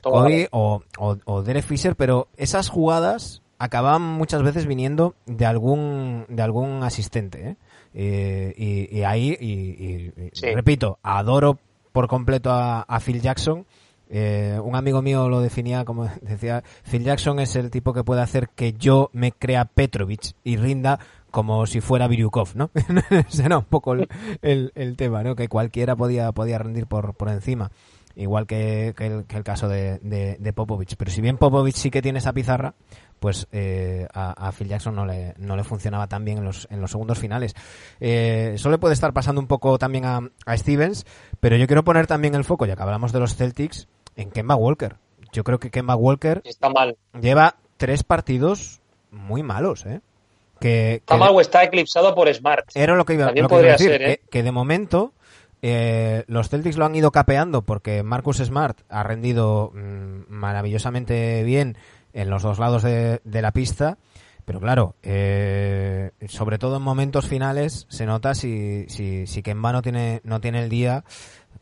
Kobe, 0.02 0.48
o, 0.52 0.82
o, 0.98 1.42
Derek 1.44 1.64
Fisher, 1.64 1.96
pero 1.96 2.28
esas 2.38 2.70
jugadas 2.70 3.42
acababan 3.58 4.02
muchas 4.02 4.42
veces 4.44 4.66
viniendo 4.66 5.16
de 5.26 5.46
algún 5.46 6.26
de 6.30 6.42
algún 6.42 6.84
asistente, 6.84 7.50
¿eh? 7.50 7.56
Eh, 7.94 8.88
y, 8.92 9.02
ahí, 9.04 9.36
y, 9.40 10.12
repito, 10.54 11.00
adoro 11.02 11.58
por 11.92 12.08
completo 12.08 12.52
a, 12.52 13.00
Phil 13.04 13.22
Jackson. 13.22 13.66
Eh, 14.12 14.60
un 14.64 14.76
amigo 14.76 15.04
mío 15.04 15.30
lo 15.30 15.40
definía 15.40 15.86
como 15.86 16.10
decía, 16.22 16.64
Phil 16.90 17.04
Jackson 17.04 17.40
es 17.40 17.56
el 17.56 17.70
tipo 17.70 17.94
que 17.94 18.04
puede 18.04 18.22
hacer 18.22 18.50
que 18.50 18.74
yo 18.74 19.10
me 19.14 19.32
crea 19.32 19.66
Petrovich 19.66 20.34
y 20.44 20.58
rinda 20.58 21.00
como 21.32 21.66
si 21.66 21.82
fuera 21.82 22.08
Biryukov, 22.08 22.56
¿no? 22.56 22.72
Será 23.28 23.58
un 23.58 23.66
poco 23.66 23.94
el, 23.94 24.72
el, 24.76 24.98
tema, 24.98 25.24
¿no? 25.24 25.36
Que 25.36 25.48
cualquiera 25.48 25.96
podía, 25.96 26.32
podía 26.32 26.58
rendir 26.58 26.88
por, 26.88 27.14
por 27.16 27.30
encima 27.30 27.72
igual 28.16 28.48
que, 28.48 28.94
el, 28.98 29.44
caso 29.44 29.70
de, 29.70 30.00
de, 30.00 30.54
Popovich. 30.54 30.96
Pero 30.98 31.10
si 31.10 31.22
bien 31.22 31.38
Popovich 31.38 31.76
sí 31.76 31.90
que 31.90 32.02
tiene 32.02 32.20
esa 32.20 32.34
pizarra, 32.34 32.74
pues 33.20 33.48
eh, 33.52 34.08
a, 34.14 34.52
Phil 34.52 34.68
Jackson 34.68 34.96
no 34.96 35.06
le, 35.06 35.34
no 35.38 35.56
le 35.56 35.64
funcionaba 35.64 36.08
tan 36.08 36.26
bien 36.26 36.40
en 36.40 36.44
los, 36.44 36.68
en 36.70 36.82
los 36.82 36.92
segundos 36.92 37.18
finales. 37.18 37.56
Eh, 38.00 38.52
eso 38.56 38.70
le 38.70 38.78
puede 38.78 38.94
estar 38.94 39.14
pasando 39.14 39.40
un 39.40 39.48
poco 39.48 39.78
también 39.78 40.06
a, 40.06 40.20
a, 40.46 40.58
Stevens, 40.58 41.06
pero 41.40 41.56
yo 41.56 41.68
quiero 41.68 41.84
poner 41.84 42.08
también 42.08 42.36
el 42.36 42.44
foco, 42.44 42.66
ya 42.66 42.76
que 42.76 42.84
hablamos 42.84 43.14
de 43.14 43.20
los 43.20 43.36
Celtics, 43.36 43.88
en 44.16 44.32
Kemba 44.32 44.56
Walker. 44.56 44.98
Yo 45.32 45.44
creo 45.44 45.60
que 45.60 45.70
Kemba 45.70 45.96
Walker 45.96 46.42
está 46.44 46.70
mal. 46.70 46.98
lleva 47.22 47.56
tres 47.78 48.04
partidos 48.04 48.82
muy 49.12 49.44
malos, 49.44 49.86
¿eh? 49.86 50.02
Que, 50.60 51.02
está 51.42 51.64
eclipsado 51.64 52.14
por 52.16 52.34
Smart. 52.34 52.70
Era 52.74 52.96
lo 52.96 53.06
que 53.06 53.14
iba, 53.14 53.32
lo 53.32 53.56
a 53.56 53.62
decir, 53.62 53.92
¿eh? 54.02 54.22
que, 54.30 54.44
de 54.44 54.52
momento 54.52 55.14
eh, 55.62 56.24
los 56.28 56.50
Celtics 56.50 56.78
lo 56.78 56.86
han 56.86 56.96
ido 56.96 57.12
capeando 57.12 57.64
porque 57.64 58.04
Marcus 58.04 58.38
Smart 58.38 58.80
ha 58.90 59.04
rendido 59.04 59.72
mm, 59.74 60.24
maravillosamente 60.30 61.44
bien 61.44 61.78
en 62.14 62.30
los 62.30 62.44
dos 62.44 62.60
lados 62.60 62.84
de, 62.84 63.20
la 63.24 63.52
pista. 63.52 63.98
Pero 64.46 64.60
claro, 64.60 64.96
eh, 65.04 66.12
sobre 66.28 66.58
todo 66.58 66.78
en 66.78 66.82
momentos 66.82 67.28
finales 67.28 67.86
se 67.90 68.08
nota 68.08 68.34
si, 68.34 68.86
si, 68.90 69.28
si 69.28 69.44
Kemba 69.44 69.72
no 69.72 69.82
tiene, 69.82 70.22
no 70.24 70.42
tiene 70.42 70.64
el 70.64 70.70
día. 70.70 71.04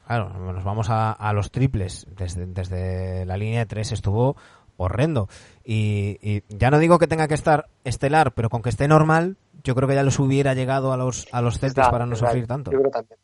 Claro, 0.05 0.29
nos 0.29 0.63
vamos 0.63 0.87
a, 0.89 1.33
los 1.33 1.51
triples. 1.51 2.07
Desde, 2.15 2.45
desde 2.45 3.25
la 3.25 3.35
línea 3.35 3.59
de 3.59 3.65
tres 3.65 3.91
estuvo 3.91 4.37
horrendo. 4.77 5.27
Y, 5.63 6.43
ya 6.49 6.71
no 6.71 6.79
digo 6.79 6.99
que 6.99 7.07
tenga 7.07 7.27
que 7.27 7.33
estar 7.33 7.67
estelar, 7.83 8.33
pero 8.33 8.49
con 8.49 8.61
que 8.61 8.69
esté 8.69 8.87
normal, 8.87 9.37
yo 9.63 9.75
creo 9.75 9.87
que 9.87 9.95
ya 9.95 10.03
los 10.03 10.19
hubiera 10.19 10.53
llegado 10.53 10.93
a 10.93 10.97
los, 10.97 11.27
a 11.31 11.41
los 11.41 11.59
Celtics 11.59 11.89
para 11.89 12.05
no 12.05 12.15
sufrir 12.15 12.47
tanto. 12.47 12.71
Yo 12.71 12.79
creo 12.79 12.91
también. 12.91 13.19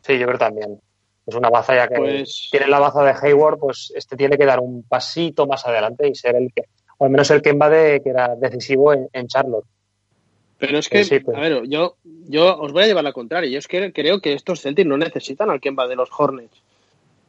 Sí, 0.00 0.18
yo 0.18 0.26
creo 0.26 0.38
también. 0.38 0.80
Es 1.26 1.34
una 1.34 1.48
baza 1.48 1.74
ya 1.74 1.88
que 1.88 1.96
pues 1.96 2.48
tiene 2.50 2.68
la 2.68 2.78
baza 2.78 3.02
de 3.02 3.14
Hayward, 3.22 3.58
pues 3.58 3.92
este 3.94 4.16
tiene 4.16 4.36
que 4.36 4.44
dar 4.44 4.60
un 4.60 4.82
pasito 4.82 5.46
más 5.46 5.66
adelante 5.66 6.06
y 6.06 6.14
ser 6.14 6.36
el 6.36 6.52
que, 6.54 6.64
o 6.98 7.06
al 7.06 7.10
menos 7.10 7.30
el 7.30 7.40
que 7.40 7.50
invade, 7.50 8.02
que 8.02 8.10
era 8.10 8.36
decisivo 8.36 8.92
en, 8.92 9.26
Charlotte. 9.26 9.64
Pero 10.58 10.78
es 10.78 10.88
que, 10.88 11.20
pues. 11.20 11.36
a 11.36 11.40
ver, 11.40 11.62
yo, 11.66 11.96
yo 12.04 12.58
os 12.58 12.72
voy 12.72 12.84
a 12.84 12.86
llevar 12.86 13.04
la 13.04 13.12
contraria. 13.12 13.50
Yo 13.50 13.58
es 13.58 13.68
que 13.68 13.92
creo 13.92 14.20
que 14.20 14.34
estos 14.34 14.60
Celtics 14.60 14.86
no 14.86 14.98
necesitan 14.98 15.50
al 15.50 15.60
Kemba 15.60 15.88
de 15.88 15.96
los 15.96 16.10
Hornets. 16.16 16.62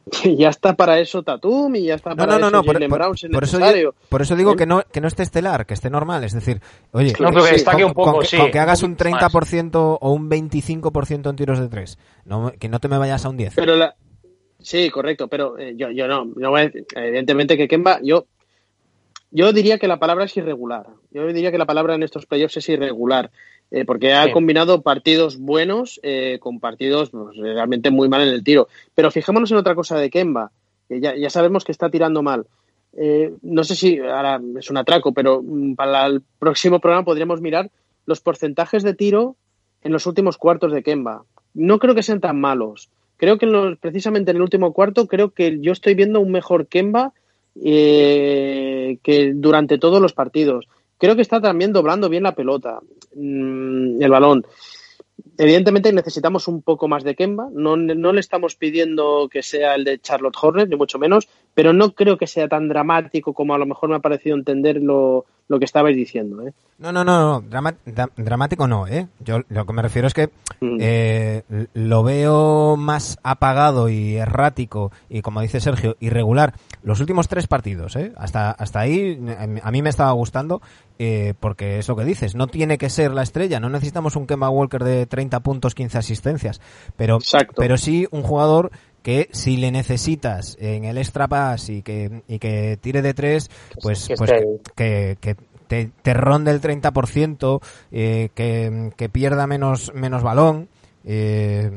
ya 0.37 0.49
está 0.49 0.75
para 0.75 0.99
eso 0.99 1.23
Tatum 1.23 1.75
y 1.75 1.83
ya 1.85 1.95
está 1.95 2.15
para 2.15 2.33
no, 2.37 2.49
no, 2.49 2.57
eso 2.59 2.63
por, 2.65 2.73
Jaylen 2.75 2.89
por- 2.89 2.99
Brown 2.99 3.17
si 3.17 3.25
es 3.25 3.31
por 3.31 3.43
eso 3.43 3.57
digo, 3.57 3.95
por 4.09 4.21
eso 4.21 4.35
digo 4.35 4.53
¿Eh? 4.53 4.55
que 4.55 4.65
no 4.65 4.83
que 4.91 5.01
no 5.01 5.07
esté 5.07 5.23
estelar, 5.23 5.65
que 5.65 5.73
esté 5.73 5.89
normal, 5.89 6.23
es 6.23 6.33
decir, 6.33 6.61
oye, 6.91 7.13
No, 7.19 7.31
que 7.31 7.57
sí, 7.57 7.65
con, 7.65 7.83
un 7.83 7.93
poco, 7.93 8.13
con 8.13 8.25
sí, 8.25 8.37
con 8.37 8.51
que 8.51 8.59
hagas 8.59 8.83
un 8.83 8.95
poquito 8.95 9.09
más. 9.11 9.33
30% 9.33 9.97
o 10.01 10.11
un 10.11 10.29
25% 10.29 11.29
en 11.29 11.35
tiros 11.35 11.59
de 11.59 11.67
tres, 11.69 11.97
no, 12.25 12.51
que 12.59 12.69
no 12.69 12.79
te 12.79 12.87
me 12.87 12.97
vayas 12.97 13.25
a 13.25 13.29
un 13.29 13.37
10. 13.37 13.53
Pero 13.55 13.75
la... 13.75 13.95
Sí, 14.59 14.89
correcto, 14.89 15.27
pero 15.27 15.57
eh, 15.59 15.73
yo, 15.75 15.91
yo 15.91 16.07
no, 16.07 16.25
no 16.35 16.49
voy 16.49 16.61
a 16.61 16.63
decir- 16.69 16.85
evidentemente 16.95 17.55
que 17.57 17.67
Kemba, 17.67 17.99
yo, 18.01 18.25
yo 19.31 19.51
diría 19.53 19.77
que 19.77 19.87
la 19.87 19.99
palabra 19.99 20.25
es 20.25 20.35
irregular. 20.37 20.87
Yo 21.11 21.25
diría 21.27 21.51
que 21.51 21.57
la 21.57 21.65
palabra 21.65 21.95
en 21.95 22.03
estos 22.03 22.25
playoffs 22.25 22.57
es 22.57 22.69
irregular, 22.69 23.31
eh, 23.71 23.83
porque 23.85 24.13
ha 24.13 24.25
Sí. 24.25 24.31
combinado 24.31 24.81
partidos 24.81 25.37
buenos 25.37 25.99
eh, 26.03 26.37
con 26.39 26.59
partidos 26.59 27.09
pues, 27.09 27.35
realmente 27.37 27.91
muy 27.91 28.07
mal 28.09 28.21
en 28.21 28.29
el 28.29 28.43
tiro. 28.43 28.67
Pero 28.93 29.11
fijémonos 29.11 29.51
en 29.51 29.57
otra 29.57 29.75
cosa 29.75 29.97
de 29.97 30.09
Kemba, 30.09 30.51
que 30.87 30.99
ya, 30.99 31.15
ya 31.15 31.29
sabemos 31.29 31.63
que 31.65 31.71
está 31.71 31.89
tirando 31.89 32.21
mal. 32.23 32.45
Eh, 32.97 33.33
no 33.41 33.63
sé 33.65 33.75
si 33.75 33.99
ahora 33.99 34.39
es 34.57 34.69
un 34.69 34.77
atraco, 34.77 35.11
pero 35.13 35.41
mm, 35.43 35.73
para 35.75 36.05
el 36.05 36.21
próximo 36.39 36.79
programa 36.79 37.03
podríamos 37.03 37.41
mirar 37.41 37.69
los 38.05 38.21
porcentajes 38.21 38.83
de 38.83 38.93
tiro 38.93 39.35
en 39.81 39.91
los 39.91 40.05
últimos 40.05 40.37
cuartos 40.37 40.71
de 40.71 40.81
Kemba. 40.83 41.23
No 41.53 41.79
creo 41.79 41.93
que 41.95 42.03
sean 42.03 42.21
tan 42.21 42.39
malos. 42.39 42.89
Creo 43.17 43.37
que 43.37 43.45
en 43.45 43.51
los- 43.51 43.77
precisamente 43.79 44.31
en 44.31 44.37
el 44.37 44.43
último 44.43 44.71
cuarto, 44.73 45.07
creo 45.07 45.31
que 45.31 45.59
yo 45.59 45.71
estoy 45.71 45.95
viendo 45.95 46.19
un 46.19 46.31
mejor 46.31 46.67
Kemba 46.67 47.13
eh, 47.63 48.97
que 49.03 49.33
durante 49.33 49.77
todos 49.77 50.01
los 50.01 50.13
partidos. 50.13 50.67
Creo 51.05 51.15
que 51.15 51.21
está 51.21 51.39
también 51.39 51.71
doblando 51.71 52.09
bien 52.09 52.23
la 52.23 52.33
pelota, 52.33 52.79
mm, 53.13 54.01
el 54.01 54.09
balón. 54.09 54.43
Evidentemente 55.37 55.93
necesitamos 55.93 56.47
un 56.47 56.63
poco 56.63 56.87
más 56.87 57.03
de 57.03 57.13
Kemba. 57.13 57.47
No, 57.53 57.77
no 57.77 58.11
le 58.11 58.19
estamos 58.19 58.55
pidiendo 58.55 59.29
que 59.29 59.43
sea 59.43 59.75
el 59.75 59.83
de 59.83 59.99
Charlotte 59.99 60.35
Hornets, 60.41 60.67
ni 60.67 60.75
mucho 60.75 60.97
menos, 60.97 61.29
pero 61.53 61.73
no 61.73 61.93
creo 61.93 62.17
que 62.17 62.25
sea 62.25 62.47
tan 62.47 62.69
dramático 62.69 63.35
como 63.35 63.53
a 63.53 63.59
lo 63.59 63.67
mejor 63.67 63.89
me 63.89 63.97
ha 63.97 63.99
parecido 63.99 64.35
entender 64.35 64.81
lo, 65.47 65.59
que 65.59 65.65
estabais 65.65 65.95
diciendo. 65.95 66.41
¿eh? 66.47 66.53
No, 66.77 66.91
no, 66.91 67.03
no, 67.05 67.19
no, 67.19 67.41
drama- 67.41 67.75
da- 67.85 68.09
dramático 68.17 68.67
no, 68.67 68.87
¿eh? 68.87 69.07
Yo 69.19 69.41
lo 69.47 69.65
que 69.65 69.73
me 69.73 69.81
refiero 69.81 70.07
es 70.07 70.13
que 70.13 70.29
Mm. 70.61 70.77
eh, 70.79 71.43
lo 71.73 72.03
veo 72.03 72.75
más 72.77 73.17
apagado 73.23 73.89
y 73.89 74.15
errático 74.15 74.91
y, 75.09 75.21
como 75.21 75.41
dice 75.41 75.59
Sergio, 75.59 75.95
irregular. 75.99 76.53
Los 76.83 76.99
últimos 76.99 77.27
tres 77.27 77.47
partidos, 77.47 77.95
¿eh? 77.95 78.11
Hasta, 78.15 78.51
hasta 78.51 78.79
ahí 78.79 79.19
eh, 79.27 79.59
a 79.61 79.71
mí 79.71 79.81
me 79.81 79.89
estaba 79.89 80.11
gustando 80.11 80.61
eh, 80.99 81.33
porque 81.39 81.77
es 81.79 81.87
lo 81.89 81.95
que 81.95 82.05
dices, 82.05 82.35
no 82.35 82.47
tiene 82.47 82.77
que 82.77 82.89
ser 82.89 83.11
la 83.11 83.23
estrella, 83.23 83.59
no 83.59 83.69
necesitamos 83.69 84.15
un 84.15 84.27
Kemba 84.27 84.49
Walker 84.49 84.83
de 84.83 85.05
30 85.05 85.41
puntos, 85.41 85.75
15 85.75 85.97
asistencias, 85.97 86.61
pero, 86.95 87.15
Exacto. 87.17 87.55
pero 87.57 87.77
sí 87.77 88.07
un 88.11 88.21
jugador 88.23 88.71
que 89.05 89.29
si 89.33 89.55
le 89.57 89.69
necesitas 89.71 90.57
en 90.59 90.83
el 90.83 90.97
extra 90.97 91.27
pass 91.27 91.69
y 91.69 91.83
que, 91.83 92.23
y 92.27 92.39
que 92.39 92.75
tire 92.81 93.03
de 93.03 93.13
tres, 93.13 93.51
pues, 93.83 94.07
que 94.07 94.15
pues 94.15 94.31
que, 94.75 95.17
que 95.21 95.35
te, 95.67 95.91
te 96.01 96.13
ronde 96.15 96.49
el 96.49 96.59
30%, 96.59 97.61
eh, 97.91 98.29
que, 98.33 98.89
que 98.97 99.07
pierda 99.09 99.45
menos, 99.45 99.93
menos 99.93 100.23
balón. 100.23 100.69
Eh, 101.05 101.69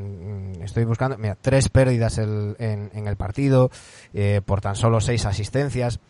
estoy 0.65 0.85
buscando, 0.87 1.19
mira, 1.19 1.37
tres 1.39 1.69
pérdidas 1.69 2.17
el- 2.17 2.57
en, 2.59 2.91
en 2.95 3.07
el 3.07 3.17
partido, 3.17 3.71
eh, 4.15 4.41
por 4.43 4.63
tan 4.63 4.75
solo 4.75 4.99
seis 5.03 5.27
asistencias. 5.27 6.01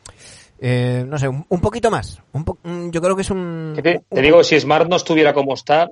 Eh, 0.60 1.04
no 1.04 1.18
sé, 1.18 1.26
un, 1.26 1.44
un 1.48 1.60
poquito 1.60 1.90
más. 1.90 2.22
Un 2.32 2.44
po- 2.44 2.58
mm, 2.62 2.90
yo 2.90 3.00
creo 3.02 3.16
que 3.16 3.22
es 3.22 3.30
un. 3.32 3.72
Te, 3.82 4.02
te 4.08 4.22
digo, 4.22 4.44
si 4.44 4.58
Smart 4.60 4.88
no 4.88 4.94
estuviera 4.94 5.32
como 5.34 5.54
está, 5.54 5.88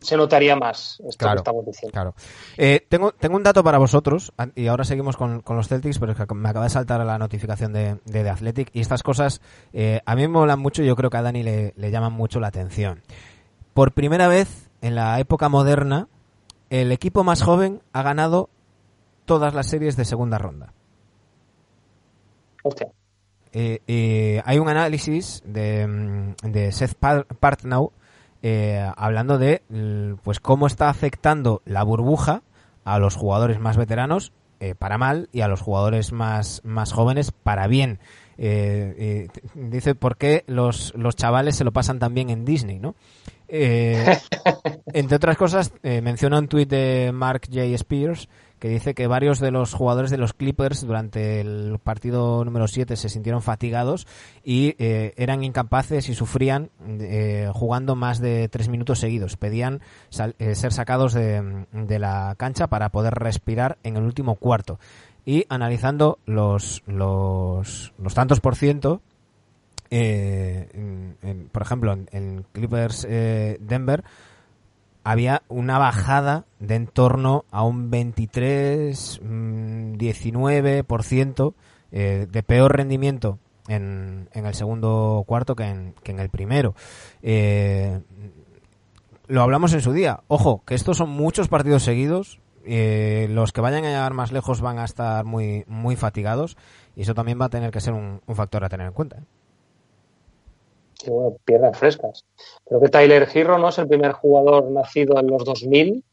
se 0.00 0.16
notaría 0.16 0.54
más 0.56 1.00
esto 1.08 1.18
Claro. 1.18 1.34
que 1.36 1.38
estamos 1.40 1.66
diciendo. 1.66 1.92
Claro. 1.92 2.14
Eh, 2.56 2.86
tengo, 2.88 3.12
tengo 3.12 3.36
un 3.36 3.42
dato 3.42 3.64
para 3.64 3.78
vosotros, 3.78 4.32
y 4.54 4.66
ahora 4.68 4.84
seguimos 4.84 5.16
con, 5.16 5.40
con 5.40 5.56
los 5.56 5.68
Celtics, 5.68 5.98
pero 5.98 6.12
es 6.12 6.18
que 6.18 6.34
me 6.34 6.48
acaba 6.48 6.64
de 6.66 6.70
saltar 6.70 7.04
la 7.04 7.18
notificación 7.18 7.72
de, 7.72 7.94
de 8.04 8.22
The 8.22 8.30
Athletic, 8.30 8.70
y 8.72 8.80
estas 8.80 9.02
cosas 9.02 9.40
eh, 9.72 10.00
a 10.06 10.14
mí 10.14 10.22
me 10.22 10.28
molan 10.28 10.60
mucho 10.60 10.82
y 10.82 10.86
yo 10.86 10.94
creo 10.96 11.10
que 11.10 11.16
a 11.16 11.22
Dani 11.22 11.42
le, 11.42 11.74
le 11.76 11.90
llaman 11.90 12.12
mucho 12.12 12.38
la 12.40 12.48
atención. 12.48 13.02
Por 13.74 13.92
primera 13.92 14.28
vez 14.28 14.70
en 14.82 14.94
la 14.94 15.18
época 15.20 15.48
moderna, 15.48 16.08
el 16.70 16.92
equipo 16.92 17.24
más 17.24 17.42
joven 17.42 17.80
ha 17.92 18.02
ganado 18.02 18.50
todas 19.24 19.54
las 19.54 19.66
series 19.68 19.96
de 19.96 20.04
segunda 20.04 20.38
ronda. 20.38 20.72
Hostia. 22.62 22.88
Eh, 23.52 23.80
eh, 23.86 24.42
hay 24.44 24.58
un 24.58 24.68
análisis 24.68 25.42
de, 25.44 25.86
mm, 25.86 26.50
de 26.52 26.70
Seth 26.72 26.94
Par- 26.94 27.26
Partnow 27.26 27.92
eh, 28.42 28.90
hablando 28.96 29.38
de 29.38 29.62
l- 29.70 30.16
pues 30.22 30.40
cómo 30.40 30.66
está 30.66 30.88
afectando 30.88 31.62
la 31.64 31.82
burbuja 31.82 32.42
a 32.84 32.98
los 32.98 33.14
jugadores 33.16 33.58
más 33.60 33.76
veteranos 33.76 34.32
eh, 34.60 34.74
para 34.74 34.98
mal 34.98 35.28
y 35.32 35.40
a 35.42 35.48
los 35.48 35.60
jugadores 35.60 36.12
más, 36.12 36.60
más 36.64 36.92
jóvenes 36.92 37.30
para 37.32 37.66
bien. 37.66 37.98
Eh, 38.38 39.28
dice 39.54 39.94
por 39.94 40.16
qué 40.16 40.44
los, 40.46 40.92
los 40.96 41.16
chavales 41.16 41.56
se 41.56 41.64
lo 41.64 41.72
pasan 41.72 41.98
tan 41.98 42.14
bien 42.14 42.30
en 42.30 42.44
Disney, 42.44 42.78
¿no? 42.78 42.94
Entre 44.92 45.16
otras 45.16 45.36
cosas, 45.36 45.72
menciona 45.82 46.38
un 46.38 46.48
tuit 46.48 46.68
de 46.68 47.10
Mark 47.12 47.42
J. 47.52 47.62
Spears 47.74 48.28
que 48.58 48.68
dice 48.68 48.94
que 48.94 49.06
varios 49.06 49.38
de 49.40 49.50
los 49.50 49.72
jugadores 49.74 50.10
de 50.10 50.18
los 50.18 50.32
Clippers 50.32 50.86
durante 50.86 51.40
el 51.40 51.78
partido 51.82 52.44
número 52.44 52.66
7 52.68 52.96
se 52.96 53.08
sintieron 53.08 53.42
fatigados 53.42 54.06
y 54.44 54.74
eh, 54.78 55.12
eran 55.16 55.44
incapaces 55.44 56.08
y 56.08 56.14
sufrían 56.14 56.70
eh, 57.00 57.50
jugando 57.54 57.94
más 57.94 58.18
de 58.20 58.48
tres 58.48 58.68
minutos 58.68 58.98
seguidos. 58.98 59.36
Pedían 59.36 59.80
sal- 60.10 60.34
eh, 60.38 60.54
ser 60.54 60.72
sacados 60.72 61.12
de, 61.12 61.66
de 61.72 61.98
la 61.98 62.34
cancha 62.36 62.66
para 62.66 62.88
poder 62.90 63.14
respirar 63.14 63.78
en 63.82 63.96
el 63.96 64.02
último 64.04 64.34
cuarto. 64.36 64.78
Y 65.24 65.44
analizando 65.48 66.18
los, 66.26 66.82
los, 66.86 67.92
los 67.98 68.14
tantos 68.14 68.40
por 68.40 68.56
ciento, 68.56 69.02
eh, 69.90 70.68
en- 70.74 71.16
en- 71.22 71.48
por 71.48 71.62
ejemplo, 71.62 71.92
en, 71.92 72.44
Clippers 72.52 73.02
Denver 73.06 74.04
había 75.04 75.42
una 75.48 75.78
bajada 75.78 76.44
de 76.58 76.74
en 76.74 76.86
torno 76.86 77.44
a 77.50 77.62
un 77.62 77.90
23, 77.90 79.20
mm, 79.22 79.92
19% 79.94 81.54
eh, 81.90 82.26
de 82.30 82.42
peor 82.42 82.76
rendimiento 82.76 83.38
en, 83.68 84.28
en 84.32 84.46
el 84.46 84.54
segundo 84.54 85.24
cuarto 85.26 85.56
que 85.56 85.64
en, 85.64 85.94
que 86.02 86.12
en 86.12 86.20
el 86.20 86.28
primero. 86.30 86.74
Eh, 87.22 88.00
lo 89.26 89.42
hablamos 89.42 89.72
en 89.74 89.80
su 89.82 89.92
día. 89.92 90.20
Ojo, 90.28 90.62
que 90.66 90.74
estos 90.74 90.96
son 90.96 91.10
muchos 91.10 91.48
partidos 91.48 91.82
seguidos. 91.82 92.40
eh, 92.64 93.28
los 93.30 93.52
que 93.52 93.60
vayan 93.62 93.84
a 93.84 93.88
llegar 93.88 94.12
más 94.12 94.30
lejos 94.32 94.60
van 94.60 94.78
a 94.78 94.84
estar 94.84 95.24
muy, 95.24 95.64
muy 95.68 95.96
fatigados 95.96 96.56
y 96.94 97.02
eso 97.02 97.14
también 97.14 97.40
va 97.40 97.46
a 97.46 97.48
tener 97.48 97.70
que 97.70 97.80
ser 97.80 97.94
un, 97.94 98.20
un 98.26 98.36
factor 98.36 98.64
a 98.64 98.68
tener 98.68 98.86
en 98.86 98.92
cuenta. 98.92 99.22
Sí, 100.98 101.10
bueno, 101.10 101.36
piernas 101.44 101.78
frescas. 101.78 102.24
Creo 102.64 102.80
que 102.80 102.88
Tyler 102.88 103.28
Hero 103.32 103.58
no 103.58 103.68
es 103.68 103.78
el 103.78 103.86
primer 103.88 104.12
jugador 104.12 104.70
nacido 104.70 105.18
en 105.18 105.28
los 105.28 105.44
2000 105.44 106.04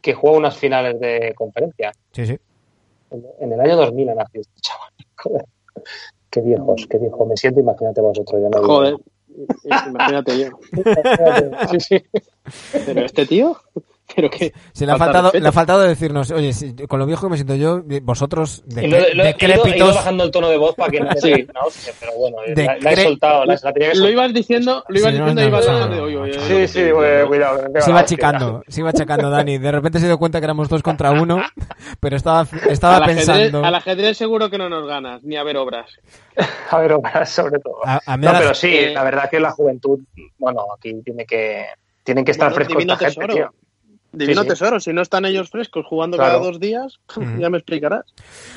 que 0.00 0.14
juega 0.14 0.38
unas 0.38 0.56
finales 0.56 0.98
de 1.00 1.34
conferencia. 1.36 1.92
Sí, 2.12 2.26
sí. 2.26 2.38
En, 3.10 3.26
en 3.40 3.52
el 3.52 3.60
año 3.60 3.76
2000 3.76 4.08
ha 4.10 4.14
nacido 4.14 4.42
este 4.42 4.60
chaval. 4.60 4.90
Joder. 5.16 5.44
Qué 6.30 6.40
viejos, 6.40 6.86
qué 6.88 6.98
viejo. 6.98 7.26
Me 7.26 7.36
siento, 7.36 7.60
imagínate 7.60 8.00
vosotros. 8.00 8.40
Ya 8.40 8.48
digo. 8.48 8.66
Joder, 8.66 8.96
imagínate 9.88 10.38
yo. 10.38 10.50
Sí, 11.70 11.80
sí. 11.80 12.04
Pero 12.86 13.00
este 13.04 13.26
tío, 13.26 13.56
pero 14.14 14.30
que 14.30 14.52
Se 14.72 14.86
le 14.86 14.92
ha, 14.92 14.96
Falta 14.96 15.20
faltado, 15.22 15.40
le 15.40 15.48
ha 15.48 15.52
faltado 15.52 15.80
decirnos, 15.82 16.30
oye, 16.30 16.52
si- 16.52 16.74
con 16.86 16.98
lo 16.98 17.06
viejo 17.06 17.26
que 17.26 17.30
me 17.30 17.36
siento 17.36 17.54
yo, 17.54 17.82
vosotros 18.02 18.62
de, 18.66 18.88
lo, 18.88 18.98
lo- 18.98 19.24
he, 19.24 19.36
ido, 19.38 19.66
he 19.66 19.76
ido 19.76 19.86
bajando 19.94 20.24
el 20.24 20.30
tono 20.30 20.48
de 20.48 20.56
voz 20.56 20.74
para 20.74 20.90
que 20.90 21.00
no 21.00 21.10
Sí. 21.20 21.32
una 21.48 21.60
hostia, 21.66 21.92
pero 22.00 22.12
bueno, 22.16 22.36
De 22.54 22.64
la, 22.64 22.76
la 22.78 22.92
he 22.92 22.96
soltado, 23.02 23.44
la, 23.44 23.58
la 23.62 23.72
tenía 23.72 23.92
que 23.92 23.98
lo 23.98 24.08
ibas 24.08 24.32
diciendo, 24.34 24.84
lo 24.88 24.98
ibas 24.98 25.12
Sí, 25.12 25.18
diciendo 25.18 25.40
no, 25.42 25.46
y 25.46 25.50
ibas 25.50 25.66
no, 25.66 25.86
no, 25.88 26.02
oye, 26.02 26.16
oye, 26.16 26.40
Sí, 26.40 26.68
sí, 26.68 26.90
cuidado. 27.26 27.60
se 27.80 27.90
iba 27.90 28.00
achicando, 28.00 28.62
se 28.68 28.80
iba 28.80 28.90
achacando 28.90 29.30
Dani. 29.30 29.58
De 29.58 29.72
repente 29.72 29.98
se 29.98 30.06
dio 30.06 30.18
cuenta 30.18 30.40
que 30.40 30.44
éramos 30.44 30.68
dos 30.68 30.82
contra 30.82 31.10
uno, 31.12 31.40
pero 32.00 32.16
estaba, 32.16 32.46
estaba 32.68 32.96
al, 32.96 33.02
ajedrez, 33.04 33.26
pensando... 33.26 33.64
al 33.64 33.74
ajedrez 33.74 34.16
seguro 34.16 34.50
que 34.50 34.58
no 34.58 34.68
nos 34.68 34.86
ganas, 34.86 35.22
ni 35.22 35.36
a 35.36 35.42
ver 35.42 35.56
obras. 35.56 35.90
A 36.70 36.78
ver, 36.78 36.92
obras, 36.92 37.28
sobre 37.30 37.58
todo. 37.60 37.76
A, 37.84 38.00
a 38.06 38.16
mí 38.16 38.24
No, 38.26 38.32
pero 38.38 38.54
sí, 38.54 38.68
eh, 38.72 38.90
la 38.94 39.02
verdad 39.04 39.28
que 39.28 39.40
la 39.40 39.50
juventud, 39.50 39.98
bueno, 40.38 40.64
aquí 40.76 40.94
tiene 41.04 41.26
que 41.26 41.66
tienen 42.02 42.24
que 42.24 42.30
estar 42.30 42.52
frescos 42.52 42.80
esta 42.82 42.96
gente, 42.96 43.26
tío. 43.28 43.52
Divino 44.12 44.42
sí. 44.42 44.48
tesoro, 44.48 44.80
si 44.80 44.92
no 44.92 45.02
están 45.02 45.24
ellos 45.24 45.50
frescos 45.50 45.86
jugando 45.86 46.16
Claro. 46.16 46.38
cada 46.38 46.44
dos 46.44 46.60
días, 46.60 46.98
ya 47.38 47.48
me 47.50 47.58
explicarás. 47.58 48.04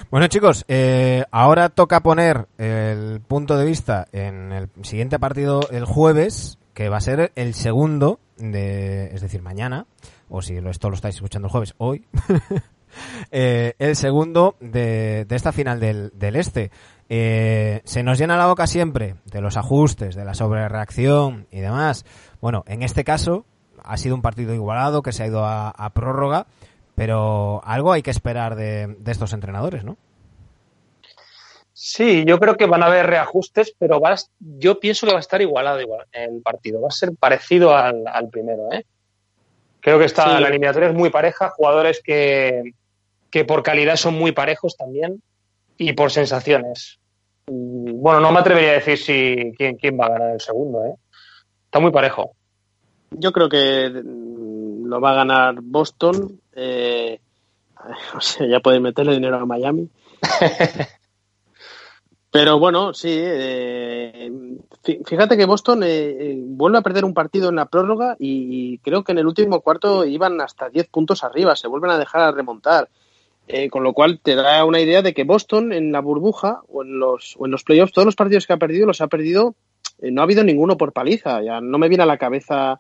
Bueno 0.10 0.28
chicos, 0.28 0.66
eh, 0.68 1.24
ahora 1.32 1.70
toca 1.70 2.02
poner 2.02 2.48
el 2.58 3.22
punto 3.22 3.58
de 3.58 3.66
vista 3.66 4.08
en 4.12 4.52
el 4.52 4.70
siguiente 4.82 5.20
partido 5.20 5.62
el 5.72 5.86
jueves, 5.86 6.58
que 6.74 6.90
va 6.90 6.98
a 6.98 7.02
ser 7.02 7.32
el 7.36 7.54
segundo 7.54 8.20
de, 8.38 9.14
es 9.14 9.22
decir, 9.22 9.42
mañana, 9.42 9.86
o 10.30 10.42
si 10.42 10.60
lo, 10.60 10.72
esto 10.72 10.90
lo 10.90 10.96
estáis 10.96 11.16
escuchando 11.16 11.48
el 11.48 11.52
jueves, 11.52 11.76
hoy, 11.78 12.06
eh, 13.32 13.74
el 13.80 13.96
segundo 13.96 14.56
de, 14.60 15.26
de 15.26 15.36
esta 15.36 15.52
final 15.52 15.80
del, 15.80 16.12
del 16.16 16.36
este. 16.36 16.72
Eh, 17.10 17.82
se 17.84 18.02
nos 18.02 18.18
llena 18.18 18.38
la 18.38 18.48
boca 18.48 18.66
siempre 18.66 19.18
de 19.26 19.42
los 19.42 19.58
ajustes, 19.58 20.16
de 20.16 20.26
la 20.26 20.34
sobrereacción 20.34 21.48
y 21.52 21.60
demás. 21.60 22.06
Bueno, 22.42 22.64
en 22.66 22.82
este 22.82 23.04
caso 23.04 23.46
ha 23.84 23.98
sido 23.98 24.16
un 24.16 24.22
partido 24.22 24.54
igualado 24.54 25.02
que 25.02 25.12
se 25.12 25.24
ha 25.24 25.28
ido 25.28 25.46
a, 25.46 25.70
a 25.70 25.90
prórroga, 25.92 26.48
pero 26.96 27.62
algo 27.66 27.92
hay 27.92 28.02
que 28.02 28.12
esperar 28.12 28.56
de, 28.56 28.96
de 29.00 29.12
estos 29.12 29.34
entrenadores, 29.34 29.84
¿no? 29.84 29.98
Sí, 31.86 32.24
yo 32.26 32.40
creo 32.40 32.56
que 32.56 32.66
van 32.66 32.82
a 32.82 32.86
haber 32.86 33.08
reajustes, 33.08 33.76
pero 33.78 34.00
va 34.00 34.16
yo 34.40 34.80
pienso 34.80 35.06
que 35.06 35.12
va 35.12 35.20
a 35.20 35.22
estar 35.22 35.42
igualado 35.42 35.82
igual 35.82 36.06
el 36.14 36.42
partido. 36.42 36.80
Va 36.80 36.88
a 36.88 36.92
ser 36.92 37.12
parecido 37.20 37.76
al, 37.76 38.30
primero. 38.32 38.72
¿eh? 38.72 38.86
Creo 39.82 40.00
que 40.00 40.06
está, 40.06 40.40
la 40.40 40.48
eliminatoria 40.48 40.90
es 40.90 40.96
muy 40.96 41.10
pareja, 41.10 41.50
jugadores 41.50 42.00
que, 42.02 42.74
que 43.30 43.44
por 43.44 43.64
calidad 43.64 43.98
son 43.98 44.14
muy 44.14 44.32
parejos 44.32 44.78
también 44.78 45.22
y 45.78 45.92
por 45.92 46.12
sensaciones. 46.12 47.00
Bueno, 47.48 48.22
no 48.22 48.32
me 48.32 48.40
atrevería 48.40 48.70
a 48.70 48.76
decir 48.76 48.98
si 48.98 49.52
quién, 49.58 49.76
quién 49.76 50.00
va 50.00 50.06
a 50.06 50.12
ganar 50.12 50.32
el 50.32 50.40
segundo. 50.40 50.86
¿eh? 50.86 50.96
Está 51.66 51.82
muy 51.82 51.92
parejo. 51.92 52.34
Yo 53.18 53.32
creo 53.32 53.50
que 53.50 53.90
mm, 53.90 54.86
lo 54.86 55.02
va 55.02 55.12
a 55.12 55.16
ganar 55.16 55.62
Boston. 55.62 56.40
Eh, 56.56 57.20
o 58.16 58.22
sea, 58.22 58.48
ya 58.48 58.60
pueden 58.60 58.84
meterle 58.84 59.14
dinero 59.14 59.38
a 59.38 59.46
Miami. 59.46 59.90
Pero 62.34 62.58
bueno, 62.58 62.96
sí. 62.96 63.10
Eh, 63.12 64.32
fíjate 65.06 65.38
que 65.38 65.46
Boston 65.46 65.84
eh, 65.84 65.88
eh, 65.88 66.36
vuelve 66.40 66.80
a 66.80 66.82
perder 66.82 67.06
un 67.06 67.14
partido 67.14 67.50
en 67.50 67.58
la 67.58 67.68
prórroga 67.68 68.16
y 68.18 68.80
creo 68.80 69.04
que 69.04 69.12
en 69.12 69.20
el 69.20 69.28
último 69.28 69.62
cuarto 69.62 70.04
iban 70.04 70.42
hasta 70.42 70.68
10 70.68 70.88
puntos 70.88 71.24
arriba. 71.24 71.56
Se 71.56 71.68
vuelven 71.68 71.92
a 71.92 72.00
dejar 72.00 72.22
a 72.22 72.32
remontar. 72.32 72.90
con 73.70 73.84
lo 73.84 73.94
cual 73.94 74.20
te 74.20 74.34
da 74.34 74.66
una 74.66 74.80
idea 74.80 75.04
de 75.04 75.14
que 75.14 75.26
Boston 75.26 75.74
en 75.74 75.92
la 75.92 76.00
burbuja 76.00 76.62
o 76.70 76.82
en 76.82 76.98
los, 76.98 77.36
o 77.38 77.46
en 77.46 77.52
los 77.52 77.64
playoffs, 77.64 77.94
todos 77.94 78.08
los 78.08 78.16
partidos 78.16 78.48
que 78.48 78.54
ha 78.54 78.58
perdido 78.58 78.88
los 78.88 79.02
ha 79.02 79.08
perdido. 79.08 79.54
no 80.02 80.22
ha 80.22 80.24
habido 80.24 80.44
ninguno 80.44 80.76
por 80.76 80.92
paliza. 80.92 81.44
Ya 81.44 81.62
no 81.62 81.78
me 81.78 81.88
viene 81.88 82.04
a 82.04 82.08
la 82.08 82.18
cabeza. 82.18 82.80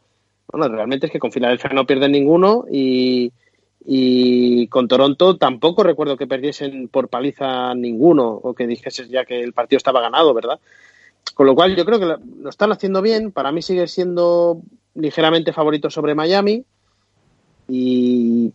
Bueno, 0.54 0.74
realmente 0.74 1.08
es 1.08 1.12
que 1.12 1.20
con 1.20 1.32
Filadelfia 1.32 1.72
no 1.74 1.86
pierden 1.86 2.14
ninguno 2.14 2.66
y 2.70 3.32
con 4.70 4.88
Toronto 4.88 5.36
tampoco 5.36 5.84
recuerdo 5.84 6.16
que 6.16 6.28
perdiesen 6.28 6.88
por 6.88 7.10
paliza 7.10 7.76
ninguno 7.76 8.30
o 8.30 8.54
que 8.54 8.68
dijese 8.68 9.10
ya 9.10 9.26
que 9.26 9.42
el 9.42 9.52
partido 9.52 9.78
estaba 9.78 10.00
ganado, 10.00 10.34
¿verdad? 10.34 10.60
Con 11.34 11.48
lo 11.48 11.56
cual 11.56 11.76
yo 11.76 11.86
creo 11.86 12.00
que 12.00 12.16
lo 12.42 12.50
están 12.50 12.72
haciendo 12.72 13.02
bien. 13.02 13.32
Para 13.32 13.52
mí 13.52 13.62
sigue 13.62 13.88
siendo 13.88 14.62
ligeramente 14.96 15.54
favorito 15.54 15.90
sobre 15.90 16.16
Miami. 16.16 16.64
Y 17.68 18.52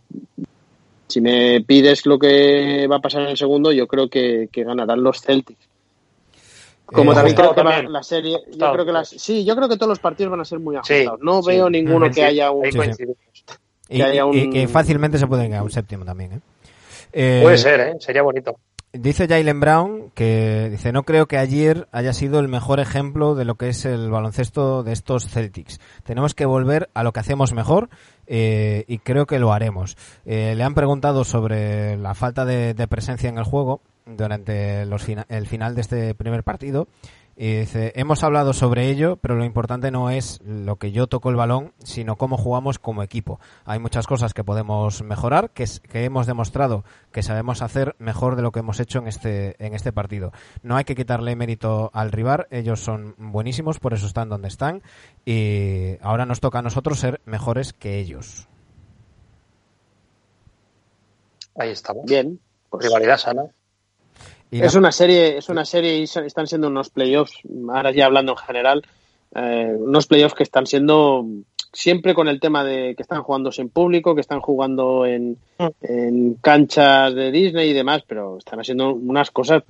si 1.07 1.21
me 1.21 1.61
pides 1.61 2.05
lo 2.05 2.17
que 2.17 2.87
va 2.87 2.97
a 2.97 3.01
pasar 3.01 3.23
en 3.23 3.29
el 3.29 3.37
segundo, 3.37 3.71
yo 3.71 3.87
creo 3.87 4.09
que, 4.09 4.49
ganarán 4.53 5.03
los 5.03 5.21
Celtics. 5.21 5.67
Como 6.91 7.11
eh, 7.11 7.15
también 7.15 7.35
creo 7.35 7.53
que 7.55 7.63
la 7.63 8.03
serie, 8.03 8.39
yo 8.51 8.71
creo 8.73 8.85
que 8.85 8.91
las, 8.91 9.09
sí, 9.09 9.45
yo 9.45 9.55
creo 9.55 9.69
que 9.69 9.75
todos 9.75 9.89
los 9.89 9.99
partidos 9.99 10.31
van 10.31 10.41
a 10.41 10.45
ser 10.45 10.59
muy 10.59 10.75
ajustados. 10.75 11.19
no 11.21 11.41
veo 11.43 11.69
ninguno 11.69 12.09
que 12.09 12.23
haya 12.23 12.51
un, 12.51 12.65
y, 13.89 14.49
que 14.49 14.67
fácilmente 14.67 15.17
se 15.17 15.27
puede 15.27 15.47
ganar 15.47 15.63
un 15.63 15.71
séptimo 15.71 16.05
también. 16.05 16.33
¿eh? 16.33 16.39
Eh, 17.11 17.39
puede 17.41 17.57
ser, 17.57 17.79
¿eh? 17.79 17.95
sería 17.99 18.21
bonito. 18.21 18.55
Dice 18.91 19.27
Jalen 19.27 19.59
Brown 19.59 20.11
que 20.15 20.67
dice 20.71 20.91
no 20.91 21.03
creo 21.03 21.27
que 21.27 21.37
ayer 21.37 21.87
haya 21.91 22.11
sido 22.11 22.39
el 22.39 22.47
mejor 22.47 22.79
ejemplo 22.79 23.35
de 23.35 23.45
lo 23.45 23.53
que 23.53 23.69
es 23.69 23.85
el 23.85 24.09
baloncesto 24.09 24.81
de 24.81 24.93
estos 24.93 25.27
Celtics. 25.27 25.79
Tenemos 26.03 26.33
que 26.33 26.45
volver 26.45 26.89
a 26.95 27.03
lo 27.03 27.11
que 27.11 27.19
hacemos 27.19 27.53
mejor 27.53 27.89
y 28.27 28.97
creo 28.99 29.27
que 29.27 29.37
lo 29.37 29.53
haremos. 29.53 29.95
le 30.25 30.63
han 30.63 30.73
preguntado 30.73 31.23
sobre 31.23 31.97
la 31.97 32.15
falta 32.15 32.45
de, 32.45 32.87
presencia 32.87 33.29
en 33.29 33.37
el 33.37 33.43
juego 33.43 33.81
durante 34.17 34.85
los 34.85 35.07
el 35.07 35.47
final 35.47 35.75
de 35.75 35.81
este 35.81 36.15
primer 36.15 36.43
partido 36.43 36.87
y 37.41 37.59
dice, 37.59 37.93
hemos 37.95 38.21
hablado 38.25 38.51
sobre 38.51 38.89
ello, 38.89 39.15
pero 39.15 39.35
lo 39.35 39.45
importante 39.45 39.91
no 39.91 40.09
es 40.09 40.41
lo 40.43 40.75
que 40.75 40.91
yo 40.91 41.07
toco 41.07 41.29
el 41.29 41.37
balón, 41.37 41.71
sino 41.81 42.17
cómo 42.17 42.35
jugamos 42.35 42.79
como 42.79 43.01
equipo. 43.01 43.39
Hay 43.63 43.79
muchas 43.79 44.07
cosas 44.07 44.33
que 44.33 44.43
podemos 44.43 45.01
mejorar, 45.03 45.51
que, 45.51 45.63
que 45.89 46.03
hemos 46.03 46.27
demostrado 46.27 46.83
que 47.13 47.23
sabemos 47.23 47.61
hacer 47.61 47.95
mejor 47.97 48.35
de 48.35 48.41
lo 48.41 48.51
que 48.51 48.59
hemos 48.59 48.81
hecho 48.81 48.99
en 48.99 49.07
este, 49.07 49.55
en 49.65 49.73
este 49.73 49.93
partido. 49.93 50.33
No 50.63 50.75
hay 50.75 50.83
que 50.83 50.95
quitarle 50.95 51.33
mérito 51.37 51.91
al 51.93 52.11
rival, 52.11 52.45
ellos 52.51 52.81
son 52.81 53.15
buenísimos, 53.17 53.79
por 53.79 53.93
eso 53.93 54.05
están 54.05 54.27
donde 54.27 54.49
están, 54.49 54.83
y 55.23 55.95
ahora 56.01 56.25
nos 56.25 56.41
toca 56.41 56.59
a 56.59 56.61
nosotros 56.61 56.99
ser 56.99 57.21
mejores 57.23 57.71
que 57.71 57.99
ellos. 57.99 58.49
Ahí 61.55 61.69
estamos. 61.69 62.03
Bien. 62.03 62.37
Pues, 62.69 62.83
rivalidad 62.83 63.15
sana 63.15 63.45
es 64.51 64.75
una 64.75 64.91
serie, 64.91 65.37
es 65.37 65.49
una 65.49 65.65
serie 65.65 65.97
y 65.97 66.03
están 66.03 66.47
siendo 66.47 66.67
unos 66.67 66.89
playoffs, 66.89 67.39
ahora 67.69 67.91
ya 67.91 68.05
hablando 68.05 68.33
en 68.33 68.37
general, 68.37 68.83
eh, 69.35 69.75
unos 69.77 70.07
playoffs 70.07 70.35
que 70.35 70.43
están 70.43 70.65
siendo 70.65 71.25
siempre 71.71 72.15
con 72.15 72.27
el 72.27 72.39
tema 72.39 72.63
de 72.63 72.95
que 72.95 73.03
están 73.03 73.21
jugando 73.21 73.51
sin 73.51 73.69
público, 73.69 74.15
que 74.15 74.21
están 74.21 74.41
jugando 74.41 75.05
en, 75.05 75.37
en 75.81 76.33
canchas 76.35 77.13
de 77.13 77.31
Disney 77.31 77.69
y 77.69 77.73
demás, 77.73 78.03
pero 78.07 78.37
están 78.37 78.59
haciendo 78.59 78.93
unas 78.93 79.29
cosas 79.29 79.63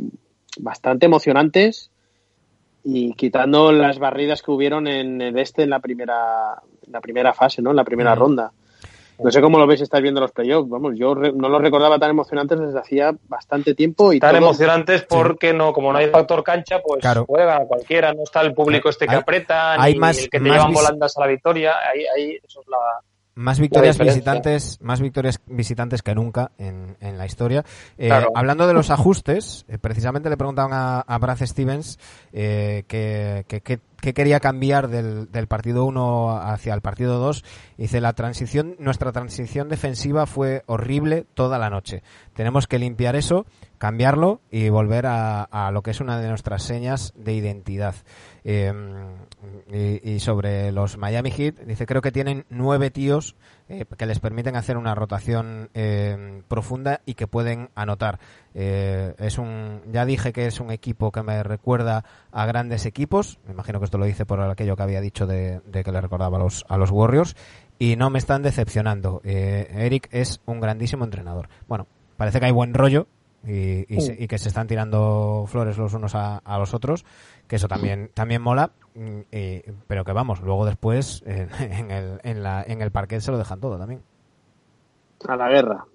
bastante 0.60 1.06
emocionantes 1.06 1.92
y 2.84 3.14
quitando 3.14 3.72
las 3.72 4.00
barridas 4.00 4.42
que 4.42 4.52
hubieron 4.52 4.88
en 4.88 5.22
el 5.22 5.38
este 5.38 5.64
en 5.64 5.72
la 5.72 5.80
primera, 5.80 6.62
la 6.88 7.02
primera 7.02 7.34
fase, 7.34 7.62
¿no? 7.62 7.72
En 7.72 7.76
la 7.76 7.84
primera 7.84 8.16
ronda. 8.16 8.52
No 9.20 9.32
sé 9.32 9.42
cómo 9.42 9.60
lo 9.60 9.68
veis, 9.68 9.82
estáis 9.82 10.02
viendo 10.02 10.22
los 10.22 10.32
playoffs. 10.32 10.70
Vamos, 10.70 10.94
yo 10.96 11.14
no 11.16 11.50
los 11.50 11.62
recordaba 11.62 12.00
tan 12.00 12.12
emocionantes 12.12 12.60
desde 12.60 12.80
hacía 12.80 13.14
bastante 13.28 13.76
tiempo. 13.76 14.14
y 14.14 14.20
Tan 14.20 14.36
emocionantes 14.36 15.04
porque 15.04 15.54
no, 15.54 15.74
como 15.74 15.92
no 15.92 15.98
hay 15.98 16.08
factor 16.08 16.44
cancha, 16.44 16.82
pues 16.82 17.04
juega 17.28 17.66
cualquiera, 17.66 18.14
no 18.14 18.24
está 18.24 18.42
el 18.42 18.54
público 18.54 18.90
este 18.90 19.08
que 19.08 19.16
aprieta, 19.16 19.78
ni 19.78 19.92
el 19.92 20.30
que 20.30 20.40
te 20.40 20.50
llevan 20.50 20.74
volandas 20.74 21.18
a 21.18 21.22
la 21.22 21.28
victoria. 21.28 21.74
Ahí, 21.92 22.06
ahí, 22.16 22.40
eso 22.44 22.62
es 22.62 22.68
la, 22.68 22.78
más 23.40 23.58
victorias 23.58 23.98
visitantes, 23.98 24.80
más 24.82 25.00
victorias 25.00 25.40
visitantes 25.48 26.02
que 26.02 26.14
nunca 26.14 26.52
en, 26.58 26.98
en 27.00 27.18
la 27.18 27.26
historia. 27.26 27.64
Eh, 27.98 28.12
hablando 28.36 28.68
de 28.68 28.74
los 28.74 28.90
ajustes, 28.92 29.66
eh, 29.70 29.78
precisamente 29.78 30.30
le 30.30 30.36
preguntaban 30.36 30.74
a, 30.74 31.00
a 31.00 31.18
Brad 31.20 31.40
Stevens 31.46 31.98
eh, 32.34 32.84
que, 32.88 33.46
que, 33.48 33.80
quería 34.14 34.42
cambiar 34.42 34.90
del, 34.90 35.32
del 35.32 35.48
partido 35.48 35.86
1 35.86 36.38
hacia 36.38 36.74
el 36.74 36.82
partido 36.82 37.18
2. 37.20 37.46
Dice, 37.78 38.02
la 38.02 38.12
transición, 38.12 38.76
nuestra 38.78 39.14
transición 39.14 39.70
defensiva 39.70 40.26
fue 40.26 40.64
horrible 40.66 41.26
toda 41.34 41.58
la 41.58 41.70
noche. 41.70 42.04
Tenemos 42.34 42.68
que 42.68 42.78
limpiar 42.78 43.16
eso, 43.16 43.46
cambiarlo 43.78 44.42
y 44.52 44.68
volver 44.68 45.06
a, 45.06 45.44
a 45.44 45.72
lo 45.72 45.82
que 45.82 45.92
es 45.92 46.02
una 46.02 46.20
de 46.20 46.28
nuestras 46.28 46.64
señas 46.64 47.14
de 47.16 47.34
identidad. 47.34 47.96
Eh, 48.44 48.72
y, 49.72 50.20
sobre 50.20 50.72
los 50.72 50.98
Miami 50.98 51.32
Heat, 51.32 51.60
dice, 51.66 51.86
creo 51.86 52.02
que 52.02 52.12
tienen 52.12 52.46
nueve 52.50 52.90
tíos 52.90 53.36
eh, 53.68 53.86
que 53.98 54.06
les 54.06 54.20
permiten 54.20 54.56
hacer 54.56 54.78
una 54.78 54.96
rotación 54.96 55.70
eh, 55.74 56.42
profunda 56.48 57.02
y 57.06 57.14
que 57.14 57.28
pueden 57.28 57.70
anotar. 57.76 58.20
Eh, 58.54 59.14
es 59.20 59.38
un, 59.38 59.82
ya 59.92 60.06
dije 60.06 60.34
que 60.34 60.48
es 60.48 60.60
un 60.60 60.72
equipo 60.72 61.12
que 61.12 61.24
me 61.24 61.44
recuerda 61.44 62.04
a 62.32 62.46
grandes 62.46 62.86
equipos. 62.86 63.40
Me 63.46 63.54
imagino 63.54 63.80
que 63.80 63.86
esto 63.86 63.98
lo 63.98 64.06
dice 64.06 64.26
por 64.26 64.42
aquello 64.42 64.76
que 64.76 64.84
había 64.84 65.02
dicho 65.02 65.28
de, 65.28 65.62
que 65.72 65.92
le 65.92 66.02
recordaba 66.02 66.38
a 66.38 66.40
los, 66.40 66.66
a 66.68 66.78
los 66.78 66.92
Warriors. 66.92 67.36
Y 67.78 67.96
no 67.96 68.10
me 68.10 68.20
están 68.20 68.42
decepcionando. 68.42 69.22
Eric 69.24 70.10
es 70.12 70.42
un 70.46 70.60
grandísimo 70.60 71.06
entrenador. 71.06 71.48
Bueno, 71.68 71.88
parece 72.18 72.40
que 72.40 72.48
hay 72.48 72.52
buen 72.52 72.74
rollo 72.74 73.08
y, 73.48 73.86
y, 73.88 74.28
que 74.28 74.38
se 74.38 74.50
están 74.50 74.68
tirando 74.68 75.46
flores 75.48 75.78
los 75.78 75.94
unos 75.94 76.14
a, 76.14 76.38
a 76.40 76.60
los 76.60 76.74
otros 76.74 77.06
que 77.50 77.56
eso 77.56 77.68
también 77.68 78.12
también 78.14 78.42
mola 78.42 78.72
mm, 78.94 79.22
pero 79.88 80.06
que 80.06 80.14
vamos 80.14 80.40
luego 80.42 80.66
después 80.66 81.24
en, 81.26 81.92
el 81.92 82.20
en, 82.24 82.44
la, 82.44 82.64
en 82.66 82.82
el 82.82 82.92
parque 82.92 83.20
se 83.20 83.32
lo 83.32 83.38
dejan 83.38 83.60
todo 83.60 83.78
también. 83.78 84.02
A 85.28 85.36
la 85.36 85.50
guerra. 85.50 85.86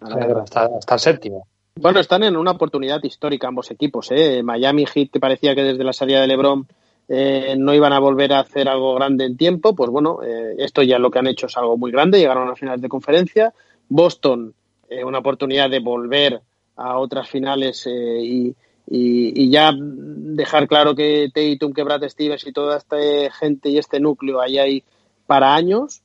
A 0.00 0.10
la 0.10 0.26
guerra. 0.26 0.42
hasta, 0.42 0.94
el 0.94 1.00
séptimo. 1.00 1.46
Bueno 1.76 2.00
están 2.00 2.24
en 2.24 2.36
una 2.36 2.50
oportunidad 2.50 3.02
histórica 3.04 3.48
ambos 3.48 3.70
equipos 3.70 4.10
¿eh? 4.10 4.42
Miami 4.42 4.86
Heat 4.86 5.10
te 5.12 5.20
parecía 5.20 5.54
que 5.54 5.62
desde 5.62 5.84
la 5.84 5.92
salida 5.92 6.20
de 6.20 6.26
LeBron 6.26 6.66
eh, 7.08 7.54
no 7.56 7.72
iban 7.72 7.92
a 7.92 8.00
volver 8.00 8.32
a 8.32 8.40
hacer 8.40 8.68
algo 8.68 8.96
grande 8.96 9.24
en 9.24 9.36
tiempo 9.36 9.76
pues 9.76 9.90
bueno 9.90 10.22
eh, 10.24 10.56
esto 10.58 10.82
ya 10.82 10.98
lo 10.98 11.10
que 11.10 11.20
han 11.20 11.28
hecho 11.28 11.46
es 11.46 11.56
algo 11.56 11.76
muy 11.76 11.92
grande 11.92 12.18
llegaron 12.18 12.46
a 12.46 12.50
las 12.50 12.58
finales 12.58 12.82
de 12.82 12.88
conferencia. 12.88 13.54
Boston 13.88 14.54
eh, 14.88 15.04
una 15.04 15.18
oportunidad 15.18 15.70
de 15.70 15.78
volver 15.78 16.40
a 16.76 16.98
otras 16.98 17.28
finales 17.28 17.86
y 17.86 18.54
y, 18.88 19.50
ya 19.50 19.72
dejar 19.76 20.68
claro 20.68 20.94
que 20.94 21.28
Tatum, 21.34 21.72
que 21.72 21.82
Brad 21.82 22.08
Stevens 22.08 22.46
y 22.46 22.52
toda 22.52 22.76
esta 22.76 22.96
gente 23.38 23.68
y 23.68 23.78
este 23.78 24.00
núcleo 24.00 24.40
ahí 24.40 24.58
hay 24.58 24.84
para 25.26 25.54
años. 25.54 26.02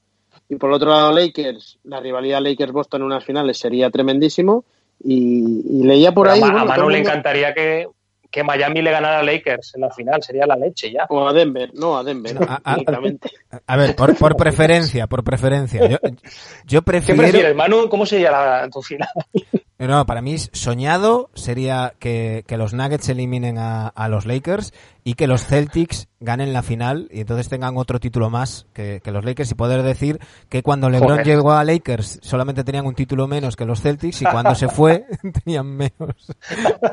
Y 0.50 0.56
por 0.56 0.72
otro 0.72 0.90
lado, 0.90 1.14
Lakers, 1.14 1.80
la 1.84 2.00
rivalidad 2.00 2.42
Lakers-Boston 2.42 3.02
en 3.02 3.06
unas 3.06 3.24
finales 3.24 3.58
sería 3.58 3.90
tremendísimo. 3.90 4.66
Y, 5.04 5.84
leía 5.84 6.12
por 6.12 6.28
ahí. 6.28 6.42
A, 6.42 6.66
Manu 6.66 6.90
le 6.90 7.00
encantaría 7.00 7.54
que, 7.54 7.88
que, 8.30 8.44
Miami 8.44 8.82
le 8.82 8.92
ganara 8.92 9.20
a 9.20 9.24
Lakers 9.24 9.74
en 9.76 9.82
la 9.82 9.92
final, 9.92 10.22
sería 10.22 10.46
la 10.46 10.56
leche 10.56 10.92
ya. 10.92 11.06
O 11.10 11.28
a 11.28 11.34
Denver, 11.34 11.72
no, 11.74 11.98
a 11.98 12.04
Denver. 12.04 12.38
a, 12.66 13.78
ver, 13.78 13.96
por, 13.96 14.16
por, 14.16 14.36
preferencia, 14.36 15.08
por 15.08 15.24
preferencia. 15.24 15.88
Yo, 15.88 15.98
yo 16.66 16.82
prefiero. 16.82 17.22
¿Qué 17.22 17.30
prefieres, 17.30 17.56
Manu? 17.56 17.90
¿Cómo 17.90 18.06
sería 18.06 18.32
la, 18.32 18.70
tu 18.70 18.82
final? 18.82 19.10
No, 19.88 20.06
para 20.06 20.22
mí 20.22 20.38
soñado 20.38 21.30
sería 21.34 21.94
que, 22.00 22.44
que 22.48 22.58
los 22.58 22.74
Nuggets 22.74 23.10
eliminen 23.10 23.58
a, 23.58 23.88
a, 23.88 24.08
los 24.10 24.26
Lakers 24.26 24.74
y 25.04 25.16
que 25.16 25.26
los 25.28 25.46
Celtics 25.46 26.08
ganen 26.20 26.54
la 26.54 26.62
final 26.62 27.08
y 27.12 27.22
entonces 27.22 27.50
tengan 27.50 27.78
otro 27.78 28.00
título 28.00 28.30
más 28.30 28.68
que, 28.74 29.02
que 29.04 29.12
los 29.12 29.26
Lakers 29.26 29.52
y 29.52 29.56
poder 29.56 29.82
decir 29.82 30.20
que 30.50 30.62
cuando 30.62 30.90
LeBron 30.90 31.10
Joder. 31.12 31.26
llegó 31.26 31.52
a 31.54 31.64
Lakers 31.64 32.20
solamente 32.22 32.64
tenían 32.64 32.86
un 32.86 32.94
título 32.96 33.28
menos 33.28 33.56
que 33.56 33.66
los 33.66 33.82
Celtics 33.82 34.22
y 34.22 34.26
cuando 34.26 34.54
se 34.56 34.68
fue 34.68 35.06
tenían 35.44 35.66
menos. 35.68 36.16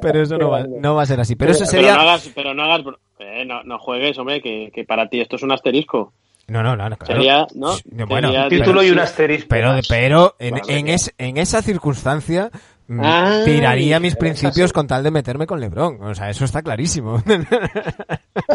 Pero 0.00 0.22
eso 0.22 0.38
no 0.38 0.50
va, 0.50 0.62
no 0.64 0.94
va 0.94 1.02
a 1.02 1.06
ser 1.06 1.20
así. 1.20 1.36
Pero 1.36 1.52
eso 1.52 1.60
Pero 1.60 1.70
sería... 1.70 1.94
no 1.94 2.00
hagas, 2.00 2.30
pero 2.34 2.54
no 2.54 2.62
hagas, 2.64 2.80
eh, 3.18 3.44
no, 3.44 3.62
no 3.64 3.78
juegues, 3.78 4.16
hombre, 4.18 4.40
que, 4.40 4.70
que 4.74 4.84
para 4.84 5.08
ti 5.08 5.20
esto 5.20 5.36
es 5.36 5.42
un 5.42 5.52
asterisco. 5.52 6.12
No, 6.46 6.62
no, 6.62 6.74
no. 6.76 6.88
no, 6.88 6.96
claro. 6.96 7.20
Sería, 7.20 7.46
¿no? 7.54 7.74
Bueno, 8.06 8.28
Sería- 8.28 8.48
título 8.48 8.80
pero- 8.80 8.84
y 8.84 8.90
un 8.90 8.98
asterisco. 9.00 9.48
Pero, 9.50 9.74
pero 9.86 10.34
en, 10.38 10.58
en, 10.66 10.88
es- 10.88 11.12
en 11.18 11.36
esa 11.36 11.60
circunstancia 11.60 12.50
Ah, 12.90 13.42
tiraría 13.44 14.00
mis 14.00 14.16
principios 14.16 14.72
con 14.72 14.86
tal 14.86 15.02
de 15.02 15.10
meterme 15.10 15.46
con 15.46 15.60
LeBron. 15.60 16.02
O 16.02 16.14
sea, 16.14 16.30
eso 16.30 16.44
está 16.44 16.62
clarísimo. 16.62 17.22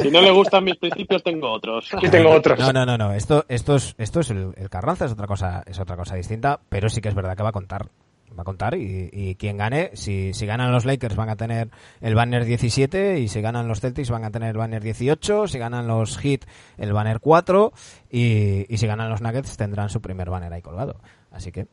Si 0.01 0.09
no 0.09 0.21
le 0.21 0.31
gustan 0.31 0.63
mis 0.63 0.77
principios, 0.77 1.21
tengo 1.23 1.51
otros. 1.51 1.89
Yo 2.01 2.09
tengo 2.09 2.31
otros. 2.31 2.57
No, 2.57 2.71
no, 2.71 2.85
no, 2.85 2.97
no. 2.97 3.13
Esto, 3.13 3.45
esto 3.47 3.75
es, 3.75 3.93
esto 3.97 4.21
es 4.21 4.29
el, 4.29 4.53
el 4.55 4.69
Carranza, 4.69 5.05
es 5.05 5.11
otra 5.11 5.27
cosa, 5.27 5.61
es 5.65 5.79
otra 5.79 5.95
cosa 5.97 6.15
distinta, 6.15 6.59
pero 6.69 6.89
sí 6.89 7.01
que 7.01 7.09
es 7.09 7.15
verdad 7.15 7.35
que 7.35 7.43
va 7.43 7.49
a 7.49 7.53
contar. 7.53 7.89
Va 8.37 8.41
a 8.41 8.45
contar 8.45 8.75
y, 8.75 9.09
y 9.11 9.35
quien 9.35 9.57
gane, 9.57 9.91
si, 9.93 10.33
si 10.33 10.45
ganan 10.47 10.71
los 10.71 10.85
Lakers 10.85 11.15
van 11.15 11.29
a 11.29 11.35
tener 11.35 11.69
el 12.01 12.15
banner 12.15 12.45
17 12.45 13.19
y 13.19 13.27
si 13.27 13.41
ganan 13.41 13.67
los 13.67 13.79
Celtics 13.81 14.09
van 14.09 14.23
a 14.23 14.31
tener 14.31 14.49
el 14.49 14.57
banner 14.57 14.81
18, 14.81 15.47
si 15.47 15.59
ganan 15.59 15.85
los 15.85 16.17
Heat 16.17 16.45
el 16.77 16.93
banner 16.93 17.19
4 17.19 17.71
y, 18.09 18.73
y 18.73 18.77
si 18.77 18.87
ganan 18.87 19.09
los 19.09 19.21
Nuggets 19.21 19.55
tendrán 19.55 19.89
su 19.89 20.01
primer 20.01 20.31
banner 20.31 20.51
ahí 20.51 20.63
colgado. 20.63 20.95
Así 21.29 21.51
que, 21.51 21.67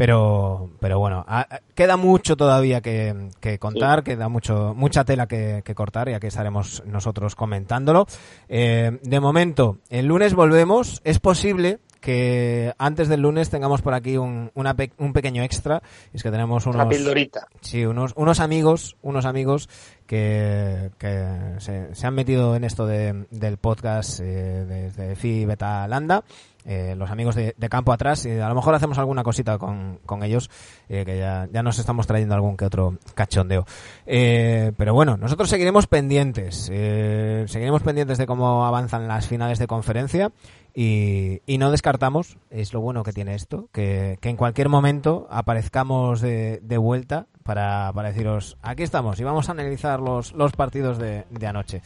pero, 0.00 0.70
pero 0.80 0.98
bueno, 0.98 1.26
a- 1.28 1.60
queda 1.74 1.98
mucho 1.98 2.34
todavía 2.34 2.80
que, 2.80 3.28
que 3.38 3.58
contar, 3.58 4.02
queda 4.02 4.30
mucho, 4.30 4.72
mucha 4.74 5.04
tela 5.04 5.26
que, 5.28 5.60
que 5.62 5.74
cortar 5.74 6.08
y 6.08 6.14
aquí 6.14 6.26
estaremos 6.28 6.82
nosotros 6.86 7.34
comentándolo. 7.36 8.06
Eh, 8.48 8.98
de 9.02 9.20
momento, 9.20 9.76
el 9.90 10.06
lunes 10.06 10.32
volvemos. 10.32 11.02
Es 11.04 11.18
posible 11.18 11.80
que 12.00 12.72
antes 12.78 13.08
del 13.08 13.20
lunes 13.20 13.50
tengamos 13.50 13.82
por 13.82 13.92
aquí 13.92 14.16
un, 14.16 14.50
una 14.54 14.72
pe- 14.72 14.92
un 14.96 15.12
pequeño 15.12 15.42
extra. 15.42 15.82
Es 16.14 16.22
que 16.22 16.30
tenemos 16.30 16.64
Una 16.64 16.84
unos, 16.84 16.96
pildorita. 16.96 17.46
Sí, 17.60 17.84
unos, 17.84 18.14
unos 18.16 18.40
amigos, 18.40 18.96
unos 19.02 19.26
amigos 19.26 19.68
que, 20.06 20.92
que 20.96 21.26
se, 21.58 21.94
se 21.94 22.06
han 22.06 22.14
metido 22.14 22.56
en 22.56 22.64
esto 22.64 22.86
de, 22.86 23.26
del 23.30 23.58
podcast 23.58 24.18
eh, 24.20 24.64
desde 24.66 25.14
Fi 25.14 25.44
Beta 25.44 25.86
Landa, 25.88 26.24
eh, 26.64 26.94
los 26.96 27.10
amigos 27.10 27.34
de, 27.34 27.54
Campo 27.70 27.92
Atrás, 27.92 28.26
y 28.26 28.30
a 28.30 28.48
lo 28.48 28.54
mejor 28.54 28.74
hacemos 28.74 28.98
alguna 28.98 29.22
cosita 29.22 29.58
con, 29.58 30.00
con 30.04 30.22
ellos, 30.22 30.50
eh, 30.88 31.04
que 31.04 31.18
ya, 31.18 31.48
ya 31.52 31.62
nos 31.62 31.78
estamos 31.78 32.06
trayendo 32.06 32.34
algún 32.34 32.56
que 32.56 32.64
otro 32.64 32.98
cachondeo. 33.14 33.64
Eh, 34.06 34.72
pero 34.76 34.92
bueno, 34.92 35.16
nosotros 35.16 35.48
seguiremos 35.48 35.86
pendientes, 35.86 36.68
eh, 36.72 37.44
seguiremos 37.46 37.82
pendientes 37.82 38.18
de 38.18 38.26
cómo 38.26 38.66
avanzan 38.66 39.08
las 39.08 39.26
finales 39.26 39.58
de 39.58 39.66
conferencia. 39.66 40.32
Y, 40.72 41.42
y 41.46 41.58
no 41.58 41.72
descartamos, 41.72 42.38
es 42.48 42.72
lo 42.72 42.80
bueno 42.80 43.02
que 43.02 43.12
tiene 43.12 43.34
esto, 43.34 43.68
que, 43.72 44.18
que 44.20 44.28
en 44.28 44.36
cualquier 44.36 44.68
momento 44.68 45.26
aparezcamos 45.28 46.20
de, 46.20 46.60
de 46.62 46.78
vuelta 46.78 47.26
para, 47.42 47.92
para 47.92 48.10
deciros, 48.10 48.56
aquí 48.62 48.84
estamos 48.84 49.18
y 49.18 49.24
vamos 49.24 49.48
a 49.48 49.52
analizar 49.52 49.98
los, 49.98 50.32
los 50.32 50.52
partidos 50.52 50.98
de, 50.98 51.24
de 51.28 51.46
anoche. 51.48 51.82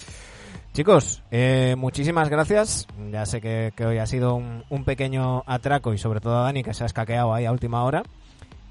Chicos, 0.74 1.22
eh, 1.30 1.76
muchísimas 1.78 2.28
gracias. 2.28 2.86
Ya 3.12 3.24
sé 3.26 3.40
que, 3.40 3.72
que 3.76 3.86
hoy 3.86 3.98
ha 3.98 4.06
sido 4.06 4.34
un, 4.34 4.64
un 4.70 4.84
pequeño 4.84 5.44
atraco 5.46 5.94
y 5.94 5.98
sobre 5.98 6.20
todo 6.20 6.36
a 6.38 6.42
Dani 6.42 6.62
que 6.64 6.74
se 6.74 6.82
ha 6.82 6.86
escaqueado 6.86 7.32
ahí 7.32 7.44
a 7.46 7.52
última 7.52 7.84
hora. 7.84 8.02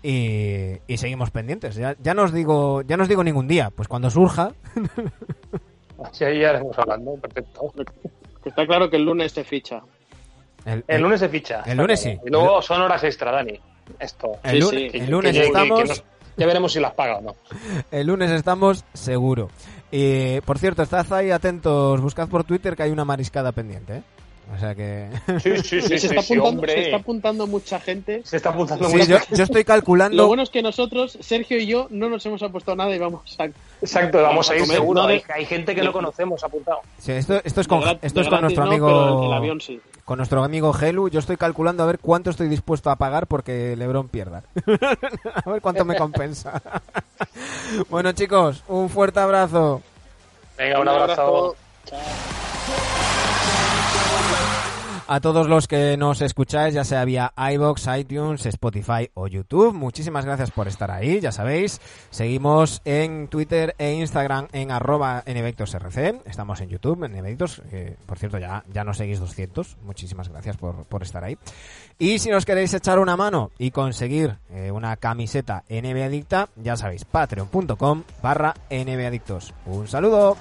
Y, 0.03 0.79
y 0.85 0.97
seguimos 0.97 1.31
pendientes. 1.31 1.75
Ya, 1.75 1.95
ya 2.03 2.13
nos 2.13 2.33
digo, 2.33 2.81
ya 2.81 2.97
nos 2.97 3.07
digo 3.07 3.23
ningún 3.23 3.47
día, 3.47 3.69
pues 3.73 3.87
cuando 3.87 4.09
surja, 4.09 4.51
Así 6.03 6.25
ahí 6.25 6.41
ya 6.41 6.51
estamos 6.51 6.77
hablando. 6.77 7.15
Perfecto. 7.15 7.73
Está 8.43 8.67
claro 8.67 8.89
que 8.89 8.97
el 8.97 9.05
lunes 9.05 9.31
se 9.31 9.45
ficha. 9.45 9.81
el, 10.65 10.83
El 10.85 11.01
lunes 11.01 11.21
se 11.21 11.29
ficha. 11.29 11.61
El 11.65 11.77
lunes 11.77 12.01
sí. 12.01 12.19
Y 12.25 12.29
luego 12.29 12.61
son 12.61 12.81
horas 12.81 13.01
extra, 13.05 13.31
Dani. 13.31 13.57
Esto. 13.99 14.31
el 14.43 14.51
Sí, 14.55 14.59
lu- 14.59 14.69
sí. 14.71 14.75
el 14.87 14.91
Que- 14.91 15.07
lunes 15.07 15.31
que- 15.31 15.39
que- 15.39 15.45
estamos. 15.47 15.81
que 15.81 15.87
nos- 15.87 16.03
ya 16.35 16.47
veremos 16.47 16.73
si 16.73 16.79
las 16.81 16.93
paga 16.93 17.17
o 17.19 17.21
no. 17.21 17.35
El 17.91 18.07
lunes 18.07 18.31
estamos 18.31 18.83
seguro. 18.93 19.49
Y 19.95 20.41
por 20.41 20.57
cierto, 20.57 20.81
estad 20.81 21.05
ahí 21.13 21.29
atentos, 21.29 22.01
buscad 22.01 22.27
por 22.27 22.43
Twitter 22.43 22.75
que 22.75 22.81
hay 22.81 22.89
una 22.89 23.05
mariscada 23.05 23.51
pendiente, 23.51 23.97
¿eh? 23.97 24.03
O 24.55 24.59
sea 24.59 24.73
que... 24.75 25.07
Sí, 25.39 25.57
sí, 25.63 25.81
sí, 25.81 25.99
se, 25.99 26.07
está 26.07 26.21
sí, 26.23 26.33
apuntando, 26.33 26.65
se 26.67 26.81
está 26.85 26.97
apuntando 26.97 27.47
mucha 27.47 27.79
gente. 27.79 28.21
Se 28.25 28.37
está 28.37 28.49
apuntando 28.49 28.89
Sí, 28.89 28.97
mucho. 28.97 29.05
yo, 29.07 29.17
yo 29.37 29.43
estoy 29.43 29.61
Lo 29.61 29.65
calculando... 29.65 30.27
bueno 30.27 30.41
es 30.43 30.49
que 30.49 30.61
nosotros, 30.63 31.17
Sergio 31.21 31.57
y 31.59 31.67
yo, 31.67 31.87
no 31.91 32.09
nos 32.09 32.25
hemos 32.25 32.41
apostado 32.41 32.75
nada 32.75 32.93
y 32.95 32.97
vamos 32.99 33.21
a... 33.39 33.45
Exacto, 33.81 34.21
vamos 34.21 34.49
a 34.49 34.55
ir 34.57 34.65
seguro. 34.65 35.03
no 35.03 35.07
de- 35.07 35.13
Hay, 35.15 35.21
hay 35.33 35.45
gente 35.45 35.73
que 35.75 35.81
no 35.83 35.93
conocemos 35.93 36.43
apuntado. 36.43 36.79
Sí, 36.97 37.11
esto, 37.13 37.39
esto 37.43 37.61
es 37.61 37.67
con, 37.67 37.83
esto 38.01 38.21
es 38.21 38.27
con 38.27 38.41
nuestro 38.41 38.65
no, 38.65 38.71
pero 38.71 38.89
amigo... 38.99 39.25
el 39.27 39.33
avión 39.33 39.61
sí. 39.61 39.79
Con 40.05 40.17
nuestro 40.17 40.43
amigo 40.43 40.73
Gelu, 40.73 41.07
yo 41.07 41.19
estoy 41.19 41.37
calculando 41.37 41.81
a 41.83 41.85
ver 41.85 41.97
cuánto 41.97 42.29
estoy 42.29 42.49
dispuesto 42.49 42.89
a 42.89 42.97
pagar 42.97 43.25
porque 43.27 43.75
Lebron 43.77 44.09
pierda. 44.09 44.43
a 45.45 45.49
ver 45.49 45.61
cuánto 45.61 45.85
me 45.85 45.95
compensa. 45.95 46.61
bueno 47.89 48.11
chicos, 48.11 48.63
un 48.67 48.89
fuerte 48.89 49.21
abrazo. 49.21 49.81
Venga, 50.57 50.81
un 50.81 50.89
abrazo. 50.89 51.55
A 55.05 55.19
todos 55.19 55.47
los 55.47 55.67
que 55.67 55.97
nos 55.97 56.21
escucháis, 56.21 56.73
ya 56.73 56.85
sea 56.85 57.03
vía 57.03 57.33
iBox, 57.35 57.87
iTunes, 57.97 58.45
Spotify 58.45 59.09
o 59.13 59.27
YouTube, 59.27 59.73
muchísimas 59.73 60.23
gracias 60.23 60.51
por 60.51 60.69
estar 60.69 60.91
ahí, 60.91 61.19
ya 61.19 61.33
sabéis. 61.33 61.81
Seguimos 62.09 62.81
en 62.85 63.27
Twitter 63.27 63.75
e 63.77 63.93
Instagram 63.93 64.47
en 64.53 64.71
arroba 64.71 65.23
nvectorsrc. 65.27 66.25
Estamos 66.25 66.61
en 66.61 66.69
YouTube, 66.69 67.03
en 67.03 67.37
por 68.05 68.17
cierto 68.17 68.37
ya, 68.37 68.63
ya 68.71 68.85
nos 68.85 68.97
seguís 68.97 69.19
200. 69.19 69.77
Muchísimas 69.83 70.29
gracias 70.29 70.55
por, 70.55 70.85
por 70.85 71.03
estar 71.03 71.23
ahí. 71.23 71.37
Y 71.99 72.19
si 72.19 72.29
nos 72.29 72.45
queréis 72.45 72.73
echar 72.73 72.99
una 72.99 73.17
mano 73.17 73.51
y 73.57 73.71
conseguir 73.71 74.37
eh, 74.51 74.71
una 74.71 74.95
camiseta 74.95 75.63
NB 75.69 76.01
Adicta, 76.01 76.49
ya 76.55 76.77
sabéis, 76.77 77.03
patreon.com 77.03 78.03
barra 78.21 78.53
NBAdictos. 78.69 79.53
Un 79.65 79.87
saludo. 79.87 80.37